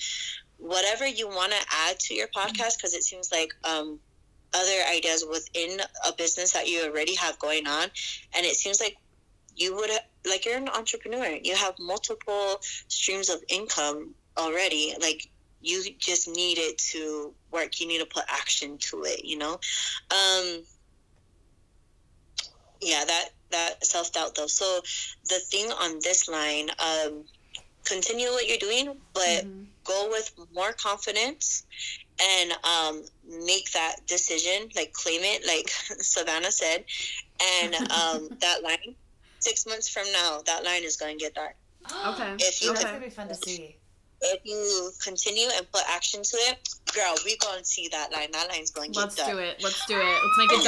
whatever 0.57 1.07
you 1.07 1.27
want 1.27 1.51
to 1.51 1.59
add 1.87 1.99
to 1.99 2.13
your 2.13 2.27
podcast, 2.27 2.77
because 2.77 2.93
it 2.93 3.03
seems 3.03 3.31
like 3.31 3.53
um, 3.63 3.99
other 4.53 4.81
ideas 4.93 5.25
within 5.29 5.79
a 6.07 6.13
business 6.13 6.53
that 6.53 6.67
you 6.67 6.83
already 6.83 7.15
have 7.15 7.37
going 7.39 7.67
on, 7.67 7.83
and 8.35 8.45
it 8.45 8.55
seems 8.55 8.79
like 8.79 8.97
you 9.55 9.75
would 9.75 9.91
like 10.29 10.45
you're 10.45 10.57
an 10.57 10.69
entrepreneur. 10.69 11.37
You 11.43 11.55
have 11.55 11.75
multiple 11.79 12.57
streams 12.87 13.29
of 13.29 13.43
income 13.49 14.15
already. 14.37 14.93
Like 14.99 15.27
you 15.61 15.83
just 15.97 16.27
need 16.27 16.57
it 16.57 16.77
to 16.77 17.33
work. 17.51 17.79
You 17.79 17.87
need 17.87 17.99
to 17.99 18.05
put 18.05 18.23
action 18.29 18.77
to 18.77 19.03
it. 19.03 19.25
You 19.25 19.37
know. 19.37 19.59
Um, 20.11 20.63
yeah, 22.81 23.03
that 23.05 23.29
that 23.51 23.85
self 23.85 24.13
doubt 24.13 24.35
though. 24.35 24.47
So 24.47 24.81
the 25.27 25.39
thing 25.39 25.71
on 25.71 25.99
this 26.01 26.27
line, 26.29 26.69
um, 26.79 27.25
continue 27.89 28.29
what 28.29 28.47
you're 28.47 28.57
doing, 28.57 28.97
but 29.13 29.45
Mhm. 29.45 29.67
go 29.83 30.09
with 30.09 30.31
more 30.53 30.73
confidence 30.73 31.63
and 32.21 32.51
um, 32.63 33.03
make 33.23 33.71
that 33.71 33.95
decision, 34.07 34.69
like 34.75 34.93
claim 34.93 35.21
it, 35.23 35.45
like 35.47 35.69
Savannah 36.01 36.51
said. 36.51 36.85
And 37.41 37.75
um, 37.75 38.29
that 38.41 38.61
line, 38.63 38.95
six 39.39 39.65
months 39.65 39.89
from 39.89 40.11
now, 40.11 40.41
that 40.45 40.63
line 40.63 40.83
is 40.83 40.97
going 40.97 41.17
to 41.17 41.23
get 41.25 41.33
dark. 41.35 41.55
Okay. 42.05 42.35
If 42.39 42.61
you 42.61 42.73
That's 42.73 42.85
gonna 42.85 42.99
be 42.99 43.09
fun 43.09 43.27
to 43.29 43.35
see. 43.35 43.75
If 44.21 44.41
you 44.43 44.91
continue 45.01 45.47
and 45.55 45.65
put 45.71 45.83
action 45.87 46.21
to 46.23 46.37
it, 46.49 46.69
girl, 46.93 47.15
we 47.23 47.37
going 47.37 47.59
to 47.59 47.65
see 47.65 47.87
that 47.89 48.11
line. 48.11 48.31
That 48.33 48.49
line's 48.49 48.69
going 48.69 48.91
to 48.91 48.99
get 48.99 49.15
dark. 49.15 49.33
Let's 49.33 49.33
do 49.33 49.37
it. 49.37 49.63
Let's 49.63 49.85
do 49.85 49.97
it. 49.97 50.17
Let's 50.23 50.37
make 50.37 50.51
it 50.51 50.63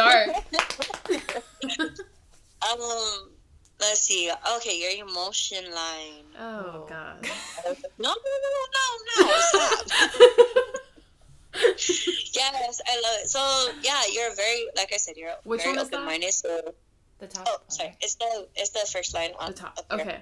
dark. 1.35 1.91
Um, 2.71 3.31
let's 3.81 4.01
see. 4.01 4.31
Okay, 4.57 4.79
your 4.79 5.07
emotion 5.07 5.65
line. 5.73 6.25
Oh 6.39 6.83
Oh. 6.83 6.85
god. 6.87 7.25
No, 7.97 8.09
no, 8.09 8.31
no, 8.45 8.49
no, 8.77 9.27
no, 9.27 9.39
stop. 9.39 9.85
yes, 12.33 12.81
I 12.87 12.95
love 12.95 13.17
it. 13.21 13.29
So 13.29 13.39
yeah, 13.81 14.01
you're 14.11 14.33
very 14.35 14.65
like 14.75 14.91
I 14.93 14.97
said, 14.97 15.15
you're 15.17 15.33
Which 15.43 15.61
very 15.61 15.75
one 15.75 15.83
is 15.85 15.89
that? 15.89 15.97
open 15.97 16.05
minded. 16.07 16.33
So 16.33 16.73
The 17.19 17.27
top. 17.27 17.45
oh, 17.49 17.57
sorry, 17.67 17.95
it's 18.01 18.15
the 18.15 18.47
it's 18.55 18.69
the 18.71 18.87
first 18.91 19.13
line 19.13 19.31
on 19.39 19.51
The 19.51 19.57
top. 19.57 19.79
Okay. 19.91 20.19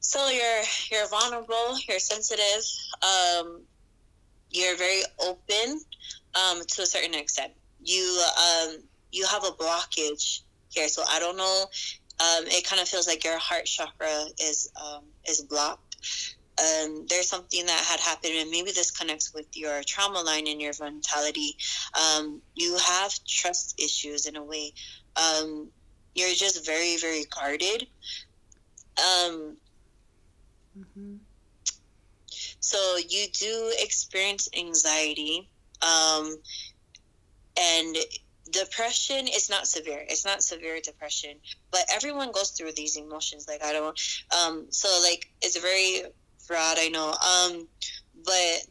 So 0.00 0.28
you're 0.28 0.62
you're 0.90 1.08
vulnerable. 1.08 1.78
You're 1.88 1.98
sensitive. 1.98 2.64
Um, 3.02 3.62
you're 4.50 4.76
very 4.76 5.02
open. 5.20 5.80
Um, 6.34 6.60
to 6.66 6.82
a 6.82 6.86
certain 6.86 7.14
extent, 7.14 7.52
you 7.82 8.22
um 8.38 8.78
you 9.12 9.26
have 9.26 9.44
a 9.44 9.50
blockage 9.52 10.40
here. 10.74 10.88
So 10.88 11.02
I 11.08 11.18
don't 11.20 11.36
know. 11.36 11.66
Um, 12.20 12.44
it 12.46 12.66
kind 12.66 12.80
of 12.80 12.88
feels 12.88 13.08
like 13.08 13.24
your 13.24 13.38
heart 13.38 13.66
chakra 13.66 14.26
is 14.40 14.70
um 14.80 15.04
is 15.28 15.42
blocked. 15.42 15.96
Um, 16.60 17.06
there's 17.08 17.28
something 17.28 17.66
that 17.66 17.84
had 17.86 18.00
happened, 18.00 18.34
and 18.36 18.50
maybe 18.50 18.70
this 18.72 18.90
connects 18.90 19.32
with 19.34 19.46
your 19.54 19.82
trauma 19.86 20.20
line 20.20 20.46
and 20.46 20.60
your 20.60 20.72
mentality. 20.80 21.56
Um, 21.98 22.42
you 22.54 22.76
have 22.76 23.12
trust 23.26 23.80
issues 23.80 24.26
in 24.26 24.36
a 24.36 24.44
way. 24.44 24.72
Um, 25.16 25.70
you're 26.14 26.34
just 26.34 26.64
very, 26.66 26.96
very 26.98 27.24
guarded. 27.24 27.86
Um, 28.98 29.56
Mhm. 30.74 31.26
so 32.60 32.96
you 33.08 33.26
do 33.32 33.72
experience 33.78 34.48
anxiety 34.56 35.50
um, 35.82 36.36
and 37.58 37.96
depression 38.50 39.26
is 39.26 39.48
not 39.48 39.66
severe. 39.66 40.04
It's 40.08 40.24
not 40.24 40.42
severe 40.42 40.80
depression 40.80 41.36
but 41.74 41.84
everyone 41.94 42.30
goes 42.30 42.50
through 42.50 42.72
these 42.72 42.96
emotions 42.96 43.46
like 43.48 43.62
i 43.64 43.72
don't 43.72 43.98
um, 44.38 44.66
so 44.70 44.88
like 45.02 45.30
it's 45.42 45.58
very 45.58 46.02
broad 46.46 46.76
i 46.78 46.88
know 46.88 47.08
um, 47.10 47.66
but 48.24 48.66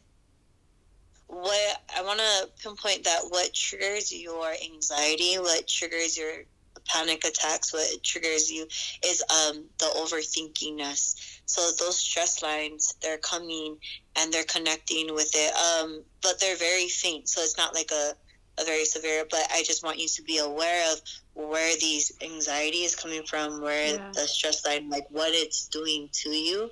what 1.26 1.82
i 1.96 2.02
want 2.02 2.18
to 2.18 2.48
pinpoint 2.62 3.04
that 3.04 3.20
what 3.28 3.52
triggers 3.52 4.12
your 4.12 4.52
anxiety 4.64 5.34
what 5.34 5.66
triggers 5.68 6.16
your 6.16 6.44
panic 6.86 7.24
attacks 7.24 7.72
what 7.72 8.02
triggers 8.02 8.50
you 8.50 8.66
is 9.06 9.22
um, 9.30 9.64
the 9.78 9.86
overthinkingness. 9.96 11.40
So 11.46 11.70
those 11.78 11.98
stress 11.98 12.42
lines 12.42 12.94
they're 13.02 13.18
coming 13.18 13.76
and 14.16 14.32
they're 14.32 14.44
connecting 14.44 15.14
with 15.14 15.30
it 15.34 15.54
um, 15.54 16.02
but 16.22 16.40
they're 16.40 16.56
very 16.56 16.88
faint 16.88 17.28
so 17.28 17.42
it's 17.42 17.56
not 17.56 17.74
like 17.74 17.90
a, 17.90 17.94
a 17.94 18.14
very 18.62 18.84
severe 18.84 19.24
but 19.30 19.40
i 19.52 19.62
just 19.64 19.82
want 19.82 19.98
you 19.98 20.06
to 20.06 20.22
be 20.22 20.38
aware 20.38 20.92
of 20.92 21.00
where 21.34 21.74
these 21.80 22.12
anxiety 22.22 22.84
is 22.84 22.94
coming 22.94 23.22
from 23.24 23.60
where 23.60 23.94
Yeah. 23.94 24.10
the 24.14 24.20
stress 24.28 24.64
line 24.64 24.88
like 24.88 25.06
what 25.10 25.32
it's 25.32 25.66
doing 25.68 26.08
to 26.22 26.30
you 26.30 26.70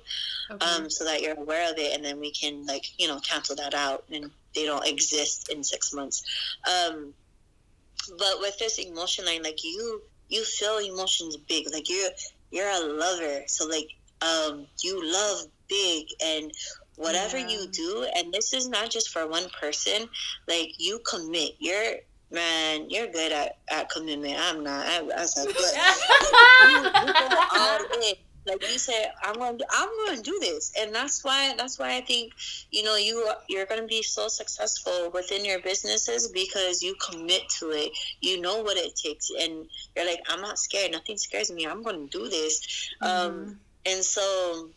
Okay. 0.51 0.65
um, 0.65 0.89
so 0.89 1.03
that 1.05 1.21
you're 1.21 1.37
aware 1.39 1.69
of 1.71 1.77
it 1.77 1.93
and 1.93 2.03
then 2.03 2.19
we 2.19 2.31
can 2.31 2.65
like 2.65 2.85
you 2.97 3.07
know 3.07 3.19
cancel 3.19 3.55
that 3.57 3.73
out 3.73 4.03
and 4.11 4.31
they 4.55 4.65
don't 4.65 4.87
exist 4.87 5.49
in 5.51 5.63
six 5.63 5.93
months 5.93 6.23
um, 6.69 7.13
but 8.17 8.39
with 8.39 8.57
this 8.59 8.77
emotion 8.79 9.25
line 9.25 9.43
like 9.43 9.63
you 9.63 10.01
you 10.29 10.43
feel 10.43 10.77
emotions 10.77 11.35
big 11.49 11.65
like 11.73 11.89
you're 11.89 12.09
you're 12.51 12.69
a 12.69 12.79
lover 12.79 13.41
so 13.47 13.67
like 13.67 13.87
um, 14.21 14.65
you 14.81 15.01
love 15.11 15.45
big 15.67 16.05
and 16.23 16.51
whatever 16.95 17.37
Yeah. 17.37 17.47
you 17.49 17.67
do 17.67 18.07
and 18.15 18.33
this 18.33 18.53
is 18.53 18.67
not 18.69 18.89
just 18.89 19.09
for 19.09 19.27
one 19.27 19.49
person 19.59 20.07
like 20.47 20.69
you 20.77 20.99
commit 21.09 21.51
you're 21.59 21.95
man 22.31 22.89
you're 22.89 23.07
good 23.07 23.31
at, 23.31 23.57
at 23.71 23.89
commitment 23.89 24.35
i'm 24.39 24.63
not 24.63 24.85
I, 24.85 25.01
I 25.17 25.25
said 25.25 25.47
but 25.47 25.73
you, 26.69 26.77
you 27.07 27.13
go 27.13 27.39
all 27.51 27.79
in. 28.07 28.15
Like 28.45 28.61
you 28.69 28.77
said, 28.77 29.09
I'm. 29.23 29.35
To, 29.35 29.65
I'm 29.71 29.87
to 30.17 30.21
do 30.21 30.37
this, 30.41 30.73
and 30.77 30.93
that's 30.93 31.23
why. 31.23 31.53
That's 31.57 31.79
why 31.79 31.95
I 31.95 32.01
think, 32.01 32.33
you 32.71 32.83
know, 32.83 32.97
you 32.97 33.25
you're 33.47 33.65
to 33.79 33.87
be 33.87 34.03
so 34.03 34.27
successful 34.27 35.09
within 35.13 35.45
your 35.45 35.61
businesses 35.61 36.27
because 36.27 36.83
you 36.83 36.93
commit 36.95 37.43
to 37.59 37.69
it. 37.69 37.91
You 38.19 38.41
know 38.41 38.61
what 38.61 38.75
it 38.75 38.97
takes, 39.01 39.29
and 39.39 39.65
you're 39.95 40.05
like, 40.05 40.19
I'm 40.27 40.41
not 40.41 40.59
scared. 40.59 40.91
Nothing 40.91 41.15
scares 41.15 41.53
me. 41.53 41.65
I'm 41.65 41.83
to 42.09 42.17
do 42.17 42.27
this. 42.27 42.89
Um, 43.01 43.09
Mhm. 43.09 43.57
and 43.85 44.03
so, 44.03 44.69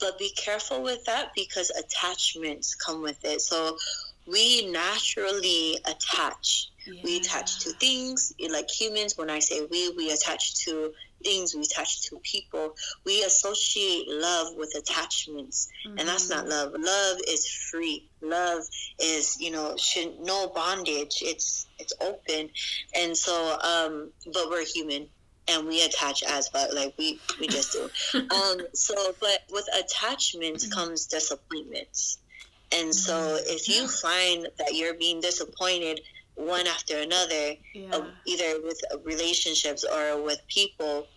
but 0.00 0.18
be 0.18 0.30
careful 0.36 0.82
with 0.82 1.04
that 1.06 1.30
because 1.34 1.70
attachments 1.70 2.74
come 2.74 3.02
with 3.02 3.18
it. 3.24 3.40
So, 3.40 3.76
we 4.30 4.70
naturally 4.70 5.78
attach. 5.86 6.68
Yeah. 6.86 7.00
We 7.02 7.16
attach 7.16 7.60
to 7.60 7.70
things 7.70 8.32
like 8.50 8.70
humans. 8.70 9.14
When 9.16 9.30
I 9.30 9.38
say 9.38 9.66
we, 9.70 9.90
we 9.96 10.10
attach 10.10 10.64
to 10.66 10.92
things, 11.24 11.54
we 11.54 11.62
attach 11.62 12.02
to 12.08 12.18
people. 12.22 12.74
We 13.06 13.22
associate 13.24 14.04
love 14.08 14.54
with 14.56 14.74
attachments, 14.76 15.68
and 15.86 16.00
that's 16.08 16.28
not 16.28 16.44
Mhm. 16.44 16.50
love. 16.50 16.72
Love 16.78 17.18
is 17.26 17.46
free. 17.46 18.08
Love 18.20 18.62
is, 18.98 19.36
you 19.40 19.50
know, 19.50 19.76
should 19.78 20.20
no 20.20 20.48
bondage. 20.48 21.22
It's 21.22 21.66
it's 21.78 21.92
open, 22.00 22.50
and 22.94 23.16
so, 23.16 23.58
um, 23.60 24.12
but 24.32 24.50
we're 24.50 24.64
human. 24.64 25.08
And 25.48 25.66
we 25.66 25.82
attach 25.84 26.22
as 26.22 26.48
but 26.50 26.74
like 26.74 26.94
we 26.98 27.20
we 27.40 27.48
just 27.48 27.72
do. 27.72 27.88
um. 28.34 28.66
So, 28.74 29.14
but 29.20 29.40
with 29.50 29.66
attachments 29.74 30.66
Mhm. 30.66 30.72
comes 30.72 31.06
disappointments, 31.06 32.18
and 32.72 32.94
so 32.94 33.12
Mhm. 33.14 33.42
if 33.56 33.68
you 33.68 33.88
find 33.88 34.48
that 34.58 34.74
you're 34.74 34.94
being 34.94 35.20
disappointed 35.20 36.00
one 36.34 36.66
after 36.66 36.98
another, 36.98 37.56
Yeah. 37.74 37.96
uh, 37.96 38.10
either 38.24 38.60
with 38.62 38.80
uh, 38.92 38.98
relationships 39.00 39.84
or 39.84 40.22
with 40.22 40.40
people, 40.48 41.08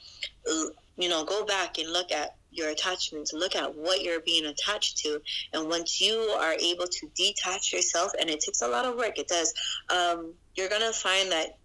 uh, 0.50 0.66
you 0.98 1.10
know, 1.10 1.24
go 1.24 1.44
back 1.46 1.78
and 1.78 1.92
look 1.94 2.12
at 2.12 2.36
your 2.50 2.70
attachments, 2.70 3.32
look 3.32 3.56
at 3.56 3.76
what 3.76 4.02
you're 4.02 4.20
being 4.22 4.46
attached 4.46 4.98
to. 4.98 5.22
And 5.54 5.70
once 5.70 6.02
you 6.02 6.16
are 6.40 6.54
able 6.54 6.88
to 6.88 7.08
detach 7.16 7.72
yourself, 7.72 8.12
and 8.20 8.30
it 8.30 8.40
takes 8.42 8.62
a 8.62 8.68
lot 8.68 8.86
of 8.86 8.96
work, 8.96 9.18
it 9.18 9.28
does, 9.28 9.54
um, 9.90 10.34
you're 10.56 10.68
going 10.70 10.82
to 10.82 10.92
find 10.92 11.32
that 11.32 11.58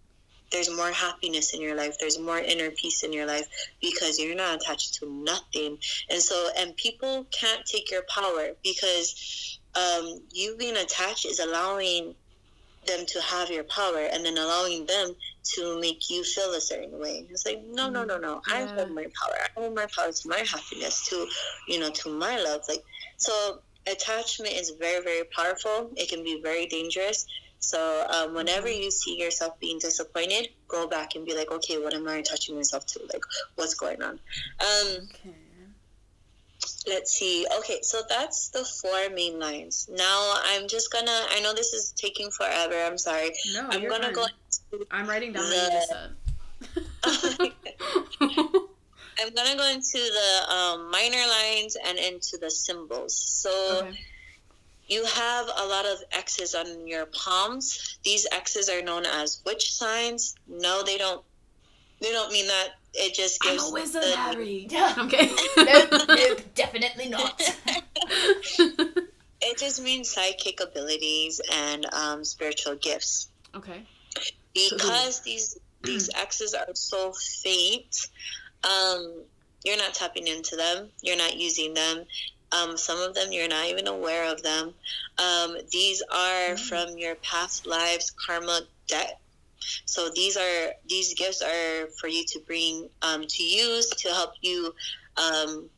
there's 0.51 0.69
more 0.75 0.91
happiness 0.91 1.53
in 1.53 1.61
your 1.61 1.75
life, 1.75 1.97
there's 1.99 2.19
more 2.19 2.39
inner 2.39 2.71
peace 2.71 3.03
in 3.03 3.13
your 3.13 3.25
life 3.25 3.47
because 3.81 4.19
you're 4.19 4.35
not 4.35 4.55
attached 4.55 4.95
to 4.95 5.09
nothing. 5.09 5.77
And 6.09 6.21
so, 6.21 6.49
and 6.57 6.75
people 6.77 7.25
can't 7.31 7.65
take 7.65 7.91
your 7.91 8.03
power 8.09 8.49
because 8.63 9.59
um, 9.75 10.21
you 10.31 10.55
being 10.57 10.77
attached 10.77 11.25
is 11.25 11.39
allowing 11.39 12.15
them 12.85 13.05
to 13.05 13.21
have 13.21 13.49
your 13.49 13.65
power 13.65 14.07
and 14.11 14.25
then 14.25 14.37
allowing 14.37 14.85
them 14.85 15.13
to 15.43 15.79
make 15.79 16.09
you 16.09 16.23
feel 16.23 16.53
a 16.53 16.61
certain 16.61 16.97
way. 16.99 17.25
It's 17.29 17.45
like, 17.45 17.63
no, 17.65 17.89
no, 17.89 18.03
no, 18.03 18.17
no. 18.17 18.41
I 18.49 18.63
hold 18.63 18.91
my 18.91 19.03
power. 19.03 19.35
I 19.39 19.59
hold 19.59 19.75
my 19.75 19.85
power 19.95 20.11
to 20.11 20.29
my 20.29 20.39
happiness, 20.39 21.07
to, 21.09 21.27
you 21.67 21.79
know, 21.79 21.89
to 21.89 22.09
my 22.09 22.39
love. 22.39 22.61
Like, 22.67 22.83
so 23.17 23.59
attachment 23.91 24.53
is 24.53 24.71
very, 24.71 25.03
very 25.03 25.23
powerful. 25.25 25.91
It 25.95 26.09
can 26.09 26.23
be 26.23 26.41
very 26.41 26.65
dangerous. 26.65 27.25
So 27.59 28.05
um, 28.09 28.33
whenever 28.33 28.69
you 28.69 28.91
see 28.91 29.17
yourself 29.19 29.59
being 29.59 29.79
disappointed, 29.79 30.49
go 30.67 30.87
back 30.87 31.15
and 31.15 31.25
be 31.25 31.35
like, 31.35 31.51
okay, 31.51 31.77
what 31.77 31.93
am 31.93 32.07
I 32.07 32.17
attaching 32.17 32.55
myself 32.55 32.85
to? 32.87 32.99
Like, 33.11 33.23
what's 33.55 33.73
going 33.73 34.01
on? 34.01 34.19
Um, 34.59 35.09
Okay. 35.09 35.35
let's 36.87 37.11
see. 37.13 37.45
Okay, 37.59 37.79
so 37.81 38.01
that's 38.07 38.49
the 38.49 38.63
four 38.81 39.09
main 39.13 39.39
lines. 39.39 39.89
Now 39.91 40.33
I'm 40.45 40.67
just 40.67 40.91
gonna. 40.91 41.25
I 41.31 41.39
know 41.41 41.53
this 41.53 41.73
is 41.73 41.91
taking 41.97 42.29
forever. 42.31 42.75
I'm 42.85 42.97
sorry. 42.97 43.31
No, 43.53 43.67
I'm 43.69 43.87
gonna 43.87 44.05
fine. 44.05 44.13
go. 44.13 44.25
I'm 44.91 45.07
writing 45.07 45.33
down 45.33 45.49
the- 45.49 45.57
what 45.57 45.73
you 45.73 45.81
said. 45.87 46.11
I'm 49.19 49.33
gonna 49.33 49.55
go 49.57 49.67
into 49.69 49.97
the 49.97 50.51
um, 50.53 50.91
minor 50.91 51.25
lines 51.27 51.75
and 51.85 51.97
into 51.97 52.37
the 52.39 52.49
symbols. 52.51 53.15
So 53.15 53.81
okay. 53.87 53.97
You 54.87 55.03
have 55.05 55.45
a 55.57 55.65
lot 55.67 55.85
of 55.85 55.97
X's 56.11 56.55
on 56.55 56.87
your 56.87 57.05
palms. 57.07 57.97
These 58.03 58.25
X's 58.31 58.69
are 58.69 58.81
known 58.81 59.05
as 59.05 59.41
witch 59.45 59.73
signs. 59.73 60.35
No, 60.47 60.83
they 60.83 60.97
don't. 60.97 61.23
They 61.99 62.11
don't 62.11 62.31
mean 62.31 62.47
that. 62.47 62.69
It 62.93 63.13
just 63.13 63.39
I'm 63.45 63.53
gives 63.53 63.69
a 63.69 63.73
wizard, 63.73 64.03
the- 64.03 64.15
Harry. 64.17 64.67
Yeah. 64.71 64.93
Okay. 64.97 65.29
nope, 65.57 66.01
nope, 66.07 66.41
definitely 66.55 67.09
not. 67.09 67.41
It 69.39 69.59
just 69.59 69.81
means 69.83 70.09
psychic 70.09 70.59
abilities 70.61 71.39
and 71.53 71.85
um, 71.93 72.23
spiritual 72.25 72.75
gifts. 72.75 73.29
okay. 73.55 73.83
because 74.53 75.19
these 75.25 75.57
these 75.83 76.09
X's 76.15 76.53
are 76.55 76.65
so 76.73 77.13
faint, 77.43 78.07
um, 78.63 79.21
you're 79.63 79.77
not 79.77 79.93
tapping 79.93 80.27
into 80.27 80.55
them. 80.55 80.89
You're 81.03 81.17
not 81.17 81.37
using 81.37 81.75
them. 81.75 82.03
Um, 82.51 82.77
some 82.77 82.99
of 82.99 83.13
them 83.13 83.31
you're 83.31 83.47
not 83.47 83.65
even 83.67 83.87
aware 83.87 84.31
of 84.31 84.41
them. 84.43 84.73
Um, 85.17 85.57
these 85.71 86.01
are 86.11 86.55
Mm. 86.55 86.59
from 86.59 86.97
your 86.97 87.15
past 87.15 87.65
lives 87.65 88.11
karma 88.25 88.61
debt. 88.87 89.19
So 89.85 90.09
these 90.09 90.37
are 90.37 90.73
these 90.87 91.13
gifts 91.13 91.41
are 91.41 91.87
for 91.99 92.07
you 92.07 92.23
to 92.27 92.39
bring 92.39 92.89
um, 93.01 93.25
to 93.27 93.43
use 93.43 93.89
to 93.89 94.09
help 94.09 94.33
you 94.41 94.73
um, 95.17 95.69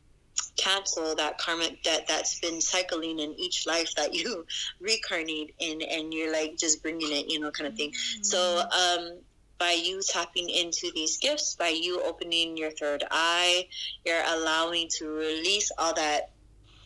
cancel 0.56 1.14
that 1.16 1.38
karmic 1.38 1.82
debt 1.82 2.04
that's 2.06 2.38
been 2.40 2.60
cycling 2.60 3.18
in 3.18 3.34
each 3.38 3.66
life 3.66 3.94
that 3.96 4.14
you 4.14 4.46
reincarnate 4.80 5.54
in, 5.58 5.82
and 5.82 6.12
you're 6.14 6.32
like 6.32 6.56
just 6.56 6.82
bringing 6.82 7.10
it, 7.10 7.30
you 7.30 7.40
know, 7.40 7.50
kind 7.50 7.68
of 7.68 7.76
thing. 7.76 7.92
So, 8.22 8.60
um, 8.60 9.18
by 9.58 9.72
you 9.72 10.00
tapping 10.06 10.48
into 10.48 10.90
these 10.94 11.18
gifts, 11.18 11.54
by 11.56 11.68
you 11.68 12.02
opening 12.02 12.56
your 12.56 12.70
third 12.70 13.04
eye, 13.10 13.66
you're 14.06 14.22
allowing 14.26 14.88
to 14.98 15.08
release 15.08 15.70
all 15.78 15.94
that 15.94 16.30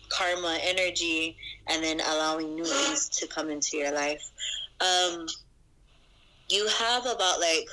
karma 0.08 0.58
energy 0.62 1.36
and 1.66 1.82
then 1.82 2.00
allowing 2.00 2.54
new 2.54 2.64
things 2.64 3.08
to 3.08 3.26
come 3.26 3.50
into 3.50 3.76
your 3.76 3.92
life. 3.92 4.30
Um, 4.80 5.26
you 6.48 6.68
have 6.68 7.06
about 7.06 7.40
like 7.40 7.66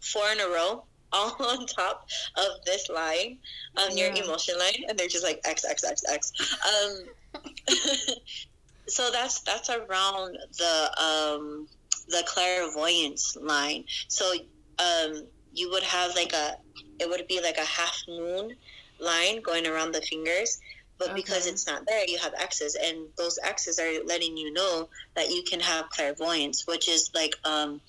four 0.00 0.28
in 0.32 0.40
a 0.40 0.46
row 0.46 0.84
all 1.14 1.36
on 1.38 1.64
top 1.66 2.08
of 2.36 2.64
this 2.66 2.90
line, 2.90 3.38
um, 3.76 3.96
your 3.96 4.10
emotion 4.10 4.58
line, 4.58 4.84
and 4.88 4.98
they're 4.98 5.06
just 5.06 5.22
like 5.22 5.40
X, 5.44 5.64
X, 5.64 5.84
X, 5.84 6.02
X. 6.10 6.32
Um, 6.66 7.04
so 8.88 9.12
that's 9.12 9.40
that's 9.42 9.70
around 9.70 10.36
the 10.58 10.90
um, 11.00 11.68
the 12.08 12.24
clairvoyance 12.26 13.36
line. 13.40 13.84
So 14.08 14.32
um, 14.80 15.24
you 15.52 15.70
would 15.70 15.84
have 15.84 16.16
like 16.16 16.32
a 16.32 16.56
it 16.98 17.08
would 17.08 17.26
be 17.28 17.40
like 17.40 17.58
a 17.58 17.64
half 17.64 17.96
moon 18.08 18.56
line 18.98 19.40
going 19.42 19.66
around 19.66 19.92
the 19.92 20.02
fingers. 20.02 20.58
But 20.98 21.14
because 21.14 21.46
it's 21.46 21.66
not 21.66 21.86
there, 21.86 22.04
you 22.08 22.18
have 22.18 22.34
X's, 22.34 22.76
and 22.76 23.08
those 23.16 23.38
X's 23.42 23.78
are 23.78 24.04
letting 24.04 24.36
you 24.36 24.52
know 24.52 24.88
that 25.16 25.30
you 25.30 25.42
can 25.42 25.60
have 25.60 25.90
clairvoyance, 25.90 26.66
which 26.66 26.88
is 26.88 27.10
like, 27.14 27.34
um, 27.44 27.80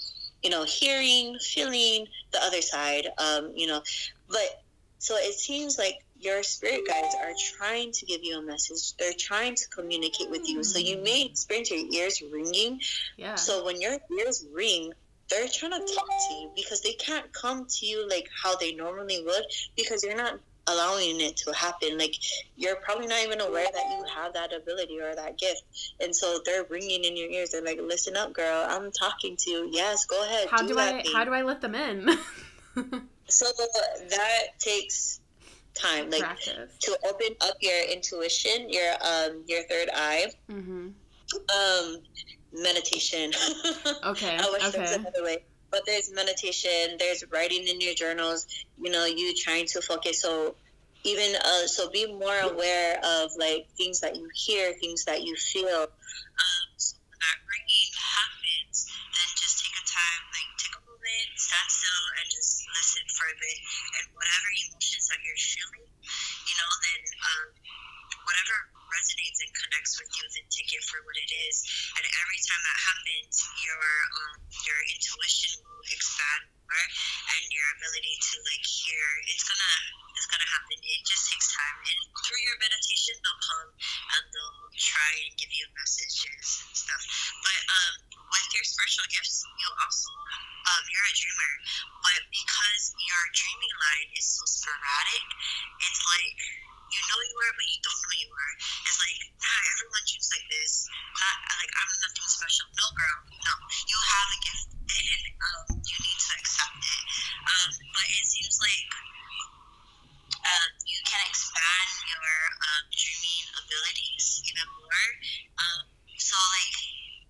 you 0.41 0.49
know, 0.49 0.63
hearing, 0.63 1.37
feeling 1.39 2.07
the 2.31 2.41
other 2.43 2.61
side, 2.61 3.07
um, 3.17 3.51
you 3.55 3.67
know. 3.67 3.81
But 4.27 4.63
so 4.97 5.15
it 5.17 5.35
seems 5.35 5.77
like 5.77 5.99
your 6.19 6.41
spirit 6.43 6.87
guides 6.87 7.15
are 7.21 7.33
trying 7.57 7.91
to 7.91 8.05
give 8.05 8.21
you 8.23 8.39
a 8.39 8.41
message. 8.41 8.95
They're 8.97 9.13
trying 9.17 9.55
to 9.55 9.67
communicate 9.69 10.29
with 10.29 10.47
you. 10.49 10.63
So 10.63 10.79
you 10.79 10.97
may 10.97 11.25
experience 11.25 11.69
your 11.69 11.85
ears 11.91 12.21
ringing, 12.31 12.81
Yeah. 13.17 13.35
so 13.35 13.65
when 13.65 13.81
your 13.81 13.97
ears 14.19 14.45
ring, 14.51 14.93
they're 15.29 15.47
trying 15.47 15.71
to 15.71 15.93
talk 15.93 16.07
to 16.07 16.33
you 16.35 16.51
because 16.55 16.81
they 16.81 16.93
can't 16.93 17.31
come 17.33 17.65
to 17.67 17.85
you 17.85 18.07
like 18.09 18.29
how 18.43 18.55
they 18.55 18.73
normally 18.73 19.23
would 19.23 19.43
because 19.75 20.03
you're 20.03 20.15
not 20.15 20.39
allowing 20.67 21.21
it 21.21 21.37
to 21.37 21.53
happen. 21.53 21.97
Like 21.97 22.15
you're 22.55 22.77
probably 22.77 23.07
not 23.07 23.23
even 23.23 23.41
aware 23.41 23.67
that 23.71 23.85
you 23.91 24.03
have 24.13 24.33
that 24.33 24.53
ability 24.53 24.99
or 24.99 25.15
that 25.15 25.37
gift, 25.37 25.63
and 25.99 26.15
so 26.15 26.39
they're 26.45 26.65
ringing 26.69 27.03
in 27.03 27.15
your 27.17 27.29
ears. 27.29 27.51
They're 27.51 27.63
like, 27.63 27.79
"Listen 27.81 28.15
up, 28.15 28.33
girl. 28.33 28.65
I'm 28.67 28.91
talking 28.91 29.35
to 29.37 29.49
you. 29.49 29.69
Yes, 29.71 30.05
go 30.05 30.23
ahead. 30.23 30.47
how 30.49 30.61
do, 30.61 30.69
do 30.69 30.79
I 30.79 31.01
thing." 31.01 31.13
how 31.13 31.23
do 31.23 31.33
I 31.33 31.41
let 31.41 31.61
them 31.61 31.75
in? 31.75 32.09
so 33.27 33.45
that 34.09 34.59
takes 34.59 35.19
time, 35.73 36.09
like 36.09 36.21
Practice. 36.21 36.71
to 36.79 36.97
open 37.07 37.35
up 37.41 37.55
your 37.61 37.83
intuition, 37.91 38.69
your 38.69 38.93
um 39.01 39.43
your 39.47 39.63
third 39.63 39.89
eye. 39.93 40.27
Mm-hmm. 40.49 40.89
Um, 41.49 42.01
meditation. 42.53 43.31
Okay. 44.03 44.37
I 44.37 44.49
wish 44.51 44.71
there 44.71 44.81
was 44.81 44.91
okay. 44.91 45.01
another 45.01 45.23
way. 45.23 45.43
But 45.71 45.81
there's 45.85 46.11
meditation, 46.13 46.97
there's 46.99 47.23
writing 47.31 47.67
in 47.67 47.81
your 47.81 47.93
journals, 47.93 48.47
you 48.81 48.91
know, 48.91 49.05
you 49.05 49.33
trying 49.35 49.65
to 49.67 49.81
focus. 49.81 50.21
So 50.21 50.55
even 51.05 51.37
uh, 51.37 51.69
so 51.69 51.89
be 51.93 52.09
more 52.09 52.39
aware 52.49 52.97
of 52.97 53.29
like 53.37 53.69
things 53.77 54.01
that 54.01 54.17
you 54.17 54.25
hear, 54.33 54.73
things 54.81 55.05
that 55.05 55.21
you 55.21 55.37
feel. 55.37 55.85
Um, 55.85 56.65
so 56.81 56.97
when 57.05 57.19
that 57.21 57.37
ringing 57.45 57.91
happens, 57.93 58.89
then 58.89 59.29
just 59.37 59.61
take 59.61 59.77
a 59.77 59.85
time, 59.85 60.21
like 60.33 60.49
take 60.57 60.73
a 60.73 60.81
moment, 60.81 61.29
stand 61.37 61.69
still, 61.69 62.03
and 62.17 62.25
just 62.25 62.65
listen 62.73 63.05
for 63.13 63.29
a 63.29 63.37
bit. 63.37 63.57
And 64.01 64.05
whatever 64.17 64.49
emotions 64.65 65.05
that 65.13 65.21
you're 65.21 65.37
feeling, 65.37 65.85
you 65.85 66.55
know, 66.57 66.71
then 66.89 67.01
um, 67.21 67.47
whatever 68.25 68.55
resonates 68.89 69.45
and 69.45 69.51
connects 69.53 70.01
with 70.01 70.09
you, 70.09 70.25
then 70.25 70.45
take 70.49 70.73
it 70.73 70.81
for 70.89 71.05
what 71.05 71.17
it 71.21 71.29
is. 71.45 71.69
And 72.01 72.01
every 72.01 72.39
time 72.49 72.61
that 72.65 72.79
happens, 72.81 73.45
your 73.61 73.85
um, 74.25 74.35
your 74.65 74.79
intuition 74.89 75.61
will 75.61 75.85
expand 75.85 76.49
more, 76.65 76.85
and 77.29 77.43
your 77.53 77.67
ability 77.77 78.15
to 78.17 78.33
like 78.41 78.65
hear 78.65 79.05
it's 79.29 79.45
gonna 79.45 79.75
it's 80.17 80.29
gonna 80.31 80.49
happen. 80.49 80.77
It 80.79 81.01
just 81.05 81.29
takes 81.29 81.51
time, 81.53 81.77
and 81.85 81.99
through 82.25 82.41
your 82.41 82.57
meditation, 82.57 83.13
they'll 83.21 83.43
come 83.45 83.69
and 83.75 84.23
they'll 84.31 84.71
try 84.73 85.11
and 85.27 85.31
give 85.37 85.51
you 85.51 85.65
messages 85.75 86.45
and 86.65 86.73
stuff. 86.73 87.03
But 87.43 87.61
um, 87.67 87.93
with 88.31 88.47
your 88.55 88.65
spiritual 88.65 89.07
gifts, 89.11 89.43
you 89.43 89.69
also 89.83 90.09
um, 90.71 90.83
you're 90.89 91.09
a 91.09 91.13
dreamer, 91.13 91.53
but 92.01 92.21
because 92.31 92.83
your 92.97 93.23
dreaming 93.35 93.75
line 93.75 94.09
is 94.17 94.25
so 94.25 94.43
sporadic, 94.47 95.25
it's 95.83 96.01
like 96.09 96.39
you 96.95 97.01
know 97.11 97.19
you 97.21 97.35
are, 97.43 97.53
but 97.53 97.67
you 97.69 97.79
don't 97.83 97.99
know 98.01 98.15
you 98.17 98.29
are. 98.31 98.53
It's 98.87 98.99
like, 99.03 99.19
nah, 99.35 99.61
everyone 99.75 100.03
dreams 100.07 100.29
like 100.31 100.47
this. 100.47 100.73
Not 100.89 101.35
like 101.59 101.73
I'm 101.75 101.91
nothing 101.91 102.29
special. 102.29 102.65
um, 112.75 112.83
dreaming 112.91 113.45
abilities 113.55 114.43
even 114.43 114.67
more. 114.79 115.07
Um, 115.59 115.81
so, 116.19 116.35
like, 116.35 116.75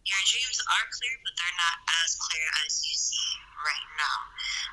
your 0.05 0.21
dreams 0.25 0.59
are 0.61 0.85
clear, 0.93 1.15
but 1.25 1.33
they're 1.37 1.59
not 1.59 1.77
as 2.05 2.09
clear 2.17 2.45
as 2.65 2.71
you 2.85 2.93
see 2.93 3.29
right 3.61 3.87
now. 3.97 4.17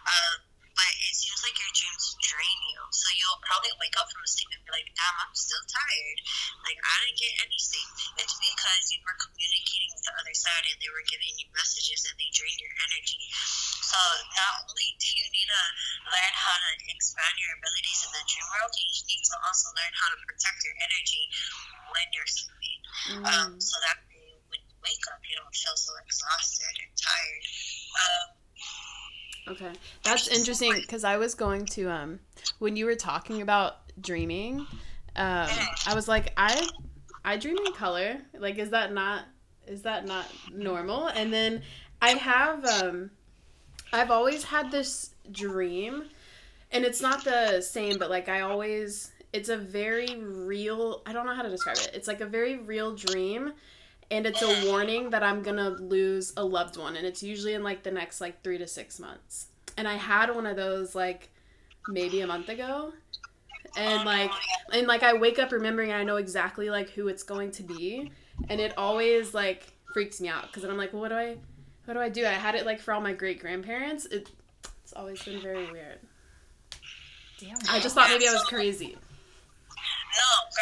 Um, 0.09 0.37
but 0.73 0.93
it 1.05 1.13
seems 1.13 1.41
like 1.45 1.57
your 1.57 1.73
dreams 1.77 2.17
drain 2.25 2.59
you. 2.73 2.81
So 2.97 3.07
you'll 3.21 3.41
probably 3.45 3.73
wake 3.77 3.97
up 4.01 4.09
from 4.09 4.25
a 4.25 4.29
sleep 4.29 4.49
and 4.57 4.65
be 4.65 4.73
like, 4.73 4.89
damn, 4.97 5.17
I'm 5.21 5.37
still 5.37 5.61
tired. 5.69 6.19
Like, 6.65 6.81
I 6.81 6.95
didn't 7.05 7.21
get 7.21 7.33
any 7.45 7.61
sleep. 7.61 7.89
It's 8.25 8.37
because 8.41 8.85
you 8.89 9.01
were 9.05 9.17
communicating 9.21 9.93
with 9.93 10.05
the 10.09 10.15
other 10.17 10.33
side 10.33 10.65
and 10.65 10.77
they 10.81 10.89
were 10.89 11.05
giving 11.13 11.33
you 11.37 11.49
messages 11.53 12.09
and 12.09 12.17
they 12.17 12.29
drain 12.33 12.57
your 12.57 12.73
energy. 12.89 13.21
So 13.85 14.01
not 14.33 14.65
only 14.65 14.89
do 14.97 15.09
you 15.13 15.27
need 15.37 15.49
to 15.53 15.63
learn 16.09 16.33
how 16.33 16.57
to 16.57 16.71
expand 16.89 17.37
your 17.37 17.53
abilities 17.61 18.01
in 18.09 18.11
the 18.17 18.25
dream 18.25 18.49
world, 18.57 18.73
you 18.73 18.89
need 19.05 19.25
to 19.29 19.37
also 19.45 19.69
learn 19.77 19.93
how 19.93 20.09
to 20.09 20.19
protect 20.25 20.65
your 20.65 20.77
energy 20.81 21.25
when 21.93 22.07
you're 22.17 22.33
sleeping. 22.33 22.81
Mm. 23.13 23.25
Um, 23.29 23.51
so 23.61 23.77
that 23.85 24.01
way 24.09 24.41
when 24.49 24.61
you 24.65 24.77
wake 24.81 25.05
up, 25.13 25.21
you 25.29 25.37
don't 25.37 25.53
feel 25.53 25.77
so 25.77 25.93
exhausted 26.01 26.73
and 26.81 26.93
tired. 26.97 27.45
Um, 28.01 28.29
Okay, 29.43 29.75
that's 30.05 30.31
interesting 30.43 30.75
because 30.81 31.05
I 31.05 31.17
was 31.17 31.35
going 31.35 31.67
to 31.67 31.91
um 31.91 32.21
when 32.59 32.77
you 32.77 32.87
were 32.87 32.95
talking 32.95 33.43
about 33.43 33.77
dreaming, 34.01 34.67
um 35.17 35.49
I 35.87 35.95
was 35.95 36.09
like 36.09 36.33
I 36.37 36.69
I 37.25 37.37
dream 37.37 37.57
in 37.65 37.73
color. 37.73 38.19
Like, 38.37 38.59
is 38.59 38.71
that 38.71 38.93
not 38.93 39.25
is 39.67 39.83
that 39.83 40.07
not 40.07 40.27
normal? 40.53 41.07
And 41.09 41.33
then 41.33 41.63
I 42.01 42.11
have 42.11 42.65
um 42.65 43.11
I've 43.93 44.11
always 44.11 44.45
had 44.45 44.71
this 44.71 45.15
dream, 45.31 46.05
and 46.71 46.85
it's 46.85 47.01
not 47.01 47.25
the 47.25 47.61
same, 47.61 47.99
but 47.99 48.11
like 48.11 48.29
I 48.29 48.41
always 48.41 49.13
it's 49.33 49.49
a 49.49 49.57
very 49.57 50.17
real. 50.17 51.03
I 51.07 51.13
don't 51.13 51.27
know 51.27 51.35
how 51.35 51.43
to 51.43 51.51
describe 51.51 51.79
it. 51.79 51.93
It's 51.95 52.09
like 52.09 52.21
a 52.21 52.27
very 52.27 52.59
real 52.59 52.95
dream. 52.95 53.53
And 54.11 54.27
it's 54.27 54.43
a 54.43 54.67
warning 54.67 55.09
that 55.11 55.23
I'm 55.23 55.43
gonna 55.43 55.71
lose 55.71 56.35
a 56.37 56.45
loved 56.45 56.77
one, 56.77 56.97
and 56.97 57.07
it's 57.07 57.23
usually 57.23 57.55
in 57.55 57.63
like 57.63 57.83
the 57.83 57.91
next 57.91 58.21
like 58.21 58.43
three 58.43 58.59
to 58.59 58.67
six 58.67 59.01
months 59.01 59.42
and 59.77 59.87
I 59.89 59.95
had 59.95 60.35
one 60.35 60.47
of 60.47 60.57
those 60.57 60.95
like 60.95 61.31
maybe 61.89 62.21
a 62.21 62.27
month 62.27 62.49
ago. 62.49 62.93
And 63.77 64.05
like 64.05 64.31
and 64.73 64.87
like 64.87 65.03
I 65.03 65.15
wake 65.15 65.39
up 65.39 65.51
remembering 65.53 65.91
and 65.91 65.99
I 65.99 66.05
know 66.05 66.17
exactly 66.17 66.69
like 66.69 66.91
who 66.91 67.09
it's 67.09 67.23
going 67.23 67.51
to 67.53 67.63
be 67.63 68.13
and 68.49 68.61
it 68.61 68.77
always 68.77 69.33
like 69.35 69.73
freaks 69.93 70.21
me 70.21 70.29
out 70.29 70.47
because 70.47 70.63
then 70.63 70.71
I'm 70.71 70.77
like, 70.77 70.93
well, 70.93 71.03
what 71.03 71.09
do 71.09 71.15
I 71.15 71.37
what 71.85 71.95
do 71.95 72.01
I 72.01 72.09
do? 72.09 72.25
I 72.27 72.31
had 72.31 72.55
it 72.55 72.67
like 72.67 72.81
for 72.81 72.93
all 72.93 73.01
my 73.01 73.13
great 73.13 73.41
grandparents. 73.41 74.07
It, 74.07 74.31
it's 74.83 74.93
always 74.93 75.23
been 75.23 75.41
very 75.41 75.71
weird. 75.71 75.99
Damn. 77.41 77.57
I 77.71 77.81
just 77.81 77.95
thought 77.95 78.09
maybe 78.11 78.29
I 78.29 78.33
was 78.33 78.45
crazy. 78.45 78.97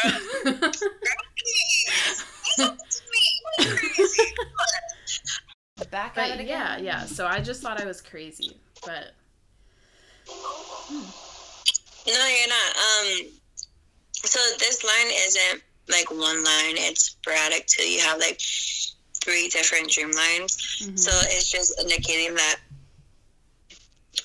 no, 0.05 0.11
girl, 0.11 0.61
girl, 0.61 0.71
please. 1.37 2.25
You 2.59 2.65
talking 2.65 2.87
to 2.91 3.03
me. 3.11 3.21
You 3.59 3.77
crazy. 3.77 4.23
Back 5.91 6.17
at 6.17 6.29
it 6.29 6.33
but 6.33 6.41
again. 6.41 6.47
yeah, 6.47 6.77
yeah. 6.79 7.05
So 7.05 7.27
I 7.27 7.41
just 7.41 7.63
thought 7.63 7.81
I 7.81 7.85
was 7.87 8.01
crazy, 8.01 8.61
but 8.85 9.13
No, 12.07 12.27
you're 12.27 12.49
not. 12.49 12.77
Um, 12.77 13.27
so 14.13 14.41
this 14.59 14.85
line 14.85 15.13
isn't 15.27 15.63
like 15.89 16.11
one 16.11 16.45
line; 16.45 16.77
it's 16.77 17.05
sporadic 17.05 17.67
too. 17.67 17.89
You 17.89 18.01
have 18.01 18.19
like 18.19 18.41
three 19.23 19.49
different 19.49 19.91
dream 19.91 20.11
lines, 20.13 20.57
mhm. 20.83 20.99
so 20.99 21.11
it's 21.31 21.51
just 21.51 21.79
indicating 21.81 22.35
that 22.35 22.57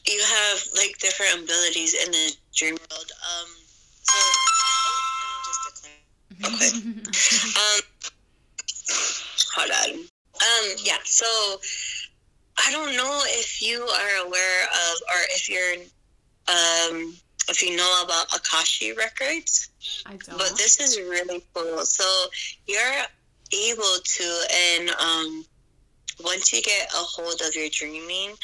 you 0.07 0.21
have 0.21 0.63
like 0.77 0.97
different 0.99 1.43
abilities 1.43 1.93
in 1.93 2.11
the 2.11 2.35
dream 2.55 2.75
world. 2.75 3.11
Um, 3.11 3.47
so 4.03 4.17
let 4.87 5.45
just 5.45 5.61
declare. 5.67 6.53
Okay. 6.53 6.69
Um, 7.55 7.81
hold 9.55 9.71
on. 9.71 9.99
Um, 9.99 10.75
yeah. 10.83 10.97
So 11.05 11.25
I 12.57 12.71
don't 12.71 12.95
know 12.95 13.21
if 13.25 13.61
you 13.61 13.81
are 13.81 14.25
aware 14.25 14.63
of, 14.63 15.01
or 15.09 15.21
if 15.31 15.49
you're, 15.49 15.75
um, 16.47 17.15
if 17.49 17.61
you 17.61 17.75
know 17.75 18.01
about 18.03 18.33
Akashic 18.33 18.97
records. 18.97 19.69
I 20.05 20.11
don't. 20.11 20.37
But 20.37 20.57
this 20.57 20.79
is 20.79 20.97
really 20.97 21.43
cool. 21.53 21.85
So 21.85 22.05
you're 22.67 23.05
able 23.51 23.97
to, 24.03 24.45
and 24.77 24.89
um, 24.91 25.45
once 26.23 26.53
you 26.53 26.61
get 26.61 26.87
a 26.93 26.97
hold 26.97 27.41
of 27.45 27.55
your 27.55 27.69
dreaming 27.69 28.35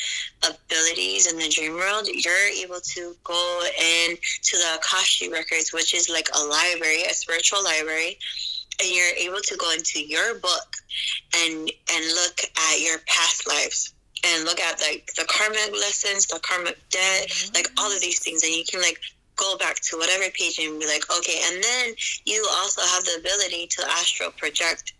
abilities 0.44 1.32
in 1.32 1.38
the 1.40 1.50
dream 1.50 1.74
world, 1.74 2.08
you're 2.08 2.48
able 2.64 2.82
to 2.82 3.16
go 3.24 3.62
in 3.80 4.18
to 4.44 4.58
the 4.58 4.76
Akashic 4.76 5.32
records, 5.32 5.72
which 5.74 5.94
is 5.94 6.10
like 6.10 6.28
a 6.36 6.44
library, 6.44 7.04
a 7.04 7.14
spiritual 7.14 7.64
library, 7.64 8.18
and 8.82 8.92
you're 8.92 9.16
able 9.18 9.42
to 9.42 9.56
go 9.58 9.72
into 9.72 10.06
your 10.06 10.36
book 10.36 10.76
and 11.38 11.72
and 11.94 12.06
look 12.06 12.42
at 12.72 12.82
your 12.82 12.98
past 13.08 13.48
lives 13.48 13.94
and 14.26 14.44
look 14.46 14.60
at 14.60 14.80
like 14.82 15.12
the 15.16 15.26
karmic 15.28 15.72
lessons, 15.72 16.28
the 16.28 16.40
karmic 16.40 16.78
debt, 16.90 17.32
like 17.54 17.68
all 17.78 17.92
of 17.92 18.02
these 18.02 18.20
things, 18.20 18.44
and 18.44 18.54
you 18.54 18.64
can 18.70 18.82
like 18.82 19.00
go 19.36 19.58
back 19.58 19.80
to 19.80 19.98
whatever 19.98 20.26
page 20.38 20.60
and 20.60 20.80
be 20.80 20.86
like, 20.86 21.04
okay, 21.18 21.40
and 21.46 21.64
then 21.64 21.94
you 22.26 22.46
also 22.60 22.82
have 22.82 23.04
the 23.06 23.18
ability 23.20 23.68
to 23.68 23.84
astral 23.90 24.32
project, 24.32 24.94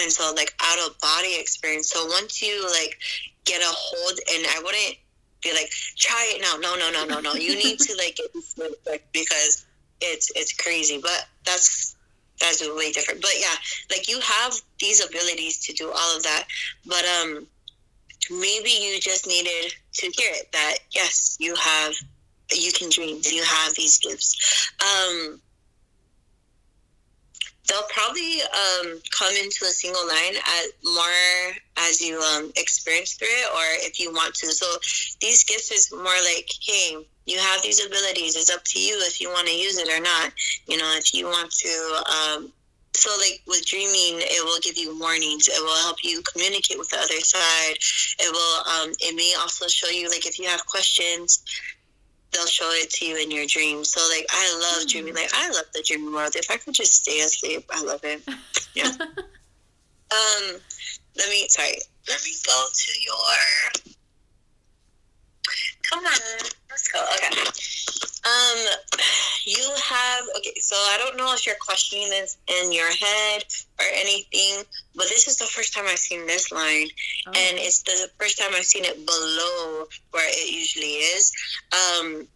and 0.00 0.10
so 0.10 0.32
like 0.34 0.54
out 0.60 0.78
of 0.86 0.98
body 1.00 1.36
experience. 1.38 1.90
So 1.90 2.06
once 2.06 2.40
you 2.40 2.62
like 2.70 2.98
get 3.44 3.60
a 3.60 3.68
hold, 3.68 4.18
and 4.34 4.46
I 4.48 4.62
wouldn't 4.64 4.96
be 5.42 5.52
like, 5.52 5.70
try 5.96 6.32
it 6.34 6.40
now. 6.40 6.56
No, 6.56 6.76
no, 6.76 6.90
no, 6.90 7.04
no, 7.04 7.20
no. 7.20 7.34
You 7.34 7.54
need 7.56 7.78
to 7.80 7.96
like 7.96 8.16
get 8.16 8.32
this 8.32 8.54
really 8.58 8.76
quick 8.84 9.04
because 9.12 9.66
it's 10.00 10.30
it's 10.34 10.52
crazy. 10.52 10.98
But 11.02 11.26
that's 11.44 11.96
that's 12.40 12.62
a 12.62 12.74
way 12.74 12.92
different. 12.92 13.20
But 13.20 13.34
yeah, 13.38 13.54
like 13.90 14.08
you 14.08 14.20
have 14.20 14.54
these 14.80 15.04
abilities 15.04 15.58
to 15.66 15.72
do 15.72 15.90
all 15.90 16.16
of 16.16 16.22
that, 16.22 16.46
but 16.86 17.04
um 17.20 17.46
maybe 18.40 18.70
you 18.70 18.98
just 19.00 19.26
needed 19.26 19.72
to 19.94 20.06
hear 20.06 20.30
it 20.32 20.50
that 20.52 20.76
yes 20.90 21.36
you 21.38 21.54
have 21.54 21.92
you 22.52 22.72
can 22.72 22.90
dream 22.90 23.20
you 23.24 23.42
have 23.42 23.74
these 23.74 23.98
gifts. 23.98 24.72
Um 24.80 25.40
they'll 27.68 27.88
probably 27.88 28.42
um, 28.42 29.00
come 29.16 29.32
into 29.36 29.64
a 29.64 29.72
single 29.72 30.06
line 30.06 30.34
at 30.36 30.66
more 30.84 31.54
as 31.78 32.00
you 32.00 32.20
um, 32.20 32.52
experience 32.56 33.14
through 33.14 33.28
it 33.30 33.48
or 33.54 33.86
if 33.86 34.00
you 34.00 34.12
want 34.12 34.34
to. 34.34 34.50
So 34.50 34.66
these 35.20 35.44
gifts 35.44 35.70
is 35.70 35.92
more 35.92 36.04
like 36.04 36.50
hey 36.60 37.06
you 37.24 37.38
have 37.38 37.62
these 37.62 37.84
abilities. 37.84 38.36
It's 38.36 38.50
up 38.50 38.64
to 38.64 38.80
you 38.80 38.98
if 39.02 39.20
you 39.20 39.28
want 39.28 39.46
to 39.46 39.54
use 39.54 39.78
it 39.78 39.88
or 39.88 40.00
not. 40.00 40.32
You 40.66 40.76
know 40.78 40.92
if 40.96 41.14
you 41.14 41.26
want 41.26 41.50
to 41.50 42.02
um, 42.10 42.52
so 42.94 43.10
like 43.18 43.40
with 43.46 43.64
dreaming 43.66 44.20
it 44.20 44.44
will 44.44 44.60
give 44.60 44.76
you 44.76 44.98
warnings. 44.98 45.48
It 45.48 45.60
will 45.62 45.82
help 45.82 45.98
you 46.02 46.22
communicate 46.22 46.78
with 46.78 46.90
the 46.90 46.98
other 46.98 47.20
side. 47.20 47.76
It 48.20 48.32
will 48.32 48.72
um 48.72 48.92
it 49.00 49.14
may 49.14 49.34
also 49.40 49.66
show 49.66 49.88
you 49.88 50.08
like 50.08 50.26
if 50.26 50.38
you 50.38 50.46
have 50.46 50.66
questions 50.66 51.42
they'll 52.32 52.46
show 52.46 52.68
it 52.70 52.88
to 52.88 53.04
you 53.04 53.16
in 53.18 53.30
your 53.30 53.44
dreams 53.46 53.90
so 53.90 54.00
like 54.08 54.26
i 54.30 54.76
love 54.78 54.88
dreaming. 54.88 55.14
Like 55.14 55.30
i 55.34 55.50
love 55.50 55.66
the 55.74 55.84
dreaming 55.86 56.12
world. 56.12 56.36
If 56.36 56.50
i 56.50 56.56
could 56.56 56.74
just 56.74 57.02
stay 57.02 57.20
asleep 57.20 57.64
i 57.70 57.82
love 57.82 58.00
it. 58.04 58.22
Yeah. 58.74 58.88
Um 58.88 60.60
let 61.16 61.28
me 61.28 61.46
sorry. 61.48 61.76
Let 62.08 62.22
me 62.24 62.32
go 62.46 62.66
to 62.72 62.92
your 63.00 63.94
come 65.92 66.04
on. 66.04 66.20
Let's 66.70 66.88
go. 66.88 67.04
Okay. 67.14 67.40
Um 68.24 68.58
you 69.44 69.68
have 69.82 70.24
okay 70.36 70.54
so 70.60 70.76
i 70.76 70.96
don't 70.96 71.16
know 71.16 71.34
if 71.34 71.44
you're 71.44 71.56
questioning 71.60 72.08
this 72.10 72.36
in 72.46 72.70
your 72.70 72.86
head 72.86 73.42
or 73.80 73.86
anything 73.92 74.62
but 74.94 75.08
this 75.08 75.26
is 75.26 75.36
the 75.38 75.44
first 75.44 75.74
time 75.74 75.84
i've 75.88 75.98
seen 75.98 76.24
this 76.26 76.52
line. 76.52 76.86
Oh. 77.26 77.32
and 77.34 77.58
it's 77.58 77.82
the 77.82 78.08
first 78.20 78.38
time 78.38 78.50
i've 78.54 78.64
seen 78.64 78.84
it 78.84 79.04
below 79.04 79.86
where 80.12 80.28
it 80.28 80.52
usually 80.52 80.94
is. 81.16 81.32
Um 81.72 82.28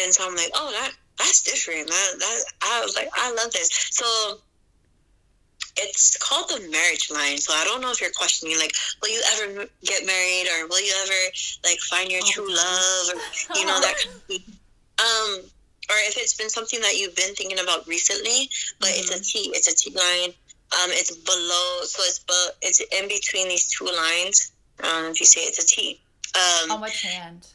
and 0.00 0.12
so 0.14 0.26
i'm 0.26 0.34
like 0.36 0.50
oh 0.54 0.70
that 0.72 0.92
that's 1.18 1.42
different. 1.42 1.86
That, 1.88 2.12
that 2.18 2.44
i 2.62 2.80
was 2.82 2.96
like 2.96 3.08
i 3.14 3.30
love 3.32 3.52
this. 3.52 3.68
So 3.90 4.38
it's 5.78 6.16
called 6.16 6.48
the 6.48 6.60
marriage 6.70 7.10
line 7.10 7.36
so 7.38 7.52
i 7.54 7.64
don't 7.64 7.80
know 7.80 7.90
if 7.90 8.00
you're 8.00 8.10
questioning 8.16 8.58
like 8.58 8.72
will 9.02 9.10
you 9.10 9.22
ever 9.34 9.66
get 9.84 10.04
married 10.06 10.46
or 10.54 10.66
will 10.68 10.80
you 10.80 10.94
ever 11.04 11.20
like 11.64 11.78
find 11.80 12.10
your 12.10 12.20
All 12.22 12.30
true 12.32 12.46
time. 12.46 12.56
love 12.56 13.06
or 13.14 13.58
you 13.58 13.66
know 13.66 13.80
that 13.80 13.94
kind 14.02 14.16
of 14.16 14.22
thing. 14.24 14.42
um 14.98 15.40
or 15.88 15.96
if 16.08 16.16
it's 16.16 16.34
been 16.34 16.48
something 16.50 16.80
that 16.80 16.96
you've 16.98 17.14
been 17.14 17.34
thinking 17.34 17.58
about 17.60 17.86
recently 17.86 18.48
but 18.80 18.90
it's 18.92 19.10
a 19.14 19.22
t 19.22 19.50
it's 19.54 19.68
a 19.68 19.76
t 19.76 19.90
line 19.94 20.30
um 20.82 20.90
it's 20.92 21.14
below 21.14 21.84
so 21.84 22.02
it's 22.04 22.18
bu- 22.20 22.54
it's 22.62 22.80
in 22.80 23.06
between 23.08 23.48
these 23.48 23.68
two 23.68 23.84
lines 23.84 24.52
um 24.82 25.04
if 25.12 25.20
you 25.20 25.26
say 25.26 25.42
it's 25.42 25.62
a 25.62 25.66
t 25.66 26.00
um 26.34 26.70
On 26.72 26.80
which 26.80 27.02
hand? 27.02 27.46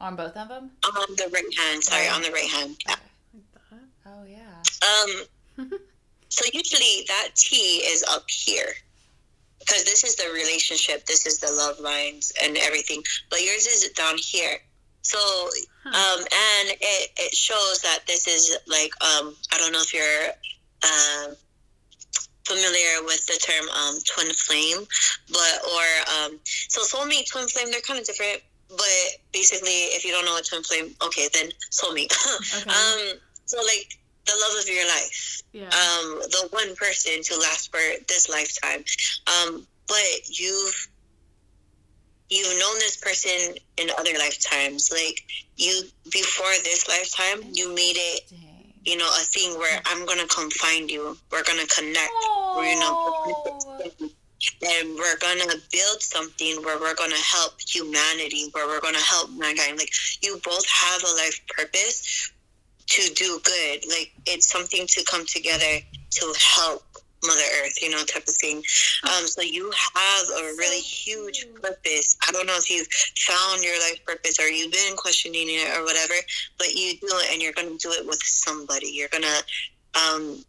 On 0.00 0.14
both 0.14 0.36
of 0.36 0.48
them? 0.48 0.70
on 0.84 1.16
the 1.16 1.28
right 1.32 1.52
hand 1.58 1.82
sorry 1.82 2.08
on 2.08 2.22
the 2.22 2.30
right 2.30 2.48
hand 2.50 2.76
yeah. 2.86 2.94
Like 3.34 3.70
that. 3.70 3.80
Oh 4.06 4.24
yeah. 4.28 5.66
um 5.66 5.70
so 6.38 6.44
usually 6.52 7.04
that 7.08 7.28
t 7.36 7.56
is 7.92 8.04
up 8.14 8.24
here 8.30 8.72
because 9.60 9.82
this 9.84 10.04
is 10.04 10.14
the 10.16 10.28
relationship 10.32 11.04
this 11.06 11.26
is 11.26 11.38
the 11.40 11.50
love 11.62 11.78
lines 11.80 12.32
and 12.42 12.56
everything 12.58 13.02
but 13.30 13.40
yours 13.42 13.66
is 13.66 13.88
down 14.02 14.16
here 14.16 14.56
So, 15.02 15.18
um, 15.86 16.20
and 16.20 16.66
it, 16.68 17.10
it 17.16 17.34
shows 17.34 17.80
that 17.80 18.00
this 18.06 18.26
is 18.28 18.58
like, 18.66 18.92
um, 19.00 19.34
I 19.52 19.56
don't 19.56 19.72
know 19.72 19.80
if 19.80 19.94
you're 19.94 20.28
uh, 20.84 21.34
familiar 22.44 23.04
with 23.04 23.24
the 23.26 23.38
term 23.40 23.68
um, 23.70 23.96
twin 24.04 24.28
flame, 24.34 24.84
but, 25.32 25.54
or, 25.64 25.86
um, 26.14 26.40
so 26.44 26.82
soulmate, 26.82 27.26
twin 27.30 27.48
flame, 27.48 27.70
they're 27.70 27.80
kind 27.80 27.98
of 27.98 28.04
different. 28.04 28.42
But 28.68 29.00
basically, 29.32 29.96
if 29.96 30.04
you 30.04 30.12
don't 30.12 30.26
know 30.26 30.32
what 30.32 30.44
twin 30.46 30.62
flame, 30.62 30.94
okay, 31.06 31.28
then 31.32 31.48
soulmate. 31.72 32.12
Okay. 32.60 32.68
um, 32.68 33.18
so, 33.46 33.56
like, 33.64 33.88
the 34.28 34.36
love 34.44 34.62
of 34.62 34.68
your 34.68 34.86
life, 34.86 35.42
yeah. 35.52 35.64
um, 35.64 36.20
the 36.30 36.48
one 36.50 36.74
person 36.76 37.22
to 37.22 37.36
last 37.40 37.70
for 37.72 37.80
this 38.08 38.28
lifetime. 38.28 38.84
Um, 39.26 39.66
but 39.88 40.20
you've 40.38 40.88
you've 42.30 42.58
known 42.60 42.74
this 42.76 42.96
person 42.98 43.56
in 43.78 43.88
other 43.98 44.12
lifetimes. 44.18 44.90
Like 44.92 45.24
you 45.56 45.82
before 46.12 46.52
this 46.64 46.86
lifetime, 46.88 47.48
you 47.52 47.74
made 47.74 47.96
it, 47.96 48.32
you 48.84 48.96
know, 48.96 49.08
a 49.08 49.24
thing 49.24 49.58
where 49.58 49.80
I'm 49.86 50.04
gonna 50.06 50.26
come 50.28 50.50
find 50.50 50.90
you. 50.90 51.16
We're 51.32 51.44
gonna 51.44 51.66
connect. 51.66 52.12
We're 52.56 52.74
Oh. 52.80 53.56
gonna 53.80 54.10
and 54.62 54.94
we're 54.94 55.16
gonna 55.18 55.52
build 55.72 56.00
something 56.00 56.62
where 56.62 56.78
we're 56.78 56.94
gonna 56.94 57.16
help 57.16 57.60
humanity, 57.60 58.48
where 58.52 58.66
we're 58.68 58.80
gonna 58.80 58.98
help 59.02 59.30
mankind. 59.30 59.78
Like 59.78 59.90
you 60.22 60.40
both 60.44 60.66
have 60.68 61.02
a 61.02 61.12
life 61.16 61.40
purpose 61.48 62.30
to 62.88 63.14
do 63.14 63.40
good. 63.44 63.84
Like 63.88 64.12
it's 64.26 64.50
something 64.50 64.86
to 64.86 65.04
come 65.04 65.24
together 65.26 65.80
to 66.10 66.34
help 66.56 66.84
Mother 67.24 67.42
Earth, 67.62 67.82
you 67.82 67.90
know, 67.90 68.02
type 68.04 68.28
of 68.28 68.34
thing. 68.34 68.58
Um, 69.04 69.26
so 69.26 69.42
you 69.42 69.70
have 69.94 70.26
a 70.38 70.42
really 70.56 70.80
huge 70.80 71.46
purpose. 71.60 72.16
I 72.26 72.32
don't 72.32 72.46
know 72.46 72.56
if 72.56 72.70
you've 72.70 72.86
found 73.16 73.62
your 73.62 73.78
life 73.80 74.04
purpose 74.06 74.38
or 74.38 74.48
you've 74.48 74.72
been 74.72 74.96
questioning 74.96 75.48
it 75.48 75.76
or 75.76 75.84
whatever, 75.84 76.14
but 76.58 76.74
you 76.74 76.94
do 77.00 77.08
it 77.10 77.32
and 77.32 77.42
you're 77.42 77.52
gonna 77.52 77.76
do 77.78 77.90
it 77.90 78.06
with 78.06 78.20
somebody. 78.22 78.88
You're 78.92 79.08
gonna 79.08 79.40
um 79.94 80.44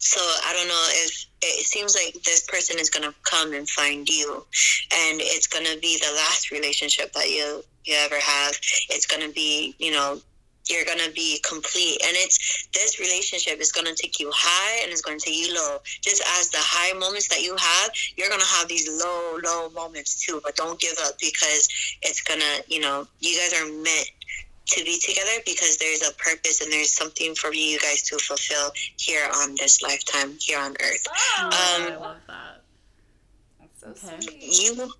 so 0.00 0.18
I 0.18 0.54
don't 0.54 0.68
know 0.68 0.86
if 1.04 1.26
it 1.42 1.66
seems 1.66 1.94
like 1.94 2.14
this 2.24 2.46
person 2.48 2.78
is 2.78 2.88
gonna 2.88 3.14
come 3.22 3.52
and 3.52 3.68
find 3.68 4.08
you, 4.08 4.46
and 4.94 5.20
it's 5.20 5.46
gonna 5.46 5.78
be 5.80 5.98
the 5.98 6.12
last 6.16 6.50
relationship 6.50 7.12
that 7.12 7.28
you 7.28 7.62
you 7.84 7.96
ever 7.98 8.18
have. 8.18 8.52
It's 8.88 9.06
gonna 9.06 9.28
be 9.28 9.74
you 9.78 9.92
know 9.92 10.20
you're 10.70 10.84
gonna 10.84 11.10
be 11.12 11.40
complete, 11.46 11.98
and 12.06 12.16
it's 12.16 12.68
this 12.72 12.98
relationship 13.00 13.60
is 13.60 13.72
gonna 13.72 13.94
take 13.94 14.18
you 14.20 14.30
high 14.34 14.82
and 14.82 14.92
it's 14.92 15.02
gonna 15.02 15.18
take 15.18 15.34
you 15.36 15.54
low. 15.54 15.78
Just 16.02 16.22
as 16.38 16.50
the 16.50 16.58
high 16.60 16.96
moments 16.98 17.28
that 17.28 17.42
you 17.42 17.56
have, 17.56 17.90
you're 18.16 18.28
gonna 18.30 18.44
have 18.44 18.68
these 18.68 18.88
low 19.02 19.38
low 19.44 19.68
moments 19.70 20.24
too. 20.24 20.40
But 20.44 20.56
don't 20.56 20.80
give 20.80 20.96
up 21.04 21.14
because 21.20 21.68
it's 22.02 22.22
gonna 22.22 22.62
you 22.68 22.80
know 22.80 23.06
you 23.20 23.36
guys 23.38 23.60
are 23.60 23.66
meant 23.66 24.10
to 24.66 24.84
be 24.84 24.98
together 25.00 25.42
because 25.44 25.76
there's 25.78 26.02
a 26.08 26.12
purpose 26.14 26.60
and 26.60 26.72
there's 26.72 26.92
something 26.92 27.34
for 27.34 27.52
you 27.52 27.78
guys 27.80 28.02
to 28.02 28.16
fulfill 28.18 28.70
here 28.98 29.28
on 29.42 29.56
this 29.56 29.82
lifetime 29.82 30.36
here 30.40 30.60
on 30.60 30.72
earth 30.80 31.04
Oh, 31.38 31.46
um, 31.46 31.92
I 31.92 31.96
love 31.96 32.16
that. 32.28 32.62
That's 33.58 33.80
so 33.80 33.88
Okay. 34.08 34.22
sweet. 34.22 34.62
you 34.62 34.74
have 34.76 34.90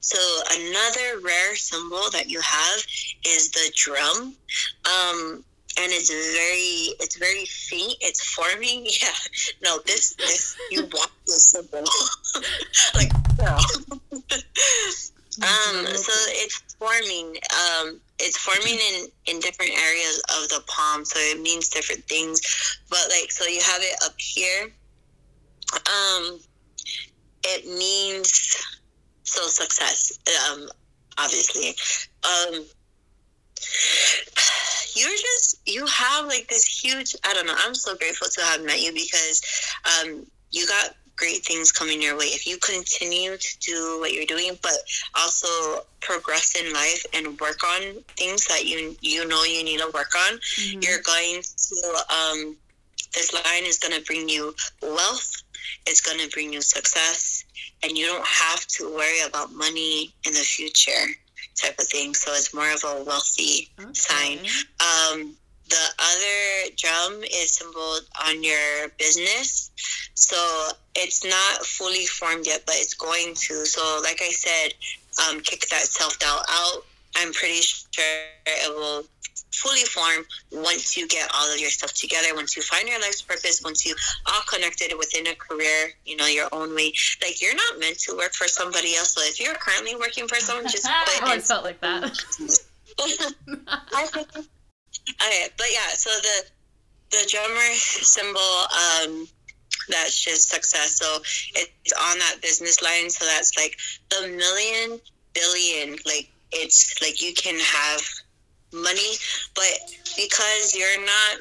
so 0.00 0.18
another 0.52 1.20
rare 1.24 1.56
symbol 1.56 2.10
that 2.12 2.28
you 2.28 2.40
have 2.40 2.84
is 3.26 3.50
the 3.50 3.72
drum 3.76 4.34
um 4.86 5.44
and 5.78 5.92
it's 5.92 6.10
very 6.10 6.94
it's 7.00 7.16
very 7.16 7.44
faint 7.44 7.94
it's 8.00 8.24
forming 8.34 8.84
yeah 9.02 9.08
no 9.62 9.78
this 9.86 10.14
this 10.16 10.56
you 10.70 10.82
want 10.92 11.10
this 11.26 11.50
symbol 11.50 11.84
like 12.94 13.12
no. 13.38 13.56
Um, 15.42 15.86
so 15.86 16.12
it's 16.42 16.60
forming. 16.78 17.36
Um, 17.54 18.00
it's 18.18 18.36
forming 18.36 18.78
in 18.78 19.06
in 19.26 19.40
different 19.40 19.72
areas 19.72 20.20
of 20.36 20.48
the 20.48 20.62
palm, 20.66 21.04
so 21.04 21.18
it 21.18 21.40
means 21.40 21.68
different 21.68 22.04
things. 22.04 22.40
But 22.90 22.98
like, 23.08 23.30
so 23.32 23.46
you 23.46 23.60
have 23.62 23.80
it 23.80 23.96
up 24.04 24.14
here. 24.18 24.70
Um, 25.72 26.40
it 27.44 27.66
means 27.66 28.60
so 29.30 29.46
success. 29.46 30.18
Um, 30.50 30.68
obviously. 31.18 31.74
Um, 32.24 32.64
you're 34.94 35.10
just 35.10 35.60
you 35.66 35.86
have 35.86 36.26
like 36.26 36.48
this 36.48 36.64
huge. 36.64 37.14
I 37.24 37.32
don't 37.34 37.46
know. 37.46 37.54
I'm 37.58 37.74
so 37.74 37.94
grateful 37.96 38.28
to 38.28 38.40
have 38.42 38.64
met 38.64 38.80
you 38.80 38.92
because 38.92 39.42
um, 40.02 40.26
you 40.50 40.66
got 40.66 40.94
great 41.16 41.44
things 41.44 41.70
coming 41.70 42.00
your 42.00 42.16
way 42.16 42.24
if 42.26 42.46
you 42.46 42.56
continue 42.56 43.36
to 43.36 43.58
do 43.58 43.98
what 44.00 44.14
you're 44.14 44.24
doing 44.24 44.58
but 44.62 44.72
also 45.14 45.46
progress 46.00 46.56
in 46.58 46.72
life 46.72 47.04
and 47.12 47.38
work 47.38 47.62
on 47.62 48.02
things 48.16 48.46
that 48.46 48.64
you 48.64 48.96
you 49.02 49.28
know 49.28 49.42
you 49.44 49.62
need 49.62 49.78
to 49.78 49.90
work 49.92 50.14
on 50.16 50.38
Mhm. 50.38 50.82
you're 50.82 51.02
going 51.02 51.42
to 51.42 52.04
um 52.08 52.56
this 53.12 53.34
line 53.34 53.64
is 53.66 53.78
going 53.78 53.92
to 53.94 54.02
bring 54.06 54.30
you 54.30 54.54
wealth 54.80 55.42
it's 55.86 56.00
going 56.00 56.18
to 56.20 56.28
bring 56.30 56.54
you 56.54 56.62
success 56.62 57.44
and 57.82 57.96
you 57.96 58.06
don't 58.06 58.26
have 58.26 58.66
to 58.66 58.94
worry 58.94 59.20
about 59.26 59.52
money 59.52 60.12
in 60.26 60.32
the 60.32 60.40
future 60.40 61.06
type 61.60 61.78
of 61.78 61.86
thing 61.86 62.14
so 62.14 62.32
it's 62.32 62.54
more 62.54 62.70
of 62.72 62.82
a 62.84 63.04
wealthy 63.04 63.68
sign. 63.92 64.38
Um, 64.80 65.34
the 65.68 65.86
other 65.98 66.74
drum 66.76 67.22
is 67.22 67.52
symboled 67.52 68.02
on 68.26 68.42
your 68.42 68.88
business. 68.98 69.70
So 70.14 70.68
it's 70.96 71.24
not 71.24 71.64
fully 71.64 72.06
formed 72.06 72.46
yet, 72.46 72.62
but 72.66 72.74
it's 72.76 72.94
going 72.94 73.34
to. 73.34 73.64
So, 73.64 74.00
like 74.02 74.20
I 74.20 74.30
said, 74.30 74.74
um, 75.28 75.40
kick 75.40 75.68
that 75.68 75.86
self 75.86 76.18
doubt 76.18 76.44
out. 76.48 76.84
I'm 77.16 77.32
pretty 77.32 77.60
sure 77.60 78.04
it 78.46 78.74
will 78.74 79.04
fully 79.52 79.84
form 79.84 80.24
once 80.52 80.96
you 80.96 81.06
get 81.08 81.30
all 81.34 81.52
of 81.52 81.58
your 81.58 81.70
stuff 81.70 81.92
together, 81.92 82.34
once 82.34 82.56
you 82.56 82.62
find 82.62 82.88
your 82.88 83.00
life's 83.00 83.22
purpose, 83.22 83.60
once 83.62 83.84
you 83.84 83.94
all 84.26 84.42
connected 84.48 84.92
within 84.98 85.26
a 85.26 85.34
career, 85.34 85.92
you 86.04 86.16
know, 86.16 86.26
your 86.26 86.48
own 86.52 86.74
way. 86.74 86.92
Like, 87.22 87.40
you're 87.40 87.54
not 87.54 87.78
meant 87.78 87.98
to 88.00 88.16
work 88.16 88.32
for 88.32 88.48
somebody 88.48 88.96
else. 88.96 89.14
So, 89.14 89.22
if 89.22 89.40
you're 89.40 89.54
currently 89.54 89.96
working 89.96 90.28
for 90.28 90.36
someone, 90.36 90.70
just 90.70 90.86
I 90.88 91.04
quit 91.04 91.22
always 91.22 91.34
and 91.34 91.44
felt 91.44 91.64
like 91.64 91.80
that. 91.80 92.66
I. 92.98 94.08
Okay, 95.22 95.48
but 95.56 95.66
yeah, 95.72 95.88
so 95.94 96.10
the 96.10 96.44
the 97.10 97.28
drummer 97.28 97.74
symbol, 97.74 98.40
um, 98.40 99.26
that's 99.88 100.22
just 100.22 100.48
success. 100.48 100.96
So 100.96 101.18
it's 101.54 101.92
on 101.92 102.18
that 102.18 102.36
business 102.40 102.82
line. 102.82 103.10
So 103.10 103.24
that's 103.24 103.56
like 103.56 103.76
the 104.10 104.28
million 104.28 105.00
billion. 105.34 105.96
Like 106.06 106.30
it's 106.52 107.00
like 107.02 107.22
you 107.22 107.34
can 107.34 107.58
have 107.58 108.02
money, 108.72 109.12
but 109.54 109.72
because 110.16 110.74
you're 110.74 111.00
not, 111.04 111.38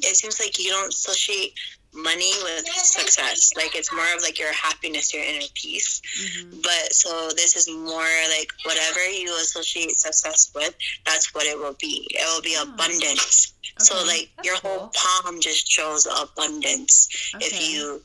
it 0.00 0.16
seems 0.16 0.40
like 0.40 0.58
you 0.58 0.70
don't 0.70 0.88
associate 0.92 1.52
money 1.94 2.32
with 2.42 2.66
success. 2.68 3.50
Like 3.54 3.76
it's 3.76 3.92
more 3.92 4.06
of 4.16 4.22
like 4.22 4.38
your 4.38 4.52
happiness, 4.52 5.12
your 5.12 5.22
inner 5.22 5.44
peace. 5.54 6.00
Mhm. 6.22 6.62
But 6.62 6.92
so 6.94 7.28
this 7.36 7.54
is 7.54 7.68
more 7.68 8.08
like 8.38 8.50
whatever 8.64 9.06
you 9.10 9.34
associate 9.36 10.00
success 10.00 10.50
with, 10.54 10.74
that's 11.04 11.34
what 11.34 11.44
it 11.46 11.58
will 11.58 11.76
be. 11.78 12.06
It 12.10 12.24
will 12.32 12.40
be 12.40 12.56
Oh. 12.58 12.62
abundance. 12.62 13.52
So 13.78 13.94
like 14.04 14.30
That's 14.36 14.46
your 14.46 14.56
whole 14.56 14.78
cool. 14.78 14.92
palm 14.94 15.40
just 15.40 15.70
shows 15.70 16.06
abundance 16.06 17.08
if 17.40 17.52
you, 17.70 18.02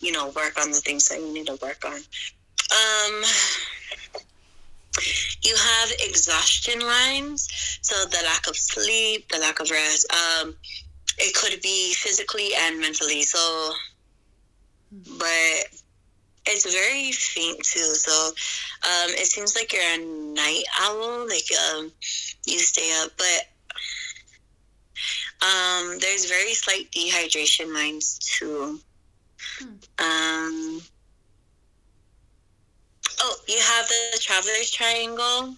you 0.00 0.10
know, 0.10 0.28
work 0.28 0.60
on 0.60 0.72
the 0.72 0.80
things 0.80 1.08
that 1.08 1.20
you 1.20 1.32
need 1.32 1.46
to 1.46 1.54
work 1.62 1.84
on. 1.84 1.94
Um 1.94 3.24
you 5.42 5.54
have 5.56 5.90
exhaustion 6.00 6.80
lines, 6.80 7.48
so 7.82 7.94
the 8.08 8.22
lack 8.24 8.46
of 8.48 8.56
sleep, 8.56 9.28
the 9.28 9.38
lack 9.38 9.60
of 9.60 9.70
rest. 9.70 10.06
Um, 10.12 10.56
it 11.18 11.34
could 11.34 11.60
be 11.62 11.94
physically 11.94 12.50
and 12.56 12.80
mentally. 12.80 13.22
So, 13.22 13.72
but 15.18 15.80
it's 16.46 16.72
very 16.72 17.12
faint 17.12 17.62
too. 17.64 17.94
So, 17.94 18.28
um, 18.84 19.10
it 19.10 19.26
seems 19.26 19.54
like 19.54 19.72
you're 19.72 19.82
a 19.82 19.98
night 19.98 20.64
owl. 20.80 21.26
Like, 21.28 21.46
um, 21.72 21.92
you 22.46 22.58
stay 22.58 22.90
up, 23.02 23.10
but 23.16 23.48
um, 25.46 25.98
there's 26.00 26.24
very 26.26 26.54
slight 26.54 26.90
dehydration 26.90 27.72
lines 27.74 28.18
too. 28.18 28.80
Oh, 33.20 33.36
you 33.48 33.58
have 33.60 33.88
the 33.88 34.18
traveler's 34.20 34.70
triangle 34.70 35.56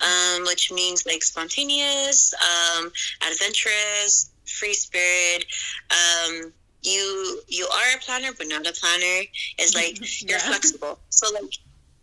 um, 0.00 0.44
which 0.46 0.72
means 0.72 1.06
like 1.06 1.22
spontaneous, 1.22 2.34
um, 2.34 2.90
adventurous, 3.26 4.30
free 4.46 4.74
spirit. 4.74 5.44
Um, 5.90 6.52
you 6.82 7.42
you 7.48 7.66
are 7.68 7.96
a 7.96 8.00
planner, 8.00 8.30
but 8.36 8.46
not 8.48 8.66
a 8.66 8.72
planner. 8.72 9.24
It's 9.58 9.74
like 9.74 9.98
you're 10.28 10.38
Yeah. 10.38 10.46
flexible. 10.48 10.98
So 11.10 11.32
like 11.34 11.52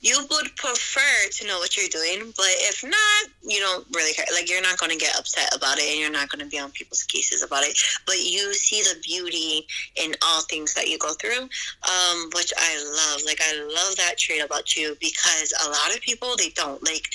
you 0.05 0.19
would 0.29 0.55
prefer 0.55 1.29
to 1.31 1.47
know 1.47 1.57
what 1.57 1.75
you're 1.75 1.89
doing, 1.89 2.31
but 2.37 2.45
if 2.69 2.83
not, 2.83 3.31
you 3.41 3.59
don't 3.59 3.87
really 3.95 4.13
care. 4.13 4.25
Like 4.31 4.47
you're 4.47 4.61
not 4.61 4.77
going 4.77 4.91
to 4.91 4.97
get 4.97 5.17
upset 5.17 5.49
about 5.55 5.79
it, 5.79 5.89
and 5.89 5.99
you're 5.99 6.11
not 6.11 6.29
going 6.29 6.45
to 6.45 6.49
be 6.49 6.59
on 6.59 6.69
people's 6.69 7.01
cases 7.01 7.41
about 7.41 7.63
it. 7.63 7.75
But 8.05 8.17
you 8.17 8.53
see 8.53 8.83
the 8.83 8.99
beauty 9.01 9.65
in 9.95 10.13
all 10.21 10.43
things 10.43 10.75
that 10.75 10.89
you 10.89 10.99
go 10.99 11.13
through, 11.13 11.41
um, 11.41 12.29
which 12.35 12.53
I 12.55 12.77
love. 12.85 13.21
Like 13.25 13.41
I 13.41 13.57
love 13.63 13.95
that 13.97 14.19
trait 14.19 14.43
about 14.43 14.75
you 14.75 14.95
because 15.01 15.51
a 15.65 15.69
lot 15.69 15.95
of 15.95 16.01
people 16.01 16.35
they 16.37 16.49
don't 16.49 16.83
like 16.83 17.09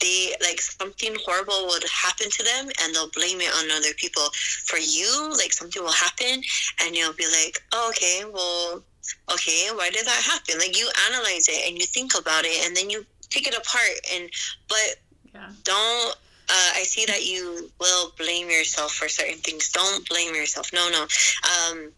they 0.00 0.32
like 0.40 0.60
something 0.60 1.16
horrible 1.24 1.66
would 1.66 1.84
happen 1.90 2.30
to 2.30 2.42
them 2.44 2.70
and 2.80 2.94
they'll 2.94 3.10
blame 3.10 3.40
it 3.40 3.52
on 3.58 3.70
other 3.72 3.94
people. 3.96 4.22
For 4.66 4.78
you, 4.78 5.34
like 5.36 5.52
something 5.52 5.82
will 5.82 5.90
happen 5.90 6.42
and 6.82 6.94
you'll 6.94 7.14
be 7.14 7.26
like, 7.26 7.60
oh, 7.72 7.90
okay, 7.90 8.22
well, 8.32 8.84
okay, 9.32 9.68
why 9.74 9.90
did 9.90 10.06
that 10.06 10.22
happen? 10.22 10.58
Like 10.58 10.78
you 10.78 10.88
analyze 11.10 11.48
it 11.48 11.68
and 11.68 11.78
you 11.78 11.86
think 11.86 12.12
about 12.18 12.44
it 12.44 12.66
and 12.66 12.76
then 12.76 12.90
you 12.90 13.04
pick 13.30 13.46
it 13.46 13.56
apart 13.56 14.00
and 14.14 14.30
but 14.68 14.96
Yeah. 15.34 15.50
don't 15.64 16.16
uh, 16.48 16.70
I 16.76 16.84
see 16.84 17.04
that 17.06 17.26
you 17.26 17.70
will 17.80 18.12
blame 18.16 18.48
yourself 18.48 18.92
for 18.92 19.08
certain 19.08 19.38
things. 19.38 19.70
Don't 19.70 20.08
blame 20.08 20.32
yourself. 20.32 20.72
No, 20.72 20.88
no. 20.88 21.02
Um, 21.02 21.90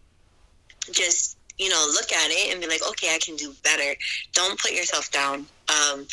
just 0.90 1.36
you 1.58 1.68
know, 1.68 1.86
look 1.92 2.12
at 2.12 2.30
it 2.30 2.52
and 2.52 2.60
be 2.60 2.68
like, 2.68 2.86
okay, 2.88 3.14
I 3.14 3.18
can 3.18 3.36
do 3.36 3.52
better. 3.64 3.94
Don't 4.32 4.58
put 4.58 4.72
yourself 4.72 5.10
down. 5.10 5.46
Um, 5.68 6.06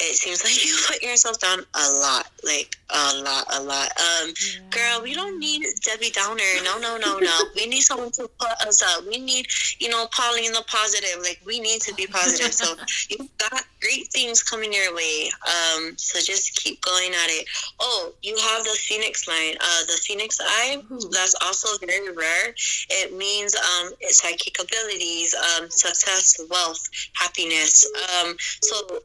it 0.00 0.16
seems 0.16 0.44
like 0.44 0.64
you 0.64 0.74
put 0.86 1.02
yourself 1.02 1.38
down 1.40 1.60
a 1.60 1.92
lot, 2.00 2.26
like 2.44 2.76
a 2.90 3.22
lot, 3.22 3.46
a 3.52 3.62
lot. 3.62 3.90
Um, 3.98 4.32
girl, 4.70 5.02
we 5.02 5.14
don't 5.14 5.38
need 5.38 5.64
Debbie 5.84 6.10
Downer. 6.10 6.42
No, 6.64 6.78
no, 6.78 6.96
no, 6.98 7.18
no. 7.18 7.38
we 7.56 7.66
need 7.66 7.80
someone 7.80 8.10
to 8.12 8.28
put 8.38 8.50
us 8.66 8.82
up. 8.82 9.06
We 9.06 9.18
need, 9.18 9.46
you 9.78 9.88
know, 9.88 10.06
Pauline 10.12 10.52
the 10.52 10.64
positive. 10.66 11.22
Like 11.22 11.40
we 11.44 11.60
need 11.60 11.80
to 11.82 11.94
be 11.94 12.06
positive. 12.06 12.52
So 12.52 12.74
you've 13.10 13.28
got 13.38 13.64
great 13.80 14.08
things 14.08 14.42
coming 14.42 14.72
your 14.72 14.94
way. 14.94 15.30
Um, 15.46 15.94
so 15.96 16.18
just 16.20 16.56
keep 16.56 16.80
going 16.82 17.10
at 17.10 17.28
it. 17.30 17.46
Oh, 17.80 18.12
you 18.22 18.36
have 18.36 18.64
the 18.64 18.76
Phoenix 18.78 19.26
line. 19.28 19.56
Uh, 19.60 19.84
the 19.86 19.98
Phoenix 20.02 20.38
Eye. 20.40 20.82
Ooh. 20.90 21.00
That's 21.10 21.34
also 21.44 21.68
very 21.86 22.12
rare. 22.12 22.54
It 22.90 23.16
means 23.16 23.54
um, 23.54 23.92
psychic 24.02 24.58
abilities, 24.60 25.34
um, 25.34 25.70
success, 25.70 26.40
wealth, 26.50 26.88
happiness. 27.14 27.86
Um, 28.20 28.36
so 28.62 28.95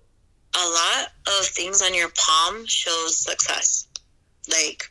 a 0.55 0.65
lot 0.67 1.07
of 1.27 1.45
things 1.45 1.81
on 1.81 1.93
your 1.93 2.09
palm 2.17 2.65
shows 2.65 3.17
success. 3.17 3.87
Like 4.49 4.83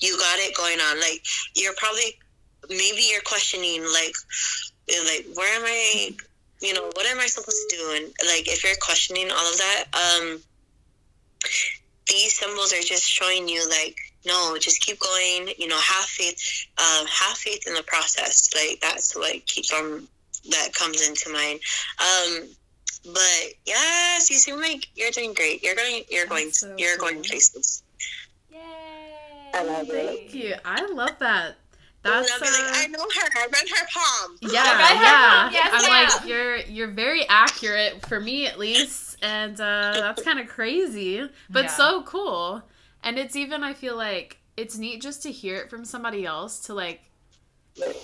you 0.00 0.16
got 0.18 0.38
it 0.38 0.56
going 0.56 0.80
on. 0.80 1.00
Like 1.00 1.24
you're 1.54 1.74
probably 1.76 2.18
maybe 2.68 3.06
you're 3.10 3.22
questioning 3.22 3.82
like 3.82 4.14
like 4.88 5.26
where 5.34 5.54
am 5.56 5.64
I 5.64 6.10
you 6.60 6.72
know, 6.72 6.84
what 6.94 7.06
am 7.06 7.20
I 7.20 7.26
supposed 7.26 7.58
to 7.68 7.76
do? 7.76 7.92
And 7.96 8.06
like 8.26 8.48
if 8.48 8.64
you're 8.64 8.76
questioning 8.80 9.30
all 9.30 9.50
of 9.50 9.58
that, 9.58 9.84
um 9.92 10.40
these 12.06 12.38
symbols 12.38 12.72
are 12.72 12.82
just 12.82 13.04
showing 13.08 13.48
you 13.48 13.68
like 13.68 13.96
no, 14.26 14.56
just 14.58 14.80
keep 14.80 14.98
going, 15.00 15.52
you 15.58 15.68
know, 15.68 15.78
have 15.78 16.04
faith, 16.06 16.66
um, 16.78 17.06
have 17.06 17.36
faith 17.36 17.66
in 17.66 17.74
the 17.74 17.82
process. 17.82 18.48
Like 18.54 18.80
that's 18.80 19.14
what 19.14 19.44
keeps 19.44 19.70
on 19.70 20.08
that 20.50 20.72
comes 20.72 21.06
into 21.06 21.30
mind. 21.30 21.60
Um 22.00 22.48
but 23.04 23.44
yes, 23.66 24.30
you 24.30 24.36
seem 24.36 24.56
like 24.60 24.88
you're 24.94 25.10
doing 25.10 25.34
great. 25.34 25.62
You're 25.62 25.74
going 25.74 26.04
you're 26.10 26.26
going 26.26 26.50
so 26.52 26.74
you're 26.78 26.96
going 26.98 27.22
places. 27.22 27.82
Yay! 28.50 28.58
I 29.54 29.62
love 29.64 29.88
it. 29.90 30.18
Thank 30.18 30.34
you. 30.34 30.54
I 30.64 30.84
love 30.86 31.18
that. 31.20 31.56
And 32.06 32.12
That's 32.12 32.32
I'll 32.32 32.38
be 32.40 32.44
like, 32.44 32.54
uh, 32.54 32.82
I 32.82 32.86
know 32.88 32.98
her. 33.00 33.28
I 33.34 33.46
read 33.46 33.68
her 33.68 33.86
palm. 33.92 34.36
Yeah, 34.42 34.62
I 34.62 34.76
read 34.76 34.96
her 34.98 35.04
yeah. 35.04 35.42
palm. 35.42 35.52
Yes, 35.54 35.70
I'm 35.72 35.90
ma'am. 35.90 36.10
like 36.20 36.28
you're 36.28 36.56
you're 36.58 36.90
very 36.90 37.26
accurate 37.28 38.06
for 38.06 38.20
me 38.20 38.46
at 38.46 38.58
least, 38.58 39.16
and 39.22 39.58
uh, 39.58 39.92
that's 39.94 40.22
kind 40.22 40.38
of 40.38 40.46
crazy, 40.48 41.26
but 41.48 41.64
Yeah. 41.64 41.70
so 41.70 42.02
cool. 42.02 42.62
And 43.02 43.18
it's 43.18 43.36
even 43.36 43.62
I 43.62 43.72
feel 43.74 43.96
like 43.96 44.38
it's 44.56 44.76
neat 44.76 45.00
just 45.02 45.22
to 45.22 45.32
hear 45.32 45.56
it 45.56 45.70
from 45.70 45.84
somebody 45.84 46.24
else 46.26 46.60
to 46.66 46.74
like 46.74 47.02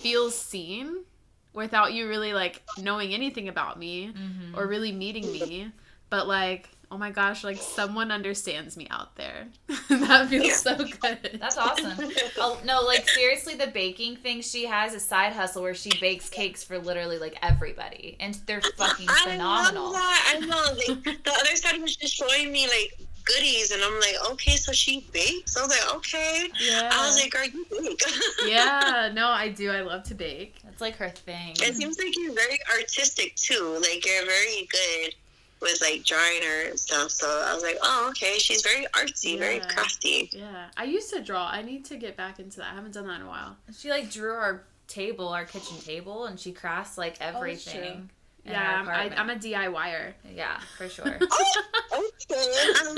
feel 0.00 0.30
seen 0.30 1.04
without 1.52 1.92
you 1.92 2.08
really 2.08 2.32
like 2.32 2.62
knowing 2.78 3.12
anything 3.14 3.48
about 3.48 3.78
me 3.78 4.12
Mhm. 4.16 4.56
or 4.56 4.66
really 4.66 4.92
meeting 4.92 5.30
me, 5.32 5.70
but 6.08 6.26
like. 6.28 6.68
Oh 6.92 6.98
my 6.98 7.12
gosh, 7.12 7.44
like 7.44 7.58
someone 7.58 8.10
understands 8.10 8.76
me 8.76 8.88
out 8.90 9.14
there. 9.14 9.46
that 9.90 10.28
feels 10.28 10.44
Yeah. 10.44 10.54
so 10.56 10.74
good. 10.76 11.38
That's 11.40 11.56
awesome. 11.56 12.10
Oh 12.36 12.58
no, 12.64 12.80
like 12.82 13.08
seriously, 13.08 13.54
the 13.54 13.68
baking 13.68 14.16
thing 14.16 14.40
she 14.42 14.66
has 14.66 14.92
a 14.92 14.98
side 14.98 15.32
hustle 15.32 15.62
where 15.62 15.72
she 15.76 15.90
bakes 16.00 16.28
cakes 16.28 16.64
for 16.64 16.80
literally 16.80 17.16
like 17.18 17.38
everybody, 17.42 18.16
and 18.18 18.34
they're 18.46 18.60
fucking 18.76 19.06
phenomenal. 19.06 19.46
I 19.46 19.64
phenomenal. 19.66 19.84
love 19.84 19.92
that. 19.92 20.34
I 20.34 20.46
know. 20.46 20.94
Like, 21.12 21.22
the 21.22 21.30
other 21.30 21.54
side 21.54 21.80
was 21.80 21.94
just 21.94 22.12
showing 22.12 22.50
me 22.50 22.66
like 22.66 23.06
goodies, 23.24 23.70
and 23.70 23.82
I'm 23.82 23.98
like, 24.00 24.16
okay, 24.32 24.56
so 24.56 24.72
she 24.72 25.06
bakes. 25.12 25.56
I 25.56 25.62
was 25.62 25.70
like, 25.70 25.94
okay. 25.96 26.48
Yeah. 26.60 26.90
I 26.92 27.06
was 27.06 27.20
like, 27.20 27.30
girl, 27.32 27.44
you 27.44 27.66
bake. 27.70 28.02
yeah, 28.46 29.10
no, 29.12 29.28
I 29.28 29.48
do. 29.48 29.70
I 29.70 29.80
love 29.82 30.02
to 30.04 30.14
bake. 30.14 30.56
That's 30.64 30.80
like 30.80 30.96
her 30.96 31.10
thing. 31.10 31.52
it 31.56 31.74
seems 31.76 31.98
like 31.98 32.14
you're 32.16 32.34
very 32.34 32.58
artistic 32.76 33.34
too. 33.36 33.78
Like 33.80 34.04
you're 34.06 34.24
very 34.26 34.68
good 34.70 35.14
with 35.60 35.80
like 35.82 36.04
drawing 36.04 36.42
or 36.42 36.76
stuff. 36.76 37.10
So 37.10 37.26
I 37.46 37.52
was 37.54 37.62
like, 37.62 37.78
oh, 37.82 38.06
okay, 38.10 38.38
she's 38.38 38.62
very 38.62 38.86
artsy, 38.94 39.38
very 39.38 39.56
Yeah. 39.56 39.68
crafty. 39.68 40.30
Yeah, 40.32 40.66
I 40.76 40.84
used 40.84 41.12
to 41.12 41.20
draw. 41.22 41.46
I 41.48 41.62
need 41.62 41.84
to 41.86 41.96
get 41.96 42.16
back 42.16 42.38
into 42.40 42.58
that. 42.58 42.72
I 42.72 42.74
haven't 42.74 42.94
done 42.94 43.06
that 43.08 43.16
in 43.20 43.26
a 43.26 43.28
while. 43.28 43.56
She 43.76 43.90
like 43.90 44.10
drew 44.10 44.32
our 44.32 44.64
table, 44.88 45.28
our 45.28 45.44
kitchen 45.44 45.76
table, 45.78 46.24
and 46.24 46.40
she 46.40 46.52
crafts 46.52 46.96
like 46.98 47.14
oh, 47.20 47.24
that's 47.24 47.36
everything. 47.36 47.84
in 47.84 48.10
yeah, 48.52 48.72
our 48.72 48.78
I'm, 48.80 48.88
I, 48.88 49.04
apartment. 49.04 49.20
I'm 49.20 49.30
a 49.30 49.36
DIYer. 49.74 50.12
yeah, 50.34 50.60
for 50.76 50.88
sure. 50.96 51.18
Oh, 51.20 52.10
okay, 52.30 52.72
I 52.76 52.84
love 52.86 52.94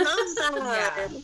that. 0.64 1.10
Yeah. 1.12 1.20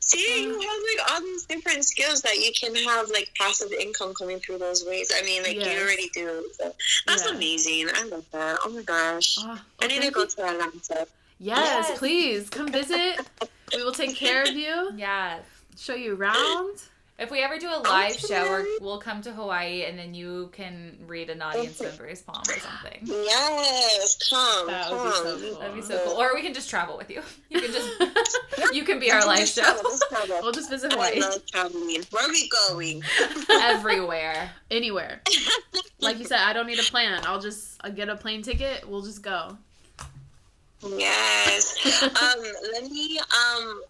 See, 0.00 0.44
you 0.44 0.54
um, 0.54 0.60
have 0.60 0.60
like 0.60 1.10
all 1.12 1.20
these 1.20 1.46
different 1.46 1.84
skills 1.84 2.22
that 2.22 2.36
you 2.38 2.52
can 2.58 2.74
have 2.76 3.08
like 3.10 3.28
passive 3.38 3.72
income 3.72 4.14
coming 4.14 4.38
through 4.38 4.58
those 4.58 4.84
ways. 4.86 5.12
I 5.16 5.22
mean, 5.24 5.42
like 5.42 5.56
Yes. 5.56 5.74
you 5.74 5.82
already 5.82 6.08
do. 6.14 6.48
So 6.58 6.72
that's 7.08 7.24
Yeah. 7.26 7.34
amazing. 7.34 7.88
I 7.92 8.04
love 8.04 8.24
that. 8.30 8.58
Oh 8.64 8.70
my 8.70 8.82
gosh. 8.82 9.36
Oh, 9.40 9.60
I 9.80 9.86
need 9.88 10.02
to 10.02 10.10
go 10.12 10.20
you. 10.22 10.26
to 10.28 10.42
Atlanta. 10.46 11.06
Yes, 11.38 11.86
Yes. 11.90 11.98
please 11.98 12.48
come 12.50 12.68
visit. 12.70 13.18
We 13.74 13.82
will 13.82 13.92
take 13.92 14.14
care 14.14 14.42
of 14.44 14.50
you. 14.50 14.92
yeah. 14.96 15.40
Show 15.76 15.94
you 15.96 16.14
around. 16.14 16.78
If 17.18 17.30
we 17.30 17.40
ever 17.40 17.56
do 17.56 17.68
a 17.68 17.80
live 17.80 18.12
show, 18.16 18.46
or 18.46 18.66
we'll 18.80 18.98
come 18.98 19.22
to 19.22 19.32
Hawaii, 19.32 19.84
and 19.84 19.98
then 19.98 20.12
you 20.12 20.50
can 20.52 20.98
read 21.06 21.30
an 21.30 21.40
audience 21.40 21.80
member's 21.80 22.20
palm 22.20 22.42
or 22.42 22.58
something. 22.58 22.98
Yes, 23.04 24.28
come, 24.28 24.66
That 24.66 24.90
would 24.90 24.98
be 25.02 25.10
come. 25.10 25.12
so 25.24 25.38
cool. 25.40 25.58
That'd 25.60 25.74
be 25.76 25.80
so 25.82 26.04
cool. 26.04 26.12
Or 26.20 26.34
we 26.34 26.42
can 26.42 26.52
just 26.52 26.68
travel 26.68 26.98
with 26.98 27.08
you. 27.10 27.22
You 27.48 27.60
can 27.62 27.72
just 27.72 27.88
you 28.74 28.84
can 28.84 29.00
be 29.00 29.10
our 29.10 29.24
live 29.24 29.48
show 29.48 29.62
travel, 29.62 29.90
travel. 30.10 30.38
We'll 30.42 30.52
just 30.52 30.68
visit 30.68 30.92
I 30.92 30.94
Hawaii. 30.94 31.20
love 31.22 31.46
traveling. 31.46 32.02
Where 32.10 32.26
are 32.26 32.28
we 32.30 32.50
going? 32.68 33.02
everywhere. 33.50 34.50
Anywhere. 34.70 35.22
Like 36.00 36.18
you 36.18 36.26
said, 36.26 36.40
I 36.40 36.52
don't 36.52 36.66
need 36.66 36.78
a 36.78 36.82
plan. 36.82 37.22
I'll 37.24 37.40
just 37.40 37.80
I'll 37.82 37.92
get 37.92 38.10
a 38.10 38.16
plane 38.16 38.42
ticket. 38.42 38.86
We'll 38.86 39.00
just 39.02 39.22
go. 39.22 39.56
Yes. 40.86 42.02
um, 42.02 42.44
let 42.74 42.90
me 42.90 43.18
um 43.18 43.80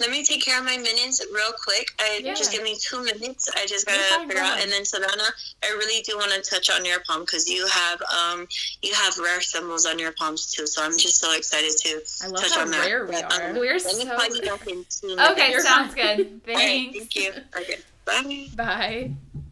let 0.00 0.10
me 0.10 0.24
take 0.24 0.44
care 0.44 0.58
of 0.58 0.64
my 0.64 0.76
minutes 0.76 1.24
real 1.32 1.52
quick. 1.62 1.88
I 2.00 2.20
Yeah. 2.22 2.34
just 2.34 2.50
give 2.52 2.62
me 2.62 2.76
two 2.80 3.02
minutes. 3.04 3.48
I 3.54 3.66
just 3.66 3.86
gotta 3.86 4.26
figure 4.26 4.42
out. 4.42 4.60
And 4.60 4.70
then 4.70 4.84
Savannah, 4.84 5.30
I 5.62 5.68
really 5.70 6.02
do 6.02 6.16
want 6.16 6.32
to 6.32 6.40
touch 6.42 6.70
on 6.70 6.84
your 6.84 7.00
palm 7.06 7.20
because 7.20 7.48
you 7.48 7.66
have 7.66 8.02
um 8.02 8.46
you 8.82 8.92
have 8.94 9.16
rare 9.18 9.40
symbols 9.40 9.86
on 9.86 9.98
your 9.98 10.12
palms 10.12 10.50
too. 10.52 10.66
So 10.66 10.82
I'm 10.84 10.92
just 10.92 11.18
so 11.18 11.34
excited 11.36 11.72
to 11.82 12.00
I 12.24 12.28
love 12.28 12.42
touch 12.42 12.54
how 12.56 12.62
on 12.62 12.70
that. 12.72 12.86
rare 12.86 13.06
we 13.06 13.12
But, 13.12 13.32
are. 13.40 13.50
um, 13.50 13.56
We're 13.56 13.78
so 13.78 14.04
back 14.04 14.30
minutes. 14.30 15.02
Okay, 15.04 15.54
sounds 15.60 15.94
good. 15.94 16.40
All 16.48 16.54
right, 16.54 16.90
Thanks. 16.92 16.98
thank 16.98 17.16
you. 17.16 17.32
Okay. 17.56 17.76
Bye. 18.04 18.48
Bye. 18.56 19.43